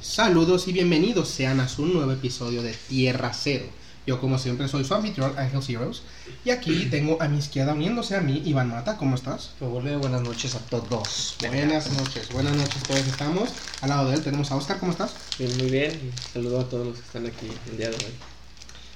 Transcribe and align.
Saludos 0.00 0.68
y 0.68 0.72
bienvenidos 0.72 1.28
sean 1.28 1.60
a 1.60 1.68
su 1.68 1.86
nuevo 1.86 2.12
episodio 2.12 2.62
de 2.62 2.72
Tierra 2.72 3.32
Cero. 3.34 3.66
Yo 4.06 4.20
como 4.20 4.38
siempre 4.38 4.68
soy 4.68 4.84
su 4.84 4.94
anfitrión 4.94 5.38
Ángel 5.38 5.62
Zeros 5.62 6.02
y 6.44 6.50
aquí 6.50 6.86
tengo 6.90 7.20
a 7.20 7.28
mi 7.28 7.38
izquierda 7.38 7.74
uniéndose 7.74 8.16
a 8.16 8.20
mí 8.20 8.42
Iván 8.44 8.70
Mata, 8.70 8.96
¿cómo 8.96 9.16
estás? 9.16 9.50
buenas 9.60 10.22
noches 10.22 10.54
a 10.54 10.60
todos. 10.60 11.36
Buenas 11.40 11.90
noches, 11.92 12.28
buenas 12.32 12.56
noches 12.56 12.82
todos 12.84 13.00
estamos. 13.06 13.50
Al 13.82 13.88
lado 13.90 14.08
de 14.08 14.14
él 14.16 14.22
tenemos 14.22 14.50
a 14.50 14.56
Oscar, 14.56 14.78
¿cómo 14.78 14.92
estás? 14.92 15.12
Bien, 15.38 15.56
muy 15.58 15.68
bien. 15.70 15.92
Y 15.92 16.32
saludo 16.32 16.60
a 16.60 16.68
todos 16.68 16.86
los 16.86 16.96
que 16.96 17.02
están 17.04 17.26
aquí 17.26 17.48
el 17.70 17.76
día 17.76 17.90
de 17.90 17.96
hoy. 17.96 18.12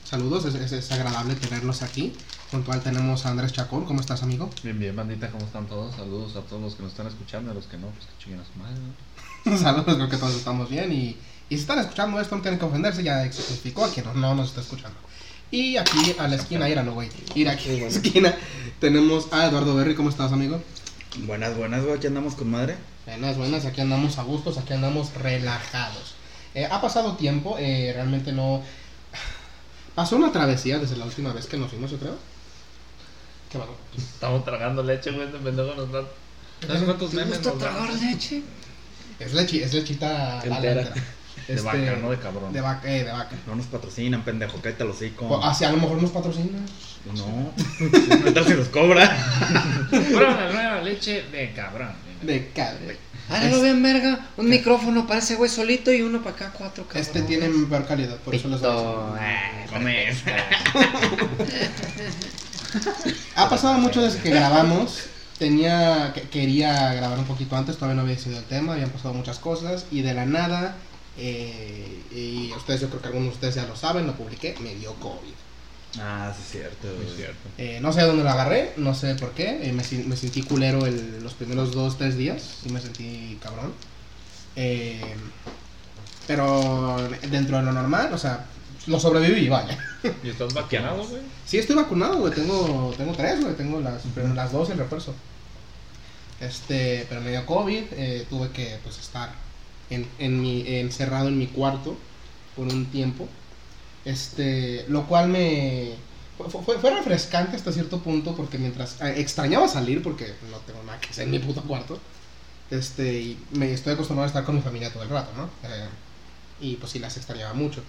Saludos, 0.04 0.44
es, 0.46 0.54
es- 0.54 0.72
es 0.72 0.92
agradable 0.92 1.34
tenerlos 1.34 1.82
aquí. 1.82 2.12
Junto 2.50 2.70
a 2.70 2.76
él 2.76 2.82
tenemos 2.82 3.24
a 3.26 3.30
Andrés 3.30 3.52
Chacón, 3.52 3.86
¿cómo 3.86 4.00
estás 4.00 4.22
amigo? 4.22 4.50
Bien, 4.62 4.78
bien, 4.78 4.94
bandita, 4.94 5.30
¿cómo 5.30 5.44
están 5.46 5.66
todos? 5.66 5.96
Saludos 5.96 6.36
a 6.36 6.42
todos 6.42 6.60
los 6.62 6.74
que 6.74 6.82
nos 6.82 6.92
están 6.92 7.06
escuchando, 7.06 7.50
a 7.50 7.54
los 7.54 7.64
que 7.66 7.78
no, 7.78 7.86
pues 7.88 8.06
que 8.06 8.22
chinguen 8.24 8.40
a 8.40 8.44
su 8.44 8.52
madre, 8.58 8.74
¿no? 8.74 8.92
Saludos, 9.58 9.96
creo 9.96 10.08
que 10.08 10.16
todos 10.16 10.34
estamos 10.34 10.68
bien 10.70 10.92
y, 10.92 11.16
y 11.48 11.56
si 11.56 11.62
están 11.62 11.78
escuchando 11.80 12.20
esto 12.20 12.36
no 12.36 12.42
tienen 12.42 12.60
que 12.60 12.64
ofenderse, 12.64 13.02
ya 13.02 13.24
explicó 13.24 13.84
a 13.84 13.90
quien 13.90 14.06
no, 14.06 14.14
no 14.14 14.34
nos 14.34 14.50
está 14.50 14.60
escuchando. 14.60 14.96
Y 15.50 15.76
aquí 15.76 16.14
a 16.18 16.28
la 16.28 16.36
esquina, 16.36 16.68
íralo, 16.68 16.94
güey. 16.94 17.10
Ir 17.34 17.48
aquí 17.48 17.78
a 17.78 17.82
la 17.82 17.88
esquina 17.88 18.34
tenemos 18.80 19.32
a 19.32 19.46
Eduardo 19.46 19.74
Berry, 19.74 19.94
¿cómo 19.94 20.08
estás 20.08 20.32
amigo? 20.32 20.62
Buenas, 21.18 21.56
buenas, 21.56 21.82
güey, 21.82 21.96
aquí 21.96 22.06
andamos 22.06 22.36
con 22.36 22.50
madre. 22.50 22.76
Buenas, 23.04 23.36
buenas, 23.36 23.64
aquí 23.66 23.80
andamos 23.80 24.16
a 24.18 24.22
gustos, 24.22 24.58
aquí 24.58 24.72
andamos 24.72 25.12
relajados. 25.14 26.14
Eh, 26.54 26.66
ha 26.70 26.80
pasado 26.80 27.16
tiempo, 27.16 27.56
eh, 27.58 27.90
realmente 27.94 28.32
no... 28.32 28.62
Pasó 29.94 30.16
una 30.16 30.32
travesía 30.32 30.78
desde 30.78 30.96
la 30.96 31.04
última 31.04 31.32
vez 31.32 31.46
que 31.46 31.58
nos 31.58 31.70
vimos, 31.70 31.90
yo 31.90 31.98
creo. 31.98 32.16
¿Qué 33.50 33.58
pasó? 33.58 33.76
Estamos 33.96 34.44
tragando 34.44 34.82
leche, 34.82 35.10
güey, 35.10 35.26
este 35.26 35.38
pendejo 35.38 35.74
nos 35.74 35.92
da... 35.92 36.02
¿Sabes 36.66 36.82
cuántos 36.84 37.12
memes 37.12 37.44
nos 37.44 37.58
da? 37.58 37.90
leche? 38.00 38.42
Es, 39.18 39.32
lechi, 39.34 39.62
es 39.62 39.72
lechita 39.74 40.12
la- 40.12 40.44
la 40.46 40.56
Entera. 40.56 40.82
entera. 40.82 41.02
De 41.48 41.54
Este, 41.54 41.66
vaca, 41.66 41.96
no 42.00 42.10
de 42.10 42.18
cabrón. 42.18 42.52
De 42.52 42.60
vaca, 42.60 42.88
eh, 42.88 43.02
de 43.04 43.10
vaca. 43.12 43.34
No 43.48 43.56
nos 43.56 43.66
patrocinan, 43.66 44.22
pendejo, 44.22 44.60
cállate 44.62 44.84
los 44.84 44.94
hocico. 44.96 45.26
O, 45.26 45.42
así 45.44 45.64
a 45.64 45.72
lo 45.72 45.78
mejor 45.78 46.00
nos 46.00 46.12
patrocinan. 46.12 46.64
No, 47.14 47.52
¿qué 48.24 48.30
tal 48.30 48.46
si 48.46 48.54
nos 48.54 48.68
cobra? 48.68 49.10
Prueba 49.90 50.40
la 50.44 50.52
nueva 50.52 50.80
leche 50.82 51.24
de 51.32 51.52
cabrón. 51.52 51.90
De 52.22 52.48
cadre. 52.54 52.96
Ah, 53.28 53.40
no 53.42 53.56
lo 53.56 53.60
vean, 53.62 53.82
verga. 53.82 54.28
Un 54.36 54.48
micrófono 54.48 55.04
para 55.06 55.18
ese 55.18 55.34
güey 55.34 55.50
solito 55.50 55.92
y 55.92 56.02
uno 56.02 56.22
para 56.22 56.36
acá, 56.36 56.52
cuatro 56.56 56.84
cabrones. 56.84 57.08
Este 57.08 57.22
tiene 57.22 57.48
peor 57.68 57.86
calidad, 57.86 58.16
por 58.18 58.34
eso 58.36 58.46
les 58.48 58.60
voy 58.60 58.70
a 58.70 58.74
decir. 58.74 58.84
Pito. 58.84 59.16
Ah, 59.18 59.66
Comes. 59.72 60.16
Ha 63.36 63.48
pasado 63.48 63.78
mucho 63.78 64.02
desde 64.02 64.20
que 64.20 64.30
grabamos. 64.30 65.04
Tenía, 65.42 66.12
que- 66.14 66.22
quería 66.28 66.94
grabar 66.94 67.18
un 67.18 67.24
poquito 67.24 67.56
antes, 67.56 67.74
todavía 67.74 67.96
no 67.96 68.02
había 68.02 68.16
sido 68.16 68.38
el 68.38 68.44
tema, 68.44 68.74
habían 68.74 68.90
pasado 68.90 69.12
muchas 69.12 69.40
cosas 69.40 69.86
y 69.90 70.02
de 70.02 70.14
la 70.14 70.24
nada, 70.24 70.76
eh, 71.18 72.00
y 72.14 72.52
ustedes, 72.56 72.80
yo 72.82 72.88
creo 72.90 73.00
que 73.00 73.08
algunos 73.08 73.30
de 73.30 73.34
ustedes 73.34 73.56
ya 73.56 73.66
lo 73.66 73.74
saben, 73.74 74.06
lo 74.06 74.12
publiqué, 74.14 74.54
me 74.60 74.72
dio 74.76 74.94
COVID. 75.00 75.34
Ah, 76.00 76.32
sí 76.32 76.42
es 76.44 76.50
cierto, 76.52 76.86
güey. 76.94 77.16
cierto. 77.16 77.40
Eh, 77.58 77.80
no 77.82 77.92
sé 77.92 78.02
dónde 78.02 78.22
lo 78.22 78.30
agarré, 78.30 78.72
no 78.76 78.94
sé 78.94 79.16
por 79.16 79.32
qué, 79.32 79.68
eh, 79.68 79.72
me, 79.72 79.82
me 80.06 80.14
sentí 80.16 80.42
culero 80.44 80.86
el- 80.86 81.20
los 81.24 81.34
primeros 81.34 81.72
dos, 81.72 81.98
tres 81.98 82.16
días, 82.16 82.40
sí 82.62 82.70
me 82.70 82.80
sentí 82.80 83.36
cabrón. 83.42 83.72
Eh, 84.54 85.02
pero 86.28 87.08
dentro 87.30 87.56
de 87.56 87.64
lo 87.64 87.72
normal, 87.72 88.12
o 88.12 88.18
sea, 88.18 88.46
lo 88.86 89.00
sobreviví, 89.00 89.48
vaya. 89.48 89.76
¿Y 90.22 90.30
estás 90.30 90.54
vacunado, 90.54 91.04
güey? 91.04 91.22
Sí, 91.44 91.58
estoy 91.58 91.74
vacunado, 91.74 92.18
güey. 92.18 92.32
Tengo, 92.32 92.94
tengo 92.96 93.12
tres, 93.12 93.40
güey. 93.40 93.54
Tengo 93.54 93.80
las, 93.80 94.02
las 94.34 94.52
dos 94.52 94.70
el 94.70 94.78
refuerzo. 94.78 95.14
Este, 96.42 97.06
pero 97.08 97.20
me 97.20 97.30
dio 97.30 97.46
COVID. 97.46 97.84
eh, 97.92 98.26
tuve 98.28 98.50
que, 98.50 98.78
pues, 98.82 98.98
estar 98.98 99.32
en, 99.90 100.06
en 100.18 100.40
mi, 100.42 100.64
encerrado 100.66 101.28
en 101.28 101.38
mi 101.38 101.46
cuarto 101.46 101.96
por 102.56 102.66
un 102.68 102.86
tiempo. 102.86 103.28
Este, 104.04 104.84
lo 104.88 105.06
cual 105.06 105.28
me... 105.28 105.94
Fue, 106.38 106.48
fue, 106.62 106.78
fue 106.78 106.90
refrescante 106.90 107.56
hasta 107.56 107.72
cierto 107.72 108.00
punto 108.02 108.34
porque 108.34 108.58
mientras... 108.58 109.00
eh, 109.00 109.14
extrañaba 109.20 109.68
salir 109.68 110.02
porque 110.02 110.34
no 110.50 110.58
tengo 110.58 110.82
nada 110.84 111.00
que 111.00 111.10
hacer 111.10 111.24
en 111.24 111.30
mi 111.30 111.38
puto 111.38 111.62
cuarto. 111.62 112.00
Este, 112.70 113.12
y 113.20 113.38
me 113.52 113.72
estoy 113.72 113.94
acostumbrado 113.94 114.24
a 114.24 114.28
estar 114.28 114.44
con 114.44 114.56
mi 114.56 114.62
familia 114.62 114.92
todo 114.92 115.02
el 115.04 115.10
rato, 115.10 115.30
¿no? 115.36 115.44
Eh, 115.68 115.88
y 116.60 116.76
pues 116.76 116.92
sí, 116.92 116.98
las 116.98 117.16
extrañaba 117.16 117.54
mucho. 117.54 117.82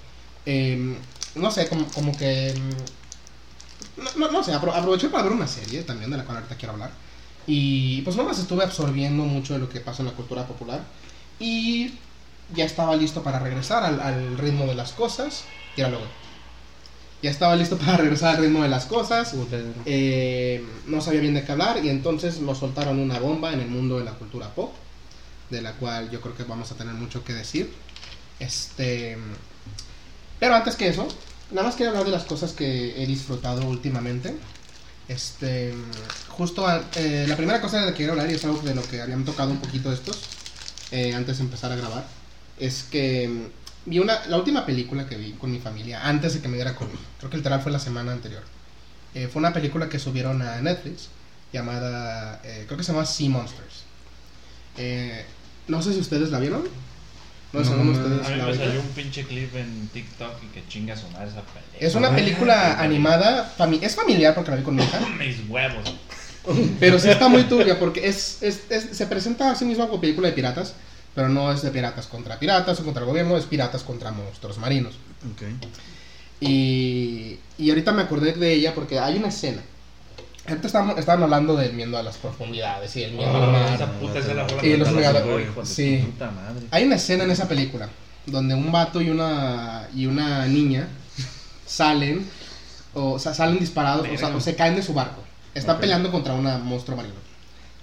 Em, 0.45 0.97
no 1.35 1.51
sé, 1.51 1.67
como, 1.69 1.85
como 1.87 2.15
que... 2.17 2.53
mm, 3.97 4.01
No, 4.03 4.11
no, 4.17 4.31
no 4.31 4.43
sé, 4.43 4.51
apro- 4.53 4.73
aproveché 4.75 5.09
para 5.09 5.23
ver 5.23 5.33
una 5.33 5.47
serie 5.47 5.83
también 5.83 6.11
de 6.11 6.17
la 6.17 6.25
cual 6.25 6.37
ahorita 6.37 6.55
quiero 6.57 6.73
hablar. 6.73 6.91
Y 7.47 8.01
pues 8.01 8.15
nomás 8.15 8.39
estuve 8.39 8.63
absorbiendo 8.63 9.23
mucho 9.23 9.53
de 9.53 9.59
lo 9.59 9.69
que 9.69 9.79
pasa 9.81 10.01
en 10.01 10.07
la 10.07 10.13
cultura 10.13 10.45
popular. 10.47 10.81
Y 11.39 11.93
ya 12.55 12.65
estaba 12.65 12.95
listo 12.95 13.23
para 13.23 13.39
regresar 13.39 13.83
al, 13.83 13.99
al 13.99 14.37
ritmo 14.37 14.65
de 14.65 14.75
las 14.75 14.93
cosas. 14.93 15.43
Tíralo, 15.75 15.99
güey. 15.99 16.23
Ya 17.23 17.31
estaba 17.31 17.55
listo 17.55 17.77
para 17.77 17.95
regresar 17.97 18.35
al 18.35 18.41
ritmo 18.41 18.63
de 18.63 18.69
las 18.69 18.85
cosas. 18.85 19.33
Eh, 19.85 20.63
no 20.87 20.99
sabía 20.99 21.21
bien 21.21 21.33
de 21.33 21.45
qué 21.45 21.53
hablar 21.53 21.83
y 21.83 21.87
entonces 21.87 22.41
nos 22.41 22.57
soltaron 22.57 22.99
una 22.99 23.17
bomba 23.17 23.53
en 23.53 23.61
el 23.61 23.69
mundo 23.69 23.97
de 23.97 24.03
la 24.03 24.11
cultura 24.11 24.53
pop, 24.53 24.73
de 25.49 25.61
la 25.61 25.71
cual 25.71 26.11
yo 26.11 26.19
creo 26.19 26.35
que 26.35 26.43
vamos 26.43 26.71
a 26.73 26.75
tener 26.75 26.93
mucho 26.93 27.23
que 27.23 27.33
decir. 27.33 27.71
Este, 28.39 29.17
pero 30.37 30.53
antes 30.53 30.75
que 30.75 30.89
eso, 30.89 31.07
nada 31.51 31.67
más 31.67 31.75
quiero 31.75 31.91
hablar 31.91 32.05
de 32.05 32.11
las 32.11 32.25
cosas 32.25 32.51
que 32.51 33.01
he 33.01 33.07
disfrutado 33.07 33.65
últimamente. 33.65 34.35
Este, 35.07 35.73
justo 36.29 36.65
a- 36.67 36.81
eh, 36.95 37.25
la 37.27 37.35
primera 37.35 37.59
cosa 37.61 37.79
de 37.79 37.85
la 37.85 37.91
que 37.91 37.97
quiero 37.97 38.13
hablar 38.13 38.29
y 38.29 38.35
es 38.35 38.45
algo 38.45 38.59
de 38.61 38.73
lo 38.75 38.83
que 38.83 39.01
habían 39.01 39.25
tocado 39.25 39.51
un 39.51 39.57
poquito 39.57 39.91
estos 39.91 40.17
eh, 40.91 41.13
antes 41.13 41.37
de 41.39 41.43
empezar 41.43 41.71
a 41.71 41.75
grabar, 41.75 42.05
es 42.59 42.83
que 42.83 43.27
mm, 43.27 43.89
vi 43.89 43.99
una, 43.99 44.25
la 44.27 44.37
última 44.37 44.65
película 44.65 45.07
que 45.07 45.17
vi 45.17 45.31
con 45.33 45.51
mi 45.51 45.59
familia 45.59 46.07
antes 46.07 46.33
de 46.35 46.41
que 46.41 46.47
me 46.47 46.55
diera 46.55 46.75
COVID. 46.75 46.97
Creo 47.19 47.29
que 47.29 47.37
literal 47.37 47.61
fue 47.61 47.71
la 47.71 47.79
semana 47.79 48.11
anterior. 48.13 48.43
Eh, 49.13 49.27
fue 49.31 49.39
una 49.41 49.53
película 49.53 49.89
que 49.89 49.99
subieron 49.99 50.41
a 50.41 50.61
Netflix 50.61 51.07
llamada, 51.51 52.41
eh, 52.43 52.63
creo 52.65 52.77
que 52.77 52.83
se 52.83 52.91
llama 52.93 53.05
Sea 53.05 53.29
Monsters. 53.29 53.83
No 55.67 55.81
sé 55.81 55.93
si 55.93 55.99
ustedes 55.99 56.29
la 56.31 56.39
vieron. 56.39 56.63
No, 57.53 57.59
de 57.61 57.91
ustedes 57.91 58.25
A 58.27 58.29
mí 58.35 58.41
me 58.41 58.55
salió 58.57 58.79
un 58.81 58.87
pinche 58.89 59.23
clip 59.25 59.55
en 59.55 59.87
TikTok 59.93 60.31
y 60.43 60.47
que 60.47 60.67
chinga 60.67 60.95
sonar 60.97 61.27
esa 61.27 61.41
pelea. 61.41 61.63
Es 61.79 61.93
una 61.95 62.15
película 62.15 62.79
animada, 62.79 63.53
fami- 63.57 63.79
es 63.83 63.95
familiar 63.95 64.33
porque 64.33 64.49
la 64.51 64.57
vi 64.57 64.63
con 64.63 64.75
mi 64.75 64.83
hija, 64.83 64.99
Mis 65.19 65.37
huevos. 65.47 65.93
pero 66.79 66.97
sí 66.99 67.09
está 67.09 67.27
muy 67.29 67.43
turbia 67.43 67.77
porque 67.79 68.07
es, 68.07 68.41
es- 68.41 68.63
es- 68.69 68.97
se 68.97 69.05
presenta 69.05 69.51
a 69.51 69.55
sí 69.55 69.65
misma 69.65 69.87
como 69.87 70.01
película 70.01 70.27
de 70.29 70.33
piratas, 70.33 70.73
pero 71.13 71.29
no 71.29 71.51
es 71.51 71.61
de 71.61 71.69
piratas 71.69 72.07
contra 72.07 72.39
piratas 72.39 72.79
o 72.79 72.83
contra 72.83 73.01
el 73.03 73.07
gobierno, 73.07 73.37
es 73.37 73.45
piratas 73.45 73.83
contra 73.83 74.11
monstruos 74.11 74.57
marinos. 74.57 74.95
Ok. 75.31 75.43
Y, 76.39 77.37
y 77.57 77.69
ahorita 77.69 77.91
me 77.91 78.01
acordé 78.01 78.33
de 78.33 78.51
ella 78.53 78.73
porque 78.73 78.99
hay 78.99 79.17
una 79.17 79.27
escena. 79.29 79.61
Ahorita 80.47 80.67
estaban, 80.67 80.97
estaban 80.99 81.23
hablando 81.23 81.55
del 81.55 81.73
miedo 81.73 81.97
a 81.97 82.03
las 82.03 82.17
profundidades 82.17 82.93
y 82.97 83.03
el 83.03 83.13
miedo 83.13 83.29
al 83.33 83.43
Oh, 83.49 83.51
mar. 83.51 83.73
esa 83.73 83.91
puta 83.93 84.19
esa 84.19 84.33
la 84.33 84.45
Y 84.61 84.75
los 84.75 84.91
regalos. 84.91 85.41
hijo 85.41 85.61
de 85.61 85.65
Sí. 85.65 85.97
puta 86.05 86.31
madre. 86.31 86.65
Hay 86.71 86.83
una 86.83 86.95
escena 86.95 87.23
en 87.23 87.31
esa 87.31 87.47
película 87.47 87.87
donde 88.25 88.53
un 88.53 88.71
vato 88.71 88.99
y 89.01 89.09
una 89.09 89.87
y 89.95 90.05
una 90.05 90.45
niña 90.47 90.87
salen 91.65 92.27
o, 92.93 93.17
sea, 93.19 93.33
salen 93.33 93.57
disparados 93.59 94.07
o, 94.13 94.17
sea, 94.17 94.27
o 94.35 94.39
se 94.41 94.55
caen 94.55 94.75
de 94.75 94.83
su 94.83 94.93
barco. 94.93 95.21
Están 95.55 95.75
Ok. 95.75 95.81
peleando 95.81 96.11
contra 96.11 96.33
un 96.33 96.43
monstruo 96.65 96.97
marino. 96.97 97.15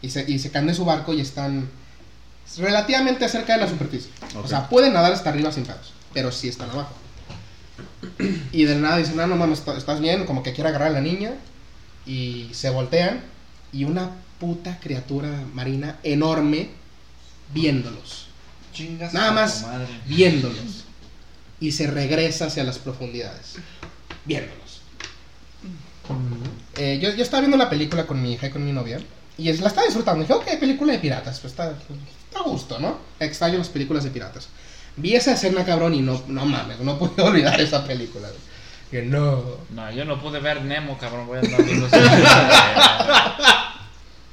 Y 0.02 0.10
se, 0.10 0.24
y 0.30 0.38
se 0.38 0.50
caen 0.50 0.66
de 0.66 0.74
su 0.74 0.84
barco 0.84 1.12
y 1.14 1.20
están 1.20 1.68
relativamente 2.58 3.28
cerca 3.28 3.54
de 3.54 3.60
la 3.60 3.68
superficie. 3.68 4.10
O 4.36 4.40
Ok. 4.40 4.46
sea, 4.48 4.68
pueden 4.68 4.92
nadar 4.92 5.12
hasta 5.12 5.30
arriba 5.30 5.50
sin 5.50 5.64
pedos, 5.64 5.92
pero 6.12 6.30
sí 6.30 6.48
están 6.48 6.70
abajo. 6.70 6.92
Y 8.52 8.64
de 8.64 8.76
nada 8.76 8.98
dicen, 8.98 9.16
no, 9.16 9.26
no 9.26 9.36
mames, 9.36 9.60
¿estás- 9.60 9.78
¿estás 9.78 10.00
bien? 10.00 10.26
Como 10.26 10.42
que 10.42 10.52
quiere 10.52 10.68
agarrar 10.68 10.88
a 10.88 10.92
la 10.92 11.00
niña. 11.00 11.32
Y 12.10 12.48
se 12.52 12.70
voltean 12.70 13.20
y 13.72 13.84
una 13.84 14.10
puta 14.40 14.80
criatura 14.80 15.28
marina 15.54 15.98
enorme 16.02 16.70
viéndolos. 17.54 18.26
Chingas 18.72 19.12
Nada 19.12 19.30
más 19.32 19.62
madre. 19.62 19.86
viéndolos. 20.06 20.84
Y 21.60 21.72
se 21.72 21.86
regresa 21.86 22.46
hacia 22.46 22.64
las 22.64 22.78
profundidades. 22.78 23.56
Viéndolos. 24.24 24.80
Eh, 26.76 26.98
yo, 27.00 27.10
yo 27.14 27.22
estaba 27.22 27.40
viendo 27.40 27.56
la 27.56 27.68
película 27.70 28.06
con 28.06 28.20
mi 28.22 28.32
hija 28.32 28.46
y 28.46 28.50
con 28.50 28.64
mi 28.64 28.72
novia. 28.72 29.00
Y 29.38 29.48
es- 29.48 29.60
la 29.60 29.68
estaba 29.68 29.86
disfrutando. 29.86 30.22
Dije, 30.22 30.32
ok, 30.34 30.58
película 30.58 30.92
de 30.92 30.98
piratas. 30.98 31.38
Pues 31.40 31.52
está, 31.52 31.70
está 31.70 32.40
a 32.40 32.42
gusto, 32.42 32.78
¿no? 32.78 32.98
Extraño 33.20 33.58
las 33.58 33.68
películas 33.68 34.04
de 34.04 34.10
piratas. 34.10 34.48
Vi 34.96 35.14
esa 35.14 35.32
escena, 35.34 35.64
cabrón, 35.64 35.94
y 35.94 36.00
no, 36.00 36.22
no 36.26 36.44
mames, 36.46 36.80
no 36.80 36.98
puedo 36.98 37.24
olvidar 37.26 37.60
esa 37.60 37.84
película. 37.86 38.28
güey. 38.28 38.49
Que 38.90 39.02
no. 39.02 39.42
No, 39.70 39.90
yo 39.92 40.04
no 40.04 40.20
pude 40.20 40.40
ver 40.40 40.62
Nemo, 40.62 40.98
cabrón. 40.98 41.26
Voy 41.26 41.38
a 41.38 41.40
andar 41.40 41.62
viendo 41.64 41.88
película. 41.88 43.76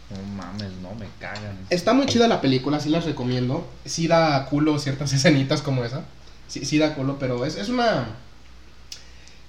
No 0.10 0.24
mames, 0.36 0.72
no 0.82 0.94
me 0.96 1.06
cagan. 1.20 1.58
Está 1.70 1.94
muy 1.94 2.06
chida 2.08 2.28
la 2.28 2.42
película, 2.42 2.80
sí 2.80 2.90
las 2.90 3.06
recomiendo. 3.06 3.70
Sí 3.86 4.08
da 4.08 4.46
culo 4.46 4.80
ciertas 4.80 5.14
escenitas 5.14 5.62
como 5.62 5.84
esa. 5.86 6.04
Sí, 6.48 6.66
sí 6.66 6.78
da 6.78 6.96
culo, 6.96 7.20
pero 7.20 7.46
es, 7.46 7.56
es 7.58 7.68
una... 7.70 8.08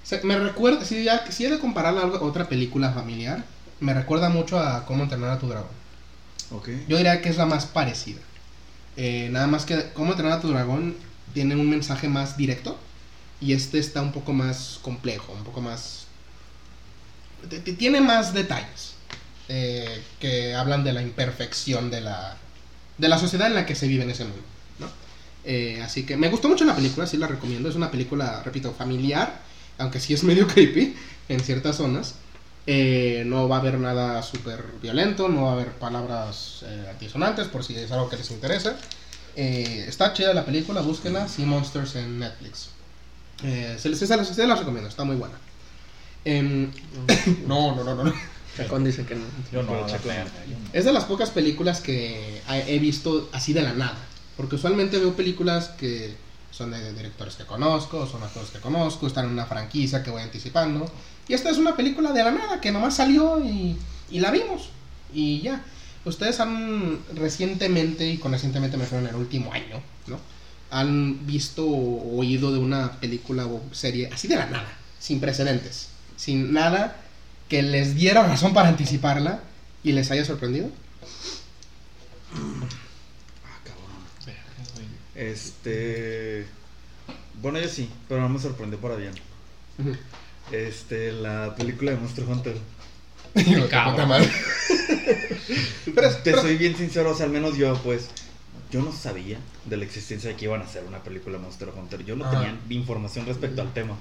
se- 0.02 0.22
me 0.24 0.36
recuerda, 0.38 0.84
si, 0.84 1.04
ya, 1.04 1.24
si 1.30 1.44
he 1.46 1.50
de 1.50 1.58
compararla 1.60 2.02
a 2.02 2.06
otra 2.22 2.48
película 2.48 2.90
familiar, 2.90 3.44
me 3.80 3.94
recuerda 3.94 4.28
mucho 4.30 4.58
a 4.58 4.84
Cómo 4.84 5.04
entrenar 5.04 5.30
a 5.30 5.38
tu 5.38 5.46
dragón. 5.48 5.70
Ok. 6.50 6.68
Yo 6.88 6.96
diría 6.96 7.22
que 7.22 7.28
es 7.28 7.36
la 7.36 7.46
más 7.46 7.66
parecida. 7.66 8.18
Eh, 8.96 9.28
nada 9.30 9.46
más 9.46 9.64
que 9.64 9.90
Cómo 9.94 10.10
entrenar 10.10 10.38
a 10.38 10.40
tu 10.40 10.48
dragón 10.48 10.96
tiene 11.34 11.54
un 11.54 11.70
mensaje 11.70 12.08
más 12.08 12.36
directo 12.36 12.76
y 13.40 13.52
este 13.52 13.78
está 13.78 14.02
un 14.02 14.12
poco 14.12 14.32
más 14.32 14.78
complejo, 14.82 15.32
un 15.32 15.44
poco 15.44 15.60
más... 15.60 16.06
Tiene 17.78 18.00
más 18.00 18.34
detalles 18.34 18.94
eh, 19.48 20.02
que 20.20 20.54
hablan 20.54 20.84
de 20.84 20.92
la 20.92 21.00
imperfección 21.00 21.90
de 21.90 22.00
la, 22.00 22.36
de 22.98 23.08
la 23.08 23.18
sociedad 23.18 23.46
en 23.46 23.54
la 23.54 23.64
que 23.64 23.74
se 23.74 23.86
vive 23.86 24.02
en 24.02 24.10
ese 24.10 24.24
mundo. 24.24 24.42
Eh, 25.44 25.80
así 25.82 26.04
que 26.04 26.18
me 26.18 26.28
gustó 26.28 26.48
mucho 26.48 26.66
la 26.66 26.74
película, 26.74 27.06
sí 27.06 27.16
la 27.16 27.28
recomiendo. 27.28 27.68
Es 27.68 27.76
una 27.76 27.90
película, 27.90 28.42
repito, 28.44 28.74
familiar, 28.74 29.40
aunque 29.78 30.00
sí 30.00 30.12
es 30.12 30.22
medio 30.24 30.46
creepy 30.46 30.96
en 31.28 31.40
ciertas 31.40 31.76
zonas. 31.76 32.16
Eh, 32.66 33.22
no 33.24 33.48
va 33.48 33.56
a 33.56 33.60
haber 33.60 33.78
nada 33.78 34.22
súper 34.22 34.62
violento, 34.82 35.28
no 35.28 35.44
va 35.44 35.50
a 35.50 35.54
haber 35.54 35.72
palabras 35.72 36.64
altisonantes 36.90 37.48
por 37.48 37.64
si 37.64 37.74
es 37.76 37.90
algo 37.92 38.10
que 38.10 38.16
les 38.16 38.30
interesa. 38.30 38.76
Está 39.36 40.12
chida 40.12 40.34
la 40.34 40.44
película, 40.44 40.80
búsquenla, 40.82 41.28
Sea 41.28 41.46
Monsters 41.46 41.94
en 41.94 42.18
Netflix. 42.18 42.70
Eh, 43.44 43.76
se, 43.78 43.88
les, 43.88 43.98
se, 43.98 44.06
las- 44.16 44.28
se 44.28 44.46
las 44.46 44.58
recomiendo, 44.58 44.88
está 44.88 45.04
muy 45.04 45.16
buena. 45.16 45.34
Em, 46.24 46.70
no, 47.46 47.74
no, 47.74 47.84
no, 47.84 47.94
no. 47.94 48.04
no. 48.04 48.12
Chacón 48.56 48.82
dice 48.84 49.04
que 49.04 49.14
no. 49.14 49.24
Yo 49.52 49.62
no, 49.62 49.72
no. 49.82 49.86
Es 50.72 50.84
de 50.84 50.92
las 50.92 51.04
pocas 51.04 51.30
películas 51.30 51.80
que 51.80 52.42
he 52.50 52.74
he 52.74 52.78
visto 52.78 53.28
así 53.32 53.52
de 53.52 53.62
la 53.62 53.72
nada. 53.72 53.96
Porque 54.36 54.56
usualmente 54.56 54.98
veo 54.98 55.14
películas 55.14 55.68
que 55.70 56.14
son 56.50 56.70
de 56.72 56.92
directores 56.92 57.34
que 57.36 57.44
conozco, 57.44 58.06
son 58.06 58.22
actores 58.22 58.50
que 58.50 58.58
conozco, 58.58 59.06
están 59.06 59.26
en 59.26 59.32
una 59.32 59.46
franquicia 59.46 60.02
que 60.02 60.10
voy 60.10 60.22
anticipando. 60.22 60.90
Y 61.28 61.34
esta 61.34 61.50
es 61.50 61.58
una 61.58 61.76
película 61.76 62.12
de 62.12 62.24
la 62.24 62.30
nada 62.32 62.60
que 62.60 62.72
nomás 62.72 62.96
salió 62.96 63.38
y, 63.44 63.76
y 64.10 64.20
la 64.20 64.30
vimos. 64.32 64.70
Y 65.12 65.40
ya. 65.40 65.62
Ustedes 66.04 66.40
han 66.40 66.98
recientemente, 67.14 68.08
y 68.08 68.18
con 68.18 68.32
recientemente 68.32 68.76
me 68.76 68.84
refiero 68.84 69.04
en 69.04 69.10
el 69.10 69.16
último 69.20 69.52
año, 69.52 69.80
¿no? 70.06 70.18
Han 70.70 71.26
visto 71.26 71.64
o 71.66 72.18
oído 72.18 72.52
de 72.52 72.58
una 72.58 72.92
película 73.00 73.46
o 73.46 73.62
serie 73.72 74.08
así 74.12 74.28
de 74.28 74.36
la 74.36 74.46
nada, 74.46 74.68
sin 74.98 75.18
precedentes, 75.20 75.88
sin 76.16 76.52
nada 76.52 76.96
que 77.48 77.62
les 77.62 77.94
diera 77.94 78.26
razón 78.26 78.52
para 78.52 78.68
anticiparla 78.68 79.40
y 79.82 79.92
les 79.92 80.10
haya 80.10 80.24
sorprendido. 80.24 80.68
Ah, 82.34 83.58
cabrón. 83.64 84.36
Este. 85.14 86.46
Bueno, 87.40 87.58
yo 87.60 87.68
sí, 87.68 87.88
pero 88.08 88.20
no 88.20 88.28
me 88.28 88.38
sorprendió 88.38 88.78
para 88.80 88.96
bien. 88.96 89.12
Este, 90.52 91.12
la 91.12 91.54
película 91.56 91.92
de 91.92 91.96
Monster 91.98 92.24
Hunter. 92.24 92.56
Digo, 93.34 93.66
te. 93.66 94.28
Pero, 95.94 96.10
Te 96.16 96.18
pero- 96.32 96.42
soy 96.42 96.56
bien 96.56 96.76
sincero, 96.76 97.10
o 97.12 97.14
sea, 97.16 97.26
al 97.26 97.32
menos 97.32 97.56
yo, 97.56 97.74
pues. 97.82 98.08
Yo 98.70 98.82
no 98.82 98.92
sabía 98.92 99.38
de 99.64 99.76
la 99.78 99.84
existencia 99.84 100.28
de 100.28 100.36
que 100.36 100.44
iban 100.44 100.60
a 100.60 100.64
hacer 100.64 100.84
una 100.84 101.02
película 101.02 101.38
Monster 101.38 101.70
Hunter. 101.74 102.04
Yo 102.04 102.16
no 102.16 102.24
Ajá. 102.26 102.32
tenía 102.32 102.58
información 102.68 103.24
respecto 103.24 103.62
al 103.62 103.72
tema. 103.72 103.96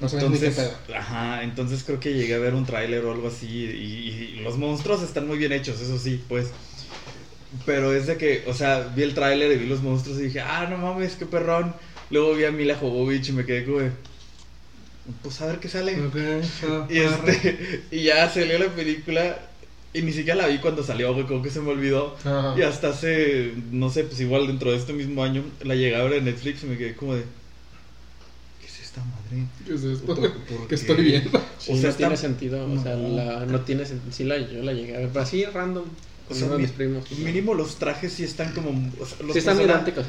No 0.00 0.08
Entonces, 0.08 0.72
ajá, 0.96 1.44
entonces 1.44 1.84
creo 1.84 2.00
que 2.00 2.12
llegué 2.12 2.34
a 2.34 2.38
ver 2.38 2.54
un 2.54 2.66
tráiler 2.66 3.04
o 3.04 3.12
algo 3.12 3.28
así 3.28 3.46
y, 3.46 4.36
y 4.36 4.40
los 4.40 4.58
monstruos 4.58 5.02
están 5.02 5.28
muy 5.28 5.38
bien 5.38 5.52
hechos, 5.52 5.80
eso 5.80 5.96
sí, 5.96 6.20
pues. 6.28 6.48
Pero 7.64 7.94
es 7.94 8.06
de 8.06 8.16
que, 8.16 8.44
o 8.48 8.54
sea, 8.54 8.80
vi 8.96 9.02
el 9.02 9.14
tráiler 9.14 9.52
y 9.52 9.58
vi 9.58 9.66
los 9.66 9.82
monstruos 9.82 10.18
y 10.18 10.24
dije, 10.24 10.40
ah, 10.40 10.66
no 10.68 10.78
mames, 10.78 11.14
qué 11.14 11.26
perrón. 11.26 11.74
Luego 12.10 12.34
vi 12.34 12.44
a 12.44 12.50
Mila 12.50 12.76
Jovovich 12.76 13.28
y 13.28 13.32
me 13.32 13.44
quedé 13.44 13.64
como, 13.64 13.78
de, 13.78 13.90
pues 15.22 15.40
a 15.40 15.46
ver 15.46 15.58
qué 15.60 15.68
sale. 15.68 15.96
Y, 16.88 16.98
este, 16.98 17.84
y 17.90 18.04
ya 18.04 18.28
salió 18.28 18.58
la 18.58 18.68
película 18.68 19.38
y 19.94 20.02
ni 20.02 20.12
siquiera 20.12 20.40
la 20.42 20.48
vi 20.48 20.58
cuando 20.58 20.82
salió, 20.82 21.12
güey, 21.12 21.26
como 21.26 21.42
que 21.42 21.50
se 21.50 21.60
me 21.60 21.70
olvidó. 21.70 22.16
Ajá. 22.24 22.54
Y 22.58 22.62
hasta 22.62 22.88
hace, 22.90 23.52
no 23.70 23.90
sé, 23.90 24.04
pues 24.04 24.20
igual 24.20 24.46
dentro 24.46 24.70
de 24.72 24.78
este 24.78 24.92
mismo 24.92 25.22
año 25.22 25.44
la 25.62 25.74
llegué 25.74 25.96
a 25.96 26.02
ver 26.04 26.14
en 26.14 26.24
Netflix 26.24 26.62
y 26.62 26.66
me 26.66 26.78
quedé 26.78 26.94
como 26.94 27.14
de, 27.14 27.24
¿qué 28.60 28.66
es 28.66 28.80
esta 28.80 29.02
madre? 29.04 29.46
¿Qué 29.66 29.74
es 29.74 29.82
esto? 29.84 30.06
¿Por- 30.06 30.20
por 30.32 30.60
¿Qué 30.62 30.66
qué? 30.68 30.74
estoy 30.76 31.04
viendo? 31.04 31.30
Sí, 31.58 31.72
O 31.72 31.74
sea, 31.74 31.82
no 31.82 31.88
está- 31.88 31.96
tiene 31.98 32.16
sentido, 32.16 32.64
o 32.72 32.82
sea, 32.82 32.96
No. 32.96 33.08
la, 33.16 33.46
no 33.46 33.60
tiene 33.60 33.84
sentido. 33.84 34.12
Sí, 34.12 34.24
la, 34.24 34.38
yo 34.38 34.62
la 34.62 34.72
llegué 34.72 34.96
a 34.96 35.00
ver, 35.00 35.08
pero 35.08 35.20
así 35.20 35.44
random, 35.44 35.84
O 36.30 36.34
sea, 36.34 36.48
mis 36.56 36.70
primos. 36.70 37.10
Mínimo 37.18 37.52
los 37.52 37.76
trajes 37.76 38.14
sí 38.14 38.24
están 38.24 38.52
como. 38.54 38.70
o 38.98 39.04
sea, 39.04 39.18
los 39.22 39.32
Sí 39.34 39.40
están 39.40 39.58
a 39.60 39.64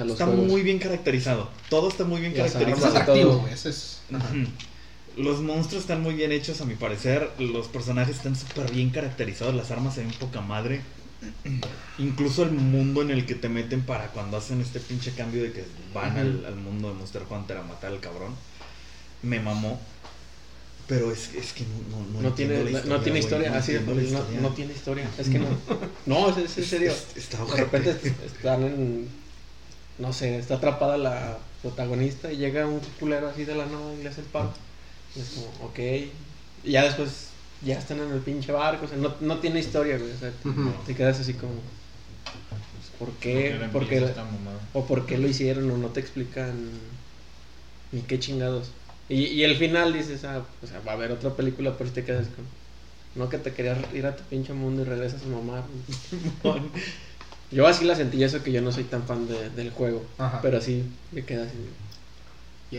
los 0.06 0.12
Está 0.14 0.26
juegos. 0.26 0.48
muy 0.48 0.62
bien 0.62 0.80
caracterizado. 0.80 1.50
Todo 1.70 1.90
está 1.90 2.06
muy 2.06 2.22
bien 2.22 2.32
Y 2.34 2.38
las 2.38 2.48
Es 2.48 2.54
caracterizado. 2.54 2.98
atractivo, 2.98 3.30
todo. 3.32 3.40
güey. 3.42 3.54
Ese 3.54 3.70
es. 3.70 4.00
ajá. 4.14 4.30
Los 5.18 5.42
monstruos 5.42 5.84
están 5.84 6.02
muy 6.02 6.16
bien 6.16 6.32
hechos, 6.32 6.62
a 6.62 6.66
mi 6.66 6.76
parecer. 6.76 7.30
Los 7.40 7.68
personajes 7.68 8.18
están 8.18 8.36
súper 8.36 8.72
bien 8.72 8.90
caracterizados. 8.90 9.54
Las 9.54 9.70
armas 9.72 9.96
se 9.96 10.02
ven 10.02 10.12
poca 10.12 10.42
madre. 10.42 10.82
Incluso 12.00 12.44
el 12.44 12.52
mundo 12.52 13.02
en 13.02 13.12
el 13.12 13.26
que 13.26 13.36
te 13.36 13.48
meten 13.48 13.82
para 13.84 14.08
cuando 14.08 14.38
hacen 14.38 14.60
este 14.62 14.80
pinche 14.80 15.12
cambio 15.14 15.44
de 15.44 15.52
que 15.52 15.64
van 15.94 16.18
al, 16.18 16.56
mundo 16.56 16.90
de 16.90 16.96
Monster 16.96 17.22
Hunter 17.30 17.58
a 17.58 17.62
matar 17.64 17.92
al 17.92 18.00
cabrón. 18.00 18.34
Me 19.22 19.40
mamó. 19.40 19.80
Pero 20.88 21.12
es, 21.14 21.34
es 21.36 21.54
que 21.54 21.64
no, 21.64 22.00
no, 22.14 22.22
No, 22.22 22.28
entiendo 22.30 22.56
tiene, 22.56 22.72
la- 22.72 22.84
no 22.84 23.00
tiene 23.02 23.20
historia, 23.20 23.52
no 23.52 23.56
así 23.58 23.72
no, 23.74 24.02
historia. 24.02 24.50
tiene 24.56 24.74
historia. 24.74 25.10
Es 25.18 25.30
que 25.30 25.40
no. 25.40 25.48
No, 26.06 26.30
es, 26.30 26.38
es 26.38 26.58
en 26.58 26.66
serio. 26.66 26.92
Es- 26.92 27.16
está 27.16 27.46
De 27.46 27.56
repente 27.56 27.92
est- 27.92 28.06
están 28.26 28.64
en. 28.64 29.08
No 30.00 30.12
sé, 30.12 30.38
está 30.40 30.56
atrapada 30.56 30.98
la 30.98 31.38
protagonista 31.62 32.34
y 32.34 32.38
llega 32.38 32.68
un 32.68 32.82
culero 33.00 33.30
así 33.30 33.46
de 33.46 33.56
la 33.56 33.66
nada 33.68 33.94
y 33.98 34.04
le 34.04 34.10
hace 34.10 34.22
el 34.22 34.28
paro. 34.28 34.52
Y 35.16 35.20
es 35.22 35.30
como, 35.30 35.70
ok. 35.70 35.80
Y 36.66 36.72
ya 36.72 36.84
después 36.84 37.30
ya 37.66 37.78
están 37.78 38.00
en 38.00 38.12
el 38.12 38.20
pinche 38.20 38.52
barco, 38.52 38.86
o 38.86 38.88
sea, 38.88 38.98
no, 38.98 39.14
no 39.22 39.38
tiene 39.40 39.60
historia, 39.60 39.98
güey. 39.98 40.12
O 40.12 40.18
sea, 40.18 40.32
te, 40.86 40.96
quedas 40.96 41.20
así 41.20 41.34
como. 41.34 41.54
pues, 41.54 42.90
¿Por 43.00 43.10
qué? 43.20 43.58
Porque 43.72 43.98
esta 43.98 44.24
mamada. 44.24 44.60
o 44.74 44.86
por 44.86 45.06
qué 45.06 45.18
lo 45.18 45.28
hicieron, 45.28 45.70
o 45.72 45.78
no 45.78 45.88
te 45.90 46.00
explican 46.00 46.54
ni 47.92 48.02
qué 48.02 48.20
chingados. 48.20 48.72
Y, 49.10 49.26
y 49.26 49.44
el 49.44 49.56
final 49.58 49.94
dices, 49.94 50.24
ah, 50.24 50.46
o 50.62 50.68
sea, 50.68 50.80
va 50.80 50.94
a 50.94 50.96
haber 50.96 51.12
otra 51.12 51.36
película, 51.36 51.76
pero 51.78 51.90
te 51.92 52.04
quedas 52.04 52.28
con. 52.28 52.46
No 53.16 53.30
que 53.30 53.38
te 53.38 53.54
querías 53.54 53.78
ir 53.94 54.08
a 54.08 54.16
tu 54.16 54.24
pinche 54.24 54.54
mundo 54.54 54.82
y 54.82 54.86
regresas 54.86 55.22
a 55.24 55.28
mamar. 55.28 55.64
Yo 57.52 57.68
así 57.68 57.86
la 57.86 57.96
sentí, 57.96 58.24
eso 58.24 58.42
que 58.42 58.52
yo 58.52 58.62
no 58.62 58.72
soy 58.72 58.86
tan 58.86 59.04
fan 59.04 59.28
de- 59.28 59.52
del 59.52 59.70
juego. 59.70 60.04
Ajá. 60.18 60.42
Pero 60.42 60.58
así 60.58 60.84
me 61.12 61.24
queda 61.24 61.44
así. 61.46 61.54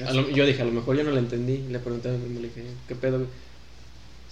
A 0.00 0.12
lo- 0.12 0.28
yo 0.30 0.44
dije, 0.46 0.62
a 0.62 0.64
lo 0.64 0.72
mejor 0.72 0.96
yo 0.96 1.04
no 1.04 1.10
la 1.10 1.18
entendí. 1.20 1.64
Le 1.70 1.78
pregunté 1.78 2.08
a 2.08 2.12
mi 2.12 2.18
primo, 2.18 2.40
le 2.40 2.48
dije, 2.48 2.62
¿qué 2.88 2.94
pedo, 2.94 3.18
güey? 3.18 3.28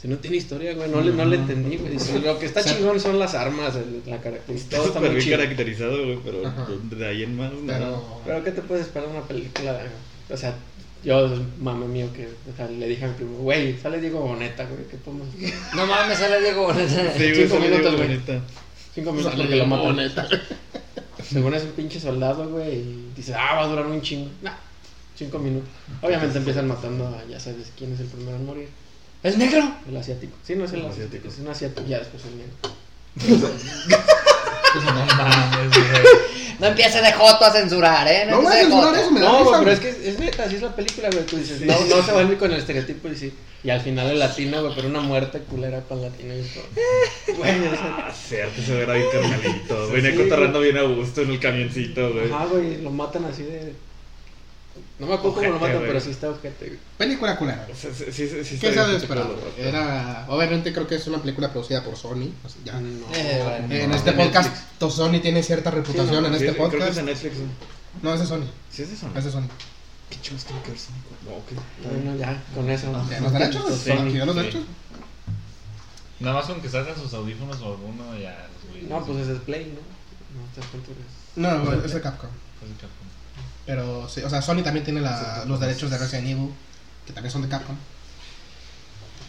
Si 0.00 0.08
no 0.08 0.16
tiene 0.16 0.36
historia, 0.38 0.74
güey, 0.74 0.90
no, 0.90 1.00
le, 1.00 1.12
no 1.12 1.24
le 1.24 1.36
entendí, 1.36 1.76
güey. 1.76 1.92
Dice, 1.92 2.18
lo 2.18 2.36
que 2.38 2.46
está 2.46 2.60
O 2.60 2.62
sea, 2.64 2.76
chingón 2.76 2.98
son 2.98 3.18
las 3.20 3.34
armas, 3.34 3.76
el- 3.76 4.02
la 4.10 4.20
característica. 4.20 4.76
Está 4.76 4.76
Todo 4.78 4.86
está 4.86 4.98
súper 4.98 5.10
muy 5.12 5.16
bien 5.20 5.24
chido. 5.24 5.38
caracterizado, 5.38 6.04
güey, 6.04 6.18
pero 6.24 6.46
Ajá. 6.46 6.66
de 6.90 7.06
ahí 7.06 7.22
en 7.22 7.36
más. 7.36 7.52
Pero. 7.66 8.20
Pero 8.24 8.44
¿qué 8.44 8.50
te 8.50 8.62
puedes 8.62 8.86
esperar 8.86 9.08
de 9.08 9.16
una 9.16 9.26
película? 9.28 9.80
O 10.30 10.36
sea, 10.36 10.56
yo, 11.04 11.30
mame 11.60 11.86
mío, 11.86 12.08
que 12.14 12.26
o 12.52 12.56
sea, 12.56 12.66
le 12.68 12.88
dije 12.88 13.04
a 13.04 13.08
mi 13.08 13.14
primo, 13.14 13.38
güey, 13.38 13.78
sale 13.78 14.00
Diego 14.00 14.20
Boneta, 14.20 14.64
güey, 14.64 14.86
¿qué 14.90 14.96
podemos 14.96 15.28
hacer? 15.28 15.52
No 15.76 15.86
mames, 15.86 16.18
sale 16.18 16.40
Diego 16.40 16.62
Boneta. 16.64 17.12
Sí, 17.16 17.18
güey, 17.18 17.34
Cinco 17.34 17.48
sale 17.54 17.68
minutos, 17.68 17.94
bien 17.94 17.96
güey. 17.96 18.08
bonita. 18.08 18.40
Cinco 18.94 19.12
minutos 19.12 19.32
Sale 19.32 19.44
porque 19.44 19.56
lo 19.56 19.64
Diego 19.64 19.94
matan. 19.94 20.40
Según 21.28 21.54
es 21.54 21.62
un 21.62 21.70
pinche 21.72 22.00
soldado, 22.00 22.48
güey, 22.48 22.72
y 22.78 23.12
dice, 23.16 23.34
ah, 23.34 23.54
va 23.54 23.62
a 23.62 23.68
durar 23.68 23.86
un 23.86 24.00
chingo. 24.02 24.28
Nah, 24.42 24.52
cinco 25.16 25.38
minutos. 25.38 25.68
Obviamente 26.00 26.38
empiezan 26.38 26.66
matando 26.68 27.06
a, 27.08 27.24
ya 27.30 27.38
sabes 27.40 27.68
quién 27.76 27.92
es 27.92 28.00
el 28.00 28.06
primero 28.06 28.36
en 28.36 28.46
morir. 28.46 28.68
¿Es 29.22 29.36
negro? 29.38 29.62
El 29.88 29.96
asiático. 29.96 30.36
Sí, 30.44 30.54
no 30.56 30.64
es 30.64 30.72
el 30.72 30.80
El 30.80 30.86
asiático. 30.86 31.28
asiático. 31.28 31.28
Es 31.28 31.38
un 31.40 31.48
asiático. 31.48 31.86
Ya 31.88 31.98
después 31.98 32.22
el 32.24 32.38
negro. 32.38 33.42
No 34.74 35.06
mames. 35.06 35.76
No 36.58 36.66
empiece 36.68 37.00
de 37.02 37.12
joto 37.12 37.44
a 37.44 37.50
censurar, 37.52 38.06
¿eh? 38.08 38.24
No 38.28 38.40
voy 38.40 38.52
a 38.52 38.60
censurar 38.60 38.84
joto. 38.90 38.96
eso, 39.00 39.10
me 39.10 39.20
da 39.20 39.28
No, 39.32 39.38
risa, 39.44 39.58
pero 39.58 39.70
es 39.72 39.80
que 39.80 39.88
es, 39.90 39.98
es 39.98 40.18
neta, 40.18 40.44
así 40.44 40.56
es 40.56 40.62
la 40.62 40.74
película, 40.76 41.08
güey. 41.10 41.26
Tú 41.26 41.36
dices, 41.36 41.60
no, 41.62 41.74
no 41.86 42.02
se 42.02 42.12
vuelve 42.12 42.36
con 42.38 42.52
el 42.52 42.58
estereotipo 42.58 43.08
y 43.08 43.16
sí. 43.16 43.32
Y 43.64 43.70
al 43.70 43.80
final 43.80 44.08
el 44.10 44.18
latino, 44.18 44.62
güey, 44.62 44.74
pero 44.74 44.88
una 44.88 45.00
muerte 45.00 45.40
culera 45.40 45.80
con 45.82 46.00
latino 46.02 46.34
y 46.34 46.42
todo. 46.42 46.64
Güey, 47.38 47.66
o 47.66 47.70
sea, 47.70 47.96
Ah, 48.08 48.12
cierto, 48.12 48.62
se 48.62 48.74
verá 48.74 48.94
bien 48.94 49.06
carnalito. 49.12 49.86
Sí, 49.88 49.92
Venía 49.92 50.10
sí, 50.12 50.16
cotorreando 50.18 50.60
bien 50.60 50.76
a 50.78 50.82
gusto 50.82 51.22
en 51.22 51.30
el 51.30 51.40
camioncito, 51.40 52.12
güey. 52.12 52.30
Ajá, 52.32 52.46
güey, 52.46 52.80
lo 52.82 52.90
matan 52.90 53.24
así 53.24 53.42
de. 53.44 53.72
No 54.98 55.06
me 55.06 55.14
acuerdo 55.14 55.34
cómo 55.36 55.48
lo 55.50 55.58
matan, 55.58 55.80
pero 55.80 56.00
sí 56.00 56.10
está 56.10 56.30
ojete, 56.30 56.66
güey. 56.66 56.78
Película 56.96 57.36
culera. 57.36 57.66
Sí, 57.74 57.88
sí, 57.92 58.12
sí, 58.12 58.28
sí 58.44 58.58
¿Qué 58.58 58.68
está 58.68 58.82
se 58.84 58.88
bien 58.90 58.90
ha 58.90 58.96
esperado? 58.96 59.34
pero- 59.34 59.52
pero- 59.56 59.68
Era. 59.68 60.26
Obviamente 60.28 60.72
creo 60.72 60.86
que 60.86 60.94
es 60.94 61.06
una 61.08 61.18
película 61.20 61.50
producida 61.50 61.82
por 61.82 61.96
Sony. 61.96 62.30
o 62.44 62.48
sea, 62.48 62.60
ya. 62.64 62.80
No. 62.80 63.06
Eh, 63.14 63.40
bueno. 63.42 63.74
En 63.74 63.90
No, 63.90 63.96
este 63.96 64.12
podcast, 64.12 64.50
Netflix. 64.50 64.94
Sony 64.94 65.20
tiene 65.20 65.42
cierta 65.42 65.70
reputación 65.70 66.22
no, 66.22 66.28
en 66.28 66.38
Sí, 66.38 66.44
este 66.46 66.56
Creo 66.56 66.70
que 66.70 66.76
es 66.76 66.80
podcast. 66.82 66.96
de 66.96 67.02
Netflix. 67.02 67.34
¿no? 68.02 68.14
Es 68.14 68.20
de 68.20 68.26
Sony. 68.26 68.44
Sí, 68.70 68.82
es 68.82 68.88
de 68.88 68.94
eso. 68.94 69.10
Es 69.16 69.24
de 69.24 69.30
Sony. 69.32 69.48
¿Qué 70.10 70.20
chingos 70.20 70.44
tiene 70.44 70.62
que 70.62 70.68
ver 70.70 70.78
Sonic? 70.78 71.02
No, 71.24 71.30
ok. 71.36 71.92
Bueno, 72.02 72.16
ya, 72.18 72.42
con 72.54 72.70
eso. 72.70 73.06
¿Ya 73.10 73.20
¿Los 73.20 73.32
derechos? 73.32 73.62
Sony. 73.80 73.92
¿Aquí 74.08 74.18
los 74.18 74.28
sí. 74.28 74.34
derechos? 74.40 74.62
Nada 76.20 76.34
más 76.36 76.46
con 76.46 76.60
que 76.60 76.68
salgan 76.68 76.94
sus 76.96 77.12
audífonos 77.14 77.60
o 77.62 77.72
uno 77.84 78.16
ya. 78.18 78.46
No, 78.88 79.04
pues 79.04 79.26
es 79.26 79.38
Play, 79.40 79.74
¿no? 79.74 79.80
No, 81.36 81.48
es- 81.48 81.64
No, 81.64 81.84
es 81.84 81.92
de 81.94 82.00
Capcom. 82.00 82.30
Pues 82.60 82.70
de 82.70 82.76
Capcom. 82.76 83.06
Pero 83.66 84.08
sí, 84.08 84.20
o 84.22 84.30
sea, 84.30 84.42
Sony 84.42 84.62
también 84.62 84.84
tiene 84.84 85.00
la- 85.00 85.44
los 85.46 85.60
derechos 85.60 85.90
de 85.90 85.98
Resident 85.98 86.28
Evil, 86.28 86.50
que 87.06 87.12
también 87.12 87.30
son 87.32 87.42
de 87.42 87.48
Capcom. 87.48 87.76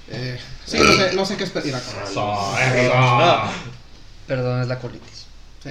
Eh, 0.10 0.38
sí, 0.66 0.78
no 0.80 0.92
sé, 0.94 1.13
no 1.13 1.25
sé 1.25 1.38
qué 1.38 1.44
esperar. 1.46 1.82
Eso. 1.82 2.54
Perdón, 4.28 4.62
es 4.62 4.68
la 4.68 4.80
colitis. 4.80 5.25
Sí. 5.63 5.70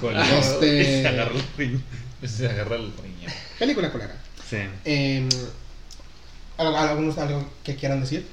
Con 0.00 0.16
Este- 0.18 0.80
Y 0.80 0.84
se 1.02 1.08
agarró 1.08 1.34
el 1.36 1.44
ring. 1.56 1.80
Se 2.24 2.48
agarra 2.48 2.76
el 2.76 2.92
riñón. 2.96 3.32
Película 3.58 3.90
culera. 3.92 4.16
Sí. 4.48 4.56
Eh, 4.84 5.28
¿al- 6.56 6.74
¿Algunos 6.74 7.16
algo 7.18 7.48
que 7.62 7.76
quieran 7.76 8.00
decir? 8.00 8.26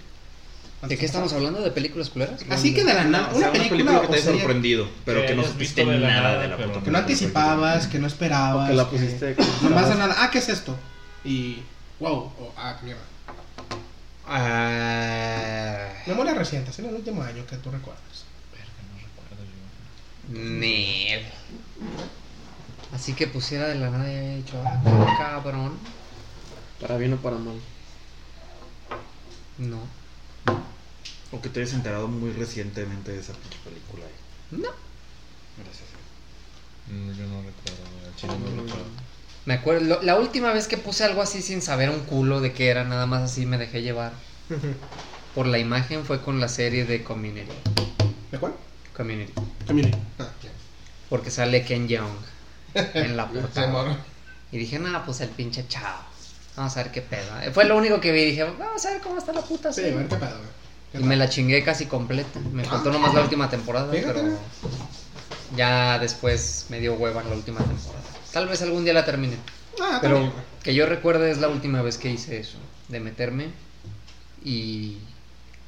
¿De 0.82 0.98
qué 0.98 1.06
estamos 1.06 1.34
hablando? 1.34 1.62
¿De 1.62 1.72
películas 1.72 2.10
culeras? 2.10 2.46
Así 2.50 2.74
que 2.74 2.84
de 2.84 2.94
la 2.94 3.06
nada, 3.06 3.32
o 3.34 3.40
sea, 3.40 3.50
una 3.50 3.60
película, 3.68 4.02
que 4.02 4.08
te 4.08 4.16
haya 4.18 4.24
sorprendido, 4.24 4.88
pero 5.04 5.22
Que 5.22 5.28
que 5.28 5.36
no 5.36 5.44
supiste 5.44 5.84
de 5.84 5.98
la 5.98 6.08
nada 6.08 6.22
nada, 6.22 6.42
de 6.42 6.48
la 6.50 6.58
puta 6.58 6.84
que 6.84 6.92
no 6.92 6.98
anticipabas, 7.00 7.88
que 7.88 8.00
no 8.00 8.08
esperabas. 8.08 8.66
O 8.66 8.72
que 8.72 8.76
la 8.76 8.90
que 8.90 8.98
pusiste. 8.98 9.36
Nomás 9.64 9.90
de 9.90 9.96
nada, 9.96 10.16
ah, 10.20 10.30
¿qué 10.30 10.38
es 10.38 10.50
esto? 10.50 10.76
Y, 11.24 11.64
wow, 12.00 12.14
o, 12.14 12.54
ah, 12.56 12.78
qué 12.80 12.86
mierda. 12.86 13.02
Ah, 14.28 15.88
Memoria 16.06 16.34
reciente, 16.36 16.72
en 16.78 16.86
el 16.90 16.96
último 16.96 17.24
año 17.24 17.46
que 17.48 17.58
tú 17.58 17.72
recuerdas. 17.72 18.26
Verga, 18.52 18.72
no 18.92 19.00
recuerdo 19.00 19.44
yo. 19.44 20.40
Nel. 20.40 21.26
Así 22.94 23.14
que 23.14 23.28
pusiera 23.28 23.68
de 23.68 23.76
la 23.76 23.90
nada 23.90 24.12
y 24.12 24.16
había 24.18 24.36
dicho, 24.36 24.62
ah, 24.64 25.16
cabrón. 25.18 25.78
Para 26.80 26.98
bien 26.98 27.14
o 27.14 27.18
para 27.18 27.38
mal. 27.38 27.60
No. 29.58 29.80
O 31.36 31.42
que 31.42 31.50
te 31.50 31.62
hayas 31.62 31.74
enterado 31.74 32.08
muy 32.08 32.32
recientemente 32.32 33.12
de 33.12 33.20
esa 33.20 33.34
pinche 33.34 33.58
película. 33.64 34.06
No. 34.52 34.70
Gracias. 35.64 35.90
Mm, 36.90 37.12
Yo 37.18 37.28
no 37.28 37.42
recuerdo, 37.42 38.16
chile 38.16 38.34
no 38.40 38.64
recuerdo. 38.64 38.86
Me 39.46 39.54
acuerdo, 39.56 39.82
lo- 39.86 40.02
la 40.02 40.16
última 40.18 40.54
vez 40.54 40.68
que 40.68 40.78
puse 40.78 41.04
algo 41.04 41.22
así 41.22 41.42
sin 41.42 41.62
saber 41.62 41.90
un 41.90 42.00
culo 42.02 42.42
de 42.42 42.54
qué 42.54 42.70
era, 42.70 42.84
nada 42.84 43.06
más 43.06 43.24
así 43.32 43.46
me 43.46 43.58
dejé 43.58 43.82
llevar. 43.82 44.14
Por 45.36 45.48
la 45.48 45.60
imagen 45.60 46.06
fue 46.06 46.22
con 46.22 46.40
la 46.40 46.48
serie 46.48 46.86
de 46.86 47.04
Community. 47.04 47.52
¿De 48.32 48.40
cuál? 48.40 48.54
Community. 48.96 49.34
Community. 49.68 49.98
Ah, 50.20 50.30
ya. 50.42 50.50
Porque 51.10 51.30
sale 51.32 51.64
Ken 51.66 51.88
Jeong 51.90 52.16
en 52.94 53.18
la 53.18 53.28
portada. 53.32 53.98
Y 54.52 54.58
dije, 54.58 54.80
nada, 54.80 55.04
pues 55.06 55.20
el 55.22 55.30
pinche 55.30 55.68
chavo. 55.68 56.00
Vamos 56.56 56.78
a 56.78 56.84
ver 56.84 56.92
qué 56.94 57.02
pedo. 57.02 57.42
Eh, 57.42 57.52
Fue 57.52 57.66
lo 57.66 57.76
único 57.76 58.00
que 58.00 58.14
vi. 58.14 58.24
Dije, 58.26 58.44
vamos 58.46 58.86
a 58.86 58.92
ver 58.92 59.02
cómo 59.02 59.18
está 59.18 59.34
la 59.34 59.42
puta 59.42 59.74
Sí, 59.74 59.82
a 59.82 59.84
serie. 59.84 59.98
ver 60.00 60.08
qué 60.08 60.16
pedo, 60.16 60.38
güey. 60.38 60.50
¿Qué 60.50 60.65
Y 61.00 61.04
me 61.04 61.16
la 61.16 61.30
chingué 61.30 61.64
casi 61.64 61.86
completa. 61.86 62.40
Me 62.52 62.64
faltó 62.64 62.92
nomás 62.92 63.14
la 63.14 63.22
última 63.22 63.50
temporada, 63.50 63.92
pero 63.92 64.22
ya 65.56 66.00
después 66.00 66.66
me 66.70 66.80
dio 66.80 66.94
hueva 66.96 67.24
la 67.24 67.36
última 67.36 67.60
temporada. 67.60 68.04
Tal 68.32 68.48
vez 68.48 68.62
algún 68.62 68.84
día 68.84 68.94
la 68.94 69.06
termine. 69.06 69.38
Ah, 69.82 70.00
Pero 70.02 70.16
también, 70.16 70.34
que 70.64 70.74
yo 70.76 70.86
recuerde 70.86 71.32
es 71.32 71.38
la 71.40 71.48
última 71.50 71.82
vez 71.82 71.98
que 71.98 72.10
hice 72.12 72.40
eso. 72.40 72.58
De 72.90 73.00
meterme 73.00 73.48
y 74.44 74.98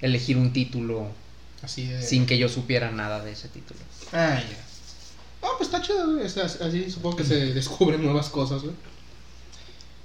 elegir 0.01 0.37
un 0.37 0.53
título 0.53 1.07
Así 1.61 1.87
de. 1.87 2.01
sin 2.01 2.25
que 2.25 2.37
yo 2.37 2.47
supiera 2.49 2.91
nada 2.91 3.23
de 3.23 3.31
ese 3.31 3.47
título. 3.49 3.79
Ah, 4.13 4.39
ya. 4.39 4.57
Ah, 5.41 5.49
pues 5.57 5.69
está 5.69 5.81
chido. 5.81 6.19
Es 6.19 6.37
as- 6.37 6.61
Así 6.61 6.89
supongo 6.91 7.17
que 7.17 7.23
se 7.23 7.53
descubren 7.53 8.03
nuevas 8.03 8.29
cosas, 8.29 8.61
güey. 8.63 8.75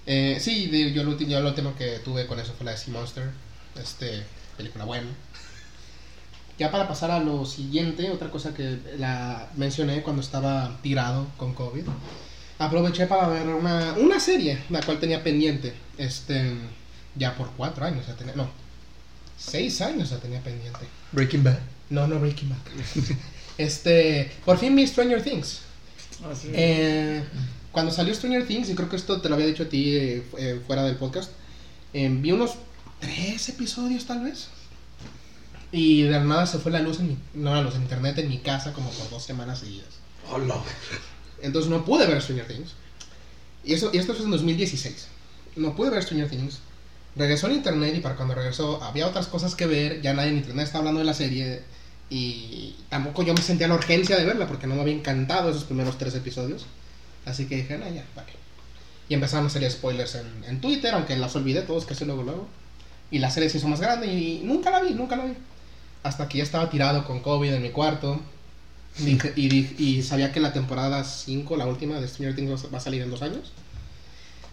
Eh, 0.06 0.38
sí, 0.40 0.68
yo, 0.92 1.04
lo, 1.04 1.16
yo 1.16 1.40
lo 1.40 1.48
último 1.50 1.76
que 1.76 1.98
tuve 2.00 2.26
con 2.26 2.40
eso 2.40 2.52
fue 2.54 2.64
la 2.64 2.72
de 2.72 2.76
Sea 2.78 2.92
Monster. 2.92 3.30
Este, 3.80 4.24
película 4.56 4.84
buena. 4.84 5.08
Ya 6.58 6.70
para 6.70 6.86
pasar 6.86 7.10
a 7.10 7.18
lo 7.18 7.44
siguiente, 7.44 8.10
otra 8.10 8.30
cosa 8.30 8.54
que 8.54 8.78
la 8.98 9.48
mencioné 9.56 10.02
cuando 10.02 10.22
estaba 10.22 10.78
tirado 10.82 11.26
con 11.36 11.54
COVID. 11.54 11.84
Aproveché 12.58 13.06
para 13.06 13.28
ver 13.28 13.48
una, 13.48 13.94
una 13.94 14.20
serie, 14.20 14.58
la 14.70 14.80
cual 14.82 15.00
tenía 15.00 15.24
pendiente. 15.24 15.72
Este, 15.98 16.52
ya 17.16 17.36
por 17.36 17.50
cuatro 17.52 17.84
años 17.84 18.06
ya 18.06 18.14
tenía, 18.14 18.34
no, 18.36 18.48
seis 19.36 19.80
años 19.80 20.10
ya 20.10 20.18
tenía 20.18 20.40
pendiente. 20.40 20.80
Breaking 21.12 21.42
Bad. 21.42 21.58
No, 21.90 22.06
no 22.06 22.20
Breaking 22.20 22.50
Bad. 22.50 22.58
este, 23.58 24.30
por 24.44 24.58
fin 24.58 24.76
vi 24.76 24.86
Stranger 24.86 25.22
Things. 25.22 25.62
Ah, 26.24 26.34
sí. 26.34 26.50
Eh, 26.52 27.24
cuando 27.72 27.90
salió 27.90 28.14
Stranger 28.14 28.46
Things, 28.46 28.68
y 28.68 28.74
creo 28.74 28.88
que 28.88 28.96
esto 28.96 29.20
te 29.20 29.28
lo 29.28 29.34
había 29.34 29.46
dicho 29.46 29.64
a 29.64 29.68
ti 29.68 29.96
eh, 29.96 30.22
eh, 30.38 30.60
fuera 30.66 30.84
del 30.84 30.96
podcast, 30.96 31.30
eh, 31.94 32.08
vi 32.10 32.30
unos 32.30 32.52
tres 33.02 33.48
episodios 33.48 34.06
tal 34.06 34.24
vez. 34.24 34.48
Y 35.72 36.02
de 36.02 36.10
la 36.10 36.20
nada 36.20 36.46
se 36.46 36.58
fue 36.58 36.72
la 36.72 36.80
luz 36.80 37.00
en 37.00 37.08
mi, 37.08 37.18
no 37.34 37.54
la 37.54 37.62
luz 37.62 37.74
en 37.74 37.82
internet 37.82 38.18
en 38.18 38.28
mi 38.28 38.38
casa 38.38 38.72
como 38.72 38.90
por 38.90 39.10
dos 39.10 39.24
semanas 39.24 39.58
seguidas. 39.58 39.88
Hola. 40.30 40.62
Entonces 41.42 41.70
no 41.70 41.84
pude 41.84 42.06
ver 42.06 42.22
Stranger 42.22 42.46
Things. 42.46 42.74
Y, 43.64 43.74
eso, 43.74 43.90
y 43.92 43.98
esto 43.98 44.14
fue 44.14 44.24
en 44.24 44.30
2016. 44.30 45.08
No 45.56 45.74
pude 45.74 45.90
ver 45.90 46.02
Stranger 46.02 46.30
Things. 46.30 46.60
Regresó 47.16 47.48
en 47.48 47.54
internet 47.54 47.94
y 47.96 48.00
para 48.00 48.16
cuando 48.16 48.34
regresó 48.34 48.82
había 48.82 49.06
otras 49.06 49.26
cosas 49.26 49.54
que 49.54 49.66
ver. 49.66 50.00
Ya 50.02 50.14
nadie 50.14 50.30
en 50.30 50.38
internet 50.38 50.66
estaba 50.66 50.80
hablando 50.80 51.00
de 51.00 51.06
la 51.06 51.14
serie. 51.14 51.62
Y 52.08 52.76
tampoco 52.90 53.22
yo 53.22 53.34
me 53.34 53.42
sentía 53.42 53.66
la 53.66 53.74
urgencia 53.74 54.16
de 54.16 54.26
verla 54.26 54.46
porque 54.46 54.66
no 54.66 54.74
me 54.74 54.82
había 54.82 54.94
encantado 54.94 55.50
esos 55.50 55.64
primeros 55.64 55.98
tres 55.98 56.14
episodios. 56.14 56.66
Así 57.24 57.46
que 57.46 57.56
dije, 57.56 57.78
no, 57.78 57.86
ya, 57.86 58.04
qué. 58.26 58.34
Y 59.08 59.14
empezaron 59.14 59.46
a 59.46 59.50
salir 59.50 59.70
spoilers 59.70 60.14
en, 60.16 60.44
en 60.46 60.60
Twitter, 60.60 60.94
aunque 60.94 61.16
las 61.16 61.34
olvidé 61.34 61.62
todos 61.62 61.86
casi 61.86 62.04
luego 62.04 62.22
luego. 62.22 62.48
Y 63.12 63.18
la 63.20 63.30
serie 63.30 63.48
se 63.48 63.58
hizo 63.58 63.68
más 63.68 63.80
grande 63.80 64.08
y 64.08 64.40
nunca 64.42 64.70
la 64.70 64.80
vi, 64.82 64.94
nunca 64.94 65.14
la 65.16 65.26
vi. 65.26 65.34
Hasta 66.02 66.28
que 66.28 66.38
ya 66.38 66.44
estaba 66.44 66.68
tirado 66.68 67.04
con 67.04 67.20
COVID 67.20 67.52
en 67.52 67.62
mi 67.62 67.70
cuarto. 67.70 68.20
Dije- 68.98 69.32
y, 69.36 69.48
dije- 69.48 69.74
y 69.78 70.02
sabía 70.02 70.32
que 70.32 70.40
la 70.40 70.52
temporada 70.52 71.04
5, 71.04 71.56
la 71.56 71.66
última 71.66 72.00
de 72.00 72.08
Stranger 72.08 72.34
Things, 72.34 72.66
va 72.74 72.78
a 72.78 72.80
salir 72.80 73.02
en 73.02 73.10
dos 73.10 73.22
años. 73.22 73.52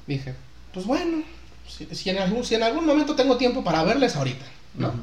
Dije, 0.08 0.34
pues 0.74 0.86
bueno, 0.86 1.24
si, 1.68 1.88
si 1.96 2.10
en, 2.10 2.20
algún, 2.20 2.46
si 2.46 2.56
en 2.56 2.64
algún 2.64 2.86
momento 2.86 3.16
tengo 3.16 3.38
tiempo 3.38 3.64
para 3.64 3.84
verles 3.84 4.16
ahorita, 4.16 4.46
¿no? 4.76 4.90
Ujú. 4.90 4.98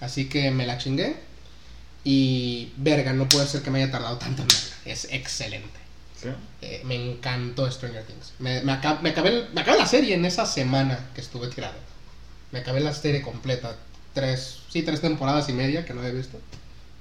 Así 0.00 0.28
que 0.28 0.50
me 0.50 0.66
la 0.66 0.78
chingué. 0.78 1.16
Y 2.04 2.72
verga, 2.78 3.12
no 3.12 3.28
puede 3.28 3.46
ser 3.46 3.62
que 3.62 3.70
me 3.70 3.82
haya 3.82 3.92
tardado 3.92 4.16
tanto 4.16 4.42
en 4.42 4.48
verla. 4.48 4.62
Es 4.86 5.04
excelente. 5.10 5.78
¿Sí? 6.20 6.28
Eh, 6.62 6.82
me 6.84 6.94
encantó 6.96 7.70
Stranger 7.70 8.04
Things. 8.04 8.32
Me, 8.38 8.62
me, 8.62 8.72
acab- 8.72 9.00
me 9.00 9.10
acabé, 9.10 9.46
me 9.54 9.60
acabé 9.60 9.78
la 9.78 9.86
serie 9.86 10.14
en 10.14 10.24
esa 10.24 10.46
semana 10.46 10.98
que 11.14 11.20
estuve 11.20 11.48
tirado. 11.48 11.74
Me 12.52 12.60
acabé 12.60 12.80
la 12.80 12.92
serie 12.92 13.22
completa. 13.22 13.76
Tres, 14.14 14.60
sí, 14.68 14.82
tres 14.82 15.00
temporadas 15.00 15.48
y 15.48 15.52
media 15.52 15.84
que 15.84 15.94
no 15.94 16.00
había 16.00 16.12
visto. 16.12 16.38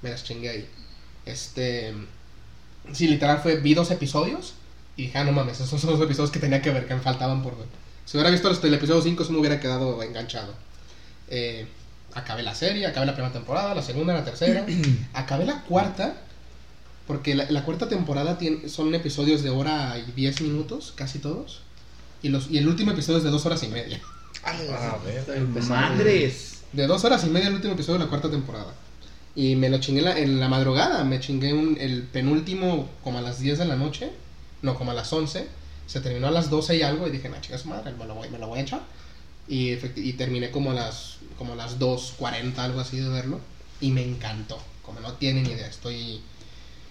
Me 0.02 0.12
las 0.12 0.24
chingué 0.24 0.50
ahí. 0.50 0.70
Este. 1.26 1.94
Sí, 2.94 3.08
literal 3.08 3.40
fue. 3.40 3.58
Vi 3.58 3.74
dos 3.74 3.92
episodios. 3.92 4.54
Y 4.96 5.04
dije, 5.04 5.18
ah, 5.18 5.24
no 5.24 5.32
mames, 5.32 5.62
esos 5.62 5.80
son 5.80 5.92
los 5.92 6.02
episodios 6.02 6.30
que 6.30 6.40
tenía 6.40 6.62
que 6.62 6.72
ver, 6.72 6.86
que 6.86 6.94
me 6.94 7.00
faltaban 7.00 7.42
por 7.42 7.58
ver. 7.58 7.68
Si 8.06 8.18
hubiera 8.18 8.32
visto 8.32 8.50
el 8.50 8.74
episodio 8.74 9.02
5, 9.02 9.24
eso 9.24 9.32
me 9.32 9.40
hubiera 9.40 9.60
quedado 9.60 10.04
enganchado. 10.04 10.54
Eh, 11.30 11.68
acabé 12.14 12.44
la 12.44 12.54
serie, 12.54 12.86
acabé 12.86 13.06
la 13.06 13.14
primera 13.14 13.32
temporada, 13.32 13.74
la 13.74 13.82
segunda, 13.82 14.14
la 14.14 14.26
tercera. 14.26 14.66
acabé 15.14 15.46
la 15.46 15.62
cuarta. 15.62 16.18
Porque 17.08 17.34
la, 17.34 17.50
la 17.50 17.64
cuarta 17.64 17.88
temporada 17.88 18.38
tiene, 18.38 18.68
son 18.68 18.94
episodios 18.94 19.42
de 19.42 19.50
hora 19.50 19.98
y 19.98 20.12
10 20.12 20.42
minutos, 20.42 20.92
casi 20.96 21.20
todos. 21.20 21.62
Y, 22.22 22.30
los, 22.30 22.52
y 22.52 22.58
el 22.58 22.68
último 22.68 22.92
episodio 22.92 23.20
es 23.20 23.24
de 23.24 23.30
dos 23.30 23.46
horas 23.46 23.64
y 23.64 23.70
media. 23.70 24.02
A 24.44 24.98
ver. 25.04 25.24
Madres. 25.70 26.62
De 26.74 26.88
dos 26.88 27.04
horas 27.04 27.24
y 27.26 27.30
media 27.30 27.48
el 27.48 27.56
último 27.56 27.74
episodio 27.74 28.00
de 28.00 28.06
la 28.06 28.10
cuarta 28.10 28.30
temporada. 28.30 28.74
Y 29.36 29.56
me 29.56 29.70
lo 29.70 29.80
chingué 29.80 30.00
en 30.00 30.06
la, 30.06 30.18
en 30.20 30.40
la 30.40 30.48
madrugada. 30.50 31.04
Me 31.04 31.20
chingué 31.20 31.54
un- 31.54 31.78
el 31.80 32.04
penúltimo 32.04 32.90
como 33.04 33.18
a 33.20 33.22
las 33.22 33.40
10 33.40 33.58
de 33.60 33.66
la 33.66 33.76
noche. 33.76 34.12
No, 34.62 34.76
como 34.76 34.92
a 34.92 34.94
las 34.94 35.12
11. 35.12 35.48
Se 35.88 36.02
terminó 36.02 36.28
a 36.28 36.32
las 36.32 36.50
12 36.50 36.78
y 36.78 36.82
algo. 36.84 37.08
Y 37.08 37.12
dije, 37.12 37.30
nah, 37.30 37.42
chicas 37.42 37.66
madre, 37.66 37.94
me 37.98 38.06
lo 38.06 38.16
voy, 38.16 38.30
me 38.30 38.38
lo 38.38 38.48
voy 38.48 38.60
a 38.60 38.62
echar. 38.64 38.82
Y, 39.48 39.72
y 39.96 40.14
terminé 40.14 40.52
como 40.52 40.72
a 40.72 40.74
las, 40.76 41.18
como 41.38 41.54
a 41.54 41.56
las 41.56 41.80
2.40, 41.80 42.58
algo 42.60 42.80
así 42.80 42.98
de 42.98 43.10
verlo. 43.10 43.40
Y 43.82 43.92
me 43.92 44.04
encantó. 44.04 44.60
Como 44.84 45.00
no 45.00 45.14
tienen 45.14 45.46
idea. 45.46 45.68
Estoy... 45.68 46.22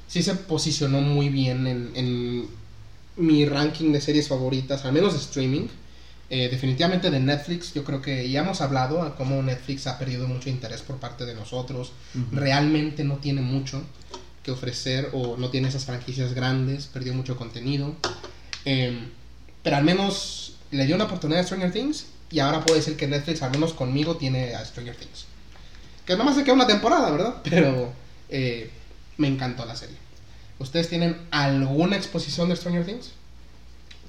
Sí 0.08 0.22
se 0.22 0.34
posicionó 0.34 1.00
muy 1.02 1.28
bien 1.28 1.66
en, 1.66 1.90
en 1.94 2.48
mi 3.16 3.44
ranking 3.44 3.92
de 3.92 4.00
series 4.00 4.26
favoritas, 4.28 4.84
al 4.86 4.92
menos 4.92 5.12
de 5.12 5.18
streaming. 5.18 5.66
Eh, 6.30 6.48
definitivamente 6.50 7.10
de 7.10 7.20
Netflix, 7.20 7.72
yo 7.72 7.84
creo 7.84 8.02
que 8.02 8.28
ya 8.28 8.40
hemos 8.40 8.60
hablado 8.60 9.02
a 9.02 9.16
cómo 9.16 9.42
Netflix 9.42 9.86
ha 9.86 9.98
perdido 9.98 10.28
mucho 10.28 10.50
interés 10.50 10.82
por 10.82 10.96
parte 10.98 11.24
de 11.24 11.34
nosotros. 11.34 11.92
Realmente 12.32 13.02
no 13.02 13.16
tiene 13.16 13.40
mucho 13.40 13.82
que 14.42 14.50
ofrecer 14.50 15.08
o 15.14 15.38
no 15.38 15.48
tiene 15.48 15.68
esas 15.68 15.86
franquicias 15.86 16.34
grandes, 16.34 16.86
perdió 16.86 17.14
mucho 17.14 17.36
contenido. 17.36 17.94
Eh, 18.66 19.08
pero 19.62 19.76
al 19.76 19.84
menos 19.84 20.56
le 20.70 20.84
dio 20.84 20.96
una 20.96 21.04
oportunidad 21.04 21.40
a 21.40 21.44
Stranger 21.44 21.72
Things 21.72 22.06
y 22.30 22.40
ahora 22.40 22.62
puedo 22.62 22.76
decir 22.76 22.96
que 22.96 23.06
Netflix, 23.06 23.42
al 23.42 23.50
menos 23.50 23.72
conmigo, 23.72 24.16
tiene 24.16 24.54
a 24.54 24.64
Stranger 24.64 24.96
Things. 24.96 25.24
Que 26.04 26.12
nada 26.12 26.24
más 26.24 26.36
se 26.36 26.44
queda 26.44 26.54
una 26.54 26.66
temporada, 26.66 27.10
¿verdad? 27.10 27.36
Pero 27.44 27.90
eh, 28.28 28.70
me 29.16 29.28
encantó 29.28 29.64
la 29.64 29.76
serie. 29.76 29.96
¿Ustedes 30.58 30.90
tienen 30.90 31.16
alguna 31.30 31.96
exposición 31.96 32.50
de 32.50 32.56
Stranger 32.56 32.84
Things? 32.84 33.12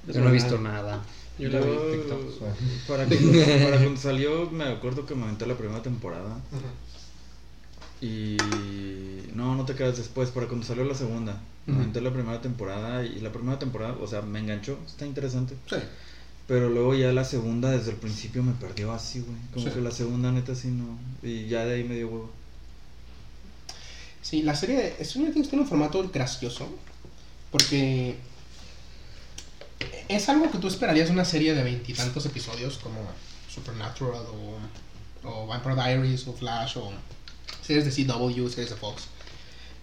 Yo 0.08 0.20
no 0.20 0.30
he 0.30 0.34
visto 0.34 0.58
nada. 0.58 1.02
Yo 1.40 1.50
la 1.50 1.60
vi 1.62 1.72
en 1.72 1.92
TikTok. 2.02 2.40
para, 2.88 3.06
cuando, 3.06 3.32
para 3.64 3.78
cuando 3.78 3.98
salió, 4.00 4.50
me 4.52 4.66
acuerdo 4.66 5.06
que 5.06 5.16
me 5.16 5.24
aventé 5.24 5.46
la 5.48 5.56
primera 5.58 5.82
temporada. 5.82 6.38
Y. 8.02 8.38
No, 9.34 9.56
no 9.56 9.66
te 9.66 9.76
quedas 9.76 9.98
después. 9.98 10.30
Para 10.32 10.48
cuando 10.48 10.66
salió 10.66 10.84
la 10.84 10.96
segunda, 10.96 11.42
me 11.66 11.76
aventé 11.76 12.02
la 12.02 12.12
primera 12.12 12.42
temporada. 12.42 13.06
Y 13.06 13.20
la 13.22 13.32
primera 13.32 13.58
temporada, 13.60 13.96
o 14.02 14.08
sea, 14.08 14.22
me 14.22 14.40
enganchó. 14.40 14.78
Está 14.86 15.06
interesante. 15.06 15.56
Sí. 15.70 15.78
Pero 16.48 16.70
luego 16.70 16.96
ya 16.96 17.12
la 17.12 17.24
segunda, 17.24 17.70
desde 17.72 17.92
el 17.92 17.98
principio, 17.98 18.42
me 18.42 18.54
perdió 18.54 18.92
así, 18.92 19.20
güey. 19.20 19.38
Como 19.54 19.68
Sí. 19.68 19.72
que 19.74 19.82
la 19.82 19.92
segunda, 19.92 20.32
neta, 20.32 20.56
sí 20.56 20.70
no. 20.70 20.98
Y 21.22 21.48
ya 21.48 21.64
de 21.66 21.76
ahí 21.76 21.84
me 21.84 21.96
dio 21.96 22.08
huevo. 22.08 22.30
Sí, 24.22 24.42
la 24.44 24.56
serie 24.56 24.78
de 24.98 25.06
Stranger 25.06 25.34
Things 25.34 25.50
tiene 25.50 25.64
un 25.64 25.70
formato 25.70 26.08
gracioso. 26.12 26.68
Porque 27.52 28.16
es 30.08 30.30
algo 30.30 30.52
que 30.52 30.58
tú 30.58 30.68
esperarías 30.68 31.08
de 31.08 31.14
una 31.14 31.26
serie 31.26 31.54
de 31.54 31.64
veintitantos 31.64 32.26
episodios 32.26 32.78
como 32.78 33.00
Supernatural 33.54 34.24
o, 35.24 35.28
o 35.28 35.48
Vampire 35.48 35.76
Diaries 35.76 36.28
o 36.28 36.34
Flash 36.34 36.78
o 36.78 36.92
series 37.62 37.86
de 37.86 37.92
CW, 38.06 38.48
series 38.50 38.70
de 38.72 38.76
Fox. 38.76 39.04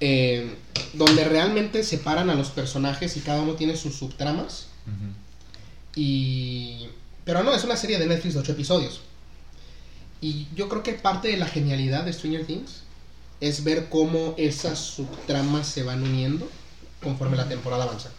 eh, 0.01 0.55
donde 0.93 1.25
realmente 1.25 1.83
separan 1.83 2.29
a 2.31 2.35
los 2.35 2.51
personajes 2.51 3.17
y 3.17 3.21
cada 3.21 3.41
uno 3.43 3.55
tiene 3.55 3.77
sus 3.77 3.95
subtramas. 3.97 4.67
Y... 5.95 6.89
Pero 7.25 7.43
no, 7.43 7.55
es 7.55 7.65
una 7.65 7.77
serie 7.77 7.99
de 7.99 8.07
Netflix 8.07 8.35
de 8.35 8.41
8 8.41 8.53
episodios. 8.53 9.01
Y 10.21 10.47
yo 10.55 10.69
creo 10.69 10.83
que 10.83 10.93
parte 10.93 11.29
de 11.29 11.37
la 11.37 11.47
genialidad 11.47 12.05
de 12.05 12.13
Stranger 12.13 12.47
Things 12.47 12.83
es 13.41 13.65
ver 13.65 13.89
cómo 13.89 14.35
esas 14.39 14.79
subtramas 14.79 15.67
se 15.67 15.83
van 15.83 16.03
uniendo 16.03 16.49
conforme 17.03 17.37
la 17.37 17.49
temporada 17.49 17.85
avanza. 17.85 18.11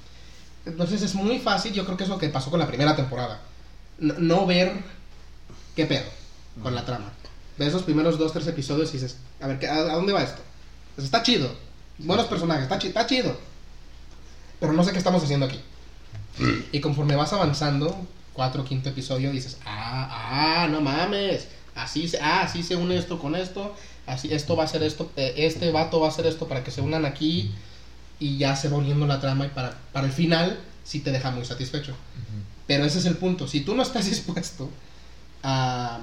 Entonces 0.68 1.02
es 1.02 1.16
muy 1.16 1.40
fácil, 1.40 1.74
yo 1.74 1.86
creo 1.86 1.98
que 1.98 2.04
es 2.04 2.10
lo 2.10 2.18
que 2.18 2.30
pasó 2.30 2.50
con 2.52 2.60
la 2.60 2.68
primera 2.68 2.96
temporada. 2.96 3.40
No, 4.00 4.14
no 4.20 4.46
ver 4.46 4.74
qué 5.76 5.86
pedo 5.86 6.06
con 6.62 6.76
la 6.76 6.86
trama. 6.86 7.12
Ves 7.58 7.74
los 7.74 7.84
primeros 7.84 8.18
dos, 8.20 8.34
tres 8.34 8.46
episodios 8.48 8.90
y 8.90 8.94
dices, 8.94 9.18
a 9.42 9.48
ver, 9.48 9.60
¿qué- 9.60 9.68
¿a, 9.68 9.76
a 9.78 9.96
dónde 9.96 10.14
va 10.14 10.22
esto? 10.24 10.42
Pues 10.96 11.06
está 11.06 11.24
chido. 11.24 11.50
Buenos 12.00 12.28
personajes, 12.28 12.64
está, 12.64 12.78
chi- 12.78 12.88
está 12.88 13.08
chido. 13.08 13.36
Pero 14.60 14.74
no 14.74 14.84
sé 14.84 14.92
qué 14.92 14.98
estamos 14.98 15.24
haciendo 15.24 15.46
aquí. 15.46 15.60
Y 16.72 16.80
conforme 16.82 17.16
vas 17.16 17.34
avanzando, 17.34 17.96
cuatro 18.34 18.64
quinto 18.64 18.90
episodio, 18.90 19.32
dices, 19.32 19.58
ah, 19.66 20.64
ah, 20.64 20.68
no 20.68 20.82
mames. 20.82 21.48
Así 21.76 22.08
se, 22.08 22.20
ah, 22.20 22.42
así 22.44 22.62
se 22.62 22.76
une 22.76 22.98
esto 22.98 23.18
con 23.20 23.36
esto. 23.36 23.76
Así, 24.06 24.32
esto 24.34 24.56
va 24.56 24.64
a 24.64 24.68
ser 24.68 24.84
esto, 24.84 25.12
eh, 25.16 25.34
este 25.38 25.72
vato 25.72 26.00
va 26.00 26.08
a 26.08 26.10
hacer 26.12 26.26
esto 26.28 26.48
para 26.48 26.64
que 26.64 26.72
se 26.72 26.82
unan 26.82 27.06
aquí. 27.06 27.52
Y 28.20 28.38
ya 28.38 28.56
se 28.56 28.70
va 28.70 28.78
uniendo 28.78 29.06
la 29.08 29.20
trama 29.22 29.46
y 29.46 29.50
para, 29.50 29.78
para 29.94 30.08
el 30.08 30.14
final 30.14 30.60
sí 30.84 31.00
te 31.02 31.12
deja 31.12 31.32
muy 31.32 31.46
satisfecho. 31.46 31.96
Pero 32.66 32.84
ese 32.86 33.00
es 33.00 33.06
el 33.06 33.18
punto. 33.18 33.48
Si 33.48 33.62
tú 33.62 33.76
no 33.76 33.84
estás 33.84 34.06
dispuesto 34.10 34.70
a, 35.44 36.00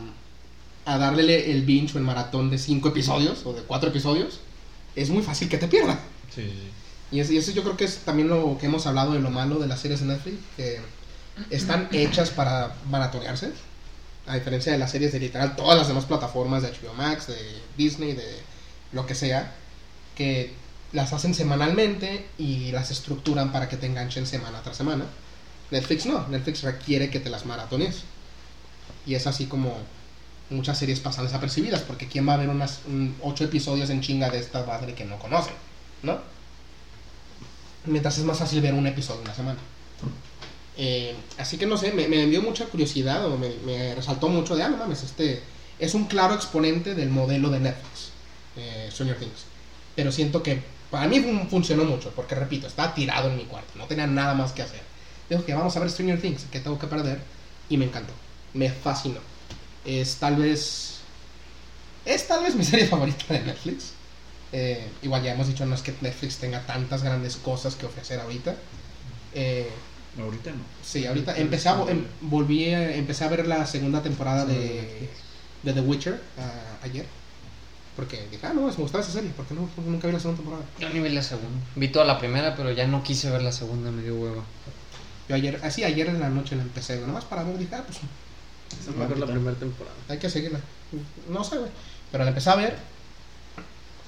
a 0.87 0.99
darle 0.99 1.50
el 1.50 1.62
binge 1.62 1.94
o 1.94 1.99
el 1.99 2.04
maratón 2.04 2.50
de 2.50 2.59
cinco 2.59 2.88
episodios 2.88 3.44
o 3.44 3.52
de 3.52 3.62
cuatro 3.62 3.90
episodios, 3.90 4.40
es 4.97 5.11
muy 5.11 5.23
fácil 5.23 5.49
que 5.49 5.59
te 5.59 5.68
pierda. 5.68 5.99
Sí, 6.35 6.42
sí. 6.42 6.71
Y, 7.16 7.21
es- 7.21 7.30
y 7.30 7.37
eso 7.37 7.52
yo 7.52 7.62
creo 7.62 7.76
que 7.76 7.85
es 7.85 7.99
también 7.99 8.28
lo 8.28 8.56
que 8.59 8.66
hemos 8.66 8.87
hablado 8.87 9.12
de 9.12 9.21
lo 9.21 9.30
malo 9.30 9.59
de 9.59 9.66
las 9.66 9.80
series 9.80 10.00
de 10.00 10.06
Netflix, 10.06 10.37
que 10.56 10.80
están 11.50 11.88
hechas 11.92 12.30
para 12.30 12.75
maratonearse, 12.90 13.50
a 14.26 14.35
diferencia 14.37 14.73
de 14.73 14.78
las 14.78 14.90
series 14.90 15.12
de 15.12 15.21
literal 15.21 15.54
todas 15.56 15.76
las 15.76 15.88
demás 15.88 16.06
plataformas 16.06 16.62
de 16.62 16.68
HBO 16.71 16.94
Max, 16.94 17.26
de 17.26 17.37
Disney, 17.76 18.12
de 18.14 18.25
lo 18.92 19.04
que 19.06 19.14
sea, 19.14 19.52
que 20.16 20.54
las 20.95 21.13
hacen 21.13 21.35
semanalmente 21.35 22.27
y 22.39 22.73
las 22.73 22.91
estructuran 22.91 23.53
para 23.53 23.69
que 23.69 23.77
te 23.77 23.87
enganchen 23.87 24.27
semana 24.27 24.63
tras 24.63 24.77
semana. 24.79 25.05
Netflix 25.71 26.07
no, 26.07 26.27
Netflix 26.29 26.63
requiere 26.63 27.11
que 27.11 27.21
te 27.21 27.29
las 27.31 27.45
maratones. 27.45 28.05
Y 29.07 29.15
es 29.15 29.27
así 29.27 29.47
como 29.47 29.77
muchas 30.51 30.79
series 30.79 31.01
pasan 31.01 31.25
desapercibidas, 31.27 31.83
porque 31.83 32.07
¿quién 32.09 32.27
va 32.29 32.35
a 32.35 32.39
ver 32.39 32.49
unas 32.49 32.81
un- 32.87 33.15
ocho 33.23 33.45
episodios 33.45 33.91
en 33.91 34.01
chinga 34.01 34.31
de 34.31 34.39
esta 34.39 34.65
madre 34.65 34.95
que 34.95 35.05
no 35.05 35.19
conoce? 35.19 35.51
¿No? 36.03 36.19
Mientras 37.87 38.16
es 38.16 38.25
más 38.25 38.38
fácil 38.38 38.61
ver 38.62 38.73
un 38.73 38.87
episodio 38.87 39.21
una 39.23 39.35
semana. 39.35 39.59
Eh, 40.77 41.14
así 41.38 41.59
que 41.59 41.66
no 41.66 41.77
sé, 41.77 41.92
me, 41.92 42.09
me 42.09 42.27
dio 42.27 42.40
mucha 42.42 42.64
curiosidad 42.66 43.27
o 43.27 43.37
me, 43.37 43.95
resaltó 43.95 44.29
mucho 44.29 44.57
de, 44.57 44.62
ah, 44.62 44.68
no 44.68 44.77
mames, 44.77 45.03
este 45.03 45.42
es 45.79 45.95
un 45.95 46.05
claro 46.07 46.35
exponente 46.35 46.95
del 46.95 47.11
modelo 47.11 47.51
de 47.51 47.61
Netflix, 47.61 48.11
eh, 48.57 48.90
Things. 48.97 49.45
Pero 49.97 50.11
siento 50.12 50.42
que 50.42 50.62
para 50.94 51.09
mí 51.09 51.20
fun- 51.20 51.48
funcionó 51.50 51.85
mucho, 51.85 52.12
porque 52.14 52.35
repito, 52.35 52.66
estaba 52.66 52.94
tirado 52.94 53.30
en 53.30 53.37
mi 53.37 53.46
cuarto, 53.46 53.72
no 53.76 53.87
tenía 53.87 54.07
nada 54.07 54.35
más 54.35 54.52
que 54.52 54.62
hacer. 54.62 54.83
Digo 55.28 55.44
que 55.44 55.54
vamos 55.54 55.76
a 55.76 55.80
ver 55.80 55.90
Stranger 55.90 56.20
Things, 56.20 56.44
que 56.46 56.61
tengo 56.61 56.78
que 56.78 56.87
perder, 56.88 57.20
y 57.68 57.76
me 57.78 57.87
encantó, 57.87 58.14
me 58.52 58.70
fascinó. 58.70 59.20
Es 59.85 60.18
tal 60.18 60.37
vez, 60.37 61.00
es 62.04 62.26
tal 62.26 62.42
vez 62.42 62.54
mi 62.54 62.64
serie 62.70 62.87
favorita 62.87 63.35
de 63.35 63.40
Netflix. 63.42 64.00
Eh, 64.52 64.98
igual 65.02 65.22
ya 65.22 65.33
hemos 65.35 65.48
dicho, 65.48 65.66
no 65.66 65.74
es 65.74 65.83
que 65.83 65.94
Netflix 66.00 66.38
tenga 66.38 66.66
tantas 66.66 67.02
grandes 67.02 67.37
cosas 67.37 67.76
que 67.76 67.87
ofrecer 67.87 68.20
ahorita. 68.20 68.57
Eh, 69.33 69.83
Ahorita 70.18 70.52
no. 70.52 70.64
Sí, 70.80 71.07
ahorita 71.07 71.37
empecé 71.38 71.68
a, 71.68 71.83
em- 71.88 72.07
volví 72.20 72.72
a, 72.72 72.94
empecé 72.96 73.24
a 73.24 73.28
ver 73.28 73.48
la 73.48 73.66
segunda 73.66 74.02
temporada 74.02 74.46
de, 74.46 75.11
de 75.62 75.72
The 75.72 75.80
Witcher 75.80 76.22
ah, 76.38 76.78
ayer. 76.83 77.07
Porque 77.96 78.26
dije, 78.30 78.46
ah, 78.46 78.52
no, 78.52 78.62
me 78.62 78.72
gustaba 78.72 79.02
esa 79.02 79.12
serie, 79.12 79.30
porque 79.37 79.54
no, 79.54 79.68
nunca 79.87 80.09
vi 80.09 80.12
la 80.12 80.20
segunda 80.20 80.42
temporada. 80.42 80.64
Yo 80.80 80.88
ni 80.90 81.00
vi 81.00 81.11
la 81.11 81.22
segunda. 81.22 81.61
Vi 81.76 81.88
toda 81.88 82.04
la 82.04 82.18
primera, 82.18 82.57
pero 82.57 82.72
ya 82.72 82.87
no 82.87 83.02
quise 83.02 83.30
ver 83.30 83.42
la 83.42 83.52
segunda, 83.52 83.90
me 83.90 84.02
dio 84.02 84.16
hueva. 84.16 84.42
Yo 85.28 85.37
ayer, 85.37 85.61
así 85.62 85.85
ayer 85.85 86.09
en 86.09 86.20
la 86.20 86.28
noche 86.28 86.57
la 86.57 86.62
empecé, 86.62 86.96
nada 87.00 87.12
más 87.12 87.24
para 87.24 87.44
ver, 87.44 87.57
dije, 87.57 87.74
ah, 87.74 87.85
pues 87.87 88.00
Es 88.80 88.96
mejor 88.96 89.18
la 89.18 89.26
primera 89.26 89.57
temporada. 89.57 89.96
hay 90.09 90.18
que 90.18 90.28
seguirla. 90.28 90.61
No 91.28 91.44
sé, 91.44 91.59
güey. 91.59 91.70
Pero 92.11 92.24
la 92.24 92.30
empecé 92.30 92.50
a 92.50 92.57
ver 92.57 92.78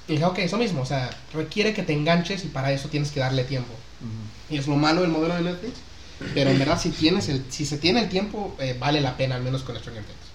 y 0.07 0.13
dije, 0.13 0.25
ok, 0.25 0.39
eso 0.39 0.57
mismo, 0.57 0.81
o 0.81 0.85
sea, 0.85 1.09
requiere 1.33 1.73
que 1.73 1.83
te 1.83 1.93
enganches 1.93 2.45
y 2.45 2.47
para 2.47 2.71
eso 2.71 2.87
tienes 2.87 3.11
que 3.11 3.19
darle 3.19 3.43
tiempo. 3.43 3.73
Y 4.49 4.57
es 4.57 4.67
lo 4.67 4.75
malo 4.77 5.01
del 5.01 5.11
modelo 5.11 5.35
de 5.35 5.41
Netflix. 5.41 5.73
Pero 6.33 6.49
en 6.49 6.57
verdad, 6.57 6.79
si, 6.79 6.89
tienes 6.89 7.29
el, 7.29 7.43
si 7.49 7.65
se 7.65 7.77
tiene 7.77 8.01
el 8.01 8.09
tiempo, 8.09 8.55
eh, 8.59 8.75
vale 8.79 9.01
la 9.01 9.17
pena, 9.17 9.35
al 9.35 9.43
menos 9.43 9.63
con 9.63 9.77
Stranger 9.77 10.03
Things. 10.03 10.26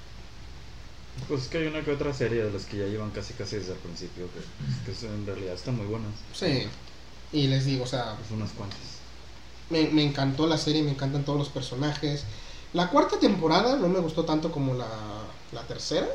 Pues 1.29 1.43
es 1.43 1.49
que 1.49 1.59
hay 1.59 1.67
una 1.67 1.85
que 1.85 1.93
otra 1.93 2.13
serie 2.15 2.43
de 2.45 2.51
las 2.53 2.65
que 2.67 2.79
ya 2.79 2.87
llevan 2.87 3.11
casi 3.11 3.35
casi 3.35 3.57
desde 3.57 3.73
el 3.73 3.79
principio 3.79 4.29
que, 4.33 4.41
que 4.93 5.07
en 5.07 5.27
realidad 5.27 5.55
están 5.55 5.77
muy 5.77 5.87
buenas. 5.87 6.13
Sí. 6.33 6.69
Y 7.33 7.47
les 7.49 7.65
digo, 7.65 7.85
o 7.85 7.87
sea, 7.87 8.17
Pues 8.17 8.31
unas 8.31 8.53
cuantas. 8.53 8.79
me, 9.71 9.89
me 9.89 10.03
encantó 10.05 10.47
la 10.47 10.59
serie, 10.59 10.83
me 10.83 10.91
encantan 10.91 11.25
todos 11.25 11.39
los 11.39 11.49
personajes. 11.49 12.25
La 12.73 12.89
cuarta 12.91 13.19
temporada 13.19 13.77
no 13.77 13.89
me 13.89 14.01
gustó 14.01 14.25
tanto 14.25 14.51
como 14.53 14.75
la, 14.75 14.87
la 15.53 15.67
tercera. 15.67 16.09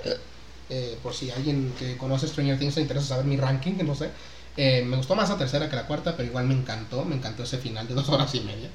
Eh, 0.70 1.00
por 1.02 1.14
si 1.14 1.32
alguien 1.32 1.74
que 1.80 1.98
conoce 1.98 2.28
Stranger 2.28 2.60
Things 2.60 2.76
le 2.76 2.82
interesa 2.84 3.08
saber 3.08 3.26
mi 3.26 3.38
ranking, 3.38 3.76
no 3.86 3.96
sé. 3.96 4.12
Eh, 4.58 4.84
me 4.86 4.98
gustó 4.98 5.16
más 5.16 5.30
la 5.30 5.38
tercera 5.38 5.70
que 5.70 5.76
la 5.76 5.88
cuarta, 5.88 6.16
pero 6.18 6.28
igual 6.30 6.48
me 6.48 6.56
encantó. 6.56 7.06
Me 7.06 7.16
encantó 7.16 7.44
ese 7.44 7.58
final 7.58 7.88
de 7.88 7.94
dos 7.94 8.10
horas 8.10 8.34
y 8.36 8.42
media. 8.42 8.70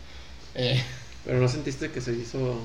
Eh, 0.55 0.83
Pero 1.25 1.41
no 1.41 1.49
sentiste 1.49 1.91
que 1.93 2.01
se 2.01 2.13
hizo 2.15 2.59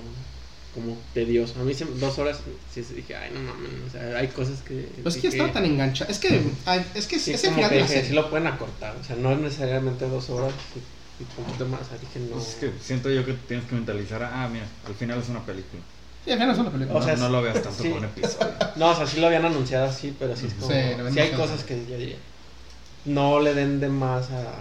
como 0.78 0.96
tedioso. 1.14 1.60
A 1.60 1.64
mí 1.64 1.74
se- 1.74 1.86
dos 1.86 2.20
horas 2.20 2.40
sí 2.72 2.84
se 2.84 2.94
dije, 2.94 3.16
ay, 3.16 3.32
no 3.34 3.40
mames. 3.42 3.72
O 3.88 3.90
sea, 3.90 4.18
hay 4.18 4.28
cosas 4.28 4.62
que. 4.62 4.88
pues 5.02 5.16
es 5.16 5.22
que 5.22 5.28
estaba 5.30 5.52
tan 5.52 5.66
enganchado. 5.66 6.12
Es 6.12 6.20
que, 6.20 6.40
ay, 6.66 6.86
es 6.94 7.08
que 7.08 7.18
sí, 7.20 7.34
ese 7.34 7.48
como 7.48 7.56
final 7.58 7.70
que 7.72 7.76
de 7.78 7.82
la 7.82 7.88
dije, 7.88 8.00
sí 8.02 8.06
serie. 8.08 8.22
lo 8.22 8.30
pueden 8.30 8.48
acortar. 8.48 8.96
O 8.96 9.04
sea, 9.04 9.16
no 9.16 9.32
es 9.32 9.40
necesariamente 9.40 10.08
dos 10.08 10.30
horas 10.30 10.54
y, 10.76 11.24
y 11.24 11.26
un 11.26 11.46
poquito 11.46 11.66
más. 11.68 11.82
O 11.82 11.86
sea, 11.86 11.98
dije, 11.98 12.20
no. 12.20 12.36
Pues 12.36 12.48
es 12.50 12.56
que 12.56 12.72
siento 12.80 13.10
yo 13.10 13.26
que 13.26 13.34
tienes 13.34 13.66
que 13.66 13.74
mentalizar, 13.76 14.22
ah, 14.24 14.48
mira, 14.52 14.68
al 14.86 14.94
final 14.94 15.20
es 15.20 15.30
una 15.30 15.44
película. 15.46 15.82
Sí, 16.24 16.32
al 16.32 16.38
final 16.38 16.54
es 16.54 16.60
una 16.60 16.72
película. 16.72 17.00
O 17.00 17.04
sea, 17.04 17.16
no, 17.16 17.22
no 17.24 17.30
lo 17.30 17.42
veas 17.42 17.62
tanto 17.64 17.82
sí. 17.84 17.90
como 17.90 17.96
un 18.02 18.06
episodio. 18.06 18.54
No, 18.76 18.92
o 18.92 18.96
sea, 18.96 19.08
sí 19.08 19.20
lo 19.20 19.26
habían 19.28 19.46
anunciado 19.46 19.86
así, 19.88 20.16
pero 20.20 20.36
sí 20.36 20.46
es 20.46 20.54
como. 20.54 20.72
Sí, 20.72 21.14
Sí, 21.14 21.20
hay 21.20 21.32
cosas 21.32 21.64
que 21.64 21.84
yo 21.90 21.98
diría. 21.98 22.18
No 23.06 23.40
le 23.40 23.54
den 23.56 23.80
de 23.80 23.90
más 23.90 24.30
a. 24.30 24.60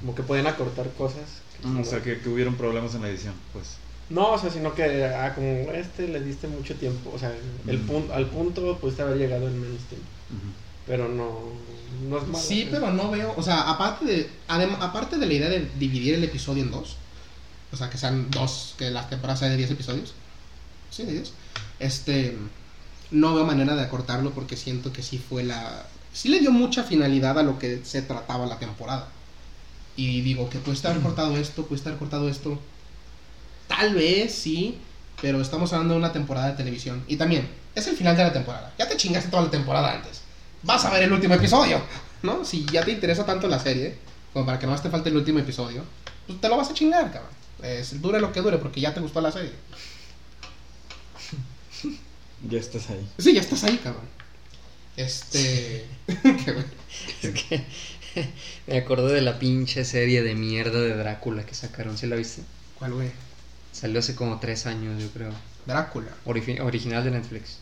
Como 0.00 0.14
que 0.14 0.22
pueden 0.22 0.46
acortar 0.46 0.90
cosas. 0.98 1.22
que 1.62 1.66
Mm, 1.66 1.80
o 1.80 1.84
sea, 1.84 2.02
que, 2.02 2.20
que 2.20 2.28
hubieron 2.28 2.56
problemas 2.56 2.94
en 2.94 3.00
la 3.02 3.08
edición, 3.08 3.34
pues. 3.54 3.78
No, 4.08 4.32
o 4.32 4.38
sea, 4.38 4.50
sino 4.50 4.74
que 4.74 5.04
ah, 5.04 5.34
como 5.34 5.72
este 5.72 6.06
le 6.08 6.20
diste 6.20 6.46
mucho 6.46 6.74
tiempo. 6.74 7.10
O 7.14 7.18
sea, 7.18 7.32
el 7.66 7.78
Mm. 7.78 7.86
punto, 7.86 8.14
al 8.14 8.26
punto 8.26 8.76
pudiste 8.78 9.02
haber 9.02 9.18
llegado 9.18 9.48
en 9.48 9.60
menos 9.60 9.80
tiempo. 9.88 10.06
Pero 10.86 11.08
no, 11.08 11.52
no 12.08 12.18
es 12.18 12.26
malo. 12.28 12.38
Sí, 12.38 12.68
pero 12.70 12.92
no 12.92 13.10
veo, 13.10 13.34
o 13.36 13.42
sea, 13.42 13.68
aparte 13.68 14.04
de, 14.04 14.30
adem- 14.48 14.76
aparte 14.80 15.18
de 15.18 15.26
la 15.26 15.32
idea 15.34 15.48
de 15.48 15.68
dividir 15.80 16.14
el 16.14 16.22
episodio 16.24 16.62
en 16.62 16.70
dos, 16.70 16.96
o 17.72 17.76
sea, 17.76 17.90
que 17.90 17.98
sean 17.98 18.30
dos, 18.30 18.74
que 18.78 18.90
la 18.90 19.08
temporada 19.08 19.36
sea 19.36 19.48
de 19.48 19.56
10 19.56 19.72
episodios, 19.72 20.14
sí, 20.92 21.04
de 21.04 21.12
10, 21.14 21.32
este, 21.80 22.36
no 23.10 23.34
veo 23.34 23.44
manera 23.44 23.74
de 23.74 23.82
acortarlo 23.82 24.30
porque 24.30 24.56
siento 24.56 24.92
que 24.92 25.02
sí 25.02 25.18
fue 25.18 25.42
la, 25.42 25.84
sí 26.12 26.28
le 26.28 26.38
dio 26.38 26.52
mucha 26.52 26.84
finalidad 26.84 27.36
a 27.40 27.42
lo 27.42 27.58
que 27.58 27.80
se 27.84 28.02
trataba 28.02 28.46
la 28.46 28.60
temporada. 28.60 29.08
Y 29.96 30.20
digo, 30.20 30.48
que 30.50 30.58
puede 30.58 30.78
haber 30.86 31.02
cortado 31.02 31.36
esto, 31.36 31.64
puede 31.66 31.82
haber 31.82 31.98
cortado 31.98 32.28
esto, 32.28 32.60
tal 33.66 33.94
vez 33.94 34.34
sí, 34.34 34.78
pero 35.20 35.40
estamos 35.40 35.72
hablando 35.72 35.94
de 35.94 36.00
una 36.00 36.12
temporada 36.12 36.48
de 36.48 36.56
televisión. 36.56 37.04
Y 37.08 37.16
también, 37.16 37.48
es 37.74 37.86
el 37.86 37.96
final 37.96 38.16
de 38.16 38.24
la 38.24 38.32
temporada, 38.32 38.72
ya 38.78 38.88
te 38.88 38.96
chingaste 38.96 39.30
toda 39.30 39.44
la 39.44 39.50
temporada 39.50 39.92
antes 39.92 40.26
vas 40.66 40.84
a 40.84 40.90
ver 40.90 41.04
el 41.04 41.12
último 41.12 41.34
episodio, 41.34 41.80
¿no? 42.22 42.44
Si 42.44 42.66
ya 42.66 42.84
te 42.84 42.90
interesa 42.90 43.24
tanto 43.24 43.48
la 43.48 43.58
serie, 43.58 43.96
como 44.32 44.44
para 44.44 44.58
que 44.58 44.66
no 44.66 44.78
te 44.78 44.90
falte 44.90 45.08
el 45.08 45.16
último 45.16 45.38
episodio, 45.38 45.84
pues 46.26 46.40
te 46.40 46.48
lo 46.48 46.56
vas 46.56 46.70
a 46.70 46.74
chingar, 46.74 47.12
cabrón. 47.12 47.30
Es, 47.62 48.02
dure 48.02 48.20
lo 48.20 48.32
que 48.32 48.42
dure, 48.42 48.58
porque 48.58 48.80
ya 48.80 48.92
te 48.92 49.00
gustó 49.00 49.20
la 49.20 49.32
serie. 49.32 49.52
Ya 52.46 52.60
estás 52.60 52.90
ahí. 52.90 53.08
Sí, 53.16 53.32
ya 53.32 53.40
estás 53.40 53.64
ahí, 53.64 53.78
cabrón. 53.78 54.04
Este. 54.94 55.86
Es 57.22 57.30
que 57.30 57.64
me 58.66 58.76
acordé 58.76 59.14
de 59.14 59.22
la 59.22 59.38
pinche 59.38 59.86
serie 59.86 60.22
de 60.22 60.34
mierda 60.34 60.78
de 60.78 60.94
Drácula 60.94 61.46
que 61.46 61.54
sacaron, 61.54 61.96
¿sí 61.96 62.06
la 62.06 62.16
viste? 62.16 62.42
¿Cuál, 62.78 62.92
güey? 62.92 63.10
Salió 63.76 63.98
hace 63.98 64.14
como 64.14 64.40
tres 64.40 64.64
años, 64.66 65.02
yo 65.02 65.08
creo. 65.10 65.30
Drácula. 65.66 66.08
Origi- 66.24 66.60
original 66.60 67.04
de 67.04 67.10
Netflix. 67.10 67.58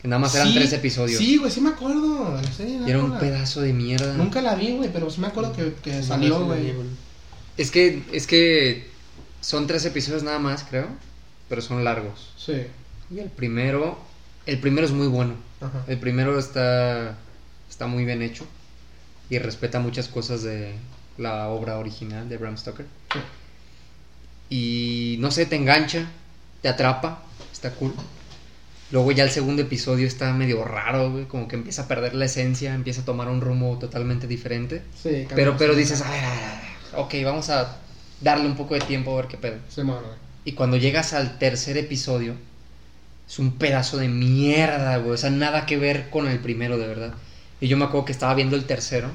Que 0.00 0.08
nada 0.08 0.20
más 0.20 0.34
eran 0.34 0.48
Sí, 0.48 0.54
tres 0.54 0.72
episodios. 0.72 1.18
Sí, 1.18 1.36
güey, 1.36 1.50
sí 1.50 1.60
me 1.60 1.70
acuerdo 1.70 2.40
la 2.40 2.52
serie 2.52 2.78
de 2.80 2.86
Y 2.86 2.90
era 2.90 3.00
un 3.02 3.18
pedazo 3.18 3.60
de 3.60 3.72
mierda. 3.72 4.14
Nunca 4.14 4.40
la 4.40 4.54
vi, 4.54 4.76
güey, 4.76 4.90
pero 4.92 5.10
sí 5.10 5.20
me 5.20 5.26
acuerdo 5.26 5.52
que, 5.52 5.74
que 5.82 6.02
salió, 6.02 6.44
güey. 6.46 6.72
Es 7.56 7.70
que, 7.70 8.02
es 8.12 8.26
que 8.26 8.86
son 9.40 9.66
tres 9.66 9.84
episodios 9.84 10.22
nada 10.22 10.38
más, 10.38 10.64
creo, 10.64 10.86
pero 11.48 11.60
son 11.60 11.82
largos. 11.84 12.32
Sí. 12.38 12.62
Y 13.10 13.18
el 13.18 13.28
primero, 13.28 13.98
el 14.46 14.58
primero 14.60 14.86
es 14.86 14.92
muy 14.92 15.08
bueno. 15.08 15.34
Ajá. 15.60 15.84
El 15.88 15.98
primero 15.98 16.38
está, 16.38 17.18
está 17.68 17.86
muy 17.88 18.04
bien 18.04 18.22
hecho 18.22 18.46
y 19.28 19.38
respeta 19.38 19.80
muchas 19.80 20.06
cosas 20.08 20.42
de 20.44 20.74
la 21.18 21.48
obra 21.48 21.78
original 21.78 22.28
de 22.28 22.36
Bram 22.38 22.56
Stoker. 22.56 22.86
Y 24.50 25.16
no 25.20 25.30
sé, 25.30 25.46
te 25.46 25.56
engancha, 25.56 26.06
te 26.62 26.68
atrapa, 26.68 27.22
está 27.52 27.70
cool. 27.72 27.94
Luego 28.90 29.12
ya 29.12 29.24
el 29.24 29.30
segundo 29.30 29.62
episodio 29.62 30.06
está 30.06 30.32
medio 30.32 30.64
raro, 30.64 31.10
güey, 31.12 31.26
como 31.26 31.46
que 31.46 31.56
empieza 31.56 31.82
a 31.82 31.88
perder 31.88 32.14
la 32.14 32.24
esencia, 32.24 32.74
empieza 32.74 33.02
a 33.02 33.04
tomar 33.04 33.28
un 33.28 33.42
rumbo 33.42 33.78
totalmente 33.78 34.26
diferente. 34.26 34.82
Sí, 35.02 35.26
Pero, 35.34 35.56
pero 35.58 35.74
dices, 35.74 36.00
a 36.00 36.10
ver, 36.10 36.24
a 36.24 36.30
ver, 36.30 36.44
a 36.44 36.60
ver, 36.60 37.00
ok, 37.00 37.14
vamos 37.24 37.50
a 37.50 37.76
darle 38.20 38.46
un 38.46 38.56
poco 38.56 38.74
de 38.74 38.80
tiempo 38.80 39.12
a 39.12 39.16
ver 39.16 39.26
qué 39.26 39.36
pedo. 39.36 39.56
Sí. 39.68 39.82
Y 40.44 40.52
cuando 40.52 40.78
llegas 40.78 41.12
al 41.12 41.38
tercer 41.38 41.76
episodio, 41.76 42.34
es 43.28 43.38
un 43.38 43.52
pedazo 43.58 43.98
de 43.98 44.08
mierda, 44.08 44.96
güey. 44.96 45.12
O 45.12 45.16
sea, 45.18 45.28
nada 45.28 45.66
que 45.66 45.76
ver 45.76 46.08
con 46.08 46.26
el 46.26 46.38
primero, 46.38 46.78
de 46.78 46.86
verdad. 46.86 47.12
Y 47.60 47.68
yo 47.68 47.76
me 47.76 47.84
acuerdo 47.84 48.06
que 48.06 48.12
estaba 48.12 48.32
viendo 48.34 48.56
el 48.56 48.64
tercero. 48.64 49.10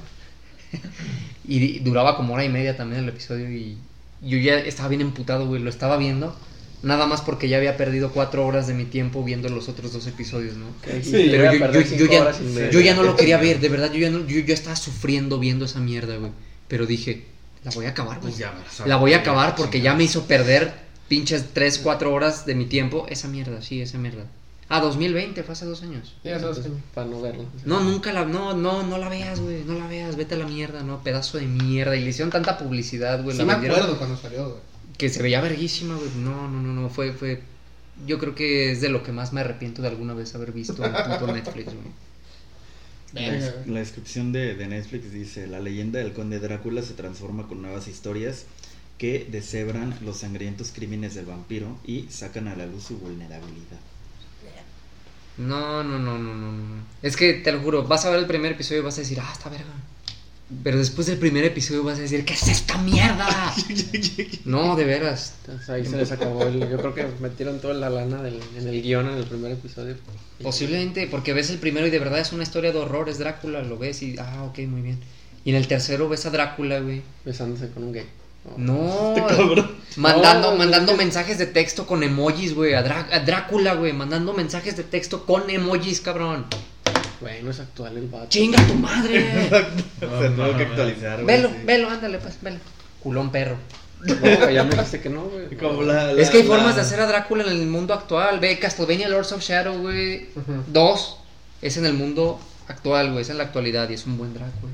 y 1.48 1.80
duraba 1.80 2.16
como 2.16 2.36
hora 2.36 2.46
y 2.46 2.50
media 2.50 2.78
también 2.78 3.02
el 3.02 3.10
episodio. 3.10 3.50
Y 3.50 3.80
yo 4.26 4.38
ya 4.38 4.60
estaba 4.60 4.90
bien 4.90 5.02
emputado, 5.02 5.46
güey. 5.48 5.62
Lo 5.62 5.70
estaba 5.70 5.98
viendo. 5.98 6.36
Nada 6.82 7.06
más 7.08 7.22
porque 7.22 7.48
ya 7.48 7.58
había 7.58 7.78
perdido 7.78 8.12
cuatro 8.12 8.46
horas 8.46 8.68
de 8.68 8.74
mi 8.74 8.84
tiempo 8.84 9.24
viendo 9.24 9.48
los 9.48 9.70
otros 9.70 9.94
dos 9.94 10.06
episodios, 10.06 10.58
¿no? 10.58 10.66
Sí, 11.02 11.12
Pero 11.32 11.44
yo, 11.54 11.60
yo- 11.74 11.80
yo 11.98 12.06
ya, 12.12 12.20
yo 12.72 12.80
ya 12.82 12.94
no 12.94 13.04
lo 13.04 13.16
quería 13.16 13.38
ver, 13.38 13.60
de 13.62 13.70
verdad. 13.70 13.92
Yo 13.94 14.00
ya 14.00 14.10
no, 14.10 14.28
yo, 14.28 14.40
yo 14.40 14.54
estaba 14.54 14.76
sufriendo 14.76 15.40
viendo 15.40 15.64
esa 15.66 15.80
mierda, 15.80 16.18
güey. 16.18 16.32
Pero 16.68 16.86
dije, 16.86 17.24
la 17.64 17.72
voy 17.72 17.86
a 17.86 17.90
acabar, 17.90 18.20
güey. 18.20 18.34
Pues 18.34 18.40
La 18.90 18.98
voy 18.98 19.14
a 19.14 19.18
acabar 19.20 19.56
porque 19.56 19.80
ya 19.80 19.94
me 19.94 20.04
hizo 20.04 20.28
perder 20.28 20.74
pinches 21.08 21.46
3, 21.54 21.80
4 21.80 22.14
horas 22.14 22.46
de 22.46 22.56
mi 22.56 22.66
tiempo. 22.66 23.06
Esa 23.10 23.30
mierda, 23.30 23.62
sí, 23.62 23.82
esa 23.82 23.98
mierda. 23.98 24.26
Ah, 24.76 24.80
2020, 24.82 25.44
fue 25.44 25.54
hace 25.54 25.66
dos 25.66 25.84
años. 25.84 26.16
Ya 26.24 26.40
sabes 26.40 26.58
Entonces, 26.58 26.72
que- 26.72 26.94
Para 26.96 27.08
no 27.08 27.22
verlo. 27.22 27.46
No, 27.66 27.82
nunca 27.82 28.12
la, 28.12 28.26
no, 28.26 28.56
no, 28.56 28.82
no 28.84 28.98
la 28.98 29.08
veas, 29.10 29.40
güey, 29.40 29.64
no 29.66 29.78
la 29.78 29.88
veas, 29.88 30.16
vete 30.16 30.34
a 30.36 30.38
la 30.38 30.48
mierda, 30.48 30.82
no, 30.84 31.04
pedazo 31.04 31.38
de 31.38 31.46
mierda. 31.46 31.96
Y 31.96 32.02
le 32.04 32.10
hicieron 32.10 32.32
tanta 32.32 32.58
publicidad, 32.58 33.22
güey, 33.22 33.36
Sí 33.36 33.40
la 33.44 33.46
me 33.46 33.54
vendieron- 33.54 33.78
acuerdo 33.80 33.98
cuando 34.00 34.18
salió, 34.18 34.50
güey. 34.50 34.62
que 34.98 35.10
se 35.10 35.22
veía 35.22 35.42
verguísima, 35.42 35.96
güey. 35.96 36.10
No, 36.18 36.50
no, 36.50 36.62
no, 36.62 36.74
no, 36.82 36.90
fue, 36.90 37.14
fue, 37.14 37.42
yo 38.08 38.18
creo 38.20 38.34
que 38.36 38.72
es 38.72 38.82
de 38.82 38.90
lo 38.90 39.04
que 39.04 39.12
más 39.12 39.32
me 39.34 39.42
arrepiento 39.42 39.82
de 39.84 39.90
alguna 39.90 40.14
vez 40.16 40.34
haber 40.34 40.52
visto 40.52 40.84
en 40.84 40.92
puto 40.92 41.32
Netflix, 41.32 41.66
güey. 41.66 41.94
La 43.68 43.80
descripción 43.80 44.32
de, 44.32 44.56
de 44.56 44.68
Netflix 44.68 45.12
dice, 45.12 45.46
la 45.46 45.60
leyenda 45.60 46.00
del 46.00 46.14
conde 46.14 46.40
Drácula 46.40 46.82
se 46.82 46.94
transforma 46.96 47.48
con 47.48 47.62
nuevas 47.62 47.88
historias 47.88 48.46
que 48.98 49.28
deshebran 49.30 49.96
los 50.04 50.18
sangrientos 50.18 50.72
crímenes 50.74 51.14
del 51.14 51.26
vampiro 51.26 51.78
y 51.86 52.08
sacan 52.10 52.48
a 52.48 52.56
la 52.56 52.66
luz 52.66 52.86
su 52.86 52.98
vulnerabilidad. 52.98 53.80
No, 55.38 55.84
no, 55.84 55.98
no, 56.00 56.18
no, 56.18 56.34
no, 56.34 56.52
no. 56.52 56.84
Es 57.02 57.16
que 57.18 57.34
te 57.34 57.52
lo 57.52 57.60
juro, 57.62 57.84
vas 57.84 58.06
a 58.06 58.10
ver 58.12 58.20
el 58.20 58.28
primer 58.28 58.52
episodio 58.52 58.82
y 58.82 58.84
vas 58.86 58.98
a 58.98 59.02
decir, 59.02 59.20
ah, 59.22 59.30
está 59.34 59.50
verga. 59.50 59.66
Pero 60.64 60.78
después 60.78 61.08
del 61.08 61.18
primer 61.18 61.44
episodio 61.46 61.84
vas 61.84 61.98
a 61.98 62.02
decir, 62.02 62.24
¿qué 62.26 62.34
es 62.34 62.48
esta 62.48 62.78
mierda? 62.78 63.54
no, 64.46 64.76
de 64.76 64.84
veras. 64.86 65.34
Entonces 65.42 65.70
ahí 65.70 65.86
se 65.86 65.98
les 65.98 66.12
acabó 66.12 66.44
el. 66.44 66.60
Yo 66.70 66.78
creo 66.78 66.94
que 66.94 67.08
metieron 67.20 67.60
toda 67.60 67.74
la 67.74 67.90
lana 67.90 68.22
del- 68.22 68.40
en 68.58 68.68
el 68.68 68.82
guion 68.84 69.10
en 69.10 69.18
el 69.18 69.24
primer 69.24 69.52
episodio. 69.54 69.96
Posiblemente, 70.44 71.08
porque 71.08 71.34
ves 71.34 71.50
el 71.50 71.58
primero 71.58 71.88
y 71.88 71.90
de 71.90 71.98
verdad 72.00 72.20
es 72.20 72.32
una 72.34 72.44
historia 72.44 72.72
de 72.72 72.78
horror, 72.78 73.10
es 73.10 73.18
Drácula, 73.18 73.64
lo 73.64 73.78
ves 73.78 74.04
y, 74.04 74.16
ah, 74.20 74.44
ok, 74.44 74.60
muy 74.68 74.82
bien. 74.82 75.00
Y 75.46 75.50
en 75.52 75.56
el 75.56 75.68
tercero 75.68 76.08
ves 76.08 76.26
a 76.26 76.30
Drácula, 76.30 76.80
güey. 76.80 77.02
Besándose 77.26 77.70
con 77.72 77.86
un 77.86 77.94
gay. 77.94 78.06
No, 78.58 79.16
cabrón. 79.28 79.72
mandando, 79.96 80.52
No, 80.52 80.58
mandando 80.58 80.92
que- 80.94 80.98
mensajes 80.98 81.38
de 81.38 81.46
texto 81.46 81.86
con 81.88 82.04
emojis, 82.04 82.54
güey, 82.54 82.74
a, 82.74 82.84
Drá- 82.84 83.08
a 83.12 83.20
Drácula, 83.20 83.74
güey, 83.76 83.94
mandando 83.94 84.34
mensajes 84.34 84.76
de 84.78 84.84
texto 84.84 85.26
con 85.26 85.50
emojis, 85.50 86.02
cabrón. 86.02 86.46
Bueno, 87.22 87.52
es 87.52 87.60
actual 87.62 87.96
el 87.98 88.08
vato. 88.10 88.28
¡Chinga 88.30 88.62
tu 88.68 88.74
madre! 88.76 89.48
o 90.02 90.20
sea, 90.20 90.30
tengo 90.36 90.58
que 90.58 90.64
actualizar. 90.64 91.24
güey, 91.24 91.26
velo, 91.38 91.50
sí. 91.50 91.56
velo, 91.66 91.90
ándale, 91.90 92.18
pues, 92.18 92.38
velo. 92.42 92.60
Culón 93.02 93.32
perro. 93.32 93.56
No, 94.06 94.16
güey, 94.16 94.54
ya 94.56 94.64
me 94.66 94.72
dijiste 94.72 95.00
que 95.00 95.10
no, 95.10 95.22
güey. 95.24 95.56
Como 95.58 95.84
la- 95.84 96.12
la- 96.12 96.22
Es 96.22 96.30
que 96.30 96.38
hay 96.38 96.44
la- 96.44 96.50
formas 96.56 96.76
de 96.76 96.82
hacer 96.82 97.00
a 97.00 97.08
Drácula 97.08 97.44
en 97.44 97.50
el 97.52 97.68
mundo 97.68 97.94
actual. 97.94 98.40
Ve, 98.42 98.60
Castlevania 98.60 99.08
Lords 99.08 99.32
of 99.32 99.42
Shadow, 99.42 99.78
güey. 99.82 100.28
Dos. 100.68 101.20
Es 101.62 101.78
en 101.78 101.86
el 101.86 101.94
mundo 101.94 102.42
actual, 102.68 103.12
güey. 103.12 103.22
Es 103.22 103.30
en 103.30 103.38
la 103.38 103.46
actualidad 103.46 103.90
y 103.90 103.94
es 103.94 104.06
un 104.06 104.18
buen 104.18 104.34
Drácula. 104.34 104.74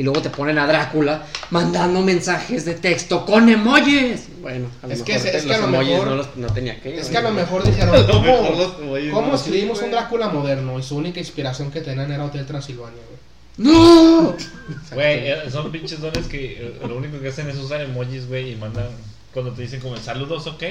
Y 0.00 0.02
luego 0.02 0.22
te 0.22 0.30
ponen 0.30 0.58
a 0.58 0.66
Drácula 0.66 1.26
mandando 1.50 2.00
mensajes 2.00 2.64
de 2.64 2.72
texto 2.72 3.26
con 3.26 3.46
emojis. 3.50 4.28
Bueno, 4.40 4.68
a 4.82 4.86
lo 4.86 4.94
Es 4.94 5.02
que 5.02 5.12
mejor 5.12 5.28
es- 5.28 5.34
es 5.34 5.42
que 5.42 5.48
los 5.48 5.56
a 5.56 5.60
lo 5.60 5.66
emojis 5.68 5.90
mejor- 5.90 6.06
no, 6.08 6.14
los, 6.16 6.36
no 6.36 6.46
tenía 6.54 6.80
que. 6.80 6.98
Es 6.98 7.08
que 7.10 7.18
a 7.18 7.20
lo 7.20 7.30
mejor 7.32 7.62
dijeron, 7.64 7.94
lo 8.08 8.20
mejor 8.22 8.36
¿cómo, 8.38 8.56
los 8.56 8.78
emojis 8.80 9.12
¿cómo 9.12 9.26
no. 9.28 9.34
escribimos 9.34 9.78
Sí, 9.78 9.84
un. 9.84 9.90
Drácula 9.90 10.28
moderno? 10.30 10.78
Y 10.78 10.82
su 10.82 10.96
única 10.96 11.20
inspiración 11.20 11.70
que 11.70 11.82
tenían 11.82 12.10
era 12.10 12.24
Hotel 12.24 12.46
Transilvania, 12.46 12.96
güey. 13.06 13.20
¡No! 13.58 14.34
Güey, 14.94 15.28
eh, 15.32 15.36
son 15.52 15.70
pinches 15.70 16.00
dones 16.00 16.26
que 16.28 16.52
eh, 16.62 16.74
lo 16.88 16.96
único 16.96 17.20
que 17.20 17.28
hacen 17.28 17.50
es 17.50 17.58
usar 17.58 17.82
emojis, 17.82 18.26
güey, 18.26 18.52
y 18.52 18.56
mandan 18.56 18.86
cuando 19.34 19.52
te 19.52 19.60
dicen 19.60 19.80
como 19.80 19.98
saludos, 19.98 20.46
ok. 20.46 20.64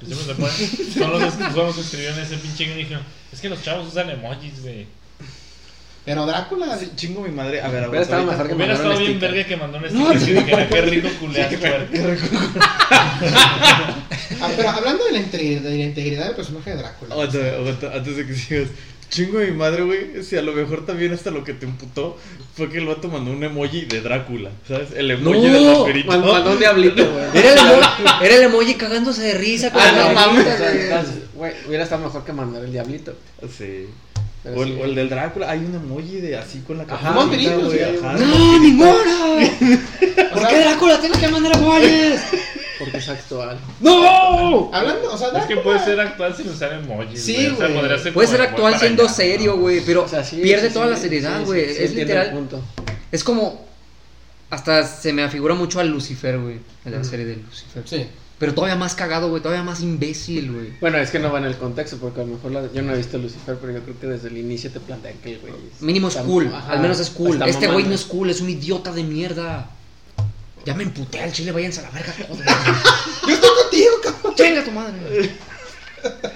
Pues 0.00 0.14
siempre 0.16 0.24
se 0.26 0.34
ponen. 0.40 0.94
Son 0.94 1.20
los, 1.20 1.34
que- 1.34 1.44
son 1.52 1.66
los 1.66 1.74
que 1.74 1.80
escribieron 1.82 2.18
ese 2.18 2.36
pinche 2.38 2.64
y 2.64 2.68
dijeron, 2.78 3.02
es 3.30 3.40
que 3.42 3.50
los 3.50 3.62
chavos 3.62 3.88
usan 3.88 4.08
emojis, 4.08 4.62
güey. 4.62 4.86
Pero 6.10 6.26
Drácula, 6.26 6.76
Sí, 6.76 6.90
Chingo 6.96 7.20
mi 7.22 7.30
madre. 7.30 7.60
A 7.62 7.68
ver, 7.68 7.88
Hubiera 7.88 8.02
estado 8.02 8.22
ahorita- 8.22 8.32
mejor 8.32 8.48
que 8.48 8.54
Hubiera 8.56 8.74
estado 8.74 8.98
bien 8.98 9.10
sticker. 9.12 9.30
verga 9.30 9.46
que 9.48 9.56
mandó 9.56 9.78
un 9.78 9.84
sticker 9.84 10.18
que 10.18 10.32
dijera 10.34 10.68
qué 10.68 10.80
rico 10.82 11.08
culeas 11.20 11.54
fuerte. 11.56 12.16
Ah, 14.40 14.48
pero 14.56 14.70
hablando 14.70 15.04
de 15.04 15.12
la, 15.12 15.18
integridad, 15.18 15.60
de 15.62 15.70
la 15.70 15.84
integridad 15.84 16.26
del 16.26 16.34
personaje 16.34 16.70
de 16.70 16.76
Drácula. 16.78 17.14
Antes 17.94 18.16
de 18.16 18.26
que 18.26 18.34
sigas. 18.34 18.68
Chingo 19.08 19.38
mi 19.38 19.50
madre, 19.52 19.82
güey. 19.82 20.22
Si 20.24 20.36
a 20.36 20.42
lo 20.42 20.52
mejor 20.52 20.84
también 20.86 21.12
hasta 21.12 21.30
lo 21.30 21.42
que 21.44 21.52
te 21.52 21.64
imputó 21.66 22.16
fue 22.56 22.68
que 22.70 22.78
el 22.78 22.86
vato 22.86 23.08
mandó 23.08 23.30
un 23.32 23.42
emoji 23.42 23.82
de 23.86 24.00
Drácula, 24.00 24.50
¿sabes? 24.68 24.88
El 24.96 25.10
emoji 25.12 25.46
No, 25.46 25.52
del 25.52 25.66
vampirito. 25.66 26.08
Man- 26.10 26.20
Mandó 26.26 26.52
un 26.52 26.58
diablito, 26.58 27.08
güey. 27.10 27.24
Era 27.34 27.52
el, 27.52 27.58
emoji, 27.58 28.02
era 28.24 28.34
el 28.36 28.42
emoji 28.42 28.74
cagándose 28.74 29.22
de 29.22 29.34
risa. 29.34 29.70
con 29.72 29.80
Ah, 29.80 29.92
la 29.92 30.08
no 30.08 30.14
mames. 30.14 30.46
hubiera 31.66 31.84
estado 31.84 32.02
mejor 32.04 32.24
que 32.24 32.32
mandar 32.32 32.64
el 32.64 32.72
diablito. 32.72 33.14
Sí. 33.56 33.86
O 34.44 34.62
el, 34.62 34.68
sí. 34.68 34.78
o 34.80 34.84
el 34.86 34.94
del 34.94 35.08
Drácula, 35.10 35.50
hay 35.50 35.58
un 35.58 35.74
emoji 35.74 36.20
de 36.20 36.36
así 36.36 36.60
con 36.60 36.78
la 36.78 36.84
ajá. 36.84 37.12
¡No, 37.12 37.26
ninguna! 38.58 39.50
¿Por 40.32 40.48
qué 40.48 40.58
Drácula 40.60 41.00
tiene 41.00 41.18
que 41.18 41.28
mandar 41.28 41.56
emojis? 41.56 42.20
Porque 42.78 42.96
es 42.96 43.08
actual. 43.10 43.58
¡No! 43.80 44.70
Hablando, 44.72 45.12
o 45.12 45.18
sea, 45.18 45.28
Es 45.38 45.44
que 45.44 45.58
puede 45.58 45.84
ser 45.84 46.00
actual 46.00 46.34
sin 46.34 46.48
usar 46.48 46.72
emojis. 46.72 47.22
Sí, 47.22 47.34
güey. 47.34 47.48
O 47.52 47.56
sea, 47.56 47.68
podría 47.68 47.98
ser 47.98 48.14
Puede 48.14 48.26
como 48.28 48.38
ser 48.38 48.46
actual 48.48 48.78
siendo 48.78 49.02
allá, 49.02 49.12
serio, 49.12 49.54
¿no? 49.54 49.60
güey, 49.60 49.80
pero 49.84 50.04
O 50.04 50.08
sea, 50.08 50.24
sí, 50.24 50.36
pierde 50.42 50.68
sí, 50.68 50.74
toda 50.74 50.86
sí, 50.86 50.92
la 50.92 50.96
seriedad, 50.96 51.44
güey. 51.44 51.68
sí, 51.68 51.74
sí, 51.74 51.82
es 51.84 51.94
literal. 51.94 52.30
punto. 52.32 52.62
Es 53.12 53.22
como. 53.22 53.68
Hasta 54.48 54.84
se 54.86 55.12
me 55.12 55.22
afigura 55.22 55.54
mucho 55.54 55.78
a 55.78 55.84
Lucifer, 55.84 56.38
güey. 56.38 56.58
En 56.86 56.92
la 56.92 57.04
serie 57.04 57.26
de 57.26 57.36
Lucifer. 57.36 57.82
Sí. 57.86 58.06
Pero 58.40 58.54
todavía 58.54 58.74
más 58.74 58.94
cagado, 58.94 59.28
güey. 59.28 59.42
Todavía 59.42 59.62
más 59.62 59.80
imbécil, 59.82 60.50
güey. 60.50 60.72
Bueno, 60.80 60.96
es 60.98 61.10
que 61.10 61.18
no 61.20 61.30
va 61.30 61.38
en 61.38 61.44
el 61.44 61.56
contexto, 61.56 61.98
porque 61.98 62.22
a 62.22 62.24
lo 62.24 62.32
mejor 62.34 62.50
la- 62.52 62.72
yo 62.72 62.80
no 62.82 62.94
he 62.94 62.96
visto 62.96 63.18
Lucifer, 63.18 63.56
pero 63.60 63.74
yo 63.74 63.82
creo 63.84 64.00
que 64.00 64.06
desde 64.06 64.28
el 64.28 64.38
inicio 64.38 64.70
te 64.72 64.80
plantean 64.80 65.14
que 65.22 65.34
el 65.34 65.38
güey 65.40 65.52
es- 65.52 65.82
Mínimo 65.82 66.08
es 66.08 66.16
cool. 66.16 66.46
ajá, 66.52 66.72
al 66.72 66.80
menos 66.80 66.98
es 67.00 67.10
cool. 67.10 67.34
está 67.34 67.46
Este 67.46 67.66
güey 67.68 67.84
no 67.84 67.94
es 67.94 68.04
cool. 68.06 68.30
Es 68.30 68.40
un 68.40 68.48
idiota 68.50 68.90
de 68.92 69.04
mierda. 69.04 69.68
Ya 70.64 70.74
me 70.74 70.82
emputé 70.84 71.20
al 71.20 71.32
chile. 71.32 71.52
Váyanse 71.52 71.80
a 71.80 71.82
la 71.84 71.90
verga 71.90 72.12
todos. 72.14 72.38
Yo 73.28 73.34
estoy 73.34 73.50
contigo, 73.62 73.90
cabrón. 74.02 74.34
¡Chinga 74.34 74.64
tu 74.64 74.70
madre! 74.72 75.30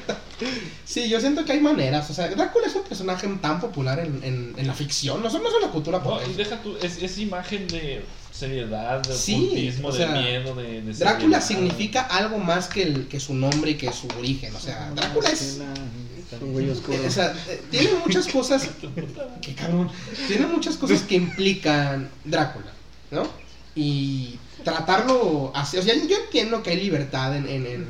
Sí, 0.94 1.08
yo 1.08 1.18
siento 1.20 1.44
que 1.44 1.50
hay 1.50 1.60
maneras. 1.60 2.08
O 2.08 2.14
sea, 2.14 2.28
Drácula 2.28 2.68
es 2.68 2.74
un 2.76 2.84
personaje 2.84 3.26
tan 3.42 3.60
popular 3.60 3.98
en, 3.98 4.22
en, 4.22 4.54
en 4.56 4.66
la 4.68 4.74
ficción. 4.74 5.20
No 5.24 5.28
solo 5.28 5.50
no 5.50 5.56
en 5.56 5.62
la 5.62 5.70
cultura 5.72 5.98
No, 5.98 6.04
pop. 6.04 6.20
y 6.30 6.34
deja 6.34 6.62
tú, 6.62 6.76
es, 6.80 7.02
es 7.02 7.18
imagen 7.18 7.66
de 7.66 8.04
seriedad, 8.30 9.02
de 9.02 9.12
Sí, 9.12 9.34
ocultismo, 9.34 9.88
o 9.88 9.92
de 9.92 10.06
miedo, 10.06 10.54
de, 10.54 10.82
de 10.82 10.92
Drácula 10.92 11.40
seriedad. 11.40 11.68
significa 11.68 12.02
algo 12.02 12.38
más 12.38 12.68
que, 12.68 12.82
el, 12.84 13.08
que 13.08 13.18
su 13.18 13.34
nombre 13.34 13.72
y 13.72 13.74
que 13.74 13.92
su 13.92 14.06
origen. 14.18 14.54
O 14.54 14.60
sea, 14.60 14.92
Drácula 14.94 15.30
es. 15.30 15.40
Es 15.42 16.70
oscuro. 16.78 16.98
O 17.06 17.10
sea, 17.10 17.34
eh, 17.48 17.60
tiene 17.72 17.90
muchas 18.04 18.28
cosas. 18.28 18.68
Qué 19.42 19.54
cabrón. 19.56 19.90
Tiene 20.28 20.46
muchas 20.46 20.76
cosas 20.76 21.02
que 21.02 21.16
implican 21.16 22.08
Drácula, 22.24 22.70
¿no? 23.10 23.26
Y 23.74 24.38
tratarlo 24.62 25.50
así. 25.56 25.76
O 25.76 25.82
sea, 25.82 25.92
yo 25.96 26.16
entiendo 26.24 26.62
que 26.62 26.70
hay 26.70 26.76
libertad 26.80 27.36
en, 27.36 27.48
en- 27.48 27.66
en 27.66 27.88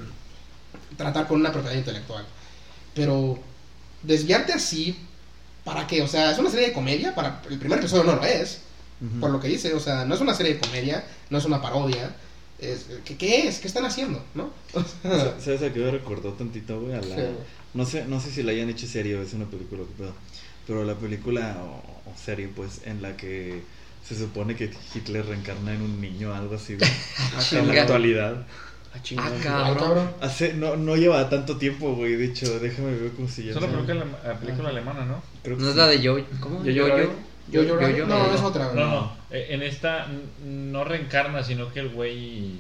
tratar 0.96 1.26
con 1.28 1.40
una 1.40 1.52
propiedad 1.52 1.76
intelectual. 1.76 2.24
Pero 2.94 3.38
desviarte 4.02 4.52
así, 4.52 4.96
¿para 5.64 5.86
qué? 5.86 6.02
O 6.02 6.08
sea, 6.08 6.32
es 6.32 6.38
una 6.38 6.50
serie 6.50 6.68
de 6.68 6.72
comedia. 6.72 7.14
Para 7.14 7.42
el 7.50 7.58
primer 7.58 7.78
episodio 7.78 8.04
no 8.04 8.16
lo 8.16 8.24
es, 8.24 8.60
por 9.20 9.30
lo 9.30 9.40
que 9.40 9.48
dice. 9.48 9.74
O 9.74 9.80
sea, 9.80 10.04
no 10.04 10.14
es 10.14 10.20
una 10.20 10.34
serie 10.34 10.54
de 10.54 10.60
comedia, 10.60 11.04
no 11.30 11.38
es 11.38 11.44
una 11.44 11.60
parodia. 11.60 12.14
Es, 12.58 12.86
¿qué, 13.04 13.16
qué 13.16 13.48
es? 13.48 13.58
¿Qué 13.58 13.66
están 13.66 13.84
haciendo? 13.84 14.22
¿No? 14.34 14.50
O 14.74 14.82
sea, 15.18 15.40
¿Sabes 15.40 15.62
a 15.62 15.72
qué 15.72 15.80
me 15.80 15.90
recordó 15.90 16.32
tantito, 16.32 16.80
güey? 16.80 16.94
A 16.94 17.00
la... 17.00 17.16
Sí. 17.16 17.22
No 17.74 17.84
sé, 17.84 18.04
no 18.06 18.20
sé 18.20 18.30
si 18.30 18.44
la 18.44 18.52
hayan 18.52 18.70
hecho 18.70 18.86
serie 18.86 19.16
o 19.16 19.22
es 19.22 19.32
una 19.32 19.46
película 19.46 19.82
que 19.82 20.02
pedo. 20.04 20.14
Pero 20.66 20.84
la 20.84 20.94
película 20.94 21.58
o, 21.60 22.10
o 22.10 22.14
serie, 22.16 22.48
pues, 22.48 22.82
en 22.84 23.02
la 23.02 23.16
que 23.16 23.62
se 24.06 24.16
supone 24.16 24.54
que 24.54 24.70
Hitler 24.94 25.24
reencarna 25.26 25.74
en 25.74 25.80
un 25.80 26.00
niño 26.00 26.30
o 26.30 26.34
algo 26.34 26.54
así, 26.56 26.76
güey. 26.76 26.90
en 27.52 27.68
la 27.68 27.82
actualidad. 27.82 28.46
Ah. 28.94 29.00
Ah, 29.18 29.30
cabrón. 29.42 29.78
cabrón. 29.78 30.10
Hace, 30.20 30.54
no, 30.54 30.76
no 30.76 30.96
lleva 30.96 31.28
tanto 31.28 31.56
tiempo, 31.56 31.94
güey. 31.94 32.14
De 32.16 32.26
hecho, 32.26 32.58
déjame 32.60 32.94
ver 32.96 33.10
cómo 33.12 33.28
se 33.28 33.42
llama. 33.44 33.58
una 33.66 33.68
película, 33.76 33.94
alema- 34.04 34.18
la 34.26 34.38
película 34.38 34.68
alemana, 34.70 35.04
¿no? 35.04 35.22
Creo 35.42 35.56
que 35.56 35.62
No 35.62 35.70
es 35.70 35.76
la 35.76 35.86
de 35.88 36.00
Yo. 36.00 36.16
¿Cómo? 36.40 36.64
Yo, 36.64 36.72
yo, 36.72 36.86
no, 37.76 38.06
No, 38.06 38.34
es 38.34 38.40
otra. 38.40 38.72
No, 38.72 38.86
no. 38.86 39.12
eh, 39.30 39.48
En 39.50 39.62
esta 39.62 40.06
no 40.44 40.84
reencarna, 40.84 41.42
sino 41.42 41.72
que 41.72 41.80
el 41.80 41.90
güey 41.90 42.52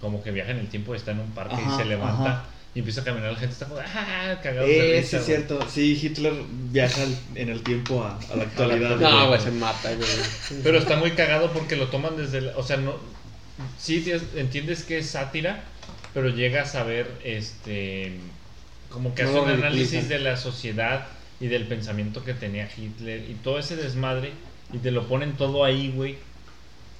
como 0.00 0.22
que 0.22 0.30
viaja 0.30 0.52
en 0.52 0.58
el 0.58 0.68
tiempo, 0.68 0.94
está 0.94 1.10
en 1.10 1.20
un 1.20 1.30
parque 1.32 1.56
y 1.56 1.76
se 1.76 1.84
levanta 1.84 2.30
ajá. 2.30 2.44
y 2.74 2.78
empieza 2.78 3.02
a 3.02 3.04
caminar. 3.04 3.32
La 3.32 3.38
gente 3.38 3.52
está 3.52 3.66
como, 3.66 3.80
¡ah! 3.80 4.40
Cagados 4.42 4.66
de 4.66 4.96
Eh, 4.96 5.00
risa, 5.02 5.10
sí, 5.10 5.16
es 5.16 5.24
cierto. 5.26 5.58
Sí, 5.68 6.00
Hitler 6.02 6.32
viaja 6.70 7.02
en 7.34 7.50
el 7.50 7.62
tiempo 7.62 8.02
a, 8.02 8.18
a 8.32 8.36
la 8.36 8.42
actualidad. 8.44 8.96
No, 8.96 9.28
güey, 9.28 9.38
se 9.40 9.50
mata, 9.50 9.94
güey. 9.94 10.08
Pero 10.62 10.78
está 10.78 10.96
muy 10.96 11.10
cagado 11.10 11.50
porque 11.52 11.76
lo 11.76 11.88
toman 11.88 12.16
desde. 12.16 12.40
la- 12.40 12.56
o 12.56 12.62
sea, 12.62 12.78
no. 12.78 12.94
Sí, 13.78 14.10
entiendes 14.36 14.84
que 14.84 14.96
es 15.00 15.10
sátira, 15.10 15.64
pero 16.14 16.28
llegas 16.28 16.74
a 16.74 16.84
ver 16.84 17.06
este. 17.24 18.12
Como 18.90 19.14
que 19.14 19.22
No 19.22 19.30
hace 19.30 19.40
un 19.40 19.50
análisis 19.50 20.08
de 20.08 20.18
la 20.18 20.36
sociedad 20.36 21.06
y 21.38 21.46
del 21.46 21.66
pensamiento 21.66 22.24
que 22.24 22.34
tenía 22.34 22.68
Hitler 22.76 23.30
y 23.30 23.34
todo 23.34 23.58
ese 23.58 23.76
desmadre. 23.76 24.32
Y 24.72 24.78
te 24.78 24.90
lo 24.90 25.08
ponen 25.08 25.36
todo 25.36 25.64
ahí, 25.64 25.92
güey. 25.94 26.16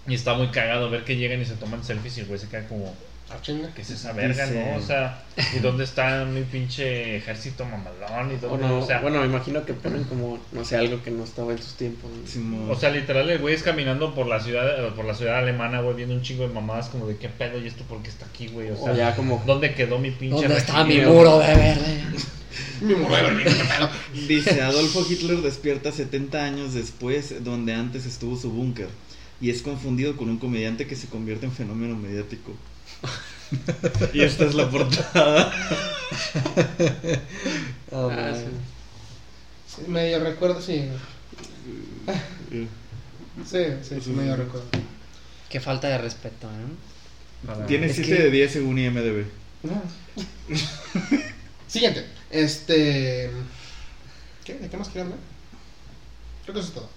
Y 0.06 0.14
está 0.14 0.34
muy 0.34 0.48
cagado 0.48 0.90
ver 0.90 1.04
que 1.04 1.16
llegan 1.16 1.40
y 1.40 1.44
se 1.44 1.54
toman 1.54 1.84
selfies 1.84 2.18
y 2.18 2.20
el 2.20 2.26
güey 2.26 2.38
se 2.38 2.48
queda 2.48 2.66
como. 2.68 2.94
Ah. 3.32 3.72
¿Qué 3.74 3.82
es 3.82 3.90
esa 3.90 4.12
verga, 4.12 4.44
Dice- 4.46 4.72
no? 4.72 4.76
O 4.76 4.82
sea, 4.82 5.22
¿y 5.56 5.60
dónde 5.60 5.84
está 5.84 6.24
mi 6.24 6.42
pinche 6.42 7.16
ejército 7.16 7.64
mamalón? 7.64 8.32
¿Y 8.32 8.36
dónde, 8.36 8.66
no, 8.66 8.78
o 8.80 8.86
sea, 8.86 9.00
bueno, 9.00 9.20
me 9.20 9.26
imagino 9.26 9.64
que 9.64 9.72
ponen 9.72 10.04
como, 10.04 10.38
no 10.52 10.64
sé, 10.64 10.76
algo 10.76 11.02
que 11.02 11.10
no 11.10 11.24
estaba 11.24 11.52
en 11.52 11.58
sus 11.62 11.74
tiempos. 11.74 12.10
O 12.68 12.74
sea, 12.74 12.90
literal, 12.90 13.30
el 13.30 13.38
güey 13.38 13.54
es 13.54 13.62
caminando 13.62 14.14
por 14.14 14.26
la 14.26 14.40
ciudad, 14.40 14.94
por 14.94 15.04
la 15.04 15.14
ciudad 15.14 15.38
alemana, 15.38 15.80
güey, 15.80 15.96
viendo 15.96 16.14
un 16.14 16.22
chingo 16.22 16.46
de 16.46 16.52
mamadas 16.52 16.88
como 16.88 17.06
de 17.06 17.16
qué 17.16 17.28
pedo 17.28 17.58
y 17.60 17.66
esto 17.66 17.84
por 17.84 18.02
qué 18.02 18.10
está 18.10 18.26
aquí, 18.26 18.48
güey. 18.48 18.70
O 18.70 18.76
sea, 18.76 18.92
O 18.92 18.96
ya 18.96 19.14
como- 19.16 19.42
¿dónde 19.46 19.74
quedó 19.74 19.98
mi 19.98 20.10
pinche 20.10 20.42
¿Dónde 20.42 20.58
está 20.58 20.84
mi 20.84 20.98
muro 21.00 21.38
de 21.38 21.54
verde? 21.54 22.02
Mi 22.80 22.94
mujer, 22.94 23.32
mi 23.34 23.44
pedo. 23.44 23.90
Dice, 24.26 24.62
Adolfo 24.62 25.06
Hitler 25.08 25.38
despierta 25.38 25.92
70 25.92 26.42
años 26.44 26.74
después, 26.74 27.44
donde 27.44 27.74
antes 27.74 28.06
estuvo 28.06 28.36
su 28.36 28.50
búnker, 28.50 28.88
y 29.40 29.50
es 29.50 29.62
confundido 29.62 30.16
con 30.16 30.28
un 30.30 30.38
comediante 30.38 30.86
que 30.86 30.96
se 30.96 31.06
convierte 31.06 31.46
en 31.46 31.52
fenómeno 31.52 31.94
mediático. 31.96 32.52
y 34.12 34.22
esta 34.22 34.44
es 34.44 34.54
la 34.54 34.68
portada. 34.70 35.52
Oh, 37.90 38.08
Ah, 38.12 38.16
man. 38.16 38.34
sí. 38.36 38.44
Sí, 39.76 39.82
medio 39.90 40.18
recuerdo, 40.20 40.60
sí. 40.60 40.88
Sí, 43.48 43.64
sí, 43.82 44.00
sí, 44.02 44.10
medio 44.10 44.36
recuerdo. 44.36 44.66
Qué 45.48 45.60
falta 45.60 45.88
de 45.88 45.98
respeto, 45.98 46.48
¿eh? 46.48 47.46
Para- 47.46 47.66
Tiene 47.66 47.86
Es 47.86 47.94
7 47.96 48.16
que- 48.16 48.22
de 48.24 48.30
10 48.30 48.52
según 48.52 48.78
IMDB. 48.78 49.24
No. 49.62 49.82
Siguiente. 51.68 52.06
Este. 52.30 53.30
¿Qué? 54.44 54.54
¿De 54.54 54.68
qué 54.68 54.76
más 54.76 54.88
quiero 54.88 55.04
hablar? 55.06 55.18
Creo 56.44 56.54
que 56.54 56.60
eso 56.60 56.68
es 56.68 56.74
todo. 56.74 56.88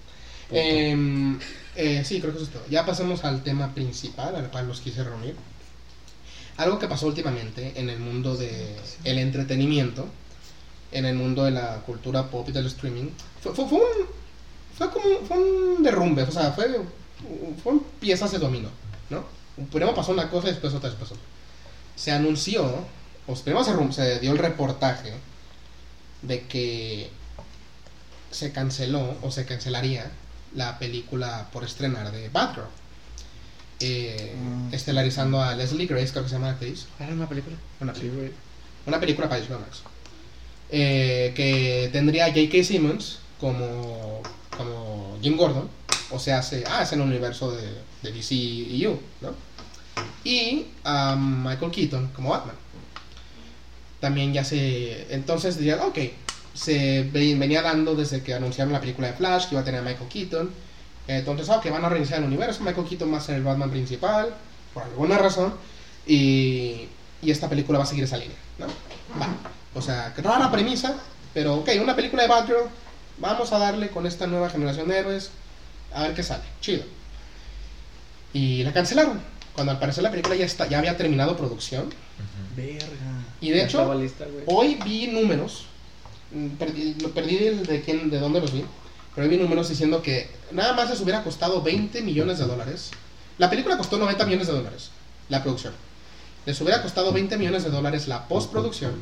Em, 0.52 1.40
eh, 1.76 2.04
sí, 2.06 2.20
creo 2.20 2.32
que 2.32 2.38
eso 2.38 2.46
es 2.48 2.52
todo. 2.54 2.66
Ya 2.70 2.86
pasemos 2.86 3.24
al 3.24 3.44
tema 3.44 3.74
principal 3.74 4.36
al 4.36 4.50
cual 4.50 4.68
los 4.68 4.82
quise 4.82 5.04
reunir. 5.04 5.36
Algo 6.58 6.80
que 6.80 6.88
pasó 6.88 7.08
últimamente 7.08 7.74
en 7.76 7.90
el 7.90 8.00
mundo 8.00 8.36
del 8.36 8.76
el 9.04 9.18
entretenimiento, 9.18 10.06
en 10.92 11.06
el 11.06 11.16
mundo 11.16 11.46
de 11.46 11.52
la 11.52 11.78
cultura 11.78 12.30
pop 12.30 12.48
y 12.50 12.52
del 12.52 12.68
streaming, 12.68 13.10
fue, 13.42 13.54
fue, 13.56 13.68
fue 13.68 13.78
un, 13.80 14.08
fue 14.78 14.92
como 14.92 15.20
fue 15.28 15.38
un 15.38 15.84
derrumbe, 15.84 16.24
o 16.24 16.32
sea, 16.32 16.52
fue, 16.52 16.80
fueron 17.64 17.84
piezas 18.00 18.32
de 18.32 18.38
dominó, 18.38 18.70
¿no? 19.10 19.24
Primero 19.72 19.96
pasó 19.96 20.12
una 20.12 20.30
cosa 20.30 20.48
y 20.48 20.52
después 20.52 20.74
otra, 20.74 20.90
después 20.90 21.12
otra 21.12 21.24
se 21.96 22.12
anunció, 22.12 22.64
o 23.28 23.36
primero 23.36 23.64
se 23.92 24.20
dio 24.20 24.32
el 24.32 24.38
reportaje 24.38 25.14
de 26.22 26.42
que 26.48 27.10
se 28.32 28.52
canceló 28.52 29.18
o 29.22 29.32
se 29.32 29.46
cancelaría 29.46 30.12
la 30.56 30.80
película 30.80 31.50
por 31.52 31.64
estrenar 31.64 32.12
de 32.12 32.30
Batgirl. 32.30 32.68
Eh, 33.84 34.36
Mm. 34.42 34.74
Estelarizando 34.74 35.42
a 35.42 35.54
Leslie 35.56 35.86
Grace, 35.86 36.12
creo 36.12 36.24
que 36.24 36.30
se 36.30 36.36
llama 36.36 36.48
la 36.48 36.54
actriz. 36.54 36.86
¿Era 37.00 37.14
una 37.14 37.28
película? 37.30 37.56
Una, 37.80 37.94
película, 37.94 38.30
una 38.88 39.00
película 39.00 39.30
para 39.30 39.42
HBO 39.44 39.60
Max. 39.60 39.84
Eh, 40.72 41.34
que 41.36 41.90
tendría 41.94 42.26
a 42.26 42.30
J.K. 42.30 42.64
Simmons 42.64 43.20
como, 43.40 44.22
como 44.58 45.18
Jim 45.22 45.38
Gordon. 45.38 45.70
O 46.10 46.18
sea, 46.20 46.42
se, 46.42 46.64
ah, 46.68 46.82
es 46.84 46.92
en 46.94 47.02
el 47.02 47.08
universo 47.08 47.52
de, 47.52 47.68
de 48.02 48.12
DCEU, 48.12 49.00
¿no? 49.22 49.34
Y 50.24 50.66
a 50.84 51.16
Michael 51.16 51.72
Keaton 51.72 52.08
como 52.16 52.30
Batman. 52.30 52.56
También 54.00 54.34
ya 54.34 54.44
se... 54.44 55.14
Entonces 55.14 55.58
dirían, 55.58 55.80
ok, 55.82 55.98
se 56.54 57.04
ve- 57.12 57.36
venía 57.36 57.62
dando 57.62 57.96
desde 57.96 58.22
que 58.22 58.34
anunciaron 58.34 58.74
la 58.74 58.80
película 58.82 59.08
de 59.08 59.14
Flash 59.14 59.46
que 59.48 59.56
iba 59.56 59.62
a 59.62 59.66
tener 59.66 59.82
a 59.82 59.84
Michael 59.84 60.10
Keaton. 60.10 60.50
Entonces, 61.08 61.50
ok, 61.50 61.70
van 61.70 61.84
a 61.86 61.90
reiniciar 61.90 62.20
el 62.20 62.26
universo, 62.26 62.64
Michael 62.64 62.88
Keaton 62.88 63.14
a 63.14 63.20
ser 63.20 63.36
el 63.36 63.44
Batman 63.44 63.70
principal, 63.70 64.34
por 64.74 64.84
alguna 64.84 65.18
razón, 65.18 65.54
y, 66.06 66.88
y 67.22 67.32
esta 67.32 67.50
película 67.50 67.78
va 67.78 67.84
a 67.84 67.88
seguir 67.88 68.06
esa 68.06 68.18
línea, 68.18 68.38
¿no? 68.58 68.68
Va. 69.20 69.28
O 69.76 69.82
sea, 69.82 70.14
que 70.16 70.22
rara 70.22 70.52
premisa, 70.52 70.96
pero 71.34 71.56
ok, 71.56 71.70
una 71.82 71.96
película 71.96 72.24
de 72.24 72.30
Batgirl, 72.30 72.70
vamos 73.18 73.52
a 73.52 73.60
darle 73.60 73.90
con 73.90 74.06
esta 74.06 74.28
nueva 74.28 74.50
generación 74.50 74.88
de 74.88 75.00
héroes, 75.00 75.32
a 75.94 76.04
ver 76.04 76.14
qué 76.14 76.24
sale, 76.24 76.44
chido. 76.62 76.84
Y 78.34 78.64
la 78.64 78.74
cancelaron, 78.74 79.22
cuando 79.54 79.72
al 79.72 79.80
parecer 79.80 80.04
la 80.04 80.12
película 80.12 80.36
ya, 80.36 80.46
está, 80.46 80.68
ya 80.68 80.80
había 80.80 80.98
terminado 80.98 81.36
producción, 81.38 81.90
Verga. 82.56 82.86
y 83.42 83.50
de 83.50 83.64
hecho, 83.64 83.94
lista. 83.96 84.26
Hoy 84.46 84.80
vi 84.86 85.08
números, 85.08 85.66
mm, 86.32 86.48
perdí, 86.50 86.96
lo 86.96 87.12
perdí 87.12 87.38
el 87.38 87.66
de, 87.66 87.82
quién, 87.82 88.10
de 88.10 88.20
dónde 88.20 88.42
los 88.42 88.54
vi, 88.54 88.64
pero 89.16 89.28
vi 89.28 89.38
números 89.38 89.70
diciendo 89.70 90.02
que 90.02 90.30
nada 90.52 90.74
más 90.74 90.90
les 90.90 91.02
hubiera 91.02 91.24
costado 91.24 91.62
20 91.62 92.02
millones 92.02 92.40
de 92.40 92.46
dólares. 92.46 92.92
La 93.38 93.50
película 93.50 93.78
costó 93.78 93.98
90 93.98 94.26
millones 94.26 94.48
de 94.48 94.54
dólares, 94.54 94.92
la 95.30 95.44
producción. 95.44 95.74
Les 96.46 96.60
hubiera 96.62 96.82
costado 96.82 97.12
20 97.12 97.38
millones 97.38 97.64
de 97.64 97.70
dólares 97.70 98.08
la 98.08 98.28
postproducción 98.28 99.02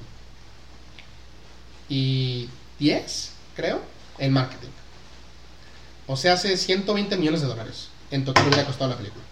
y 1.90 2.50
10, 2.80 3.32
creo, 3.56 3.82
en 4.18 4.34
marketing. 4.34 4.70
O 6.08 6.18
sea, 6.18 6.34
hace 6.34 6.56
120 6.58 7.18
millones 7.18 7.42
de 7.42 7.48
dólares 7.48 7.88
en 8.12 8.26
total 8.26 8.48
hubiera 8.48 8.66
costado 8.66 8.92
la 8.92 8.98
película. 8.98 9.24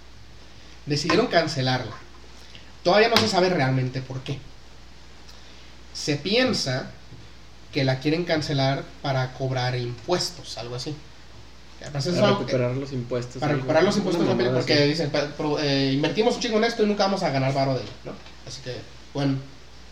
Decidieron 0.86 1.28
cancelarla. 1.28 1.96
Todavía 2.84 3.10
no 3.10 3.18
se 3.18 3.28
sabe 3.28 3.50
realmente 3.50 4.02
por 4.02 4.22
qué 4.22 4.40
se 6.00 6.16
piensa 6.16 6.92
que 7.72 7.84
la 7.84 8.00
quieren 8.00 8.26
cancelar 8.26 8.84
para 9.02 9.34
cobrar 9.34 9.76
impuestos, 9.78 10.58
algo 10.58 10.76
así. 10.76 10.96
Además, 11.82 12.06
eso 12.06 12.16
es 12.16 12.22
Para 12.22 12.34
que- 12.34 12.40
recuperar 12.40 12.76
los 12.76 12.92
impuestos. 12.92 13.40
para 13.40 13.54
recuperar 13.54 13.84
los 13.84 13.96
impuestos 13.98 14.26
porque 14.54 14.74
así. 14.74 14.84
dicen, 14.90 15.12
eh, 15.62 15.92
invertimos 15.94 16.36
un 16.36 16.42
chingo 16.42 16.58
en 16.58 16.66
esto 16.66 16.84
y 16.84 16.88
nunca 16.88 17.06
vamos 17.06 17.24
a 17.24 17.30
ganar 17.30 17.54
varo 17.54 17.74
de 17.76 17.82
ello, 17.82 17.92
¿no? 18.06 18.12
Así 18.48 18.62
que 18.62 18.76
pueden, 19.14 19.42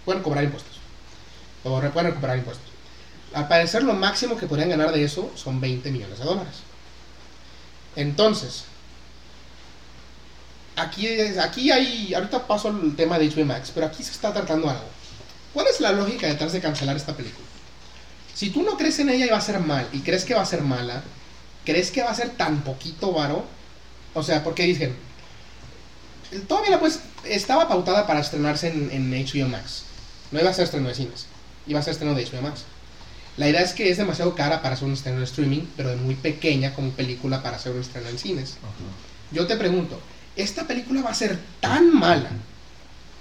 pueden 0.04 0.22
cobrar 0.22 0.44
impuestos. 0.44 0.74
O 1.64 1.80
pueden 1.80 2.10
recuperar 2.10 2.38
impuestos. 2.38 2.68
Al 3.34 3.48
parecer 3.48 3.84
lo 3.84 3.94
máximo 3.94 4.38
que 4.38 4.48
podrían 4.48 4.70
ganar 4.70 4.92
de 4.92 5.04
eso 5.04 5.32
son 5.36 5.62
20 5.62 5.92
millones 5.92 6.20
de 6.20 6.26
dólares. 6.26 6.56
Entonces, 7.96 8.66
aquí, 10.76 11.08
es- 11.08 11.38
aquí 11.38 11.72
hay, 11.72 12.14
ahorita 12.14 12.48
paso 12.48 12.70
el 12.70 12.96
tema 12.96 13.18
de 13.20 13.26
HBO 13.30 13.46
Max, 13.46 13.72
pero 13.74 13.86
aquí 13.88 14.04
se 14.04 14.12
está 14.12 14.34
tratando 14.34 14.70
algo. 14.70 14.86
¿Cuál 15.54 15.68
es 15.68 15.80
la 15.82 15.92
lógica 15.92 16.28
detrás 16.28 16.52
de 16.54 16.60
cancelar 16.62 16.96
esta 16.96 17.16
película? 17.16 17.47
Si 18.38 18.52
tú 18.52 18.62
no 18.62 18.78
crees 18.78 19.00
en 19.00 19.10
ella 19.10 19.26
y 19.26 19.30
va 19.30 19.38
a 19.38 19.42
ser 19.42 19.60
mal, 19.60 19.88
y 19.94 20.02
crees 20.02 20.24
que 20.24 20.36
va 20.36 20.42
a 20.44 20.46
ser 20.46 20.62
mala, 20.62 21.02
¿crees 21.66 21.90
que 21.90 22.04
va 22.04 22.12
a 22.12 22.16
ser 22.16 22.30
tan 22.38 22.62
poquito 22.62 23.12
varo? 23.12 23.44
O 24.14 24.22
sea, 24.22 24.44
porque 24.44 24.62
dicen, 24.64 24.96
todavía 26.48 26.72
la 26.72 26.80
pues 26.80 27.00
estaba 27.24 27.68
pautada 27.68 28.06
para 28.06 28.20
estrenarse 28.20 28.68
en, 28.70 28.92
en 28.92 29.12
HBO 29.26 29.48
Max. 29.50 29.84
No 30.32 30.40
iba 30.40 30.50
a 30.50 30.54
ser 30.54 30.66
estreno 30.66 30.88
de 30.90 30.96
cines, 30.96 31.26
iba 31.66 31.80
a 31.80 31.84
ser 31.84 31.94
estreno 31.94 32.14
de 32.14 32.26
HBO 32.26 32.42
Max. 32.44 32.66
La 33.38 33.48
idea 33.50 33.62
es 33.62 33.74
que 33.74 33.90
es 33.90 33.98
demasiado 33.98 34.34
cara 34.36 34.62
para 34.62 34.76
hacer 34.76 34.88
un 34.88 34.94
estreno 34.94 35.20
de 35.20 35.26
streaming, 35.26 35.62
pero 35.76 35.90
de 35.90 35.96
muy 35.96 36.16
pequeña 36.16 36.74
como 36.74 36.92
película 36.92 37.42
para 37.44 37.58
hacer 37.58 37.72
un 37.72 37.82
estreno 37.82 38.10
en 38.10 38.18
cines. 38.20 38.58
Yo 39.32 39.46
te 39.48 39.56
pregunto, 39.58 40.00
¿esta 40.36 40.68
película 40.68 41.02
va 41.02 41.10
a 41.12 41.16
ser 41.16 41.38
tan 41.60 41.94
mala 41.94 42.30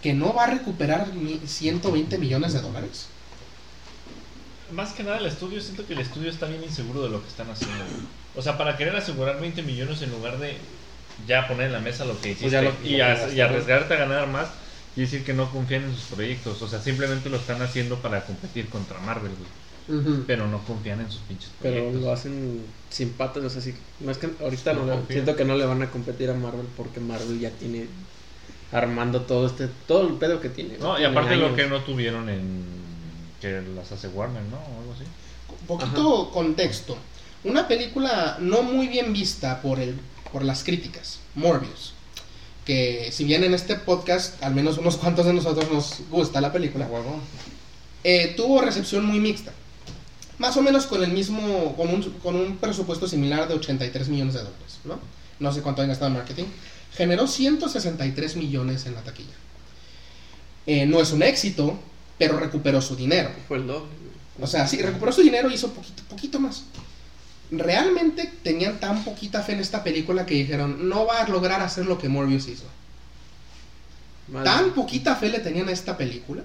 que 0.02 0.12
no 0.14 0.32
va 0.34 0.44
a 0.44 0.48
recuperar 0.50 1.12
mi- 1.12 1.40
120 1.46 2.18
millones 2.18 2.52
de 2.54 2.60
dólares? 2.60 3.06
Más 4.72 4.92
que 4.92 5.02
nada 5.04 5.18
el 5.18 5.26
estudio, 5.26 5.60
siento 5.60 5.86
que 5.86 5.92
el 5.94 6.00
estudio 6.00 6.28
está 6.30 6.46
bien 6.46 6.62
inseguro 6.62 7.02
de 7.02 7.08
lo 7.10 7.22
que 7.22 7.28
están 7.28 7.48
haciendo. 7.50 7.76
güey. 7.84 8.06
O 8.34 8.42
sea, 8.42 8.58
para 8.58 8.76
querer 8.76 8.96
asegurar 8.96 9.40
20 9.40 9.62
millones 9.62 10.02
en 10.02 10.10
lugar 10.10 10.38
de 10.38 10.56
ya 11.26 11.46
poner 11.48 11.66
en 11.66 11.72
la 11.72 11.80
mesa 11.80 12.04
lo 12.04 12.20
que 12.20 12.30
hiciste 12.32 12.42
Pues 12.44 12.52
ya 12.52 12.62
lo- 12.62 12.72
y, 12.84 12.96
lo 12.96 13.04
a- 13.04 13.32
y 13.32 13.40
arriesgarte 13.40 13.94
a 13.94 13.96
ganar 13.98 14.26
más 14.28 14.48
y 14.96 15.02
decir 15.02 15.24
que 15.24 15.32
no 15.34 15.50
confían 15.50 15.84
en 15.84 15.94
sus 15.94 16.04
proyectos. 16.04 16.60
O 16.62 16.68
sea, 16.68 16.80
simplemente 16.80 17.30
lo 17.30 17.36
están 17.36 17.62
haciendo 17.62 17.96
para 17.96 18.24
competir 18.24 18.68
contra 18.68 18.98
Marvel, 19.00 19.32
güey. 19.32 19.50
Pero 20.26 20.48
no 20.48 20.58
confían 20.64 21.00
en 21.00 21.10
sus 21.12 21.20
pinches 21.20 21.50
Pero 21.62 21.76
proyectos. 21.76 22.02
lo 22.02 22.12
hacen 22.12 22.64
sin 22.90 23.10
patas, 23.12 23.44
o 23.44 23.50
sea, 23.50 23.62
sí. 23.62 23.72
No 24.00 24.10
es 24.10 24.18
que 24.18 24.28
ahorita 24.40 24.72
No 24.72 25.02
siento 25.08 25.36
que 25.36 25.44
no 25.44 25.54
le 25.56 25.64
van 25.64 25.80
a 25.82 25.90
competir 25.90 26.28
a 26.28 26.34
Marvel 26.34 26.66
porque 26.76 26.98
Marvel 26.98 27.38
ya 27.38 27.50
tiene 27.50 27.86
armando 28.72 29.20
todo 29.22 29.46
este, 29.46 29.68
todo 29.86 30.08
el 30.08 30.14
pedo 30.14 30.40
que 30.40 30.48
tiene. 30.48 30.76
No, 30.78 30.98
y 31.00 31.04
aparte 31.04 31.36
lo 31.36 31.54
que 31.54 31.66
no 31.68 31.80
tuvieron 31.82 32.28
en. 32.28 32.75
Que 33.40 33.62
las 33.74 33.92
hace 33.92 34.08
Warner, 34.08 34.42
¿no? 34.44 34.56
O 34.56 34.80
algo 34.80 34.92
así. 34.94 35.04
Un 35.60 35.66
poquito 35.66 36.30
contexto. 36.30 36.96
Una 37.44 37.68
película 37.68 38.38
no 38.40 38.62
muy 38.62 38.88
bien 38.88 39.12
vista 39.12 39.62
por, 39.62 39.78
el, 39.78 39.98
por 40.32 40.44
las 40.44 40.64
críticas, 40.64 41.20
Morbius. 41.34 41.92
Que 42.64 43.10
si 43.12 43.24
bien 43.24 43.44
en 43.44 43.54
este 43.54 43.76
podcast, 43.76 44.42
al 44.42 44.54
menos 44.54 44.78
unos 44.78 44.96
cuantos 44.96 45.26
de 45.26 45.32
nosotros 45.32 45.70
nos 45.70 46.10
gusta 46.10 46.40
la 46.40 46.52
película, 46.52 46.88
eh, 48.02 48.34
tuvo 48.36 48.60
recepción 48.60 49.04
muy 49.04 49.20
mixta. 49.20 49.52
Más 50.38 50.56
o 50.56 50.62
menos 50.62 50.86
con 50.86 51.02
el 51.02 51.12
mismo, 51.12 51.74
con 51.76 51.88
un, 51.88 52.02
con 52.22 52.34
un 52.34 52.56
presupuesto 52.56 53.06
similar 53.06 53.48
de 53.48 53.54
83 53.54 54.08
millones 54.08 54.34
de 54.34 54.40
dólares, 54.40 54.78
¿no? 54.84 54.98
No 55.38 55.52
sé 55.52 55.62
cuánto 55.62 55.82
han 55.82 55.88
gastado 55.88 56.08
en 56.08 56.14
marketing. 56.14 56.44
Generó 56.92 57.26
163 57.26 58.36
millones 58.36 58.86
en 58.86 58.94
la 58.94 59.02
taquilla. 59.02 59.34
Eh, 60.66 60.86
no 60.86 61.00
es 61.00 61.12
un 61.12 61.22
éxito, 61.22 61.78
pero 62.18 62.38
recuperó 62.38 62.80
su 62.80 62.96
dinero. 62.96 63.30
Fue 63.48 63.58
el 63.58 63.66
doble. 63.66 63.90
O 64.40 64.46
sea, 64.46 64.66
sí, 64.66 64.80
recuperó 64.82 65.12
su 65.12 65.22
dinero 65.22 65.50
y 65.50 65.54
hizo 65.54 65.72
poquito, 65.72 66.02
poquito 66.08 66.38
más. 66.40 66.64
Realmente 67.50 68.30
tenían 68.42 68.78
tan 68.80 69.04
poquita 69.04 69.42
fe 69.42 69.52
en 69.52 69.60
esta 69.60 69.84
película 69.84 70.26
que 70.26 70.34
dijeron, 70.34 70.88
no 70.88 71.06
va 71.06 71.22
a 71.22 71.28
lograr 71.28 71.60
hacer 71.60 71.86
lo 71.86 71.96
que 71.98 72.08
Morbius 72.08 72.48
hizo. 72.48 72.64
Tan 74.42 74.72
poquita 74.72 75.14
fe 75.14 75.28
le 75.28 75.38
tenían 75.38 75.68
a 75.68 75.72
esta 75.72 75.96
película. 75.96 76.42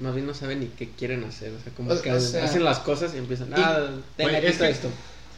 más 0.00 0.12
bien 0.12 0.26
no 0.26 0.34
saben 0.34 0.58
ni 0.60 0.66
qué 0.66 0.90
quieren 0.90 1.22
hacer. 1.24 1.52
O 1.52 1.62
sea, 1.62 1.72
como 1.72 1.92
O- 1.92 2.02
que 2.02 2.12
o 2.12 2.20
sea- 2.20 2.44
hacen 2.44 2.64
las 2.64 2.80
cosas 2.80 3.14
y 3.14 3.18
empiezan, 3.18 3.48
Y- 3.50 3.54
ah, 3.56 3.88
tenga 4.16 4.38
es 4.38 4.58
que 4.58 4.68
esto. 4.68 4.88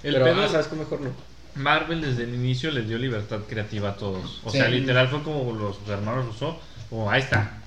El 0.02 0.14
Pero, 0.14 0.24
pedo- 0.24 0.42
ah, 0.42 0.48
sabes 0.48 0.66
que 0.66 0.76
mejor 0.76 1.00
no. 1.02 1.10
Marvel 1.54 2.00
desde 2.00 2.24
el 2.24 2.34
inicio 2.34 2.70
les 2.70 2.88
dio 2.88 2.98
libertad 2.98 3.40
creativa 3.48 3.90
a 3.90 3.96
todos. 3.96 4.40
O 4.44 4.50
Sí. 4.50 4.56
sea, 4.58 4.68
literal 4.68 5.08
fue 5.08 5.22
como 5.22 5.52
los 5.52 5.76
hermanos 5.88 6.26
Russo. 6.26 6.58
O 6.90 7.08
ahí 7.10 7.20
está. 7.22 7.62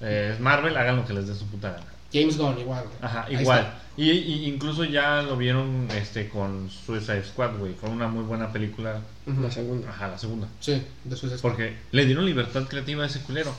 Eh, 0.00 0.30
es 0.34 0.40
Marvel, 0.40 0.76
hagan 0.76 0.96
lo 0.96 1.06
que 1.06 1.12
les 1.14 1.26
dé 1.26 1.34
su 1.34 1.46
puta 1.46 1.70
gana. 1.72 1.86
James 2.12 2.36
Gunn 2.38 2.58
igual. 2.58 2.84
güey. 2.84 2.96
Ajá, 3.02 3.24
Ahí 3.24 3.36
igual. 3.36 3.74
Y, 3.96 4.10
y 4.10 4.44
incluso 4.46 4.84
ya 4.84 5.22
lo 5.22 5.36
vieron 5.36 5.88
este 5.90 6.28
con 6.28 6.70
Suicide 6.70 7.24
Squad, 7.24 7.56
güey. 7.58 7.74
Fue 7.74 7.88
una 7.88 8.08
muy 8.08 8.24
buena 8.24 8.52
película. 8.52 9.00
La 9.26 9.50
segunda. 9.50 9.88
Ajá, 9.88 10.08
la 10.08 10.18
segunda. 10.18 10.46
Sí, 10.60 10.82
de 11.04 11.16
Suicide 11.16 11.38
Squad. 11.38 11.50
Porque 11.50 11.76
le 11.92 12.04
dieron 12.04 12.26
libertad 12.26 12.64
creativa 12.64 13.04
a 13.04 13.06
ese 13.06 13.20
culero. 13.20 13.54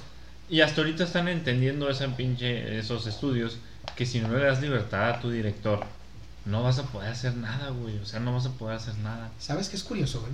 Y 0.49 0.61
hasta 0.61 0.81
ahorita 0.81 1.03
están 1.03 1.27
entendiendo 1.27 1.89
esa 1.89 2.07
pinche, 2.15 2.77
esos 2.79 3.05
estudios 3.07 3.57
que 3.95 4.05
si 4.05 4.19
no 4.19 4.29
le 4.29 4.43
das 4.43 4.61
libertad 4.61 5.09
a 5.09 5.19
tu 5.19 5.29
director, 5.29 5.83
no 6.45 6.63
vas 6.63 6.79
a 6.79 6.83
poder 6.83 7.11
hacer 7.11 7.35
nada, 7.35 7.69
güey. 7.71 7.97
O 7.97 8.05
sea, 8.05 8.19
no 8.19 8.33
vas 8.33 8.45
a 8.45 8.51
poder 8.51 8.77
hacer 8.77 8.95
nada. 8.99 9.31
¿Sabes 9.39 9.69
qué 9.69 9.75
es 9.75 9.83
curioso, 9.83 10.21
güey? 10.21 10.33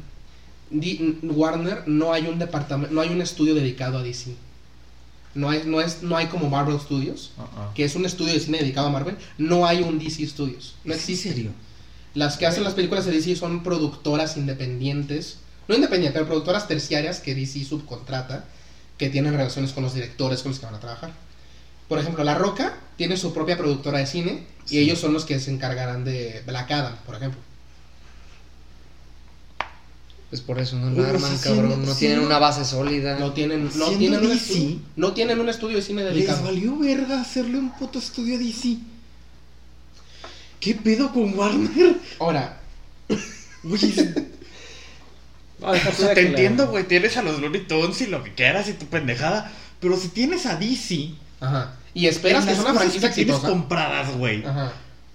Warner 1.24 1.88
no 1.88 2.14
hay 2.14 2.28
un 2.28 2.40
departamento, 2.40 2.94
no 2.94 3.02
hay 3.02 3.10
un 3.10 3.22
estudio 3.22 3.56
dedicado 3.56 3.98
a 4.00 4.04
DC. 4.04 4.36
No 5.36 5.50
hay, 5.50 5.64
no 5.66 5.82
es, 5.82 6.04
no 6.04 6.16
hay 6.16 6.28
como 6.28 6.50
Marvel 6.50 6.80
Studios, 6.80 7.32
Uh-uh. 7.38 7.74
que 7.74 7.84
es 7.86 7.96
un 7.96 8.06
estudio 8.06 8.34
de 8.34 8.40
cine 8.40 8.60
dedicado 8.60 8.88
a 8.88 8.92
Marvel. 8.92 9.18
No 9.38 9.66
hay 9.66 9.82
un 9.82 9.98
DC 10.00 10.28
Studios. 10.28 10.76
No 10.84 10.94
existe. 10.94 11.30
serio? 11.30 11.52
Las 12.14 12.38
que 12.38 12.46
hacen 12.46 12.64
las 12.64 12.74
películas 12.74 13.06
de 13.06 13.12
DC 13.12 13.36
son 13.36 13.64
productoras 13.64 14.38
independientes, 14.38 15.38
no 15.68 15.74
independientes, 15.76 16.14
pero 16.14 16.28
productoras 16.28 16.68
terciarias 16.68 17.20
que 17.20 17.34
DC 17.34 17.64
subcontrata, 17.66 18.46
que 18.98 19.10
tienen 19.10 19.34
relaciones 19.34 19.72
con 19.74 19.84
los 19.84 19.96
directores 19.96 20.44
con 20.44 20.52
los 20.52 20.60
que 20.60 20.66
van 20.68 20.76
a 20.76 20.80
trabajar. 20.80 21.12
Por 21.88 21.98
ejemplo, 22.00 22.24
La 22.24 22.36
Roca 22.36 22.78
tiene 22.98 23.18
su 23.18 23.34
propia 23.34 23.58
productora 23.58 23.98
de 23.98 24.06
cine 24.06 24.46
y 24.70 24.78
ellos 24.78 25.00
son 25.00 25.14
los 25.14 25.26
que 25.26 25.40
se 25.40 25.52
encargarán 25.52 26.06
de 26.06 26.44
Black 26.46 26.72
Adam, 26.72 26.96
por 27.06 27.16
ejemplo. 27.16 27.40
Pues 30.34 30.42
por 30.42 30.60
eso 30.60 30.78
no 30.78 30.88
Oye, 30.88 31.00
la 31.04 31.10
arman, 31.10 31.32
sí, 31.38 31.44
cabrón. 31.44 31.68
siendo- 31.70 31.76
No 31.76 31.84
tienen 31.84 31.96
siendo- 31.96 32.26
una 32.26 32.40
base 32.40 32.66
sólida. 32.66 33.20
No 33.20 33.34
tienen, 33.34 33.70
no 33.78 33.90
tienen, 33.92 34.20
un, 34.24 34.30
DC, 34.30 34.54
estudio, 34.54 34.80
no 34.96 35.14
tienen 35.14 35.40
un 35.40 35.48
estudio 35.50 35.76
de 35.76 35.84
cine 35.84 36.04
Les 36.06 36.14
dedicado. 36.16 36.44
valió 36.46 36.76
verga 36.80 37.22
hacerle 37.22 37.60
un 37.60 37.70
puto 37.78 38.00
estudio 38.00 38.38
a 38.38 38.40
DC. 38.40 38.78
¿Qué 40.60 40.74
pedo 40.74 41.12
con 41.12 41.38
Warner? 41.38 41.98
Ahora, 42.20 42.58
Güey, 43.62 43.86
es- 43.86 43.96
No, 45.60 45.72
deja 45.72 45.90
o 45.90 45.92
tú 45.92 45.98
sea, 46.00 46.10
de 46.10 46.16
te 46.16 46.28
entiendo, 46.28 46.68
güey. 46.68 46.88
Tienes 46.88 47.16
a 47.16 47.22
los 47.22 47.40
Looney 47.40 47.68
Tunes 47.68 48.02
y 48.02 48.08
lo 48.08 48.24
que 48.24 48.34
quieras 48.34 48.68
y 48.70 48.74
tu 48.74 48.88
pendejada. 48.88 49.52
Pero 49.80 49.96
si 49.98 50.08
tienes 50.10 50.48
a 50.48 50.56
DC. 50.56 51.12
ajá. 51.42 51.76
Y 51.94 52.08
esperas 52.08 52.44
que 52.44 52.52
las 52.54 52.60
sea 52.60 52.72
una 52.72 52.80
franquicia 52.80 53.10
que 53.10 53.16
tienes 53.16 53.36
exitosa. 53.36 53.54
compradas, 53.54 54.16
güey. 54.18 54.44
Ajá. 54.44 54.74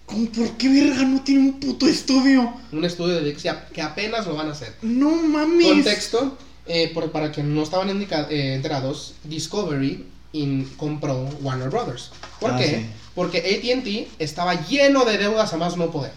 ¿Cómo 0.09 0.31
por 0.33 0.57
qué 0.57 0.69
verga 0.69 1.03
no 1.05 1.23
tiene 1.23 1.41
un 1.41 1.61
puto 1.61 1.87
estudio? 1.87 2.53
Un 2.73 2.85
estudio 2.85 3.21
de 3.21 3.35
que 3.35 3.81
apenas 3.83 4.27
lo 4.27 4.35
van 4.35 4.49
a 4.49 4.53
hacer. 4.53 4.75
No 4.83 5.11
mames. 5.11 5.67
Contexto, 5.67 6.37
eh, 6.67 6.91
por- 6.95 7.13
para 7.13 7.31
quienes 7.31 7.53
no 7.53 7.63
estaban 7.63 7.91
indica- 7.91 8.27
eh, 8.31 8.55
enterados, 8.55 9.15
Discovery 9.25 10.07
in- 10.33 10.69
compró 10.77 11.25
Warner 11.43 11.69
Brothers. 11.69 12.11
¿Por 12.41 12.53
Ah, 12.53 12.59
qué? 12.59 12.69
sí. 12.69 12.87
Porque 13.15 13.39
ATT 13.39 14.09
estaba 14.19 14.55
lleno 14.67 15.05
de 15.05 15.19
deudas 15.19 15.53
a 15.53 15.57
más 15.57 15.77
no 15.77 15.91
poder. 15.91 16.13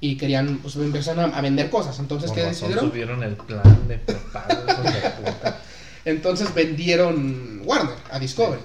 Y 0.00 0.16
querían, 0.16 0.58
pues 0.58 0.76
empezaron 0.76 1.32
a, 1.32 1.36
a 1.36 1.40
vender 1.40 1.70
cosas. 1.70 1.98
Entonces, 1.98 2.28
Por 2.30 2.36
¿qué 2.36 2.44
razón 2.46 2.68
decidieron? 2.70 2.90
subieron 2.90 3.22
el 3.22 3.36
plan 3.36 3.88
de. 3.88 4.00
Entonces 6.04 6.52
vendieron 6.54 7.62
Warner 7.64 7.96
a 8.10 8.18
Discovery. 8.18 8.62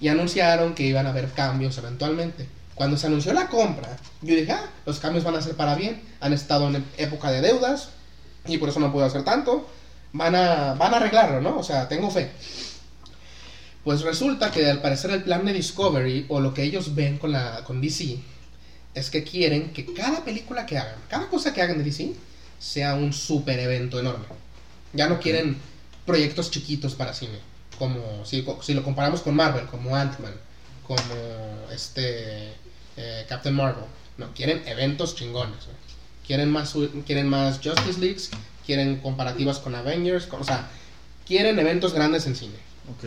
Y 0.00 0.08
anunciaron 0.08 0.74
que 0.74 0.84
iban 0.84 1.06
a 1.06 1.10
haber 1.10 1.28
cambios 1.30 1.76
eventualmente. 1.78 2.46
Cuando 2.74 2.96
se 2.96 3.06
anunció 3.06 3.32
la 3.32 3.48
compra, 3.48 3.96
yo 4.20 4.34
dije, 4.34 4.52
ah, 4.52 4.68
los 4.84 4.98
cambios 4.98 5.24
van 5.24 5.36
a 5.36 5.42
ser 5.42 5.56
para 5.56 5.74
bien. 5.74 6.02
Han 6.20 6.32
estado 6.32 6.68
en 6.68 6.84
época 6.96 7.30
de 7.30 7.40
deudas 7.40 7.90
y 8.46 8.58
por 8.58 8.68
eso 8.68 8.80
no 8.80 8.92
puedo 8.92 9.06
hacer 9.06 9.24
tanto. 9.24 9.68
Van 10.12 10.34
a, 10.34 10.74
van 10.74 10.94
a 10.94 10.96
arreglarlo, 10.96 11.40
¿no? 11.40 11.58
O 11.58 11.62
sea, 11.62 11.88
tengo 11.88 12.10
fe. 12.10 12.30
Pues 13.84 14.00
resulta 14.00 14.50
que 14.50 14.68
al 14.68 14.80
parecer 14.80 15.10
el 15.10 15.22
plan 15.22 15.44
de 15.44 15.52
Discovery 15.52 16.26
o 16.28 16.40
lo 16.40 16.54
que 16.54 16.62
ellos 16.62 16.94
ven 16.94 17.18
con, 17.18 17.32
la, 17.32 17.62
con 17.64 17.80
DC 17.80 18.18
es 18.94 19.10
que 19.10 19.24
quieren 19.24 19.72
que 19.72 19.92
cada 19.92 20.24
película 20.24 20.66
que 20.66 20.78
hagan, 20.78 20.96
cada 21.08 21.28
cosa 21.28 21.52
que 21.52 21.60
hagan 21.60 21.78
de 21.78 21.84
DC, 21.84 22.12
sea 22.58 22.94
un 22.94 23.12
super 23.12 23.58
evento 23.58 24.00
enorme. 24.00 24.24
Ya 24.94 25.08
no 25.08 25.20
quieren 25.20 25.58
proyectos 26.06 26.50
chiquitos 26.50 26.94
para 26.94 27.12
cine, 27.12 27.38
como 27.78 28.24
si, 28.24 28.46
si 28.62 28.74
lo 28.74 28.82
comparamos 28.82 29.20
con 29.20 29.34
Marvel, 29.34 29.66
como 29.66 29.94
Ant-Man, 29.94 30.34
como 30.86 31.14
este 31.72 32.54
eh, 32.96 33.24
Captain 33.28 33.54
Marvel. 33.54 33.84
No, 34.18 34.32
quieren 34.34 34.62
eventos 34.66 35.14
chingones. 35.16 35.56
Quieren 36.26 36.50
más, 36.50 36.74
quieren 37.06 37.28
más 37.28 37.60
Justice 37.62 38.00
Leagues, 38.00 38.30
quieren 38.64 38.96
comparativas 39.00 39.58
con 39.58 39.74
Avengers, 39.74 40.26
con- 40.26 40.40
o 40.40 40.44
sea, 40.44 40.68
quieren 41.26 41.58
eventos 41.58 41.92
grandes 41.92 42.26
en 42.26 42.34
cine. 42.36 42.54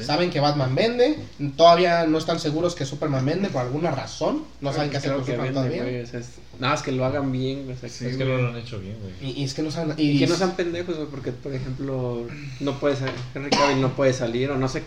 Saben 0.04 0.32
que 0.32 0.40
Batman 0.40 0.74
vende, 0.74 1.20
todavía 1.56 2.06
no 2.08 2.18
están 2.18 2.40
seguros 2.40 2.74
que 2.74 2.84
Superman 2.86 3.24
vende 3.26 3.50
por 3.50 3.62
alguna 3.62 3.92
razón, 3.92 4.44
no 4.60 4.74
saben 4.74 4.90
qué 4.90 4.98
hacer 4.98 5.14
con 5.14 5.24
que 5.24 5.34
Superman 5.34 5.54
vende, 5.54 5.70
todavía. 5.78 5.84
güey, 5.84 6.04
o 6.04 6.08
sea, 6.08 6.20
es- 6.20 6.30
Nada 6.60 6.74
más 6.74 6.82
que 6.82 6.92
lo 6.92 7.06
hagan 7.06 7.32
bien, 7.32 7.66
güey, 7.66 7.78
o 7.78 7.80
sea, 7.80 7.88
Sí, 7.90 8.06
es 8.08 8.18
que 8.18 8.26
no 8.26 8.38
lo 8.40 8.48
han 8.50 8.58
hecho 8.58 8.80
bien, 8.80 8.98
güey. 9.00 9.14
Y, 9.32 9.42
y 9.42 9.44
es 9.44 9.54
que 9.54 9.62
no 9.62 9.70
saben. 9.70 9.94
Y 10.00 10.10
Y, 10.12 10.20
que 10.20 10.26
no 10.26 10.36
sean 10.36 10.56
pendejos, 10.56 10.96
porque, 11.12 11.32
por 11.32 11.54
ejemplo, 11.54 12.26
no 12.60 12.80
puede 12.80 12.96
salir, 12.96 13.14
Henry 13.36 13.52
Cavill 13.52 13.80
no 13.82 13.96
puede 13.96 14.14
salir, 14.14 14.50
o 14.50 14.58
no 14.58 14.68
sé. 14.68 14.82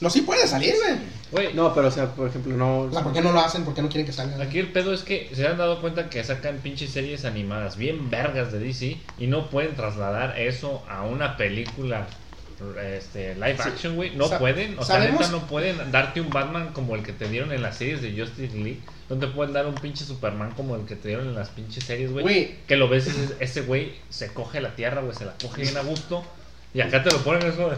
No, 0.00 0.10
sí 0.10 0.22
puede 0.22 0.46
salir, 0.46 0.74
güey. 0.82 0.98
Güey, 1.30 1.54
No, 1.54 1.74
pero, 1.74 1.88
o 1.88 1.90
sea, 1.90 2.06
por 2.14 2.28
ejemplo, 2.28 2.56
no. 2.56 2.80
O 2.80 2.92
sea, 2.92 3.02
¿por 3.02 3.12
qué 3.12 3.20
no 3.20 3.32
lo 3.32 3.40
hacen? 3.40 3.64
¿Por 3.64 3.74
qué 3.74 3.82
no 3.82 3.88
quieren 3.88 4.06
que 4.06 4.12
salga? 4.12 4.42
Aquí 4.42 4.58
el 4.58 4.72
pedo 4.72 4.94
es 4.94 5.02
que 5.02 5.30
se 5.34 5.46
han 5.46 5.58
dado 5.58 5.80
cuenta 5.80 6.08
que 6.08 6.22
sacan 6.24 6.58
pinches 6.58 6.90
series 6.90 7.24
animadas 7.24 7.76
bien 7.76 8.08
vergas 8.10 8.50
de 8.52 8.58
DC 8.60 8.96
y 9.18 9.26
no 9.26 9.50
pueden 9.50 9.74
trasladar 9.76 10.38
eso 10.38 10.82
a 10.88 11.02
una 11.02 11.36
película 11.36 12.06
este, 12.96 13.34
live 13.34 13.56
Sí. 13.62 13.68
action, 13.68 13.94
güey. 13.96 14.16
No 14.16 14.26
Sa- 14.28 14.38
pueden, 14.38 14.78
o 14.78 14.84
sea, 14.84 14.96
¿sabemos? 14.96 15.20
neta 15.20 15.32
no 15.32 15.46
pueden 15.46 15.92
darte 15.92 16.20
un 16.20 16.30
Batman 16.30 16.70
como 16.72 16.94
el 16.96 17.02
que 17.02 17.12
te 17.12 17.28
dieron 17.28 17.52
en 17.52 17.62
las 17.62 17.76
series 17.76 18.02
de 18.02 18.10
Justice 18.18 18.54
League. 18.56 18.80
No 19.08 19.16
te 19.16 19.26
pueden 19.28 19.52
dar 19.52 19.66
un 19.66 19.74
pinche 19.74 20.04
Superman 20.04 20.52
como 20.52 20.74
el 20.76 20.84
que 20.84 20.96
te 20.96 21.08
dieron 21.08 21.28
en 21.28 21.34
las 21.34 21.50
pinches 21.50 21.84
series, 21.84 22.10
güey. 22.10 22.22
Güey. 22.22 22.54
Que 22.66 22.76
lo 22.76 22.88
ves, 22.88 23.08
ese 23.38 23.60
güey 23.62 23.94
se 24.08 24.32
coge 24.32 24.60
la 24.60 24.74
tierra, 24.74 25.00
güey, 25.02 25.14
se 25.14 25.24
la 25.24 25.34
coge 25.40 25.62
bien 25.62 25.76
a 25.76 25.82
gusto. 25.82 26.24
Y 26.74 26.80
acá 26.80 27.02
te 27.02 27.10
lo 27.10 27.18
ponen 27.18 27.46
eso 27.48 27.70
de- 27.70 27.76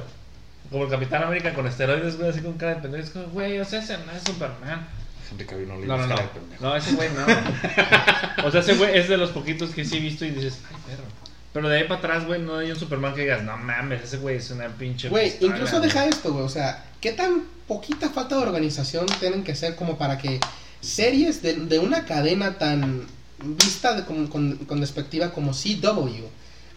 como 0.71 0.85
el 0.85 0.91
Capitán 0.91 1.23
América 1.25 1.53
con 1.55 1.67
esteroides, 1.67 2.17
güey, 2.17 2.31
así 2.31 2.41
con 2.41 2.55
cara 2.55 2.77
de 2.77 2.81
pendejo. 2.83 3.05
Es 3.05 3.11
como, 3.11 3.27
güey, 3.29 3.59
o 3.59 3.65
sea, 3.65 3.81
ese 3.83 3.99
no 3.99 4.13
es 4.13 4.23
Superman. 4.25 4.87
Henry 5.31 5.45
Cavill 5.47 5.69
no 5.69 5.77
le 5.79 5.87
No, 5.87 5.97
no, 5.97 6.07
no. 6.07 6.17
No, 6.61 6.77
ese 6.77 6.93
güey 6.95 7.09
no. 7.11 7.25
O 8.47 8.51
sea, 8.51 8.61
ese 8.61 8.75
güey 8.75 8.97
es 8.99 9.09
de 9.09 9.17
los 9.17 9.31
poquitos 9.31 9.71
que 9.71 9.85
sí 9.85 9.97
he 9.99 10.01
visto 10.01 10.25
y 10.25 10.31
dices, 10.31 10.59
ay, 10.71 10.77
perro. 10.87 11.05
Pero 11.53 11.69
de 11.69 11.79
ahí 11.79 11.85
para 11.85 11.99
atrás, 11.99 12.27
güey, 12.27 12.41
no 12.41 12.59
hay 12.59 12.71
un 12.71 12.77
Superman 12.79 13.15
que 13.15 13.23
digas, 13.23 13.43
no 13.43 13.57
mames, 13.57 14.03
ese 14.05 14.19
güey 14.19 14.37
es 14.37 14.51
una 14.51 14.69
pinche. 14.69 15.09
Güey, 15.09 15.31
pistola, 15.31 15.55
incluso 15.55 15.79
güey". 15.79 15.89
deja 15.89 16.07
esto, 16.07 16.33
güey. 16.33 16.45
O 16.45 16.49
sea, 16.49 16.85
¿qué 17.01 17.13
tan 17.13 17.43
poquita 17.67 18.09
falta 18.11 18.37
de 18.37 18.43
organización 18.43 19.07
tienen 19.19 19.43
que 19.45 19.55
ser 19.57 19.75
como 19.77 19.99
para 19.99 20.19
que 20.19 20.39
series 20.81 21.43
de, 21.43 21.55
de 21.55 21.79
una 21.81 22.05
cadena 22.05 22.57
tan 22.59 23.07
vista 23.43 23.95
de- 23.95 24.05
con, 24.05 24.27
con, 24.29 24.57
con 24.59 24.81
despectiva 24.81 25.31
como 25.33 25.53
CW 25.53 26.25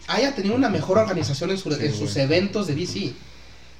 haya 0.08 0.34
tenido 0.34 0.54
una 0.54 0.68
mejor 0.68 0.98
organización 0.98 1.50
en, 1.50 1.58
su- 1.58 1.72
Sí, 1.72 1.86
en 1.86 1.94
sus 1.94 2.16
eventos 2.16 2.66
de 2.66 2.74
DC? 2.74 3.12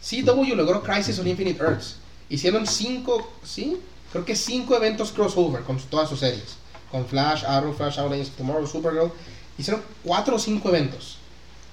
CW 0.09 0.55
logró 0.55 0.83
Crisis 0.83 1.19
on 1.19 1.27
Infinite 1.27 1.63
Earths. 1.63 1.97
Hicieron 2.29 2.67
cinco, 2.67 3.33
¿sí? 3.43 3.81
Creo 4.13 4.25
que 4.25 4.37
cinco 4.37 4.77
eventos 4.77 5.13
crossover 5.13 5.63
con 5.63 5.79
todas 5.79 6.09
sus 6.09 6.21
series. 6.21 6.57
Con 6.91 7.07
Flash, 7.07 7.45
Arrow, 7.45 7.75
Flash, 7.75 7.99
Out 7.99 8.13
of 8.13 8.31
Tomorrow, 8.37 8.67
Supergirl. 8.67 9.13
Hicieron 9.59 9.83
cuatro 10.03 10.37
o 10.37 10.39
cinco 10.39 10.69
eventos. 10.69 11.19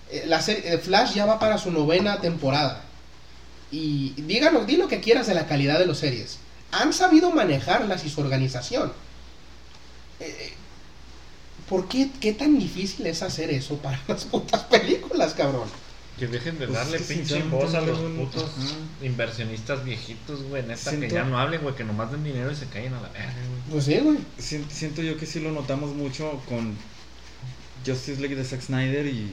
Eh, 0.10 0.24
La 0.28 0.42
serie, 0.42 0.74
eh, 0.74 0.78
Flash 0.78 1.14
ya 1.14 1.26
va 1.26 1.40
para 1.40 1.58
su 1.58 1.72
novena 1.72 2.20
temporada. 2.20 2.84
Y 3.72 4.12
díganos, 4.22 4.66
di 4.68 4.78
lo 4.78 4.88
que 4.88 5.00
quieras 5.00 5.28
de 5.28 5.34
la 5.34 5.48
calidad 5.48 5.80
de 5.80 5.86
las 5.86 6.00
series. 6.00 6.40
Han 6.72 6.94
sabido 6.94 7.32
manejarlas 7.32 8.06
y 8.06 8.10
su 8.10 8.22
organización. 8.22 8.92
Eh, 10.20 10.54
¿Por 11.70 11.88
qué, 11.88 12.10
qué 12.20 12.34
tan 12.34 12.60
difícil 12.60 13.06
es 13.08 13.22
hacer 13.24 13.50
eso 13.50 13.78
para 13.78 14.00
las 14.08 14.26
putas 14.26 14.64
películas, 14.64 15.34
cabrón? 15.34 15.70
Que 16.22 16.28
dejen 16.28 16.60
de 16.60 16.68
Pues 16.68 16.78
darle 16.78 16.98
es 16.98 17.08
que 17.08 17.16
pinche 17.16 17.42
voz 17.44 17.74
a 17.74 17.82
los 17.82 17.98
putos 17.98 18.44
Ajá. 18.44 18.76
inversionistas 19.02 19.84
viejitos, 19.84 20.44
güey. 20.44 20.62
Neta, 20.62 20.92
que 21.00 21.10
ya 21.10 21.24
no 21.24 21.40
hablen, 21.40 21.62
güey, 21.64 21.74
que 21.74 21.84
nomás 21.84 22.12
den 22.12 22.24
dinero 22.24 22.52
y 22.52 22.56
se 22.56 22.68
callen 22.68 22.94
a 22.94 23.02
la 23.02 23.10
verga, 23.10 23.34
güey. 23.34 23.62
Pues 23.72 23.86
sí, 23.86 23.98
güey. 23.98 24.20
Sien- 24.38 24.70
Siento 24.70 25.02
yo 25.02 25.18
que 25.18 25.26
sí 25.26 25.40
lo 25.40 25.52
notamos 25.52 25.96
mucho 25.96 26.40
con 26.48 26.78
Justice 27.88 28.22
League 28.22 28.36
de 28.36 28.46
Zack 28.46 28.62
Snyder 28.62 29.08
y, 29.08 29.32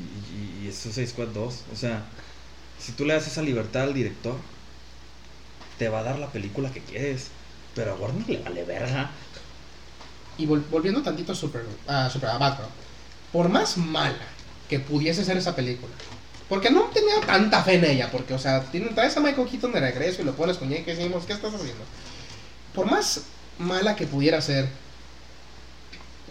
y, 0.64 0.66
y 0.66 0.72
Suicide 0.72 1.06
Squad 1.08 1.28
2. 1.28 1.64
O 1.74 1.76
sea, 1.76 2.04
si 2.78 2.92
tú 2.92 3.04
le 3.04 3.12
das 3.12 3.26
esa 3.26 3.42
libertad 3.42 3.82
al 3.82 3.92
director, 3.92 4.36
te 5.78 5.90
va 5.90 5.98
a 6.00 6.04
dar 6.04 6.18
la 6.18 6.28
película 6.32 6.72
que 6.72 6.80
quieres. 6.80 7.26
Pero 7.74 7.92
a 7.92 7.96
Warner 7.96 8.26
le 8.30 8.38
vale 8.38 8.64
verga. 8.64 9.10
Y 10.38 10.46
vol- 10.46 10.64
volviendo 10.70 11.02
tantito 11.02 11.32
a 11.32 11.34
Super, 11.34 11.66
a 11.86 12.08
Super 12.08 12.30
a 12.30 12.38
Batman, 12.38 12.68
por 13.30 13.50
más 13.50 13.76
mala 13.76 14.16
que 14.70 14.80
pudiese 14.80 15.22
ser 15.22 15.36
esa 15.36 15.54
película, 15.54 15.92
porque 16.48 16.70
no 16.70 16.82
tenía 16.84 17.20
tanta 17.26 17.62
fe 17.62 17.74
en 17.74 17.84
ella, 17.84 18.10
porque, 18.10 18.34
o 18.34 18.38
sea, 18.38 18.62
traes 18.94 19.16
a 19.16 19.20
Michael 19.20 19.48
Keaton 19.48 19.72
de 19.72 19.80
regreso 19.80 20.22
y 20.22 20.24
lo 20.24 20.34
pones 20.34 20.56
con 20.58 20.68
Jake 20.70 20.90
y 20.92 20.96
decimos, 20.96 21.24
¿qué 21.26 21.32
estás 21.34 21.52
haciendo? 21.54 21.84
Por 22.74 22.86
más 22.90 23.22
mala 23.58 23.94
que 23.96 24.06
pudiera 24.06 24.40
ser, 24.40 24.68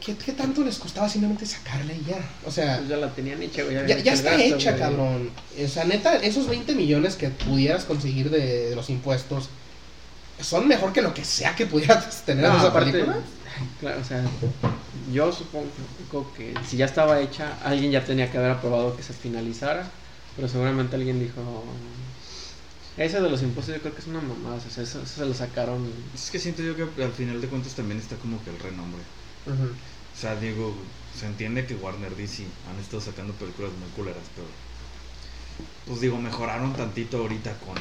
¿qué, 0.04 0.16
qué 0.18 0.32
tanto 0.34 0.64
les 0.64 0.78
costaba 0.78 1.10
simplemente 1.10 1.46
sacarla 1.46 1.94
y 1.94 2.04
ya? 2.06 2.18
O 2.46 2.52
sea, 2.52 2.78
Pues 2.78 2.90
ya 2.90 2.98
la 2.98 3.14
tenían 3.14 3.42
hecha, 3.44 3.64
güey. 3.64 3.76
ya, 3.86 3.96
está 4.14 4.32
gasto, 4.32 4.56
hecha, 4.56 4.72
güey. 4.72 4.82
cabrón. 4.82 5.32
O 5.64 5.68
sea, 5.68 5.84
neta, 5.86 6.16
esos 6.18 6.48
20 6.48 6.74
millones 6.76 7.16
que 7.16 7.30
pudieras 7.30 7.86
conseguir 7.86 8.30
de, 8.30 8.70
de 8.70 8.76
los 8.76 8.90
impuestos 8.90 9.50
son 10.40 10.68
mejor 10.68 10.94
que 10.94 11.02
lo 11.02 11.14
que 11.14 11.26
sea 11.26 11.56
que 11.56 11.66
pudieras 11.66 12.22
tener 12.26 12.46
No, 12.46 12.52
en 12.52 12.58
esa 12.58 12.68
aparte, 12.68 12.92
película. 12.92 13.18
claro, 13.80 14.02
o 14.02 14.04
sea, 14.04 14.24
yo 15.12 15.32
supongo 15.32 15.66
que 16.36 16.54
si 16.68 16.78
ya 16.78 16.86
estaba 16.86 17.20
hecha, 17.22 17.58
alguien 17.64 17.92
ya 17.92 18.04
tenía 18.06 18.30
que 18.32 18.38
haber 18.38 18.52
aprobado 18.52 18.96
que 18.96 19.04
se 19.04 19.14
finalizara, 19.14 19.90
pero 20.38 20.48
seguramente 20.48 20.96
alguien 20.96 21.20
dijo, 21.20 21.44
ese 22.96 23.22
de 23.22 23.30
los 23.30 23.44
impuestos 23.44 23.76
yo 23.76 23.82
creo 23.82 23.94
que 23.94 24.02
es 24.02 24.08
una 24.08 24.22
mamada, 24.22 24.56
o 24.56 24.60
sea, 24.60 24.84
eso, 24.84 25.02
eso 25.02 25.06
se 25.06 25.26
lo 25.26 25.34
sacaron. 25.34 25.92
Es 26.14 26.30
que 26.32 26.40
siento 26.40 26.62
yo 26.64 26.76
que 26.76 27.04
al 27.04 27.12
final 27.12 27.42
de 27.42 27.48
cuentas 27.48 27.76
también 27.76 28.00
está 28.00 28.16
como 28.18 28.44
que 28.44 28.50
el 28.50 28.60
renombre. 28.60 29.04
Ujú. 29.48 29.68
O 30.14 30.20
sea, 30.20 30.36
digo, 30.36 30.74
se 31.14 31.28
entiende 31.28 31.66
que 31.68 31.76
Warner 31.76 32.16
DC 32.16 32.44
han 32.68 32.80
estado 32.80 33.02
sacando 33.02 33.34
películas 33.34 33.72
muy 33.74 33.90
culeras, 33.96 34.30
pero. 34.36 34.48
Pues 35.86 36.02
digo, 36.02 36.18
mejoraron 36.18 36.76
tantito 36.76 37.18
ahorita 37.18 37.54
con. 37.60 37.78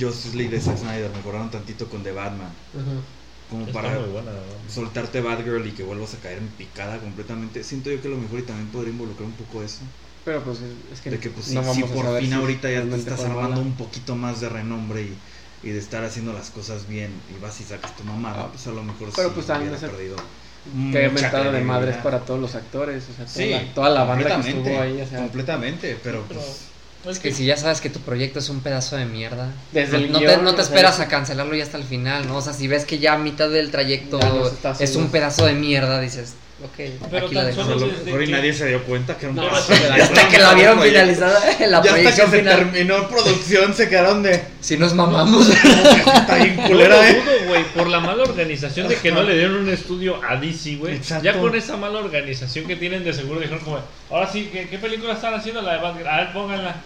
Justice 0.00 0.36
League 0.36 0.50
de 0.50 0.60
Zack 0.60 0.78
Snyder, 0.78 1.10
mejoraron 1.10 1.50
tantito 1.50 1.88
con 1.88 2.02
The 2.02 2.12
Batman. 2.12 2.52
Ujú. 2.74 3.02
Como 3.50 3.66
Está 3.66 3.72
para 3.72 3.98
buena, 4.06 4.32
soltarte 4.68 5.20
Batgirl 5.20 5.66
y 5.66 5.72
que 5.72 5.82
vuelvas 5.82 6.14
a 6.14 6.20
caer 6.20 6.38
en 6.38 6.48
picada 6.48 6.98
completamente. 7.00 7.62
Siento 7.62 7.90
yo 7.90 8.00
que 8.00 8.08
lo 8.08 8.16
mejor 8.16 8.40
y 8.40 8.42
también 8.42 8.70
podría 8.70 8.92
involucrar 8.92 9.28
un 9.28 9.36
poco 9.36 9.62
eso. 9.62 9.84
Pero 10.24 10.42
pues 10.42 10.58
es- 10.60 11.00
que, 11.00 11.10
De 11.10 11.18
que 11.18 11.30
pues 11.30 11.46
si, 11.46 11.54
no 11.54 11.62
si 11.62 11.68
vamos 11.82 11.90
a 11.90 11.94
por 11.94 12.18
fin 12.18 12.28
si 12.28 12.32
ahorita 12.34 12.70
ya 12.70 12.82
te 12.82 12.96
estás 12.96 13.20
armando 13.20 13.60
un 13.60 13.74
poquito 13.76 14.16
más 14.16 14.40
de 14.40 14.48
renombre 14.48 15.02
y, 15.02 15.68
y 15.68 15.70
de 15.70 15.78
estar 15.78 16.04
haciendo 16.04 16.32
las 16.32 16.50
cosas 16.50 16.88
bien 16.88 17.10
y 17.34 17.40
vas 17.42 17.60
y 17.60 17.64
sacas 17.64 17.94
tu 17.96 18.04
mamada, 18.04 18.44
Ah, 18.44 18.48
pues 18.50 18.66
a 18.66 18.70
lo 18.70 18.82
mejor 18.82 19.10
pero 19.14 19.28
sí 19.28 19.34
pues 19.34 19.46
también 19.46 19.72
hubiera 19.72 19.88
perdido 19.88 20.16
que 20.92 21.08
mentada 21.10 21.52
de 21.52 21.60
madres 21.60 21.96
para 21.96 22.20
todos 22.20 22.40
los 22.40 22.54
actores, 22.54 23.04
o 23.04 23.06
sea, 23.12 23.26
toda, 23.26 23.44
Sí, 23.44 23.50
la, 23.50 23.74
toda 23.74 23.90
la 23.90 24.04
banda 24.04 24.40
que 24.40 24.48
estuvo 24.48 24.80
ahí, 24.80 25.00
o 25.00 25.06
sea, 25.06 25.18
completamente, 25.18 25.96
pero 26.02 26.24
Pero, 26.28 26.40
pues 27.02 27.16
es 27.16 27.22
que 27.22 27.32
si 27.34 27.44
ya 27.44 27.56
sabes 27.58 27.82
que 27.82 27.90
tu 27.90 28.00
proyecto 28.00 28.38
es 28.38 28.48
un 28.48 28.60
pedazo 28.60 28.96
de 28.96 29.04
mierda, 29.04 29.52
Desde 29.72 29.98
no, 29.98 30.04
el 30.04 30.12
no 30.12 30.18
te, 30.20 30.36
no 30.38 30.54
te 30.54 30.62
o 30.62 30.64
sea, 30.64 30.64
esperas 30.64 30.94
es- 30.94 31.00
a 31.00 31.08
cancelarlo 31.08 31.54
ya 31.54 31.64
hasta 31.64 31.76
el 31.76 31.84
final, 31.84 32.26
¿no? 32.26 32.38
O 32.38 32.40
sea, 32.40 32.54
si 32.54 32.66
ves 32.66 32.86
que 32.86 32.98
ya 32.98 33.12
a 33.14 33.18
mitad 33.18 33.50
del 33.50 33.70
trayecto 33.70 34.18
es 34.80 34.96
un 34.96 35.08
pedazo 35.08 35.44
de 35.44 35.52
mierda, 35.52 36.00
dices, 36.00 36.34
ok, 36.64 37.08
Pero 37.10 37.26
aquí 37.26 37.34
la 37.34 37.40
tan 37.42 37.50
dejo. 37.50 37.60
a 37.60 37.64
solo 37.64 37.78
lo 37.80 37.86
desde 37.92 38.04
mejor 38.04 38.22
y 38.22 38.26
que- 38.26 38.32
nadie 38.32 38.52
se 38.52 38.66
dio 38.68 38.82
cuenta 38.84 39.16
que 39.16 39.26
era 39.26 39.30
un 39.30 39.36
No, 39.36 39.42
pedazo 39.48 39.72
de 39.72 40.02
hasta 40.02 40.28
que 40.28 40.38
la 40.38 40.54
vieron 40.54 40.80
finalizada 40.82 41.40
en 41.58 41.70
la 41.70 41.82
ya 41.82 41.90
hasta 41.94 42.10
que 42.10 42.12
se 42.12 42.26
final. 42.38 42.56
terminó 42.56 43.08
producción 43.08 43.74
se 43.74 43.88
quedaron 43.88 44.22
de 44.22 44.42
Si 44.60 44.76
nos 44.76 44.94
mamamos. 44.94 45.48
está 45.48 46.36
bien 46.36 46.56
Yo 46.56 46.62
culera, 46.68 47.08
eh. 47.08 47.14
dudo, 47.22 47.48
güey, 47.48 47.64
por 47.74 47.86
la 47.88 48.00
mala 48.00 48.22
organización 48.24 48.88
de 48.88 48.96
que 48.96 49.12
no 49.12 49.22
le 49.22 49.34
dieron 49.36 49.56
un 49.56 49.68
estudio 49.70 50.20
a 50.28 50.36
DC, 50.36 50.76
güey. 50.76 50.96
Exacto. 50.96 51.24
Ya 51.24 51.38
con 51.38 51.54
esa 51.54 51.76
mala 51.76 51.98
organización 51.98 52.66
que 52.66 52.76
tienen, 52.76 53.04
de 53.04 53.12
seguro 53.12 53.40
dijeron 53.40 53.62
como, 53.64 53.78
ahora 54.10 54.30
sí, 54.30 54.48
¿qué, 54.52 54.68
qué 54.68 54.78
película 54.78 55.12
están 55.14 55.34
haciendo? 55.34 55.60
La 55.62 55.74
de 55.74 55.78
Batgirl. 55.80 56.08
A 56.08 56.16
ver, 56.18 56.32
pónganla. 56.32 56.76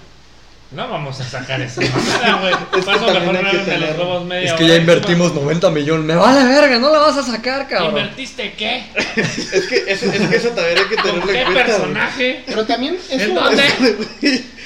No 0.71 0.87
vamos 0.87 1.19
a 1.19 1.25
sacar 1.25 1.63
esa 1.63 1.81
mamada, 2.21 2.41
güey. 2.41 2.55
que 2.73 2.83
Paso 2.83 3.07
también 3.07 3.33
mejor 3.33 3.37
hay 3.37 3.43
que 3.53 3.57
grábenme 3.57 3.79
los 3.79 3.89
tener- 3.89 3.97
lobos 3.99 4.25
media 4.27 4.45
Es 4.49 4.53
que 4.53 4.65
hora. 4.65 4.75
ya 4.75 4.81
invertimos 4.81 5.35
90 5.35 5.71
millones. 5.71 6.05
Me 6.05 6.15
vale 6.15 6.45
verga, 6.45 6.79
no 6.79 6.91
la 6.93 6.99
vas 6.99 7.17
a 7.17 7.23
sacar, 7.23 7.67
cabrón. 7.69 7.89
¿Invertiste 7.89 8.53
qué? 8.53 8.85
Es 9.17 9.67
que 9.67 9.85
eso, 9.89 10.07
es 10.13 10.29
que 10.29 10.37
eso 10.37 10.49
también 10.51 10.77
hay 10.79 10.85
que 10.85 10.97
¿Con 10.97 11.05
tenerlo 11.05 11.33
qué 11.33 11.41
en 11.41 11.53
cuenta. 11.53 11.65
personaje? 11.65 12.43
Pero 12.47 12.67
también 12.67 12.99
¿En 13.09 13.21
eso, 13.21 13.33
dónde? 13.35 13.63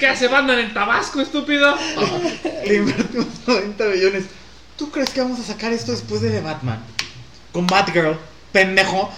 ¿Qué 0.00 0.07
hace 0.09 0.26
Batman 0.26 0.59
en 0.59 0.74
Tabasco, 0.74 1.20
estúpido? 1.20 1.72
Le 2.66 2.74
invertimos 2.74 3.26
90 3.46 3.84
millones. 3.84 4.24
¿Tú 4.76 4.90
crees 4.90 5.11
que 5.11 5.20
vamos 5.20 5.38
a 5.38 5.44
sacar 5.44 5.72
esto 5.72 5.92
después 5.92 6.20
de 6.20 6.30
The 6.30 6.40
Batman? 6.40 6.80
Con 7.53 7.68
Batgirl, 7.68 8.16
pendejo. 8.50 9.09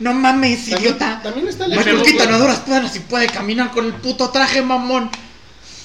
No 0.00 0.12
mames, 0.12 0.68
también, 0.68 0.80
idiota. 0.94 1.20
también 1.22 1.46
está 1.46 1.66
el 1.66 1.70
Michael 1.76 2.02
Keaton 2.02 2.56
penas 2.66 2.96
y 2.96 2.98
puede 3.00 3.28
caminar 3.28 3.70
con 3.70 3.86
el 3.86 3.92
puto 3.94 4.30
traje, 4.30 4.60
mamón. 4.62 5.08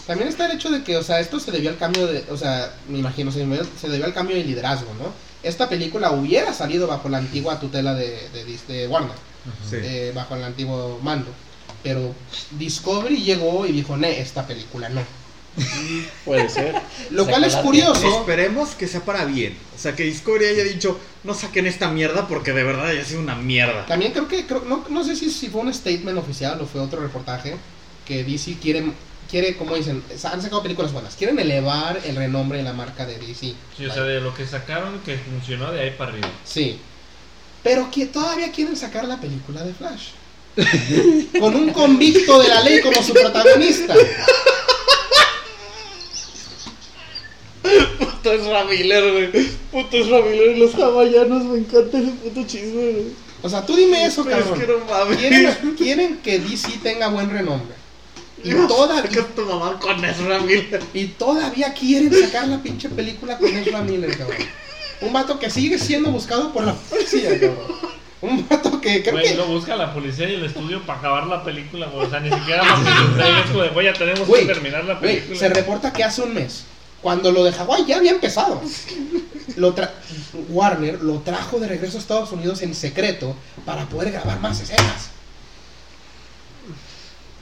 También 0.10 0.28
está 0.28 0.47
el 0.47 0.53
hecho 0.53 0.72
de 0.72 0.84
que, 0.84 0.97
o 0.97 1.03
sea, 1.03 1.20
esto 1.20 1.39
se 1.39 1.51
debió 1.51 1.70
al 1.70 1.78
cambio 1.78 2.07
de, 2.07 2.24
o 2.32 2.36
sea, 2.38 2.74
me 2.88 2.97
imagino, 2.97 3.32
se 3.32 3.39
debió, 3.39 3.64
se 3.80 3.89
debió 3.89 4.05
al 4.07 4.14
cambio 4.14 4.36
de 4.36 4.43
liderazgo, 4.43 4.91
¿no? 4.95 5.14
Esta 5.43 5.70
película 5.70 6.10
hubiera 6.12 6.51
salido 6.51 6.88
bajo 6.88 7.10
la 7.10 7.20
antigua 7.20 7.60
tutela 7.60 7.93
de, 7.93 8.28
de, 8.34 8.45
Dis- 8.47 8.66
de 8.68 8.88
Warner, 8.88 9.16
Sí. 9.70 9.76
eh, 9.82 10.12
bajo 10.16 10.36
el 10.36 10.43
antiguo 10.43 10.99
mando. 11.03 11.30
Pero 11.84 12.16
Discovery 12.57 13.18
llegó 13.22 13.68
y 13.68 13.72
dijo, 13.72 13.95
ne, 13.97 14.20
esta 14.20 14.47
película 14.47 14.89
no. 14.89 15.01
puede 16.26 16.49
ser. 16.49 16.76
Lo 17.12 17.26
cual 17.28 17.43
es 17.43 17.55
curioso. 17.57 18.20
Esperemos 18.20 18.72
que 18.72 18.88
sea 18.88 19.01
para 19.01 19.26
bien. 19.26 19.55
O 19.76 19.80
sea, 19.80 19.95
que 19.95 20.03
Discovery 20.03 20.45
haya 20.45 20.64
dicho, 20.64 20.99
no 21.24 21.34
saquen 21.36 21.68
esta 21.68 21.89
mierda 21.89 22.28
porque 22.28 22.51
de 22.53 22.64
verdad 22.64 22.91
ya 22.93 23.01
ha 23.01 23.05
sido 23.05 23.22
una 23.22 23.36
mierda. 23.36 23.86
También 23.86 24.12
creo 24.12 24.28
que, 24.28 24.45
creo- 24.45 24.64
no, 24.68 24.86
no 24.89 25.03
sé 25.03 25.16
si, 25.16 25.30
si 25.30 25.49
fue 25.49 25.62
un 25.62 25.74
statement 25.74 26.18
oficial 26.18 26.60
o 26.62 26.66
fue 26.66 26.82
otro 26.82 26.99
reportaje, 27.01 27.55
que 28.05 28.24
DC 28.24 28.57
quiere, 28.62 28.84
quiere 29.30 29.56
como 29.56 29.76
dicen, 29.76 30.04
han 30.24 30.42
sacado 30.42 30.64
películas 30.64 30.92
buenas, 30.92 31.16
quieren 31.16 31.38
elevar 31.40 32.02
el 32.06 32.16
renombre 32.16 32.58
de 32.58 32.64
la 32.64 32.74
marca 32.74 33.06
de 33.06 33.18
DC. 33.20 33.54
Sí, 33.78 33.86
o 33.86 33.94
sea, 33.94 34.04
de 34.04 34.20
lo 34.22 34.34
que 34.34 34.46
sacaron 34.48 35.00
que 35.02 35.18
funcionó 35.18 35.72
de 35.72 35.82
ahí 35.82 35.92
para 35.92 36.12
arriba. 36.12 36.30
Sí. 36.44 36.80
Pero 37.64 37.92
que 37.92 38.06
todavía 38.08 38.52
quieren 38.52 38.76
sacar 38.76 39.06
la 39.06 39.20
película 39.20 39.64
de 39.64 39.74
Flash. 39.74 40.10
Con 41.40 41.56
un 41.56 41.72
convicto 41.72 42.42
de 42.42 42.48
la 42.48 42.62
ley 42.64 42.82
como 42.82 43.02
su 43.04 43.14
protagonista. 43.14 43.94
Puto 48.00 48.34
es 48.34 48.46
Ramiller, 48.46 49.12
güey. 49.12 49.50
Puto 49.72 49.98
es 49.98 50.10
Ramiller 50.10 50.58
y 50.58 50.60
los 50.60 50.74
hawaianos. 50.76 51.44
Me 51.46 51.60
encanta 51.60 52.00
ese 52.00 52.12
puto 52.12 52.44
chisme, 52.48 52.92
güey. 52.92 53.06
O 53.42 53.50
sea, 53.50 53.66
tú 53.66 53.76
dime 53.76 54.06
eso, 54.06 54.24
Pero 54.24 54.38
es 54.38 54.44
cabrón. 54.44 54.60
que 54.60 54.68
no 54.68 54.80
mames. 54.86 55.18
Quieren, 55.18 55.76
quieren 55.78 56.18
que 56.18 56.40
DC 56.40 56.80
tenga 56.84 57.08
buen 57.10 57.30
renombre. 57.30 57.79
Y, 58.44 58.50
Dios, 58.50 58.68
toda- 58.68 59.02
saca 59.02 59.26
tu 59.36 59.42
mamá 59.46 59.80
con 59.80 60.04
Ezra 60.04 60.40
Miller. 60.40 60.82
y 60.94 61.06
todavía 61.08 61.74
quieren 61.74 62.14
sacar 62.14 62.48
la 62.48 62.62
pinche 62.62 62.90
película 62.90 63.38
con 63.38 63.50
Ezra 63.56 63.82
Miller, 63.82 64.18
cabrón. 64.18 64.38
Un 65.02 65.14
vato 65.14 65.40
que 65.40 65.50
sigue 65.50 65.78
siendo 65.80 66.12
buscado 66.12 66.52
por 66.54 66.64
la 66.66 66.74
policía, 66.74 67.30
cabrón. 67.40 67.58
Un 68.22 68.46
vato 68.50 68.82
que 68.82 69.02
creo 69.02 69.14
Güey, 69.14 69.30
que... 69.30 69.36
lo 69.36 69.48
busca 69.48 69.76
la 69.78 69.94
policía 69.94 70.30
y 70.30 70.34
el 70.36 70.44
estudio 70.46 70.82
para 70.86 71.00
acabar 71.00 71.28
la 71.28 71.42
película, 71.44 71.88
güey. 71.88 72.06
O 72.06 72.10
sea, 72.10 72.20
ni 72.20 72.30
siquiera 72.30 72.64
más 72.64 72.80
que 72.84 73.06
entrega, 73.06 73.40
es 73.40 73.46
como 73.52 73.64
de, 73.64 73.70
güey, 73.70 73.86
ya 73.86 73.94
tenemos 73.94 74.28
Güey, 74.28 74.46
que 74.46 74.54
terminar 74.54 74.84
la 74.84 74.96
Güey, 74.96 75.16
película. 75.22 75.40
se 75.40 75.50
reporta 75.50 75.94
que 75.94 76.04
hace 76.04 76.22
un 76.22 76.34
mes, 76.34 76.64
cuando 77.02 77.32
lo 77.32 77.46
de 77.46 77.54
Hawái 77.54 77.86
ya 77.86 77.96
había 77.96 78.12
empezado, 78.12 78.62
lo 79.56 79.74
tra- 79.74 79.92
Warner 80.50 81.02
lo 81.02 81.20
trajo 81.20 81.60
de 81.60 81.70
regreso 81.70 81.98
a 81.98 82.02
Estados 82.02 82.32
Unidos 82.34 82.62
en 82.62 82.76
secreto 82.76 83.36
para 83.66 83.86
poder 83.86 84.12
grabar 84.12 84.40
más 84.42 84.60
escenas. 84.60 85.09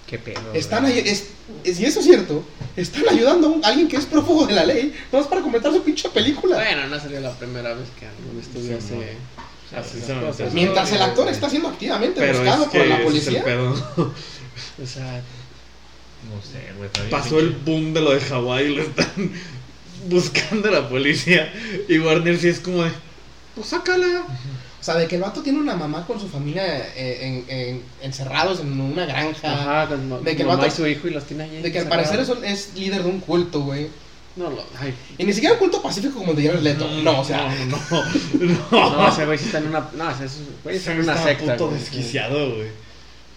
Qué 0.08 0.18
pedo. 0.18 0.40
Están 0.54 0.86
ahí, 0.86 1.00
es, 1.00 1.28
es- 1.64 1.80
y 1.80 1.86
eso 1.86 2.00
es 2.00 2.06
cierto, 2.06 2.44
están 2.78 3.04
ayudando 3.10 3.48
a 3.48 3.50
un- 3.52 3.66
alguien 3.66 3.88
que 3.90 3.98
es 3.98 4.06
prófugo 4.06 4.48
de 4.48 4.54
la 4.54 4.64
ley, 4.66 4.94
nomás 5.12 5.28
para 5.28 5.42
completar 5.42 5.72
su 5.74 5.84
pinche 5.84 6.08
película. 6.10 6.56
Bueno, 6.56 6.88
no 6.88 7.00
sería 7.00 7.20
la 7.20 7.32
primera 7.38 7.74
vez 7.74 7.88
que 8.00 8.06
algún 8.08 8.40
estudio 8.40 8.78
Sí, 8.80 8.94
hace, 8.96 9.78
hace 9.78 9.92
Sí, 9.98 10.04
esas 10.04 10.20
sí, 10.20 10.26
cosas. 10.26 10.50
sí. 10.50 10.56
Mientras 10.56 10.92
el 10.94 11.02
actor 11.02 11.28
está 11.28 11.50
siendo 11.50 11.68
activamente 11.70 12.22
Pero 12.22 12.38
buscado 12.40 12.64
es 12.64 12.70
que 12.70 12.78
por 12.80 12.88
la 12.88 12.96
ese 12.96 13.04
es 13.04 13.28
el 13.28 13.34
policía. 13.36 13.44
pedo. 13.44 13.74
O 14.84 14.88
sea, 14.88 15.22
No 16.34 16.42
sé, 16.42 16.72
güey. 16.78 16.90
Pasó 17.12 17.40
el 17.40 17.50
boom 17.52 17.94
de 17.94 18.02
lo 18.02 18.12
de 18.12 18.20
Hawái 18.22 18.66
y 18.72 18.76
lo 18.76 18.82
están 18.84 19.32
buscando 20.10 20.70
a 20.70 20.72
la 20.72 20.90
policía. 20.90 21.54
Y 21.88 22.00
Warner 22.00 22.38
sí 22.40 22.48
es 22.50 22.60
como 22.60 22.84
de, 22.84 22.92
pues 23.56 23.68
sácala. 23.68 24.24
O 24.80 24.84
sea, 24.84 24.96
de 24.96 25.08
que 25.08 25.16
el 25.16 25.22
vato 25.22 25.42
tiene 25.42 25.60
una 25.60 25.76
mamá 25.76 26.06
con 26.06 26.20
su 26.20 26.30
familia 26.30 26.64
eh, 26.96 27.44
en- 27.48 27.58
en- 27.58 27.84
encerrados 28.02 28.60
en 28.60 28.80
una 28.80 29.06
granja. 29.06 29.54
Ajá, 29.54 29.88
con 29.88 30.24
de 30.24 30.36
que 30.36 30.44
el 30.44 30.48
vato- 30.48 30.68
y 30.68 30.72
su 30.72 30.86
hijo 30.88 31.08
y 31.08 31.12
los 31.12 31.24
tiene 31.26 31.44
allí. 31.46 31.58
De 31.62 31.72
que 31.72 31.80
al 31.80 31.88
parecer 31.88 32.20
es, 32.20 32.30
es 32.44 32.76
líder 32.76 33.04
de 33.04 33.10
un 33.10 33.20
culto, 33.20 33.62
güey. 33.62 33.88
No, 34.36 34.52
lo, 34.52 34.64
ay, 34.80 34.94
Y 35.18 35.24
ni 35.26 35.34
siquiera 35.34 35.54
un 35.54 35.60
culto 35.60 35.82
pacífico 35.82 36.20
como 36.20 36.32
el 36.32 36.38
de 36.38 36.48
Jared 36.48 36.62
Leto. 36.62 36.88
No, 37.02 37.22
o 37.22 37.26
sea. 37.26 37.50
No, 37.66 37.78
no, 38.72 38.90
no, 38.92 39.08
ese 39.10 39.26
güey 39.26 39.38
sí 39.38 39.46
está 39.46 39.58
en 39.58 39.68
una. 39.68 39.90
No, 39.96 40.12
ese 40.12 40.26
es- 40.26 40.38
güey 40.64 40.78
está 40.78 40.92
en 40.94 41.00
una 41.02 41.18
secta. 41.24 41.54
puto 41.58 41.72
desquiciado, 41.72 42.56
güey. 42.56 42.68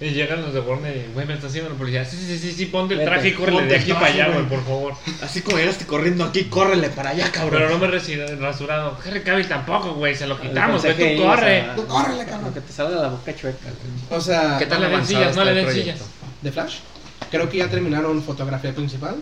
Y 0.00 0.10
llegan 0.12 0.40
los 0.40 0.54
de 0.54 0.60
Warner 0.60 0.96
y, 0.96 1.12
güey, 1.12 1.26
me 1.26 1.34
está 1.34 1.48
haciendo 1.48 1.68
la 1.68 1.76
policía. 1.76 2.06
Sí, 2.06 2.16
sí, 2.16 2.38
sí, 2.38 2.52
sí, 2.52 2.66
ponte 2.66 2.94
el 2.94 3.00
Vete, 3.00 3.10
traje 3.10 3.28
y 3.28 3.32
córrele 3.34 3.66
de 3.66 3.76
aquí 3.76 3.92
para 3.92 4.06
allá, 4.06 4.28
güey. 4.28 4.48
por 4.48 4.64
favor. 4.64 4.94
Así 5.22 5.42
como 5.42 5.58
llegaste 5.58 5.84
corriendo 5.84 6.24
aquí, 6.24 6.44
córrele 6.44 6.88
para 6.88 7.10
allá, 7.10 7.30
cabrón. 7.30 7.50
Pero 7.60 7.68
no 7.68 7.78
me 7.78 7.86
he 7.86 8.36
rasurado. 8.36 8.96
Henry 9.04 9.20
Cavill 9.22 9.46
tampoco, 9.46 9.92
güey, 9.92 10.14
se 10.14 10.26
lo 10.26 10.40
quitamos, 10.40 10.82
güey, 10.82 11.16
tú 11.16 11.22
corre. 11.22 11.66
Tú 11.76 11.86
córrele, 11.86 12.24
cabrón. 12.24 12.54
Que 12.54 12.62
te 12.62 12.72
salga 12.72 12.96
de 12.96 13.02
la 13.02 13.08
boca 13.08 13.36
chueca. 13.36 13.68
O 14.08 14.20
sea, 14.22 14.56
¿Qué 14.58 14.64
tan 14.64 14.80
le 14.80 14.88
den 14.88 15.06
sillas, 15.06 15.36
no 15.36 15.44
le 15.44 15.52
den 15.52 15.70
sillas. 15.70 16.00
de 16.40 16.50
Flash. 16.50 16.78
Creo 17.30 17.50
que 17.50 17.58
ya 17.58 17.68
terminaron 17.68 18.22
fotografía 18.22 18.74
principal. 18.74 19.16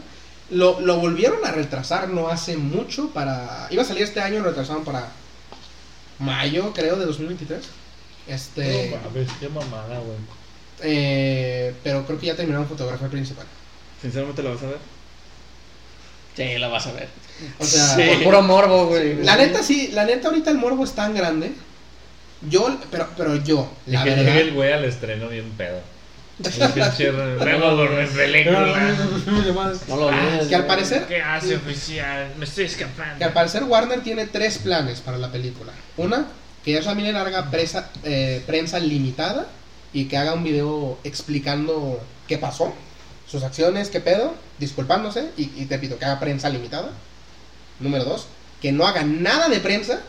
Lo, 0.50 0.80
lo 0.80 0.96
volvieron 0.98 1.44
a 1.44 1.50
retrasar 1.50 2.08
no 2.08 2.28
hace 2.28 2.56
mucho 2.56 3.10
para... 3.10 3.66
Iba 3.70 3.82
a 3.82 3.84
salir 3.84 4.04
este 4.04 4.20
año, 4.20 4.38
lo 4.38 4.46
retrasaron 4.50 4.84
para 4.84 5.08
mayo, 6.20 6.72
creo, 6.72 6.96
de 6.96 7.04
2023. 7.04 7.64
Este... 8.28 8.90
No 8.90 9.08
mames, 9.08 9.28
qué 9.40 9.48
mamada, 9.48 9.98
güey. 9.98 10.37
Eh, 10.82 11.74
pero 11.82 12.04
creo 12.06 12.18
que 12.18 12.26
ya 12.26 12.36
terminaron 12.36 12.66
fotografía 12.68 13.08
principal. 13.08 13.46
Sinceramente, 14.00 14.42
¿lo 14.42 14.54
vas 14.54 14.62
a 14.62 14.66
ver? 14.66 14.78
Sí, 16.36 16.58
la 16.58 16.68
vas 16.68 16.86
a 16.86 16.92
ver. 16.92 17.08
O 17.58 17.64
sea, 17.64 17.96
Sí. 17.96 18.02
Por 18.14 18.24
puro 18.24 18.42
morbo, 18.42 18.86
güey. 18.86 19.22
la 19.22 19.36
neta 19.36 19.62
sí, 19.62 19.90
la 19.92 20.04
neta 20.04 20.28
ahorita 20.28 20.50
el 20.50 20.58
morbo 20.58 20.84
es 20.84 20.92
tan 20.92 21.14
grande. 21.14 21.52
Yo, 22.48 22.78
pero, 22.90 23.08
pero 23.16 23.36
yo, 23.36 23.68
Y 23.86 23.92
la 23.92 24.04
que 24.04 24.10
verdad... 24.10 24.24
llegue 24.24 24.40
el 24.42 24.52
güey 24.54 24.72
al 24.72 24.84
estreno 24.84 25.28
bien 25.28 25.50
pedo. 25.56 25.80
El 26.38 26.70
pinche 26.70 27.10
vengo 27.10 27.76
por 27.76 27.90
mi 27.90 28.06
película. 28.06 28.96
No 29.88 29.96
lo 29.96 30.06
ves. 30.06 30.46
Que 30.48 30.54
al 30.54 30.66
parecer, 30.66 31.04
¿Qué 31.08 31.20
hace 31.20 31.56
oficial? 31.56 32.32
Me 32.38 32.44
estoy 32.44 32.66
escapando. 32.66 33.18
que 33.18 33.24
al 33.24 33.32
parecer 33.32 33.64
Warner 33.64 34.02
tiene 34.04 34.26
tres 34.26 34.58
planes 34.58 35.00
para 35.00 35.18
la 35.18 35.32
película. 35.32 35.72
Una, 35.96 36.28
que 36.64 36.70
ya 36.74 36.80
también 36.82 37.12
larga 37.12 37.50
presa, 37.50 37.90
eh, 38.04 38.40
prensa 38.46 38.78
limitada 38.78 39.48
y 39.92 40.06
que 40.06 40.16
haga 40.16 40.34
un 40.34 40.44
video 40.44 40.98
explicando 41.04 42.00
qué 42.26 42.38
pasó, 42.38 42.72
sus 43.26 43.42
acciones, 43.42 43.90
qué 43.90 44.00
pedo, 44.00 44.34
disculpándose 44.58 45.30
y, 45.36 45.50
y 45.56 45.66
te 45.66 45.78
pido 45.78 45.98
que 45.98 46.04
haga 46.04 46.20
prensa 46.20 46.48
limitada. 46.48 46.90
Número 47.80 48.04
dos, 48.04 48.26
que 48.60 48.72
no 48.72 48.86
haga 48.86 49.02
nada 49.04 49.48
de 49.48 49.60
prensa 49.60 50.00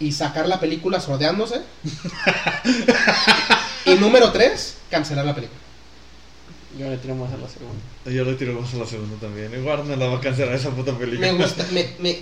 y 0.00 0.12
sacar 0.12 0.48
la 0.48 0.60
película 0.60 1.00
sordeándose. 1.00 1.60
y 3.86 3.94
número 3.94 4.32
tres, 4.32 4.76
cancelar 4.90 5.24
la 5.24 5.34
película. 5.34 5.60
Yo 6.78 6.88
le 6.88 6.96
tiro 6.96 7.14
más 7.14 7.32
a 7.32 7.36
la 7.36 7.48
segunda. 7.48 7.82
Yo 8.06 8.24
le 8.24 8.34
tiro 8.34 8.58
más 8.60 8.72
a 8.72 8.76
la 8.78 8.86
segunda 8.86 9.16
también. 9.20 9.52
Igual 9.52 9.86
no 9.86 9.96
la 9.96 10.06
va 10.06 10.18
a 10.18 10.20
cancelar 10.20 10.54
esa 10.54 10.70
puta 10.70 10.96
película. 10.96 11.32
Me 11.32 11.38
gusta, 11.42 11.66
me, 11.72 11.90
me- 11.98 12.18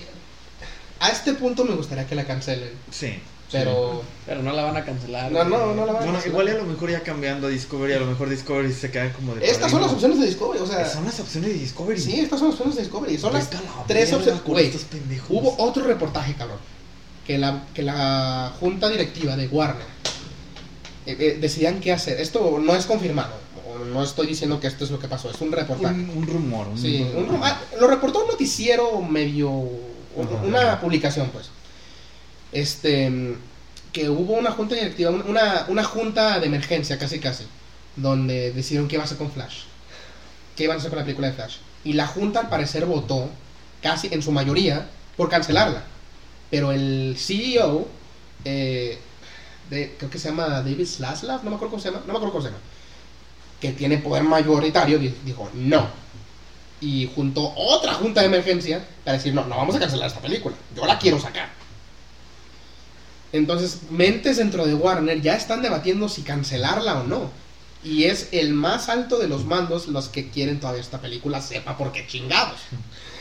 a 0.98 1.10
este 1.10 1.34
punto 1.34 1.64
me 1.64 1.74
gustaría 1.74 2.06
que 2.06 2.14
la 2.14 2.26
cancelen, 2.26 2.72
Sí. 2.90 3.14
Pero 3.52 4.02
Pero 4.26 4.42
no 4.42 4.52
la 4.52 4.62
van 4.64 4.76
a 4.76 4.84
cancelar. 4.84 5.30
no, 5.32 5.44
no, 5.44 5.74
no 5.74 5.86
la 5.86 5.92
van 5.92 6.02
a 6.02 6.04
Bueno, 6.04 6.12
cancelar. 6.12 6.26
igual 6.28 6.48
a 6.48 6.54
lo 6.54 6.64
mejor 6.66 6.90
ya 6.90 7.00
cambiando 7.02 7.46
a 7.46 7.50
Discovery, 7.50 7.92
a 7.94 7.98
lo 8.00 8.06
mejor 8.06 8.28
Discovery 8.28 8.72
se 8.72 8.90
queda 8.90 9.12
como 9.12 9.34
de. 9.34 9.48
Estas 9.48 9.70
son 9.70 9.80
las 9.82 9.90
opciones 9.92 10.20
de 10.20 10.26
Discovery, 10.26 10.60
o 10.62 10.66
sea, 10.66 10.88
Son 10.88 11.04
las 11.04 11.18
opciones 11.20 11.50
de 11.52 11.58
Discovery. 11.58 12.00
sí, 12.00 12.20
estas 12.20 12.38
son 12.38 12.48
las 12.48 12.54
opciones 12.56 12.76
de 12.76 12.82
Discovery, 12.82 13.18
son 13.18 13.32
las 13.32 13.50
tres 13.86 14.12
opciones. 14.12 14.42
Güey, 14.44 14.72
hubo 15.28 15.54
otro 15.58 15.84
reportaje, 15.84 16.34
cabrón, 16.34 16.58
que 17.26 17.38
la, 17.38 17.64
que 17.74 17.82
la 17.82 18.52
junta 18.60 18.88
directiva 18.88 19.36
de 19.36 19.46
Warner 19.48 19.86
eh, 21.06 21.16
eh, 21.18 21.38
decidían 21.40 21.80
qué 21.80 21.92
hacer. 21.92 22.20
Esto 22.20 22.58
no 22.62 22.74
es 22.76 22.86
confirmado, 22.86 23.32
o 23.68 23.84
no 23.84 24.02
estoy 24.02 24.26
diciendo 24.26 24.60
que 24.60 24.66
esto 24.66 24.84
es 24.84 24.90
lo 24.90 24.98
que 24.98 25.08
pasó, 25.08 25.30
es 25.30 25.40
un 25.40 25.50
reportaje. 25.52 25.94
un, 25.94 26.10
un 26.10 26.26
rumor. 26.26 26.68
Un 26.68 26.78
Sí, 26.78 27.02
un 27.02 27.26
rumor. 27.26 27.30
rum- 27.32 27.40
ah, 27.44 27.60
lo 27.80 27.86
reportó 27.88 28.20
un 28.22 28.28
noticiero 28.28 29.00
medio. 29.02 29.50
Ajá. 30.20 30.42
Una 30.44 30.80
publicación, 30.80 31.30
pues. 31.32 31.50
Este. 32.52 33.36
Que 33.92 34.08
hubo 34.08 34.34
una 34.34 34.52
junta 34.52 34.74
directiva, 34.76 35.10
un- 35.10 35.22
una, 35.28 35.64
una 35.68 35.82
junta 35.84 36.38
de 36.38 36.46
emergencia, 36.46 36.98
casi 36.98 37.18
casi. 37.18 37.44
Donde 37.96 38.52
decidieron 38.52 38.88
qué 38.88 38.94
iba 38.96 39.02
a 39.02 39.06
hacer 39.06 39.18
con 39.18 39.32
Flash. 39.32 39.62
¿Qué 40.56 40.64
iban 40.64 40.76
a 40.76 40.78
hacer 40.78 40.90
con 40.90 40.98
la 41.00 41.04
película 41.04 41.26
de 41.28 41.32
Flash? 41.34 41.56
Y 41.84 41.94
la 41.94 42.06
junta, 42.06 42.40
al 42.40 42.48
parecer, 42.48 42.86
votó, 42.86 43.28
casi 43.82 44.08
en 44.12 44.22
su 44.22 44.30
mayoría, 44.30 44.86
por 45.16 45.28
cancelarla. 45.28 45.82
Pero 46.50 46.70
el 46.72 47.16
CEO. 47.18 47.88
eh, 48.44 48.98
de, 49.70 49.94
creo 49.98 50.10
que 50.10 50.18
se 50.18 50.28
llama 50.30 50.48
David 50.48 50.84
Slaslav, 50.86 51.44
no 51.44 51.50
me 51.50 51.56
acuerdo 51.56 51.70
cómo 51.70 51.82
se 51.82 51.90
llama, 51.90 52.00
no 52.06 52.12
me 52.12 52.18
acuerdo 52.18 52.32
cómo 52.32 52.42
se 52.44 52.48
llama. 52.50 52.62
Que 53.60 53.70
tiene 53.72 53.98
poder 53.98 54.22
mayoritario, 54.24 54.98
di- 54.98 55.14
dijo 55.24 55.48
no 55.54 55.86
y 56.80 57.08
juntó 57.14 57.52
otra 57.54 57.92
junta 57.94 58.20
de 58.22 58.26
emergencia 58.28 58.82
para 59.04 59.18
decir, 59.18 59.32
no, 59.34 59.44
no 59.44 59.56
vamos 59.56 59.76
a 59.76 59.78
cancelar 59.78 60.08
esta 60.08 60.20
película, 60.20 60.56
yo 60.74 60.86
la 60.86 60.98
quiero 60.98 61.20
sacar. 61.20 61.50
Entonces, 63.32 63.80
mentes 63.90 64.38
dentro 64.38 64.66
de 64.66 64.74
Warner 64.74 65.20
ya 65.20 65.36
están 65.36 65.62
debatiendo 65.62 66.08
si 66.08 66.22
cancelarla 66.22 67.00
o 67.00 67.04
no. 67.06 67.30
Y 67.82 68.04
es 68.04 68.28
el 68.32 68.52
más 68.52 68.88
alto 68.88 69.18
de 69.18 69.28
los 69.28 69.44
mandos 69.44 69.88
los 69.88 70.08
que 70.08 70.28
quieren 70.28 70.60
todavía 70.60 70.82
esta 70.82 71.00
película, 71.00 71.40
sepa 71.40 71.78
por 71.78 71.92
qué 71.92 72.06
chingados. 72.06 72.60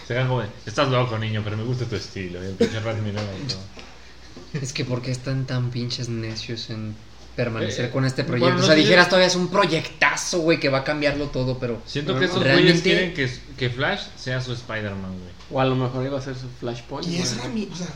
Se 0.08 0.22
joven. 0.26 0.50
Estás 0.66 0.90
loco, 0.90 1.18
niño, 1.20 1.42
pero 1.44 1.56
me 1.56 1.64
gusta 1.64 1.86
tu 1.86 1.96
estilo. 1.96 2.44
Y 2.44 2.48
el 2.48 2.54
pinche 2.56 2.80
Rat 2.80 2.98
Miller 2.98 3.20
ahí 3.20 3.46
todo. 3.48 4.62
Es 4.62 4.74
que 4.74 4.84
¿por 4.84 5.02
qué 5.02 5.12
están 5.12 5.46
tan 5.46 5.70
pinches 5.70 6.10
necios 6.10 6.70
en 6.72 6.96
permanecer 7.36 7.86
Eh, 7.86 7.90
con 7.92 8.04
este 8.06 8.24
bueno, 8.24 8.38
proyecto? 8.40 8.58
no 8.58 8.64
o 8.64 8.66
sea, 8.68 8.76
dijeras 8.76 9.06
yo- 9.06 9.10
todavía 9.12 9.28
es 9.28 9.36
un 9.36 9.50
proyectazo, 9.50 10.40
güey, 10.40 10.60
que 10.60 10.68
va 10.70 10.80
a 10.80 10.84
cambiarlo 10.84 11.28
todo, 11.28 11.58
pero... 11.60 11.82
Siento 11.86 12.16
que 12.16 12.22
no, 12.22 12.26
esos 12.26 12.44
realmente- 12.44 12.72
güeyes 12.72 12.82
quieren 12.84 13.14
que, 13.14 13.32
que 13.56 13.70
Flash 13.70 14.02
sea 14.18 14.42
su 14.42 14.52
Spider-Man, 14.54 15.12
güey. 15.20 15.32
O 15.52 15.62
a 15.62 15.66
lo 15.66 15.76
mejor 15.76 16.06
iba 16.06 16.18
a 16.18 16.22
ser 16.22 16.36
su 16.36 16.48
Flashpoint. 16.60 17.08
Y 17.08 17.18
es 17.18 17.38
la 17.38 17.48
mi- 17.48 17.70
o 17.72 17.76
sea, 17.76 17.88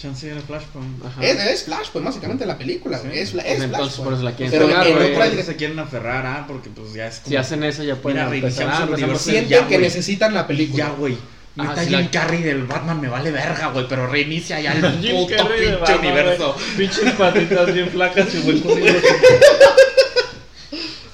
Chance 0.00 0.30
era 0.30 0.40
Flashpoint. 0.40 1.04
Ajá. 1.04 1.22
es, 1.24 1.38
es 1.38 1.64
Flash, 1.64 1.88
pues 1.92 2.04
básicamente 2.04 2.46
la 2.46 2.56
película, 2.56 2.98
güey, 2.98 3.18
es, 3.18 3.28
es 3.28 3.30
Pues 3.32 3.42
Flash. 3.44 3.62
entonces 3.62 3.94
pues. 3.96 4.04
por 4.04 4.12
eso 4.14 4.22
la 4.22 4.32
quieren 4.32 4.50
Pero 4.52 4.68
sacar, 4.68 4.86
en 4.86 4.94
güey. 4.96 5.12
otra 5.12 5.42
se 5.42 5.56
quieren 5.56 5.78
aferrar, 5.78 6.26
ah, 6.26 6.44
porque 6.48 6.70
pues 6.70 6.92
ya 6.94 7.06
es 7.06 7.16
como. 7.18 7.28
Si 7.28 7.36
hacen 7.36 7.62
eso 7.64 7.82
ya 7.84 7.96
pueden 7.96 8.24
Mira, 8.24 8.34
empezar. 8.36 8.68
Ah, 8.70 8.86
universo 8.90 9.24
Sienten 9.30 9.48
ya, 9.48 9.58
que 9.68 9.74
güey. 9.76 9.80
necesitan 9.80 10.32
la 10.34 10.46
película. 10.46 10.84
Ya, 10.86 10.90
güey. 10.92 11.16
Ah, 11.58 11.64
Neta, 11.64 11.82
sí, 11.82 11.88
Jim 11.90 11.98
la- 12.04 12.10
Carrey 12.10 12.42
del 12.42 12.64
Batman 12.64 13.00
me 13.00 13.08
vale 13.08 13.30
verga, 13.32 13.66
güey, 13.68 13.86
pero 13.88 14.06
reinicia 14.06 14.60
ya 14.60 14.72
el 14.72 14.80
puto 14.80 15.00
pinche 15.00 15.76
Batman, 15.76 15.98
universo. 15.98 16.56
Pinches 16.76 17.12
patitas 17.12 17.74
bien 17.74 17.88
flacas 17.90 18.34
y 18.34 18.60
corriendo. 18.62 19.00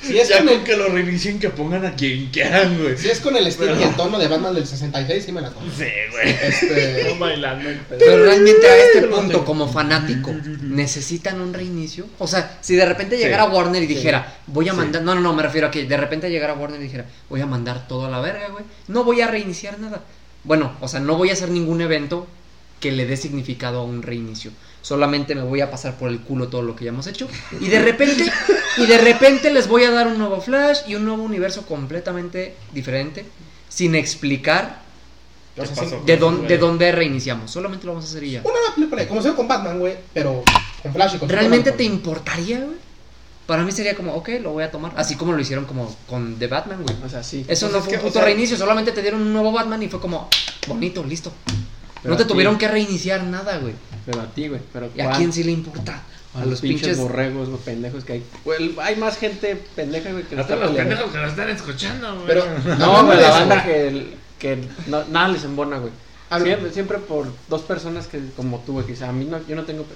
Si 0.06 0.18
es, 0.18 0.28
Ya 0.28 0.38
con 0.38 0.48
el, 0.48 0.62
que 0.62 0.76
lo 0.76 0.88
reinicien, 0.88 1.38
que 1.38 1.50
pongan 1.50 1.84
a 1.86 1.94
quien 1.94 2.26
quieran, 2.30 2.80
güey. 2.80 2.96
si 2.96 3.08
es 3.08 3.20
con 3.20 3.36
el 3.36 3.46
estilo 3.46 3.78
y 3.78 3.82
el 3.82 3.94
tono 3.96 4.18
de 4.18 4.28
Batman 4.28 4.54
del 4.54 4.66
66, 4.66 5.24
sí 5.24 5.32
me 5.32 5.40
la 5.40 5.50
tomo. 5.50 5.66
Sí, 5.76 5.84
güey. 6.10 6.30
Este, 6.42 7.06
No 7.12 7.18
bailando. 7.18 7.68
Pero 7.88 8.24
realmente 8.24 8.66
a 8.66 8.76
este 8.76 9.02
punto, 9.08 9.44
como 9.44 9.68
fanático, 9.72 10.32
¿necesitan 10.62 11.40
un 11.40 11.52
reinicio? 11.54 12.06
O 12.18 12.26
sea, 12.26 12.58
si 12.60 12.74
de 12.76 12.84
repente 12.86 13.16
llegara 13.16 13.44
Sí. 13.46 13.50
Warner 13.52 13.82
y 13.82 13.86
dijera, 13.86 14.36
voy 14.46 14.68
a 14.68 14.72
Sí. 14.72 14.76
mandar... 14.76 15.02
No, 15.02 15.14
no, 15.14 15.20
no, 15.20 15.32
me 15.34 15.42
refiero 15.42 15.68
a 15.68 15.70
que 15.70 15.84
de 15.84 15.96
repente 15.96 16.30
llegara 16.30 16.54
Warner 16.54 16.80
y 16.80 16.84
dijera, 16.84 17.06
voy 17.28 17.40
a 17.40 17.46
mandar 17.46 17.86
todo 17.88 18.06
a 18.06 18.10
la 18.10 18.20
verga, 18.20 18.48
güey. 18.48 18.64
No 18.88 19.04
voy 19.04 19.20
a 19.20 19.26
reiniciar 19.28 19.78
nada. 19.78 20.00
Bueno, 20.44 20.76
o 20.80 20.88
sea, 20.88 21.00
no 21.00 21.16
voy 21.16 21.30
a 21.30 21.32
hacer 21.32 21.48
ningún 21.50 21.80
evento 21.80 22.26
que 22.80 22.92
le 22.92 23.06
dé 23.06 23.16
significado 23.16 23.80
a 23.80 23.84
un 23.84 24.02
reinicio. 24.02 24.50
Solamente 24.82 25.34
me 25.34 25.42
voy 25.42 25.60
a 25.60 25.70
pasar 25.70 25.96
por 25.98 26.10
el 26.10 26.20
culo 26.20 26.48
todo 26.48 26.62
lo 26.62 26.76
que 26.76 26.84
ya 26.84 26.90
hemos 26.90 27.06
hecho. 27.06 27.28
Y 27.60 27.68
de 27.68 27.80
repente, 27.82 28.30
y 28.76 28.86
de 28.86 28.98
repente 28.98 29.52
les 29.52 29.66
voy 29.68 29.84
a 29.84 29.90
dar 29.90 30.06
un 30.06 30.18
nuevo 30.18 30.40
Flash 30.40 30.80
y 30.86 30.94
un 30.94 31.04
nuevo 31.04 31.22
universo 31.22 31.66
completamente 31.66 32.54
diferente, 32.72 33.24
sin 33.68 33.94
explicar 33.94 34.82
o 35.58 36.04
de, 36.04 36.16
dónde 36.18 36.48
de 36.48 36.58
dónde 36.58 36.92
reiniciamos. 36.92 37.50
Solamente 37.50 37.86
lo 37.86 37.92
vamos 37.92 38.04
a 38.04 38.08
hacer 38.10 38.22
y 38.24 38.32
ya. 38.32 38.40
Una 38.44 38.52
nueva 38.60 38.74
película, 38.74 39.08
como 39.08 39.22
se 39.22 39.32
con 39.34 39.48
Batman, 39.48 39.78
güey, 39.78 39.94
pero 40.12 40.44
con 40.82 40.92
Flash 40.92 41.14
y 41.14 41.18
con 41.18 41.28
¿Realmente 41.30 41.72
te 41.72 41.82
importaría, 41.84 42.58
güey? 42.60 42.76
Para 43.46 43.62
mí 43.62 43.70
sería 43.72 43.94
como, 43.94 44.12
ok, 44.14 44.28
lo 44.42 44.50
voy 44.52 44.64
a 44.64 44.70
tomar. 44.70 44.92
Así 44.96 45.14
como 45.14 45.32
lo 45.32 45.40
hicieron 45.40 45.64
como 45.66 45.94
con 46.08 46.36
The 46.36 46.48
Batman, 46.48 46.82
güey. 46.82 46.96
O 47.04 47.08
sea, 47.08 47.22
sí. 47.22 47.44
Eso 47.48 47.66
Pues 47.66 47.72
no 47.72 47.78
es 47.78 47.84
fue 47.84 47.90
que, 47.92 47.96
un 47.98 48.00
o 48.00 48.04
puto 48.08 48.14
sea- 48.18 48.24
reinicio, 48.24 48.56
solamente 48.56 48.92
te 48.92 49.00
dieron 49.02 49.22
un 49.22 49.32
nuevo 49.32 49.50
Batman 49.52 49.82
y 49.82 49.88
fue 49.88 50.00
como, 50.00 50.28
bonito, 50.66 51.02
listo. 51.04 51.32
Pero 52.02 52.14
no 52.14 52.16
te 52.18 52.24
a 52.24 52.26
tuvieron 52.26 52.58
que 52.58 52.68
reiniciar 52.68 53.24
nada, 53.24 53.58
güey. 53.58 53.74
Pero 54.04 54.20
a 54.20 54.26
ti, 54.26 54.48
güey. 54.48 54.60
Pero 54.72 54.90
¿Y 54.94 55.00
a 55.00 55.10
quién 55.12 55.32
sí 55.32 55.42
le 55.44 55.52
importa? 55.52 56.02
A 56.34 56.44
los 56.44 56.60
pinches 56.60 56.98
borregos, 56.98 57.48
los 57.48 57.60
pendejos 57.60 58.04
que 58.04 58.12
hay. 58.14 58.24
Güey, 58.44 58.74
hay 58.82 58.96
más 58.96 59.16
gente 59.16 59.56
pendeja, 59.74 60.12
güey, 60.12 60.24
que 60.24 60.36
lo 60.36 60.42
Hasta 60.42 60.56
los 60.56 60.68
peleando. 60.68 60.90
pendejos 60.90 61.12
que 61.12 61.18
nos 61.18 61.30
están 61.30 61.48
escuchando, 61.48 62.14
güey. 62.14 62.26
Pero, 62.26 62.44
No, 62.78 63.06
güey, 63.06 63.18
la 63.18 63.28
eso, 63.28 63.38
banda 63.38 63.64
que, 63.64 64.16
que 64.38 64.68
no- 64.86 65.04
nada 65.06 65.28
les 65.28 65.44
embona, 65.44 65.78
güey. 65.78 65.92
Siempre, 66.42 66.72
siempre 66.72 66.98
por 66.98 67.26
dos 67.48 67.62
personas 67.62 68.06
que 68.08 68.20
como 68.36 68.58
tú, 68.60 68.72
güey, 68.74 68.86
que 68.86 69.02
a 69.04 69.12
mí 69.12 69.24
no, 69.24 69.38
yo 69.46 69.56
no 69.56 69.62
tengo, 69.64 69.86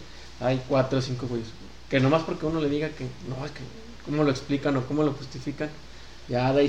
hay 0.40 0.62
cuatro 0.68 1.00
o 1.00 1.02
cinco 1.02 1.26
güeyes, 1.26 1.48
que 1.90 1.98
nomás 2.00 2.22
porque 2.22 2.46
uno 2.46 2.60
le 2.60 2.68
diga 2.70 2.88
que, 2.88 3.04
no, 3.28 3.44
es 3.44 3.50
que, 3.50 3.60
cómo 4.06 4.22
lo 4.24 4.30
explican 4.30 4.76
o 4.76 4.86
cómo 4.86 5.02
lo 5.02 5.12
justifican, 5.12 5.68
ya 6.30 6.52
de 6.52 6.60
ahí 6.60 6.68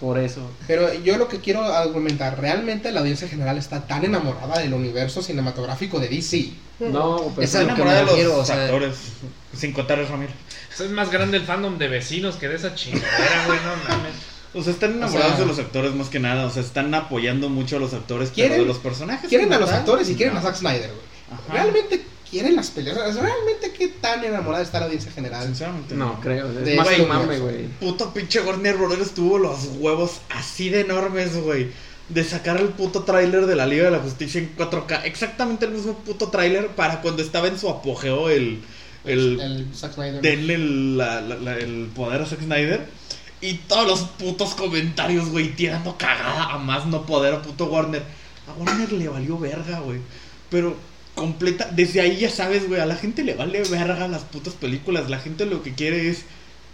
por 0.00 0.18
eso. 0.18 0.40
Pero 0.66 0.92
yo 0.94 1.18
lo 1.18 1.28
que 1.28 1.38
quiero 1.40 1.62
argumentar, 1.62 2.40
realmente 2.40 2.90
la 2.90 3.00
audiencia 3.00 3.28
general 3.28 3.58
está 3.58 3.86
tan 3.86 4.04
enamorada 4.04 4.58
del 4.58 4.72
universo 4.72 5.22
cinematográfico 5.22 6.00
de 6.00 6.08
DC 6.08 6.50
No, 6.80 7.30
pero 7.34 7.42
Es 7.46 7.54
a 7.54 7.60
lo 7.62 7.66
que 7.68 7.72
me 7.74 7.90
enamorada 7.90 8.12
de 8.16 8.24
los 8.24 8.32
o 8.38 8.44
sea- 8.44 8.64
actores. 8.64 8.96
Sin 9.56 9.72
contar 9.72 9.98
Ramiro. 10.08 10.32
Eso 10.72 10.84
es 10.84 10.90
más 10.90 11.10
grande 11.10 11.36
el 11.38 11.44
fandom 11.44 11.78
de 11.78 11.88
vecinos 11.88 12.36
que 12.36 12.48
de 12.48 12.56
esa 12.56 12.74
chingadera, 12.74 13.46
güey, 13.46 13.58
no 13.60 13.88
mames. 13.96 14.12
O 14.54 14.62
sea, 14.62 14.72
están 14.72 14.92
enamorados 14.92 15.32
sea- 15.32 15.40
de 15.40 15.46
los 15.46 15.58
actores 15.58 15.94
más 15.94 16.08
que 16.08 16.18
nada. 16.18 16.46
O 16.46 16.50
sea, 16.50 16.62
están 16.62 16.94
apoyando 16.94 17.48
mucho 17.50 17.76
a 17.76 17.80
los 17.80 17.92
actores, 17.94 18.30
Quieren- 18.30 18.52
pero 18.52 18.62
de 18.62 18.68
los 18.68 18.78
personajes. 18.78 19.28
Quieren 19.28 19.52
a 19.52 19.58
los 19.58 19.70
actores 19.70 20.08
y 20.10 20.14
quieren 20.16 20.34
no. 20.34 20.40
a 20.40 20.42
Zack 20.42 20.56
Snyder, 20.56 20.88
güey. 20.90 21.06
Ajá. 21.32 21.52
Realmente 21.52 22.04
quieren 22.30 22.56
las 22.56 22.70
peleas. 22.70 22.96
O 22.98 23.12
sea, 23.12 23.22
Realmente 23.22 23.72
qué 23.72 23.88
tan 23.88 24.24
enamorada 24.24 24.62
está 24.62 24.78
la 24.80 24.86
audiencia 24.86 25.10
general. 25.12 25.46
Sinceramente. 25.46 25.94
No, 25.94 26.20
creo. 26.20 26.48
Es 26.50 26.64
De 26.64 26.76
más 26.76 26.88
que 26.88 27.02
mame, 27.06 27.38
güey. 27.38 27.66
Puto 27.80 28.12
pinche 28.12 28.40
Warner 28.40 28.76
Brothers 28.76 29.12
tuvo 29.12 29.38
los 29.38 29.58
huevos 29.78 30.20
así 30.30 30.68
de 30.68 30.80
enormes, 30.80 31.36
güey. 31.36 31.68
De 32.08 32.22
sacar 32.24 32.56
el 32.60 32.68
puto 32.68 33.02
tráiler 33.02 33.46
de 33.46 33.56
la 33.56 33.66
Liga 33.66 33.84
de 33.86 33.90
la 33.90 33.98
Justicia 33.98 34.40
en 34.40 34.54
4K. 34.56 35.02
Exactamente 35.04 35.66
el 35.66 35.72
mismo 35.72 35.94
puto 35.98 36.28
tráiler 36.28 36.68
para 36.68 37.00
cuando 37.02 37.22
estaba 37.22 37.48
en 37.48 37.58
su 37.58 37.68
apogeo 37.68 38.28
el... 38.30 38.62
El, 39.04 39.40
el 39.40 39.68
Zack 39.74 39.94
Snyder. 39.94 40.20
denle 40.20 40.54
el, 40.54 40.96
la- 40.98 41.20
la- 41.20 41.36
la- 41.36 41.56
el 41.58 41.88
poder 41.94 42.22
a 42.22 42.26
Zack 42.26 42.40
Snyder. 42.42 42.86
Y 43.40 43.54
todos 43.68 43.86
los 43.86 44.00
putos 44.00 44.54
comentarios, 44.54 45.28
güey, 45.28 45.54
tirando 45.54 45.96
cagada 45.98 46.44
a 46.54 46.58
más 46.58 46.86
no 46.86 47.06
poder 47.06 47.34
a 47.34 47.42
puto 47.42 47.66
Warner. 47.66 48.02
A 48.48 48.52
Warner 48.60 48.90
le 48.92 49.08
valió 49.08 49.38
verga, 49.38 49.78
güey. 49.80 50.00
Pero 50.50 50.74
completa, 51.16 51.68
desde 51.72 52.00
ahí 52.00 52.18
ya 52.18 52.30
sabes, 52.30 52.68
güey, 52.68 52.80
a 52.80 52.86
la 52.86 52.94
gente 52.94 53.24
le 53.24 53.34
vale 53.34 53.62
verga 53.62 54.06
las 54.06 54.22
putas 54.22 54.54
películas. 54.54 55.10
La 55.10 55.18
gente 55.18 55.46
lo 55.46 55.64
que 55.64 55.74
quiere 55.74 56.08
es 56.10 56.24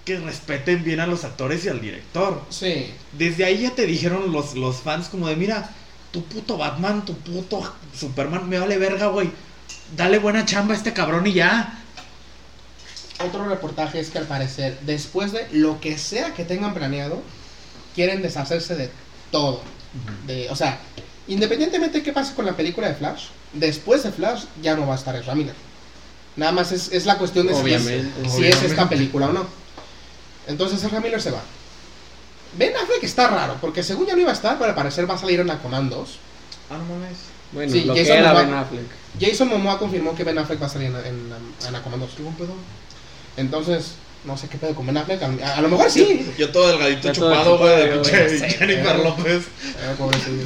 que 0.04 0.18
respeten 0.18 0.84
bien 0.84 1.00
a 1.00 1.06
los 1.06 1.24
actores 1.24 1.64
y 1.64 1.68
al 1.68 1.80
director. 1.80 2.42
Sí. 2.50 2.90
Desde 3.12 3.46
ahí 3.46 3.62
ya 3.62 3.70
te 3.70 3.86
dijeron 3.86 4.32
los, 4.32 4.54
los 4.54 4.76
fans 4.76 5.08
como 5.08 5.28
de, 5.28 5.36
mira, 5.36 5.70
tu 6.10 6.24
puto 6.24 6.58
Batman, 6.58 7.04
tu 7.04 7.14
puto 7.14 7.72
Superman, 7.98 8.48
me 8.48 8.58
vale 8.58 8.76
verga, 8.76 9.06
güey. 9.06 9.30
Dale 9.96 10.18
buena 10.18 10.44
chamba 10.44 10.74
a 10.74 10.76
este 10.76 10.92
cabrón 10.92 11.26
y 11.26 11.34
ya. 11.34 11.78
Otro 13.24 13.48
reportaje 13.48 14.00
es 14.00 14.10
que 14.10 14.18
al 14.18 14.26
parecer, 14.26 14.78
después 14.82 15.32
de 15.32 15.46
lo 15.52 15.80
que 15.80 15.96
sea 15.96 16.34
que 16.34 16.44
tengan 16.44 16.74
planeado, 16.74 17.22
quieren 17.94 18.22
deshacerse 18.22 18.74
de 18.74 18.90
todo. 19.30 19.62
De, 20.26 20.50
o 20.50 20.56
sea, 20.56 20.80
independientemente 21.28 21.98
de 21.98 22.04
qué 22.04 22.12
pase 22.12 22.34
con 22.34 22.44
la 22.44 22.56
película 22.56 22.88
de 22.88 22.94
Flash, 22.94 23.26
después 23.52 24.02
de 24.02 24.12
Flash 24.12 24.44
ya 24.62 24.74
no 24.76 24.86
va 24.86 24.94
a 24.94 24.96
estar 24.98 25.14
Ezra 25.16 25.34
Miller. 25.34 25.54
Nada 26.36 26.52
más 26.52 26.72
es, 26.72 26.90
es 26.92 27.04
la 27.06 27.18
cuestión 27.18 27.46
de 27.46 27.52
si 27.54 27.58
es- 27.72 27.82
Obviamente. 27.82 28.30
si 28.30 28.44
es, 28.46 28.62
esta 28.62 28.88
película 28.88 29.26
o 29.28 29.32
no. 29.32 29.46
Entonces 30.46 30.82
Ezra 30.82 31.00
Miller 31.00 31.20
se 31.20 31.30
va. 31.30 31.40
Ben 32.56 32.74
Affleck 32.76 33.02
está 33.04 33.28
raro, 33.28 33.56
porque 33.60 33.82
según 33.82 34.06
ya 34.06 34.14
no 34.14 34.20
iba 34.20 34.30
a 34.30 34.34
estar, 34.34 34.58
pero 34.58 34.70
al 34.70 34.74
parecer 34.74 35.08
va 35.08 35.14
a 35.14 35.18
salir 35.18 35.40
en 35.40 35.50
Aquaman 35.50 35.88
2. 35.88 36.08
Ah, 36.70 36.76
no 36.78 36.84
mames. 36.94 37.16
Bueno, 37.52 37.72
Sí, 37.72 37.84
lo 37.84 37.94
Jason 37.94 38.06
que 38.14 38.18
era 38.18 38.32
Momoa- 38.32 38.42
Ben 38.44 38.54
Affleck. 38.54 38.86
Jason 39.20 39.48
Momoa 39.48 39.78
confirmó 39.78 40.14
que 40.14 40.24
Ben 40.24 40.38
Affleck 40.38 40.60
va 40.62 40.66
a 40.66 40.70
salir 40.70 40.88
en, 40.88 40.96
en, 40.96 41.32
en 41.68 41.74
Aquaman 41.74 42.00
2. 42.00 42.10
¿Qué 42.16 42.22
buen 42.22 42.34
pedo? 42.34 42.54
Entonces, 43.36 43.92
no 44.24 44.36
sé 44.36 44.48
qué 44.48 44.58
pedo 44.58 44.74
con 44.74 44.86
Ben 44.86 44.96
Affleck. 44.96 45.22
A, 45.22 45.56
a 45.56 45.60
lo 45.62 45.68
mejor 45.68 45.90
sí. 45.90 46.30
Yo 46.38 46.50
todo 46.50 46.68
delgadito 46.68 47.12
todo 47.12 47.30
chupado, 47.30 47.58
güey, 47.58 47.76
de 47.76 47.86
pinche 47.98 48.48
Jennifer. 48.50 48.98
López. 48.98 49.44
Eh, 49.64 49.94
pobrecillo. 49.98 50.42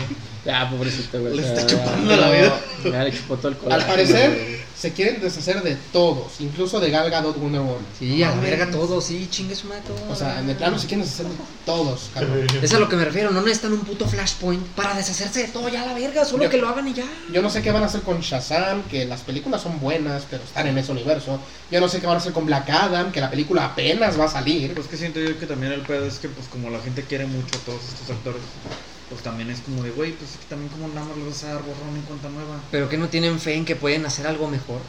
Ya, 0.47 0.70
pobrecito, 0.70 1.20
güey. 1.20 1.34
Le 1.36 1.42
está 1.42 1.66
chupando 1.66 2.16
la 2.16 2.30
vida. 2.30 2.61
Ya 2.84 3.03
le 3.05 3.12
chupó 3.12 3.36
todo 3.36 3.49
el 3.49 3.55
Al 3.55 3.61
colágeno, 3.61 3.88
parecer, 3.92 4.30
güey. 4.30 4.57
se 4.78 4.92
quieren 4.92 5.20
deshacer 5.20 5.61
de 5.62 5.76
todos, 5.92 6.34
incluso 6.40 6.78
de 6.78 6.90
Gal 6.90 7.11
Gadot 7.11 7.36
Wonder 7.36 7.62
Woman. 7.62 7.84
Sí, 7.99 8.22
a 8.22 8.30
la 8.30 8.40
verga 8.40 8.70
todo, 8.70 9.01
sí, 9.01 9.26
chingue 9.28 9.57
su 9.57 9.66
madre 9.66 9.82
todo. 9.88 9.97
O 10.09 10.14
sea, 10.14 10.38
en 10.38 10.49
el 10.49 10.55
plano 10.55 10.78
se 10.78 10.86
quieren 10.86 11.05
deshacer 11.05 11.26
de 11.26 11.32
todos, 11.64 12.11
cabrón. 12.14 12.47
Es 12.62 12.72
a 12.72 12.78
lo 12.78 12.88
que 12.88 12.94
me 12.94 13.05
refiero, 13.05 13.32
no 13.32 13.40
necesitan 13.42 13.72
un 13.72 13.80
puto 13.80 14.07
flashpoint 14.07 14.64
para 14.76 14.94
deshacerse 14.94 15.40
de 15.42 15.49
todo 15.49 15.68
ya 15.68 15.82
a 15.82 15.86
la 15.86 15.94
verga, 15.94 16.24
solo 16.24 16.44
Yo- 16.44 16.51
que 16.51 16.59
lo 16.59 16.68
hagan 16.68 16.86
y 16.86 16.94
ya. 16.94 17.05
Yo 17.32 17.42
no 17.42 17.51
sé 17.51 17.61
qué 17.61 17.72
van 17.72 17.82
a 17.82 17.86
hacer 17.86 18.03
con 18.03 18.20
Shazam, 18.20 18.84
que 18.84 19.05
las 19.05 19.22
películas 19.22 19.62
son 19.62 19.80
buenas, 19.80 20.22
pero 20.30 20.44
están 20.44 20.68
en 20.68 20.78
ese 20.78 20.92
universo. 20.92 21.40
Yo 21.72 21.80
no 21.80 21.88
sé 21.88 21.99
qué 21.99 22.07
van 22.07 22.14
a 22.16 22.18
hacer 22.20 22.32
con 22.32 22.47
Black 22.47 22.70
Adam, 22.70 23.11
que 23.11 23.20
la 23.20 23.30
película 23.30 23.64
apenas 23.64 24.16
va 24.20 24.26
a 24.26 24.30
salir. 24.30 24.74
Pues 24.74 24.86
que 24.86 24.97
siento 24.97 25.18
yo 25.18 25.36
que 25.40 25.47
también 25.47 25.72
el 25.72 25.80
pedo 25.80 26.07
es 26.07 26.18
que, 26.20 26.28
pues, 26.28 26.47
como 26.47 26.70
la 26.70 26.78
gente 26.78 27.03
quiere 27.03 27.26
mucho 27.26 27.57
a 27.57 27.64
todos 27.64 27.80
estos 27.88 28.11
actores, 28.16 28.42
pues 29.09 29.23
también 29.23 29.51
es 29.51 29.61
como 29.61 29.83
de, 29.83 29.91
güey, 29.91 30.13
pues 30.13 30.33
es 30.33 30.39
que 30.39 30.47
también 30.47 30.71
como 30.71 30.89
nada 30.89 31.07
más 31.07 31.17
le 31.17 31.25
vas 31.25 31.45
a 31.45 31.55
dar 31.55 31.63
borrón 31.63 31.97
en 31.97 32.03
cuenta 32.03 32.29
nueva. 32.29 32.61
Pero 32.71 32.89
que 32.89 32.97
no 32.99 33.09
tienen 33.09 33.39
fe 33.39 33.55
en 33.55 33.65
que 33.65 33.77
pueden 33.77 34.05
hacer 34.07 34.27
algo 34.27 34.49
mejor. 34.49 34.81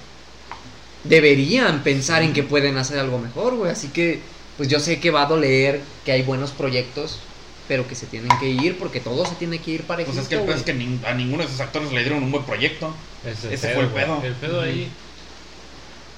Deberían 1.03 1.83
pensar 1.83 2.23
en 2.23 2.33
que 2.33 2.43
pueden 2.43 2.77
hacer 2.77 2.99
algo 2.99 3.19
mejor, 3.19 3.55
güey. 3.55 3.71
Así 3.71 3.89
que, 3.89 4.21
pues 4.57 4.67
yo 4.69 4.79
sé 4.79 4.99
que 4.99 5.11
va 5.11 5.23
a 5.23 5.25
doler, 5.27 5.81
que 6.03 6.11
hay 6.11 6.23
buenos 6.23 6.51
proyectos, 6.51 7.19
pero 7.67 7.87
que 7.87 7.95
se 7.95 8.07
tienen 8.07 8.29
que 8.39 8.49
ir 8.49 8.77
porque 8.77 8.99
todo 8.99 9.25
se 9.25 9.35
tiene 9.35 9.59
que 9.59 9.71
ir 9.71 9.83
parejito, 9.83 10.13
Pues 10.15 10.23
es 10.23 10.29
que 10.29 10.35
el 10.35 10.41
pedo 10.41 10.55
es 10.55 10.63
que 10.63 10.75
nin- 10.75 11.05
a 11.05 11.13
ninguno 11.13 11.43
de 11.43 11.49
esos 11.49 11.61
actores 11.61 11.91
le 11.93 12.01
dieron 12.01 12.23
un 12.23 12.31
buen 12.31 12.45
proyecto. 12.45 12.93
Ese, 13.23 13.53
Ese 13.53 13.73
fue 13.73 13.83
el 13.83 13.89
pedo. 13.89 14.21
El 14.23 14.33
pedo 14.33 14.61
ahí. 14.61 14.91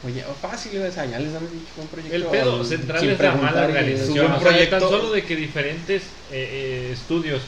Oye, 0.02 0.24
oh, 0.26 0.34
fácil, 0.34 0.72
güey, 0.78 0.88
o 0.90 0.92
sea, 0.92 1.06
ya 1.06 1.20
les 1.20 1.36
han 1.36 1.52
dicho 1.52 1.74
buen 1.76 1.90
proyecto. 1.90 2.16
El 2.16 2.24
pedo 2.26 2.64
central 2.64 3.10
es 3.10 3.20
la 3.20 3.36
mala 3.36 3.66
organización. 3.66 4.16
Su 4.16 4.22
buen 4.22 4.32
O 4.32 4.40
sea, 4.40 4.50
proyecto- 4.52 4.80
tan 4.80 4.90
solo 4.90 5.12
de 5.12 5.24
que 5.24 5.36
diferentes 5.36 6.04
eh, 6.04 6.08
eh, 6.30 6.90
estudios 6.94 7.42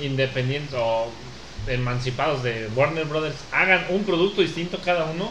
independientes 0.00 0.74
o 0.74 1.10
emancipados 1.66 2.42
de 2.42 2.68
Warner 2.74 3.04
Brothers 3.04 3.36
hagan 3.52 3.86
un 3.90 4.04
producto 4.04 4.40
distinto 4.40 4.78
cada 4.84 5.04
uno. 5.04 5.30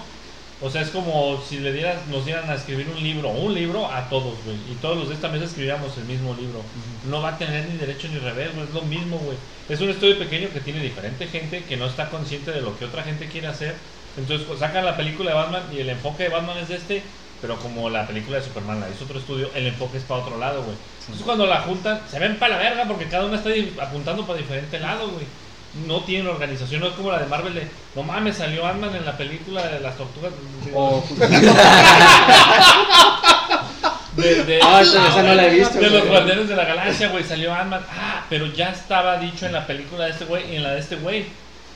O 0.59 0.72
sea, 0.72 0.82
es 0.82 0.89
como 0.89 1.39
si 1.47 1.59
le 1.59 1.72
dieras, 1.72 2.07
nos 2.07 2.26
dieran 2.26 2.49
a 2.49 2.55
escribir 2.55 2.88
un 2.89 3.01
libro, 3.03 3.30
un 3.30 3.53
libro 3.53 3.86
a 3.91 4.09
todos, 4.09 4.34
güey. 4.43 4.57
Y 4.72 4.76
todos 4.82 4.97
los 4.97 5.09
de 5.09 5.13
esta 5.13 5.28
mesa 5.28 5.45
escribiéramos 5.45 5.95
el 5.97 6.05
mismo 6.05 6.34
libro. 6.34 6.63
No 7.07 7.22
va 7.22 7.30
a 7.30 7.38
tener 7.38 7.70
ni 7.70 7.78
derecho 7.78 8.07
ni 8.07 8.18
revés, 8.18 8.55
güey. 8.55 8.65
Es 8.68 8.74
lo 8.74 8.82
mismo, 8.82 9.20
güey. 9.20 9.38
Es 9.70 9.80
un 9.82 9.89
estudio 9.89 10.18
pequeño 10.18 10.49
que 10.51 10.59
tiene 10.59 10.82
diferente 10.82 11.28
gente 11.28 11.63
que 11.63 11.78
no 11.78 11.86
está 11.86 12.09
consciente 12.09 12.51
de 12.51 12.61
lo 12.61 12.78
que 12.78 12.86
otra 12.86 13.03
gente 13.03 13.28
quiere 13.28 13.47
hacer. 13.47 13.76
Entonces 14.18 14.47
pues, 14.47 14.59
sacan 14.59 14.84
la 14.84 14.97
película 14.97 15.30
de 15.30 15.36
Batman 15.36 15.63
y 15.72 15.80
el 15.80 15.89
enfoque 15.89 16.24
de 16.24 16.30
Batman 16.30 16.57
es 16.57 16.72
este, 16.72 17.03
pero 17.41 17.57
como 17.57 17.89
la 17.89 18.05
película 18.07 18.38
de 18.38 18.43
Superman 18.43 18.79
la 18.79 18.89
hizo 18.89 19.03
otro 19.05 19.19
estudio, 19.19 19.49
el 19.55 19.67
enfoque 19.67 19.97
es 19.97 20.03
para 20.03 20.21
otro 20.21 20.38
lado, 20.38 20.63
güey. 20.63 20.75
Entonces 21.01 21.25
cuando 21.25 21.45
la 21.45 21.61
juntan, 21.61 22.01
se 22.09 22.19
ven 22.19 22.38
para 22.38 22.55
la 22.57 22.61
verga 22.63 22.85
porque 22.88 23.05
cada 23.07 23.25
uno 23.25 23.35
está 23.35 23.49
apuntando 23.83 24.25
para 24.25 24.39
diferente 24.39 24.79
lado, 24.79 25.09
güey. 25.09 25.25
No 25.85 26.01
tienen 26.01 26.27
organización, 26.27 26.79
no 26.81 26.88
es 26.88 26.93
como 26.93 27.11
la 27.11 27.19
de 27.19 27.27
Marvel 27.27 27.53
de, 27.53 27.67
no 27.93 28.01
mames, 28.01 28.38
salió 28.38 28.65
Ant-Man 28.65 28.95
en 28.95 29.05
la 29.05 29.15
película 29.15 29.61
de 29.67 29.79
las 29.79 29.95
tortugas. 29.97 30.31
De, 34.15 34.43
de- 34.45 34.59
Ah, 34.63 34.81
esa- 34.81 35.07
esa 35.09 35.21
no 35.23 35.35
la 35.35 35.45
he 35.45 35.49
visto, 35.51 35.77
De 35.77 35.89
los 35.91 35.99
güey. 36.01 36.09
guardianes 36.11 36.49
de 36.49 36.55
la 36.55 36.65
galaxia, 36.65 37.09
güey, 37.09 37.23
salió 37.23 37.53
Ant-Man. 37.53 37.85
Ah, 37.91 38.23
pero 38.29 38.47
ya 38.47 38.69
estaba 38.71 39.17
dicho 39.17 39.45
en 39.45 39.53
la 39.53 39.67
película 39.67 40.05
de 40.05 40.11
este 40.11 40.25
güey 40.25 40.51
y 40.51 40.55
en 40.55 40.63
la 40.63 40.71
de 40.71 40.79
este 40.79 40.95
güey. 40.95 41.25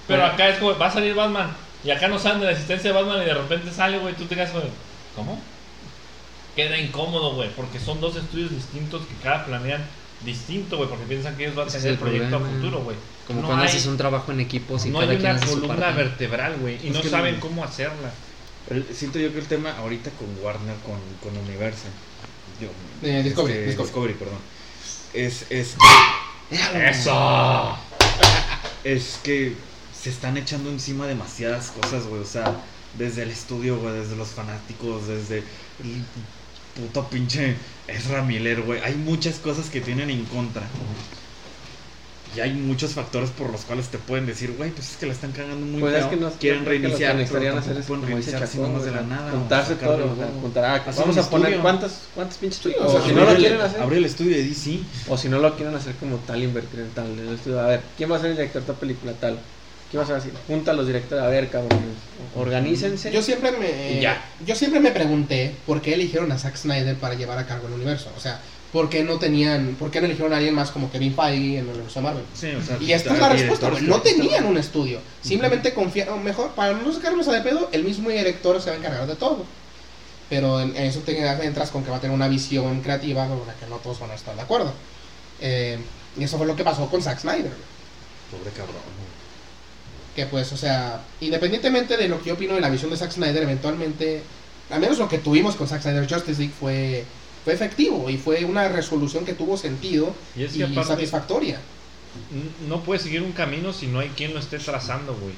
Pero 0.07 0.25
acá 0.25 0.49
es 0.49 0.57
como, 0.57 0.75
va 0.77 0.87
a 0.87 0.91
salir 0.91 1.13
Batman. 1.13 1.51
Y 1.83 1.91
acá 1.91 2.07
no 2.07 2.17
saben 2.17 2.39
de 2.39 2.47
la 2.47 2.51
existencia 2.53 2.91
de 2.91 2.99
Batman 2.99 3.21
y 3.21 3.25
de 3.25 3.33
repente 3.35 3.71
sale, 3.71 3.99
güey, 3.99 4.15
tú 4.15 4.25
te 4.25 4.33
quedas 4.35 4.49
como, 4.49 4.63
¿cómo? 5.15 5.39
Queda 6.55 6.77
incómodo, 6.77 7.33
güey, 7.35 7.49
porque 7.55 7.79
son 7.79 8.01
dos 8.01 8.15
estudios 8.15 8.51
distintos 8.51 9.05
que 9.07 9.15
cada 9.23 9.45
planean 9.45 9.83
distinto, 10.25 10.77
güey, 10.77 10.89
porque 10.89 11.05
piensan 11.05 11.35
que 11.37 11.43
ellos 11.45 11.55
van 11.55 11.67
a 11.69 11.71
tener 11.71 11.87
el 11.93 11.97
proyecto 11.97 12.35
a 12.35 12.39
futuro, 12.39 12.81
güey. 12.83 12.97
Como 13.25 13.41
No 13.41 13.47
cuando 13.47 13.63
hay- 13.63 13.69
haces 13.69 13.85
un 13.85 13.97
trabajo 13.97 14.31
en 14.31 14.41
equipos 14.41 14.85
y 14.85 14.89
no 14.89 14.99
cada 14.99 15.11
hay 15.11 15.17
quien 15.17 15.31
una 15.31 15.39
hace 15.39 15.47
su 15.53 15.61
columna 15.61 15.91
vertebral, 15.91 16.57
güey, 16.57 16.77
y 16.83 16.87
Es 16.89 16.93
no 16.93 17.03
saben 17.03 17.35
no- 17.35 17.39
cómo 17.41 17.63
hacerla. 17.63 18.11
El- 18.69 18.85
siento 18.93 19.17
yo 19.19 19.31
que 19.31 19.39
el 19.39 19.45
tema 19.47 19.75
ahorita 19.77 20.11
con 20.11 20.27
Warner, 20.43 20.75
con, 20.85 20.99
con 21.23 21.41
Universal, 21.47 21.91
yo, 22.61 22.67
Eh, 23.07 23.23
Discovery, 23.23 23.69
este, 23.69 23.81
Discovery. 23.83 24.13
perdón, 24.13 24.37
es, 25.13 25.45
es, 25.49 25.75
¡Eso! 26.75 27.77
es 28.83 29.19
que 29.23 29.55
se 29.99 30.09
están 30.09 30.37
echando 30.37 30.69
encima 30.69 31.07
demasiadas 31.07 31.71
cosas, 31.71 32.05
güey, 32.07 32.21
o 32.21 32.25
sea, 32.25 32.53
desde 32.97 33.23
el 33.23 33.31
estudio, 33.31 33.77
güey, 33.77 33.93
desde 33.95 34.15
los 34.15 34.29
fanáticos, 34.29 35.07
desde 35.07 35.43
puto 36.75 37.09
pinche 37.09 37.55
Ezra 37.87 38.21
Miller, 38.23 38.61
güey, 38.61 38.79
hay 38.81 38.95
muchas 38.95 39.39
cosas 39.39 39.69
que 39.69 39.81
tienen 39.81 40.09
en 40.09 40.25
contra. 40.25 40.63
Y 42.33 42.39
hay 42.39 42.53
muchos 42.53 42.93
factores 42.93 43.29
por 43.31 43.51
los 43.51 43.65
cuales 43.65 43.89
te 43.89 43.97
pueden 43.97 44.25
decir, 44.25 44.53
güey, 44.55 44.71
pues 44.71 44.91
es 44.91 44.95
que 44.97 45.05
la 45.05 45.11
están 45.11 45.33
cagando 45.33 45.65
muy 45.65 45.81
Pues 45.81 45.95
es 45.95 45.99
feo, 46.01 46.09
que 46.11 46.15
no 46.15 46.31
quieren 46.31 46.65
reiniciar, 46.65 47.15
Lo 47.15 47.25
que 47.25 47.29
pero 47.29 47.57
hacer 47.57 47.77
es 47.77 47.85
pueden 47.85 48.05
reiniciar 48.05 48.41
así 48.41 48.57
nomás 48.57 48.85
de 48.85 48.91
la 48.91 49.01
nada. 49.01 49.31
Juntarse 49.31 49.75
todo, 49.75 49.95
el 49.95 50.01
o 50.03 50.15
sea, 50.15 50.27
jugo. 50.27 50.39
juntar, 50.41 50.63
ah, 50.63 50.91
vamos 50.95 51.17
a 51.17 51.29
poner 51.29 51.59
cuántas, 51.59 52.07
cuántas 52.15 52.37
pinches 52.37 52.61
Sí, 52.61 52.73
o 52.79 52.85
o 52.85 52.89
sea, 52.89 53.01
si 53.01 53.13
no 53.13 53.25
lo 53.25 53.31
el- 53.31 53.37
quieren 53.37 53.59
hacer 53.59 53.81
abrir 53.81 53.97
el 53.97 54.05
estudio 54.05 54.37
de 54.37 54.43
DC. 54.43 54.79
o 55.09 55.17
si 55.17 55.27
no 55.27 55.39
lo 55.39 55.57
quieren 55.57 55.75
hacer 55.75 55.95
como 55.97 56.19
tal 56.19 56.41
invertir 56.41 56.79
en 56.79 56.91
tal 56.93 57.19
el 57.19 57.33
estudio, 57.33 57.59
a 57.59 57.67
ver, 57.67 57.81
¿quién 57.97 58.09
va 58.09 58.15
a 58.15 58.19
ser 58.21 58.29
el 58.31 58.37
director 58.37 58.61
de 58.61 58.71
esta 58.71 58.79
película 58.79 59.11
tal? 59.19 59.41
¿Quién 59.91 60.03
va 60.03 60.07
a 60.13 60.17
así? 60.17 60.29
Junta 60.47 60.71
a 60.71 60.73
los 60.73 60.87
directores, 60.87 61.21
a 61.23 61.27
ver, 61.27 61.49
cabrones, 61.49 61.97
organícense. 62.37 63.11
Yo 63.11 63.21
siempre 63.21 63.51
me 63.51 63.97
Y 63.97 64.01
ya. 64.01 64.23
yo 64.45 64.55
siempre 64.55 64.79
me 64.79 64.91
pregunté 64.91 65.53
por 65.65 65.81
qué 65.81 65.95
eligieron 65.95 66.31
a 66.31 66.37
Zack 66.37 66.55
Snyder 66.55 66.95
para 66.95 67.15
llevar 67.15 67.37
a 67.37 67.45
cargo 67.45 67.67
el 67.67 67.73
universo. 67.73 68.09
O 68.15 68.19
sea, 68.21 68.39
¿por 68.71 68.89
qué 68.89 69.03
no 69.03 69.19
tenían, 69.19 69.75
por 69.77 69.91
qué 69.91 69.99
no 69.99 70.05
eligieron 70.05 70.31
a 70.31 70.37
alguien 70.37 70.55
más 70.55 70.71
como 70.71 70.89
Kevin 70.89 71.13
Feige 71.13 71.57
en 71.57 71.65
el 71.65 71.73
universo 71.75 71.99
de 71.99 72.03
Marvel? 72.05 72.23
Sí, 72.33 72.47
o 72.53 72.61
sea, 72.63 72.77
Y 72.79 72.93
esta 72.93 73.13
es 73.13 73.19
la 73.19 73.29
respuesta, 73.29 73.69
güey. 73.69 73.83
No 73.83 74.01
tenían 74.01 74.45
un 74.45 74.57
estudio. 74.57 75.01
Simplemente 75.21 75.73
confiaron, 75.73 76.23
mejor, 76.23 76.51
para 76.51 76.71
no 76.71 76.93
sacarnos 76.93 77.27
a 77.27 77.33
de 77.33 77.41
pedo, 77.41 77.67
el 77.73 77.83
mismo 77.83 78.09
director 78.09 78.61
se 78.61 78.69
va 78.69 78.77
a 78.77 78.79
encargar 78.79 79.05
de 79.07 79.15
todo. 79.15 79.45
Pero 80.29 80.61
en 80.61 80.69
en 80.77 80.85
eso 80.85 81.01
te 81.01 81.19
entras 81.43 81.69
con 81.69 81.83
que 81.83 81.91
va 81.91 81.97
a 81.97 81.99
tener 81.99 82.15
una 82.15 82.29
visión 82.29 82.79
creativa 82.79 83.27
con 83.27 83.45
la 83.45 83.53
que 83.55 83.67
no 83.67 83.75
todos 83.75 83.99
van 83.99 84.11
a 84.11 84.15
estar 84.15 84.33
de 84.33 84.41
acuerdo. 84.41 84.71
Eh, 85.41 85.77
y 86.17 86.23
eso 86.23 86.37
fue 86.37 86.47
lo 86.47 86.55
que 86.55 86.63
pasó 86.63 86.89
con 86.89 87.01
Zack 87.01 87.19
Snyder. 87.19 87.41
güey. 87.41 88.39
Pobre 88.39 88.51
cabrón. 88.51 89.10
Que 90.21 90.27
pues, 90.27 90.53
o 90.53 90.57
sea, 90.57 91.01
independientemente 91.19 91.97
de 91.97 92.07
lo 92.07 92.21
que 92.21 92.27
yo 92.29 92.35
opino 92.35 92.53
de 92.53 92.61
la 92.61 92.69
visión 92.69 92.91
de 92.91 92.97
Zack 92.97 93.09
Snyder, 93.11 93.41
eventualmente, 93.41 94.21
al 94.69 94.79
menos 94.79 94.99
lo 94.99 95.09
que 95.09 95.17
tuvimos 95.17 95.55
con 95.55 95.67
Zack 95.67 95.81
Snyder 95.81 96.07
Justice 96.07 96.37
League 96.39 96.53
fue, 96.59 97.03
fue 97.43 97.53
efectivo 97.53 98.07
y 98.07 98.17
fue 98.17 98.45
una 98.45 98.67
resolución 98.67 99.25
que 99.25 99.33
tuvo 99.33 99.57
sentido 99.57 100.13
Y 100.35 100.41
y, 100.41 100.43
es 100.43 100.53
que 100.53 100.63
aparte- 100.65 100.89
satisfactoria. 100.89 101.59
No 102.67 102.81
puede 102.81 102.99
seguir 102.99 103.23
un 103.23 103.31
camino 103.31 103.73
si 103.73 103.87
no 103.87 103.97
hay 103.99 104.09
quien 104.09 104.35
lo 104.35 104.39
esté 104.39 104.59
trazando, 104.59 105.15
güey. 105.15 105.33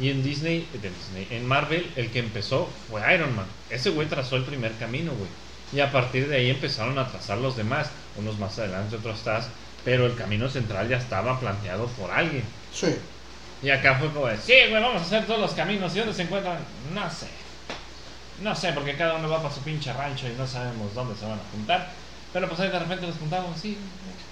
Y 0.00 0.08
en 0.08 0.22
Disney, 0.22 0.66
Disney, 0.72 1.26
en 1.30 1.46
Marvel, 1.46 1.86
el 1.96 2.08
que 2.10 2.20
empezó 2.20 2.66
fue 2.88 3.02
Iron 3.14 3.36
Man. 3.36 3.46
Ese 3.68 3.90
güey 3.90 4.08
trazó 4.08 4.36
el 4.36 4.44
primer 4.44 4.72
camino, 4.76 5.12
güey. 5.12 5.28
Y 5.74 5.80
a 5.80 5.92
partir 5.92 6.28
de 6.28 6.36
ahí 6.36 6.48
empezaron 6.50 6.98
a 6.98 7.08
trazar 7.10 7.36
los 7.38 7.56
demás. 7.58 7.88
Unos 8.16 8.38
más 8.38 8.58
adelante, 8.58 8.96
otros 8.96 9.20
atrás. 9.20 9.48
Pero 9.84 10.06
el 10.06 10.14
camino 10.14 10.48
central 10.48 10.88
ya 10.88 10.96
estaba 10.96 11.38
planteado 11.40 11.88
por 11.88 12.10
alguien. 12.10 12.44
Sí. 12.72 12.94
Y 13.64 13.70
acá 13.70 13.96
fue 13.98 14.10
como 14.12 14.26
de, 14.26 14.36
sí, 14.36 14.52
güey, 14.68 14.82
vamos 14.82 15.00
a 15.02 15.04
hacer 15.04 15.26
todos 15.26 15.40
los 15.40 15.52
caminos. 15.52 15.94
¿Y 15.96 15.98
dónde 16.00 16.14
se 16.14 16.22
encuentran? 16.22 16.58
No 16.94 17.10
sé. 17.10 17.26
No 18.42 18.54
sé, 18.54 18.72
porque 18.72 18.96
cada 18.96 19.14
uno 19.14 19.28
va 19.28 19.40
para 19.42 19.54
su 19.54 19.60
pinche 19.60 19.92
rancho 19.92 20.26
y 20.28 20.32
no 20.36 20.46
sabemos 20.46 20.92
dónde 20.94 21.14
se 21.18 21.24
van 21.24 21.38
a 21.38 21.50
juntar. 21.52 21.90
Pero 22.32 22.48
pues 22.48 22.60
ahí 22.60 22.68
de 22.68 22.78
repente 22.78 23.06
los 23.06 23.16
juntamos, 23.16 23.58
sí. 23.60 23.78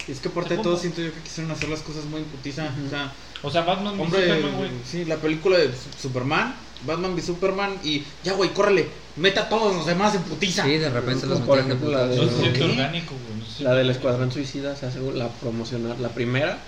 Es 0.08 0.18
que 0.18 0.28
aparte 0.28 0.56
de 0.56 0.62
todo 0.62 0.76
siento 0.76 1.00
yo 1.00 1.14
que 1.14 1.20
quisieron 1.20 1.52
hacer 1.52 1.68
las 1.68 1.80
cosas 1.80 2.04
muy 2.06 2.20
en 2.20 2.26
putiza. 2.26 2.68
O 2.86 2.90
sea, 2.90 3.12
O 3.42 3.50
sea, 3.50 3.62
Batman 3.62 3.96
y 3.96 4.02
hombre, 4.02 4.26
Superman, 4.26 4.56
güey. 4.56 4.70
sí, 4.84 5.04
la 5.04 5.16
película 5.16 5.56
de 5.58 5.68
Su- 5.68 6.02
Superman, 6.08 6.54
Batman 6.84 7.14
v 7.14 7.22
Superman 7.22 7.76
y 7.84 8.02
ya, 8.24 8.32
güey, 8.32 8.50
córrele, 8.50 8.88
meta 9.16 9.42
a 9.42 9.48
todos 9.48 9.76
los 9.76 9.86
demás 9.86 10.14
en 10.16 10.22
putiza. 10.22 10.64
Sí, 10.64 10.78
de 10.78 10.90
repente 10.90 11.26
los 11.26 11.38
Por 11.40 11.58
de 11.58 11.62
ejemplo, 11.64 11.90
la. 11.92 12.06
No 12.06 12.52
¿Qué? 12.52 12.64
orgánico, 12.64 13.14
güey. 13.14 13.38
no 13.64 13.64
La 13.70 13.74
del. 13.76 13.88
Escuadrón 13.90 14.32
Suicida, 14.32 14.74
se 14.74 14.86
hace 14.86 14.98
la 15.14 15.28
promocionar, 15.28 16.00
la 16.00 16.08
primera, 16.08 16.58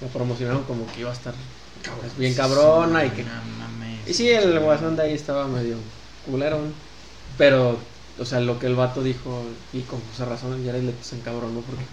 la 0.00 0.08
promocionaron 0.08 0.62
como 0.62 0.86
que 0.92 1.00
iba 1.00 1.10
a 1.10 1.14
estar 1.14 1.34
pues, 2.00 2.16
bien 2.18 2.34
cabrona 2.34 3.04
y 3.04 3.10
que... 3.10 3.22
No 3.24 3.30
mames. 3.58 4.08
Y 4.08 4.14
sí, 4.14 4.28
el 4.30 4.58
guasón 4.60 4.96
de 4.96 5.02
ahí 5.02 5.14
estaba 5.14 5.46
medio 5.46 5.76
culerón, 6.30 6.72
pero, 7.38 7.78
o 8.18 8.24
sea, 8.24 8.40
lo 8.40 8.58
que 8.58 8.66
el 8.66 8.74
vato 8.74 9.02
dijo, 9.02 9.42
y 9.72 9.80
con 9.82 10.00
justa 10.00 10.24
razón, 10.24 10.64
Jared 10.64 10.82
Leto 10.82 11.02
se 11.02 11.16
encabronó 11.16 11.60
porque... 11.60 11.84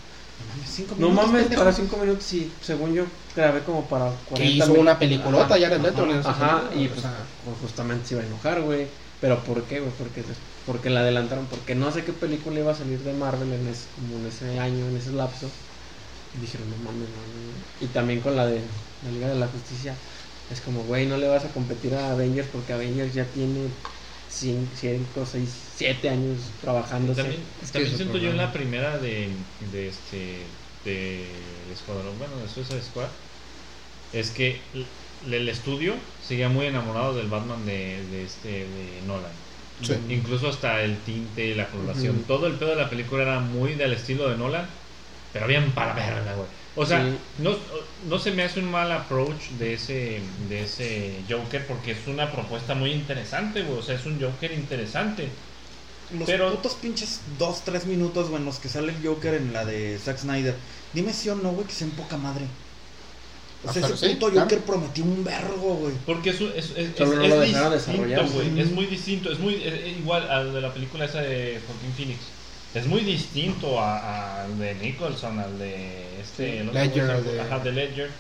Cinco 0.68 0.96
No 0.98 1.10
minutos, 1.10 1.28
mames, 1.28 1.42
pendejo. 1.44 1.62
para 1.62 1.74
cinco 1.76 1.98
minutos 1.98 2.34
y 2.34 2.52
según 2.62 2.94
yo 2.94 3.06
grabé 3.36 3.62
como 3.62 3.86
para 3.88 4.12
40 4.28 4.36
Que 4.36 4.46
hizo 4.46 4.74
una 4.74 4.98
peliculota 4.98 5.56
ya 5.58 5.70
de 5.70 5.78
Leto. 5.78 6.04
en 6.04 6.12
esa 6.18 6.30
Ajá, 6.32 6.64
y 6.76 6.88
o 6.88 6.90
pues, 6.90 7.02
sea, 7.02 7.14
pues, 7.46 7.58
justamente 7.62 8.08
se 8.08 8.16
iba 8.16 8.24
a 8.24 8.28
enojar, 8.28 8.62
güey. 8.62 8.88
Pero 9.20 9.44
¿por 9.44 9.62
qué, 9.66 9.80
güey? 9.82 9.92
Porque, 10.00 10.24
porque 10.66 10.90
la 10.90 11.02
adelantaron, 11.02 11.46
porque 11.46 11.76
no 11.76 11.92
sé 11.92 12.04
qué 12.04 12.12
película 12.12 12.60
iba 12.60 12.72
a 12.72 12.76
salir 12.76 13.00
de 13.04 13.14
Marvel 13.14 13.54
en 13.54 13.68
ese, 13.68 13.86
como 13.96 14.18
en 14.18 14.26
ese 14.26 14.60
año, 14.60 14.88
en 14.88 14.98
ese 14.98 15.12
lapso. 15.12 15.48
Y 16.34 16.40
dijeron, 16.40 16.70
no 16.72 16.78
mames, 16.78 17.10
no, 17.10 17.22
no, 17.28 17.52
no. 17.52 17.64
Y 17.80 17.88
también 17.90 18.22
con 18.22 18.36
la 18.36 18.48
de 18.48 18.62
la 19.04 19.12
Liga 19.12 19.28
de 19.30 19.36
la 19.36 19.48
Justicia. 19.48 19.96
Es 20.52 20.62
como, 20.62 20.84
güey, 20.84 21.06
no 21.06 21.18
le 21.18 21.28
vas 21.28 21.46
a 21.46 21.50
competir 21.50 21.94
a 21.96 22.12
Avengers 22.12 22.48
porque 22.52 22.74
Avengers 22.74 23.14
ya 23.14 23.26
tiene 23.26 23.68
5, 24.30 25.26
6, 25.26 25.48
7 25.78 26.10
años 26.10 26.40
trabajándose. 26.62 27.22
También, 27.22 27.42
Es 27.62 27.72
que 27.72 27.74
también 27.74 27.88
eso 27.88 27.98
siento 27.98 28.18
yo 28.18 28.32
en 28.32 28.38
la 28.38 28.52
primera 28.52 28.98
de, 28.98 29.30
de 29.72 29.88
este 29.90 30.58
de 30.84 31.26
Escuadrón, 31.72 32.18
bueno, 32.18 32.36
de 32.38 32.50
Suicide 32.50 32.82
Squad, 32.82 33.10
es 34.14 34.32
que 34.32 34.60
el, 34.74 35.34
el 35.34 35.50
estudio 35.50 35.96
seguía 36.28 36.50
muy 36.50 36.66
enamorado 36.66 37.16
del 37.16 37.28
Batman 37.28 37.66
de, 37.66 38.04
de 38.12 38.24
este 38.26 38.50
de 38.50 39.02
Nolan. 39.06 39.32
Sí. 39.82 39.94
Incluso 40.10 40.48
hasta 40.50 40.82
el 40.84 40.98
tinte, 41.04 41.56
la 41.56 41.68
coloración, 41.68 42.24
todo 42.24 42.48
el 42.48 42.54
pedo 42.56 42.72
de 42.72 42.76
la 42.76 42.90
película 42.90 43.24
era 43.24 43.40
muy 43.40 43.76
del 43.76 43.94
estilo 43.94 44.30
de 44.30 44.38
Nolan, 44.38 44.68
pero 45.34 45.48
bien 45.48 45.72
para 45.72 45.96
la 45.96 46.06
verga, 46.14 46.36
güey. 46.36 46.48
O 46.76 46.86
sea, 46.86 47.04
Sí. 47.04 47.18
no, 47.40 47.56
no 48.08 48.18
se 48.20 48.32
me 48.32 48.44
hace 48.44 48.60
un 48.62 48.72
mal 48.72 48.92
approach 48.92 49.50
de 49.60 49.74
ese, 49.74 50.22
de 50.48 50.64
ese 50.64 51.16
Joker 51.30 51.68
porque 51.68 51.92
es 51.92 52.08
una 52.08 52.32
propuesta 52.32 52.76
muy 52.76 52.92
interesante, 52.92 53.62
güey. 53.64 53.80
O 53.80 53.84
sea, 53.84 53.96
es 53.96 54.06
un 54.06 54.20
Joker 54.22 54.52
interesante. 54.54 55.28
Los 56.18 56.26
Pero- 56.28 56.52
putos 56.56 56.76
pinches 56.76 57.20
2, 57.38 57.62
3 57.66 57.86
minutos, 57.86 58.30
güey, 58.30 58.40
en 58.42 58.46
los 58.46 58.60
que 58.60 58.70
sale 58.70 58.94
el 58.94 59.06
Joker 59.06 59.34
en 59.34 59.52
la 59.54 59.66
de 59.66 59.98
Zack 60.00 60.18
Snyder. 60.20 60.56
Dime 60.94 61.14
si 61.14 61.30
o 61.30 61.36
no, 61.36 61.52
güey, 61.52 61.68
que 61.68 61.74
sea 61.74 61.88
en 61.88 61.94
poca 61.94 62.18
madre. 62.18 62.46
O 63.64 63.72
sea, 63.72 63.86
Ah, 63.86 63.90
ese 63.94 64.08
sí, 64.08 64.14
puto 64.16 64.28
claro. 64.32 64.42
Joker 64.50 64.60
prometió 64.62 65.04
un 65.04 65.24
vergo, 65.24 65.76
güey. 65.76 65.94
Porque 66.06 66.32
es, 66.32 66.42
es, 66.42 66.72
es, 66.76 66.98
Solo 66.98 67.12
es- 67.12 67.18
no 67.18 67.24
es 67.24 67.30
lo 67.30 67.42
distinto, 67.76 68.28
güey. 68.34 68.60
Es 68.60 68.72
muy 68.72 68.86
distinto. 68.88 69.32
Es 69.32 69.40
muy 69.40 69.56
es- 69.56 69.74
es 69.74 69.98
igual 70.00 70.30
al 70.32 70.54
de 70.54 70.62
la 70.62 70.74
película 70.74 71.06
esa 71.06 71.22
de 71.22 71.60
Joaquin 71.68 71.94
Phoenix. 71.96 72.20
Es 72.74 72.88
muy 72.88 73.02
distinto 73.02 73.80
a- 73.82 74.44
al 74.44 74.58
de 74.58 74.76
Nicholson, 74.76 75.40
al 75.40 75.58
de 75.60 76.22
este. 76.22 76.52
Sí, 76.52 76.58
el 76.58 76.70
otro 76.70 76.80
Ledger, 76.82 77.24
de- 77.24 77.42
Ajá, 77.42 77.60
de 77.60 77.72
Ledger. 77.72 78.12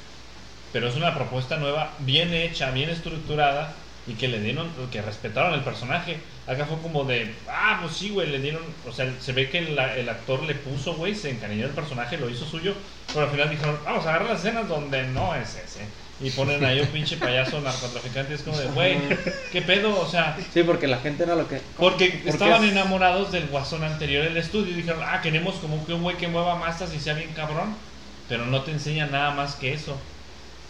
Pero 0.71 0.87
es 0.87 0.95
una 0.95 1.13
propuesta 1.15 1.57
nueva, 1.57 1.97
bien 1.99 2.33
hecha, 2.33 2.71
bien 2.71 2.89
estructurada 2.89 3.87
y 4.05 4.15
que 4.15 4.27
le 4.27 4.39
dieron, 4.41 4.89
que 4.89 5.01
respetaron 5.01 5.53
el 5.53 5.63
personaje. 5.63 6.23
Acá 6.45 6.65
fue 6.65 6.81
como 6.81 7.03
de, 7.05 7.43
ah, 7.49 7.79
pues 7.81 7.93
sí, 7.97 8.09
güey, 8.09 8.29
le 8.29 8.39
dieron, 8.39 8.77
o 8.85 8.91
sea, 8.91 9.19
se 9.19 9.33
ve 9.33 9.49
que 9.49 9.59
el, 9.59 9.77
el 9.77 10.09
actor 10.09 10.43
le 10.43 10.55
puso, 10.55 10.95
güey, 10.95 11.13
se 11.15 11.29
encariñó 11.29 11.65
del 11.67 11.75
personaje, 11.75 12.17
lo 12.17 12.29
hizo 12.29 12.45
suyo, 12.45 12.75
pero 13.13 13.25
al 13.25 13.31
final 13.31 13.49
dijeron, 13.49 13.79
vamos 13.85 14.05
a 14.05 14.09
agarrar 14.11 14.29
las 14.29 14.39
escenas 14.45 14.67
donde 14.67 15.03
no 15.07 15.35
es 15.35 15.55
ese. 15.55 15.93
Y 16.23 16.29
ponen 16.31 16.63
ahí 16.63 16.79
un 16.79 16.87
pinche 16.87 17.17
payaso 17.17 17.59
narcotraficante, 17.61 18.35
es 18.35 18.41
como 18.43 18.57
de, 18.57 18.67
güey, 18.67 18.97
¿qué 19.51 19.61
pedo? 19.63 19.99
O 19.99 20.07
sea, 20.07 20.37
Sí, 20.53 20.61
porque 20.63 20.87
la 20.87 20.97
gente 20.99 21.23
era 21.23 21.35
lo 21.35 21.47
que... 21.47 21.61
porque 21.77 22.09
Porque 22.09 22.29
estaban 22.29 22.63
es- 22.63 22.71
enamorados 22.71 23.31
del 23.31 23.47
guasón 23.47 23.83
anterior 23.83 24.23
del 24.25 24.37
estudio 24.37 24.71
y 24.71 24.75
dijeron, 24.75 25.01
ah, 25.03 25.21
queremos 25.21 25.55
como 25.55 25.83
que 25.85 25.93
un 25.93 26.03
güey 26.03 26.17
que 26.17 26.27
mueva 26.27 26.55
masas 26.55 26.93
y 26.93 26.99
sea 26.99 27.15
bien 27.15 27.31
cabrón, 27.35 27.73
pero 28.29 28.45
no 28.45 28.61
te 28.61 28.71
enseña 28.71 29.07
nada 29.07 29.31
más 29.31 29.55
que 29.55 29.73
eso. 29.73 29.97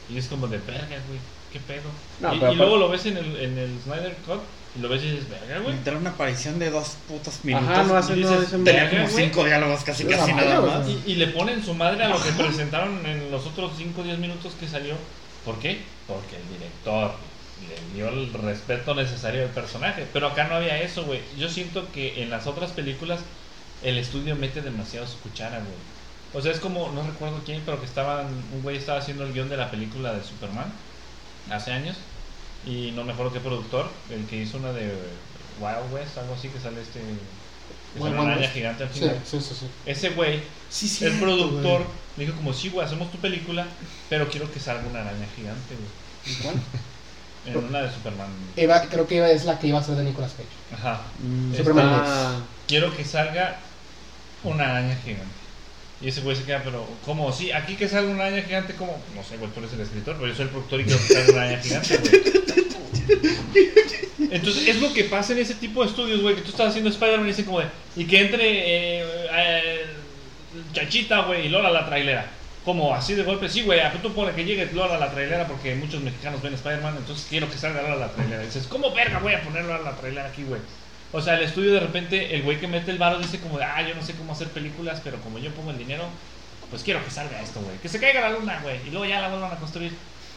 Y 0.09 0.17
es 0.17 0.27
como 0.27 0.47
de 0.47 0.57
verga, 0.59 0.87
güey, 0.87 1.19
qué 1.51 1.59
pedo. 1.59 1.83
No, 2.21 2.33
y 2.33 2.39
pero 2.39 2.53
y 2.53 2.55
luego 2.55 2.77
lo 2.77 2.89
ves 2.89 3.05
en 3.05 3.17
el, 3.17 3.35
en 3.35 3.57
el 3.57 3.77
Snyder 3.83 4.15
Cut 4.25 4.39
y 4.77 4.79
lo 4.81 4.87
ves 4.87 5.03
y 5.03 5.11
dices, 5.11 5.29
verga, 5.29 5.59
güey. 5.59 5.75
Literal 5.75 5.99
una 5.99 6.09
aparición 6.11 6.59
de 6.59 6.69
dos 6.71 6.95
putos 7.09 7.43
minutos. 7.43 7.67
Ajá, 7.69 7.83
no 7.83 7.97
hace 7.97 8.13
y 8.15 8.21
no 8.21 8.29
dices, 8.29 8.45
dicen 8.45 8.63
Tenía 8.63 8.89
como 8.89 9.07
cinco 9.09 9.43
diálogos 9.43 9.83
casi, 9.83 10.05
casi 10.05 10.31
nada 10.33 10.61
más. 10.61 10.87
Y, 10.87 11.11
y 11.11 11.15
le 11.15 11.27
ponen 11.27 11.61
su 11.63 11.73
madre 11.73 12.05
a 12.05 12.07
lo 12.09 12.21
que 12.23 12.31
presentaron 12.31 13.05
en 13.05 13.29
los 13.31 13.45
otros 13.45 13.73
5 13.77 13.99
o 13.99 14.03
10 14.05 14.17
minutos 14.19 14.53
que 14.57 14.65
salió. 14.67 14.95
¿Por 15.45 15.59
qué? 15.59 15.81
Porque 16.07 16.35
el 16.37 16.47
director 16.57 17.13
le 17.67 17.95
dio 17.95 18.09
el 18.09 18.33
respeto 18.33 18.95
necesario 18.95 19.43
al 19.43 19.49
personaje. 19.49 20.05
Pero 20.11 20.27
acá 20.27 20.45
no 20.47 20.55
había 20.55 20.81
eso, 20.81 21.03
güey. 21.05 21.21
Yo 21.37 21.49
siento 21.49 21.91
que 21.91 22.23
en 22.23 22.29
las 22.29 22.47
otras 22.47 22.71
películas 22.71 23.19
el 23.83 23.97
estudio 23.97 24.35
mete 24.35 24.61
demasiado 24.61 25.07
su 25.07 25.17
cuchara, 25.19 25.57
güey. 25.57 25.91
O 26.33 26.41
sea, 26.41 26.51
es 26.51 26.59
como, 26.59 26.89
no 26.91 27.03
recuerdo 27.03 27.41
quién, 27.45 27.61
pero 27.65 27.79
que 27.79 27.85
estaban, 27.85 28.27
un 28.53 28.61
güey 28.61 28.77
estaba 28.77 28.99
haciendo 28.99 29.25
el 29.25 29.33
guion 29.33 29.49
de 29.49 29.57
la 29.57 29.69
película 29.69 30.13
de 30.13 30.23
Superman 30.23 30.71
hace 31.49 31.71
años. 31.71 31.97
Y 32.65 32.91
no 32.91 33.03
me 33.03 33.13
acuerdo 33.13 33.33
qué 33.33 33.39
productor, 33.39 33.89
el 34.11 34.25
que 34.27 34.37
hizo 34.37 34.57
una 34.57 34.71
de 34.71 34.93
Wild 35.59 35.91
West, 35.93 36.17
algo 36.17 36.35
así, 36.35 36.47
que 36.49 36.59
sale 36.59 36.81
este... 36.81 36.99
que 36.99 37.99
Wild 37.99 38.15
sale 38.15 38.21
una 38.21 38.31
araña 38.33 38.49
gigante 38.49 38.83
al 38.83 38.89
final. 38.89 39.19
sí, 39.25 39.41
sí, 39.41 39.55
sí. 39.59 39.65
Ese 39.85 40.09
güey 40.11 40.41
Sí, 40.69 40.87
sí. 40.87 41.05
el 41.05 41.19
productor 41.19 41.85
me 42.17 42.25
dijo 42.25 42.35
como, 42.37 42.53
sí, 42.53 42.69
güey, 42.69 42.85
hacemos 42.85 43.11
tu 43.11 43.17
película, 43.17 43.65
pero 44.09 44.27
quiero 44.29 44.51
que 44.51 44.59
salga 44.59 44.85
una 44.87 45.01
araña 45.01 45.25
gigante, 45.35 45.75
güey. 45.75 46.55
En 47.43 47.57
una 47.57 47.81
de 47.81 47.91
Superman. 47.91 48.27
Eva, 48.55 48.83
creo 48.87 49.07
que 49.07 49.17
Eva 49.17 49.31
es 49.31 49.45
la 49.45 49.57
que 49.57 49.65
iba 49.65 49.79
a 49.79 49.83
ser 49.83 49.95
de 49.95 50.03
Nicolas 50.03 50.33
Cage. 50.33 50.47
Ajá. 50.79 51.01
Mm, 51.23 51.55
Superman 51.57 51.87
está- 51.95 52.35
Quiero 52.67 52.95
que 52.95 53.03
salga 53.03 53.57
una 54.43 54.65
araña 54.69 54.95
gigante. 55.03 55.25
Y 56.01 56.09
ese 56.09 56.21
güey 56.21 56.35
se 56.35 56.43
queda, 56.43 56.61
pero, 56.63 56.87
¿cómo? 57.03 57.31
Sí, 57.33 57.51
aquí 57.51 57.75
que 57.75 57.89
salga 57.89 58.11
una 58.11 58.25
araña 58.27 58.43
gigante, 58.43 58.75
como, 58.75 58.95
no 59.15 59.23
sé, 59.23 59.37
güey, 59.37 59.49
tú 59.49 59.59
eres 59.59 59.73
el 59.73 59.81
escritor, 59.81 60.17
pero 60.17 60.27
yo 60.27 60.35
soy 60.35 60.43
el 60.45 60.49
productor 60.51 60.81
y 60.81 60.83
quiero 60.85 60.99
que 61.01 61.13
salga 61.15 61.31
una 61.31 61.41
araña 61.41 61.59
gigante, 61.63 61.97
güey. 61.97 62.21
Entonces, 64.31 64.67
es 64.67 64.79
lo 64.81 64.93
que 64.93 65.03
pasa 65.05 65.33
en 65.33 65.39
ese 65.39 65.55
tipo 65.55 65.81
de 65.83 65.89
estudios, 65.89 66.21
güey, 66.21 66.35
que 66.35 66.41
tú 66.41 66.51
estás 66.51 66.69
haciendo 66.69 66.89
Spider-Man 66.91 67.25
y 67.25 67.29
dicen 67.31 67.45
como 67.45 67.59
de, 67.59 67.65
y 67.95 68.05
que 68.05 68.21
entre 68.21 68.43
eh, 68.99 69.05
eh, 69.33 69.85
Chachita, 70.73 71.21
güey, 71.21 71.47
y 71.47 71.49
Lola 71.49 71.69
la 71.69 71.85
trailera. 71.85 72.25
Como 72.65 72.93
así 72.93 73.15
de 73.15 73.23
golpe, 73.23 73.49
sí, 73.49 73.63
güey, 73.63 73.79
a 73.79 73.91
tú 73.91 74.13
pone 74.13 74.33
que 74.33 74.45
llegue 74.45 74.69
Lola 74.73 74.97
la 74.97 75.11
trailera 75.11 75.47
porque 75.47 75.73
muchos 75.75 76.01
mexicanos 76.01 76.41
ven 76.41 76.53
Spider-Man, 76.53 76.97
entonces 76.97 77.25
quiero 77.29 77.49
que 77.49 77.57
salga 77.57 77.81
Lola 77.81 77.95
la 77.95 78.11
trailera. 78.11 78.43
Dices, 78.43 78.67
¿cómo 78.67 78.93
verga 78.93 79.19
voy 79.19 79.33
a 79.33 79.41
poner 79.41 79.63
Lola 79.63 79.79
la 79.79 79.95
trailera 79.97 80.27
aquí, 80.27 80.43
güey? 80.43 80.61
O 81.11 81.21
sea, 81.21 81.35
el 81.35 81.43
estudio 81.43 81.73
de 81.73 81.79
repente, 81.79 82.35
el 82.35 82.43
güey 82.43 82.59
que 82.59 82.67
mete 82.67 82.91
el 82.91 82.97
varo 82.97 83.19
dice 83.19 83.39
como 83.39 83.57
de, 83.57 83.65
ah, 83.65 83.81
yo 83.81 83.95
no 83.95 84.01
sé 84.01 84.13
cómo 84.13 84.31
hacer 84.31 84.47
películas, 84.49 85.01
pero 85.03 85.17
como 85.21 85.39
yo 85.39 85.51
pongo 85.51 85.71
el 85.71 85.77
dinero, 85.77 86.05
pues 86.69 86.83
quiero 86.83 87.03
que 87.03 87.11
salga 87.11 87.41
esto, 87.41 87.59
güey. 87.61 87.77
Que 87.79 87.89
se 87.89 87.99
caiga 87.99 88.21
la 88.21 88.29
luna, 88.29 88.59
güey, 88.63 88.77
y 88.87 88.91
luego 88.91 89.05
ya 89.05 89.19
la 89.19 89.29
vuelvan 89.29 89.51
a 89.51 89.57
construir. 89.57 89.91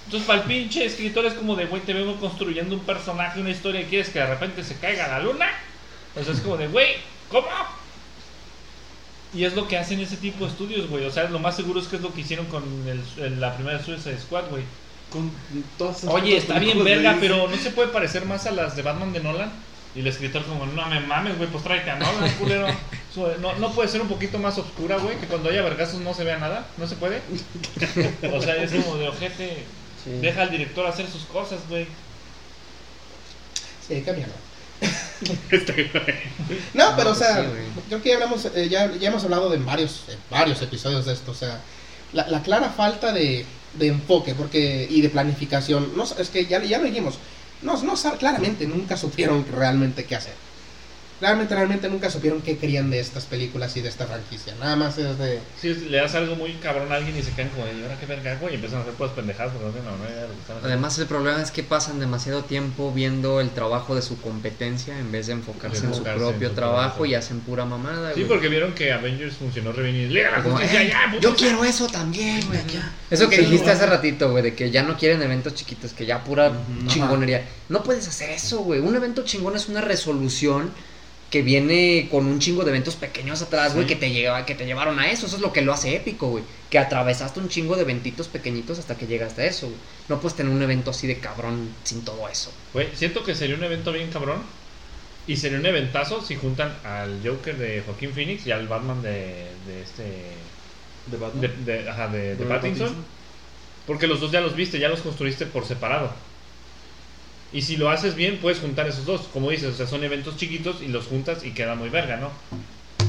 Entonces, 0.07 0.27
para 0.27 0.41
el 0.41 0.47
pinche 0.47 0.85
escritor 0.85 1.25
es 1.27 1.35
como 1.35 1.55
de, 1.55 1.67
güey, 1.67 1.83
te 1.83 1.93
vengo 1.93 2.17
construyendo 2.17 2.75
un 2.75 2.85
personaje, 2.85 3.41
una 3.41 3.51
historia, 3.51 3.83
y 3.83 3.85
quieres 3.85 4.09
que 4.09 4.19
de 4.19 4.27
repente 4.27 4.65
se 4.65 4.77
caiga 4.79 5.09
la 5.09 5.21
luna. 5.21 5.47
Sea, 6.15 6.33
es 6.33 6.41
como 6.41 6.57
de, 6.57 6.67
güey, 6.69 6.97
¿cómo? 7.29 7.47
Y 9.35 9.45
es 9.45 9.55
lo 9.55 9.67
que 9.67 9.77
hacen 9.77 10.01
ese 10.01 10.17
tipo 10.17 10.45
de 10.45 10.51
estudios, 10.51 10.89
güey. 10.89 11.05
O 11.07 11.11
sea, 11.11 11.25
lo 11.29 11.39
más 11.41 11.57
seguro 11.57 11.81
es 11.81 11.89
que 11.89 11.97
es 11.97 12.03
lo 12.03 12.13
que 12.15 12.21
hicieron 12.21 12.47
con 12.47 12.63
el- 12.87 13.25
el- 13.25 13.41
la 13.41 13.55
primera 13.57 13.83
Suicide 13.83 14.19
Squad, 14.21 14.49
güey. 14.51 14.63
Con 15.11 15.31
todas 15.79 15.99
esas 15.99 16.11
Oye, 16.11 16.37
está 16.37 16.59
bien 16.59 16.83
verga, 16.85 17.17
pero 17.21 17.49
no 17.49 17.57
se 17.57 17.71
puede 17.71 17.89
parecer 17.89 18.25
más 18.27 18.47
a 18.47 18.53
las 18.53 18.77
de 18.77 18.83
Batman 18.83 19.13
de 19.13 19.21
Nolan. 19.21 19.53
Y 19.97 20.01
el 20.01 20.07
escritor 20.09 20.45
como, 20.45 20.67
no 20.67 20.87
me 20.87 20.99
mames, 21.01 21.37
güey, 21.39 21.49
pues 21.51 21.63
tráete 21.63 21.91
a 21.91 21.97
Nolan, 21.97 22.31
culero. 22.39 22.67
No, 23.41 23.55
no 23.57 23.71
puede 23.73 23.89
ser 23.89 24.01
un 24.01 24.09
poquito 24.09 24.39
más 24.39 24.59
oscura, 24.59 24.97
güey, 24.99 25.17
que 25.19 25.27
cuando 25.27 25.51
haya 25.51 25.63
vergazos 25.63 26.01
no 26.01 26.15
se 26.15 26.25
vea 26.25 26.39
nada. 26.39 26.67
¿No 26.79 26.87
se 26.89 26.97
puede? 26.97 27.21
O 28.33 28.41
sea, 28.41 28.57
es 28.57 28.73
como 28.73 28.97
de 28.97 29.09
ojete. 29.09 29.65
Sí. 30.05 30.11
Deja 30.21 30.43
al 30.43 30.51
director 30.51 30.87
hacer 30.87 31.07
sus 31.09 31.23
cosas, 31.27 31.61
güey. 31.69 31.87
Sí, 33.87 34.03
cámbialo. 34.05 34.33
No, 36.75 36.95
pero 36.97 37.13
o 37.13 37.15
sea, 37.15 37.43
sí, 37.43 37.49
creo 37.89 38.03
que 38.03 38.09
ya, 38.11 38.15
hablamos, 38.17 38.45
eh, 38.55 38.69
ya, 38.69 38.93
ya 38.97 39.09
hemos 39.09 39.25
hablado 39.25 39.49
de 39.49 39.59
varios, 39.59 40.05
de 40.07 40.17
varios 40.31 40.61
episodios 40.63 41.07
de 41.07 41.13
esto. 41.13 41.31
O 41.31 41.35
sea, 41.35 41.61
la, 42.13 42.29
la 42.29 42.43
clara 42.43 42.71
falta 42.71 43.13
de, 43.13 43.47
de 43.75 43.87
enfoque 43.87 44.35
porque 44.35 44.87
y 44.91 45.01
de 45.01 45.09
planificación. 45.11 45.97
No, 45.97 46.05
es 46.05 46.29
que 46.29 46.47
ya, 46.47 46.63
ya 46.63 46.79
lo 46.79 46.85
dijimos. 46.85 47.19
No, 47.63 47.81
no, 47.83 47.95
claramente 48.19 48.67
nunca 48.67 48.97
supieron 48.97 49.47
realmente 49.51 50.05
qué 50.05 50.17
hacer. 50.17 50.35
Realmente, 51.21 51.55
realmente 51.55 51.89
nunca 51.89 52.11
supieron 52.11 52.43
qué 52.43 52.59
querían 52.59 52.91
de 52.91 52.99
estas 52.99 53.25
películas 53.25 53.77
y 53.77 53.81
de 53.81 53.89
esta 53.89 54.05
franquicia. 54.05 54.55
Nada 54.59 54.75
más 54.77 54.99
es 54.99 55.17
de... 55.17 55.39
Si 55.61 55.73
le 55.73 55.99
das 55.99 56.15
algo 56.17 56.35
muy 56.35 56.53
cabrón 56.55 56.91
a 56.93 56.97
alguien 56.97 57.17
y 57.17 57.23
se 57.23 57.31
quedan 57.33 57.51
como, 57.51 57.65
¿y 57.67 57.83
ahora 57.83 57.97
qué 57.99 58.07
verga, 58.07 58.35
güey? 58.41 58.53
Y 58.53 58.55
empiezan 58.57 58.81
a 58.81 58.83
hacer 58.83 58.95
puras 58.95 59.13
pendejadas 59.13 59.53
porque 59.53 59.67
no 59.67 59.73
tienen 59.73 59.91
la 60.03 60.11
idea 60.11 60.23
de. 60.27 60.67
Además, 60.67 60.99
el 60.99 61.07
problema 61.07 61.41
es 61.41 61.51
que 61.53 61.63
pasan 61.63 62.01
demasiado 62.01 62.43
tiempo 62.45 62.93
viendo 62.93 63.41
el 63.41 63.51
trabajo 63.51 63.95
de 63.95 64.03
su 64.03 64.21
competencia 64.21 64.99
en 64.99 65.13
vez 65.13 65.29
de 65.29 65.35
enfocarse 65.35 65.81
De 65.83 65.87
en 65.87 65.93
su 65.95 65.99
enfocarse 66.01 66.19
propio 66.21 66.49
en 66.49 66.53
su 66.53 66.57
trabajo 66.57 66.81
trabajo. 66.81 67.07
y 67.07 67.15
hacen 67.15 67.41
pura 67.41 67.65
mamada. 67.65 68.09
Sí, 68.13 68.21
güey. 68.21 68.29
porque 68.29 68.49
vieron 68.49 68.75
que 68.75 68.93
Avengers 68.93 69.37
funcionó 69.37 69.73
re 69.73 69.91
bien 69.93 70.11
y 70.11 70.43
Como, 70.43 70.57
Justicia, 70.57 70.83
"Eh, 70.83 70.89
ya, 70.89 71.19
yo 71.21 71.31
ya". 71.31 71.37
quiero 71.37 71.65
eso 71.65 71.87
también, 71.87 72.45
güey. 72.49 72.59
ya". 72.73 72.93
Eso 73.11 73.29
que 73.31 73.37
Sí, 73.37 73.43
dijiste 73.43 73.71
hace 73.71 73.87
ratito, 73.87 74.31
güey, 74.33 74.43
de 74.43 74.55
que 74.55 74.71
ya 74.73 74.83
no 74.83 74.97
quieren 74.99 75.23
eventos 75.23 75.55
chiquitos, 75.55 75.93
que 75.93 76.05
ya 76.07 76.25
pura 76.25 76.49
Ujú. 76.51 76.87
chingonería. 76.89 77.45
No 77.69 77.83
puedes 77.85 78.09
hacer 78.09 78.31
eso, 78.31 78.59
güey. 78.59 78.81
Un 78.81 78.97
evento 78.97 79.23
chingón 79.25 79.55
es 79.55 79.69
una 79.69 79.81
resolución 79.81 80.71
que 81.31 81.43
viene 81.43 82.09
con 82.11 82.27
un 82.27 82.39
chingo 82.39 82.63
de 82.65 82.71
eventos 82.71 82.95
pequeños 82.95 83.43
atrás, 83.43 83.75
güey, 83.75 83.87
Sí. 83.89 83.95
que 83.95 84.01
te 84.01 84.11
lleva, 84.13 84.47
que 84.47 84.55
te 84.55 84.67
llevaron 84.67 84.99
a 85.01 85.11
eso. 85.11 85.27
Eso 85.27 85.37
es 85.37 85.43
lo 85.43 85.53
que 85.53 85.63
lo 85.63 85.73
hace 85.73 85.97
épico, 85.97 86.29
güey. 86.29 86.45
Que 86.71 86.79
atravesaste 86.79 87.41
un 87.41 87.49
chingo 87.49 87.75
de 87.77 87.83
eventitos 87.83 88.29
pequeñitos 88.29 88.79
hasta 88.79 88.97
que 88.97 89.07
llegaste 89.07 89.43
a 89.43 89.47
eso, 89.47 89.67
güey. 89.67 89.79
No 90.09 90.21
puedes 90.21 90.37
tener 90.37 90.53
un 90.53 90.63
evento 90.63 90.91
así 90.93 91.07
de 91.09 91.19
cabrón 91.19 91.71
sin 91.83 92.05
todo 92.05 92.29
eso. 92.29 92.53
Güey, 92.73 92.89
siento 92.95 93.25
que 93.25 93.35
sería 93.35 93.57
un 93.57 93.65
evento 93.65 93.91
bien 93.93 94.11
cabrón. 94.11 94.43
Y 95.27 95.37
sería 95.39 95.59
un 95.59 95.65
eventazo 95.67 96.21
si 96.21 96.37
juntan 96.37 96.77
al 96.85 97.21
Joker 97.25 97.57
de 97.57 97.83
Joaquín 97.85 98.13
Phoenix 98.13 98.47
y 98.47 98.53
al 98.53 98.69
Batman 98.69 99.01
de, 99.03 99.47
de 99.67 99.83
este. 99.83 100.03
De 101.07 101.17
Batman. 101.17 101.41
De, 101.65 101.73
de- 101.83 101.89
ajá, 101.89 102.09
de, 102.09 102.19
de 102.19 102.37
De 102.37 102.45
Pattinson. 102.45 102.95
Porque 103.87 104.07
los 104.07 104.21
dos 104.21 104.31
ya 104.31 104.41
los 104.41 104.55
viste, 104.55 104.79
ya 104.79 104.89
los 104.89 105.01
construiste 105.01 105.47
por 105.47 105.65
separado. 105.67 106.13
Y 107.55 107.63
si 107.63 107.77
lo 107.77 107.89
haces 107.89 108.15
bien, 108.17 108.39
puedes 108.43 108.59
juntar 108.59 108.87
esos 108.89 109.07
dos. 109.07 109.23
Como 109.33 109.49
dices, 109.51 109.73
o 109.73 109.77
sea, 109.77 109.87
son 109.87 110.03
eventos 110.05 110.37
chiquitos 110.37 110.83
y 110.83 110.89
los 110.89 111.07
juntas 111.07 111.45
y 111.45 111.53
queda 111.53 111.75
muy 111.77 111.89
verga, 111.89 112.17
¿no? 112.17 112.31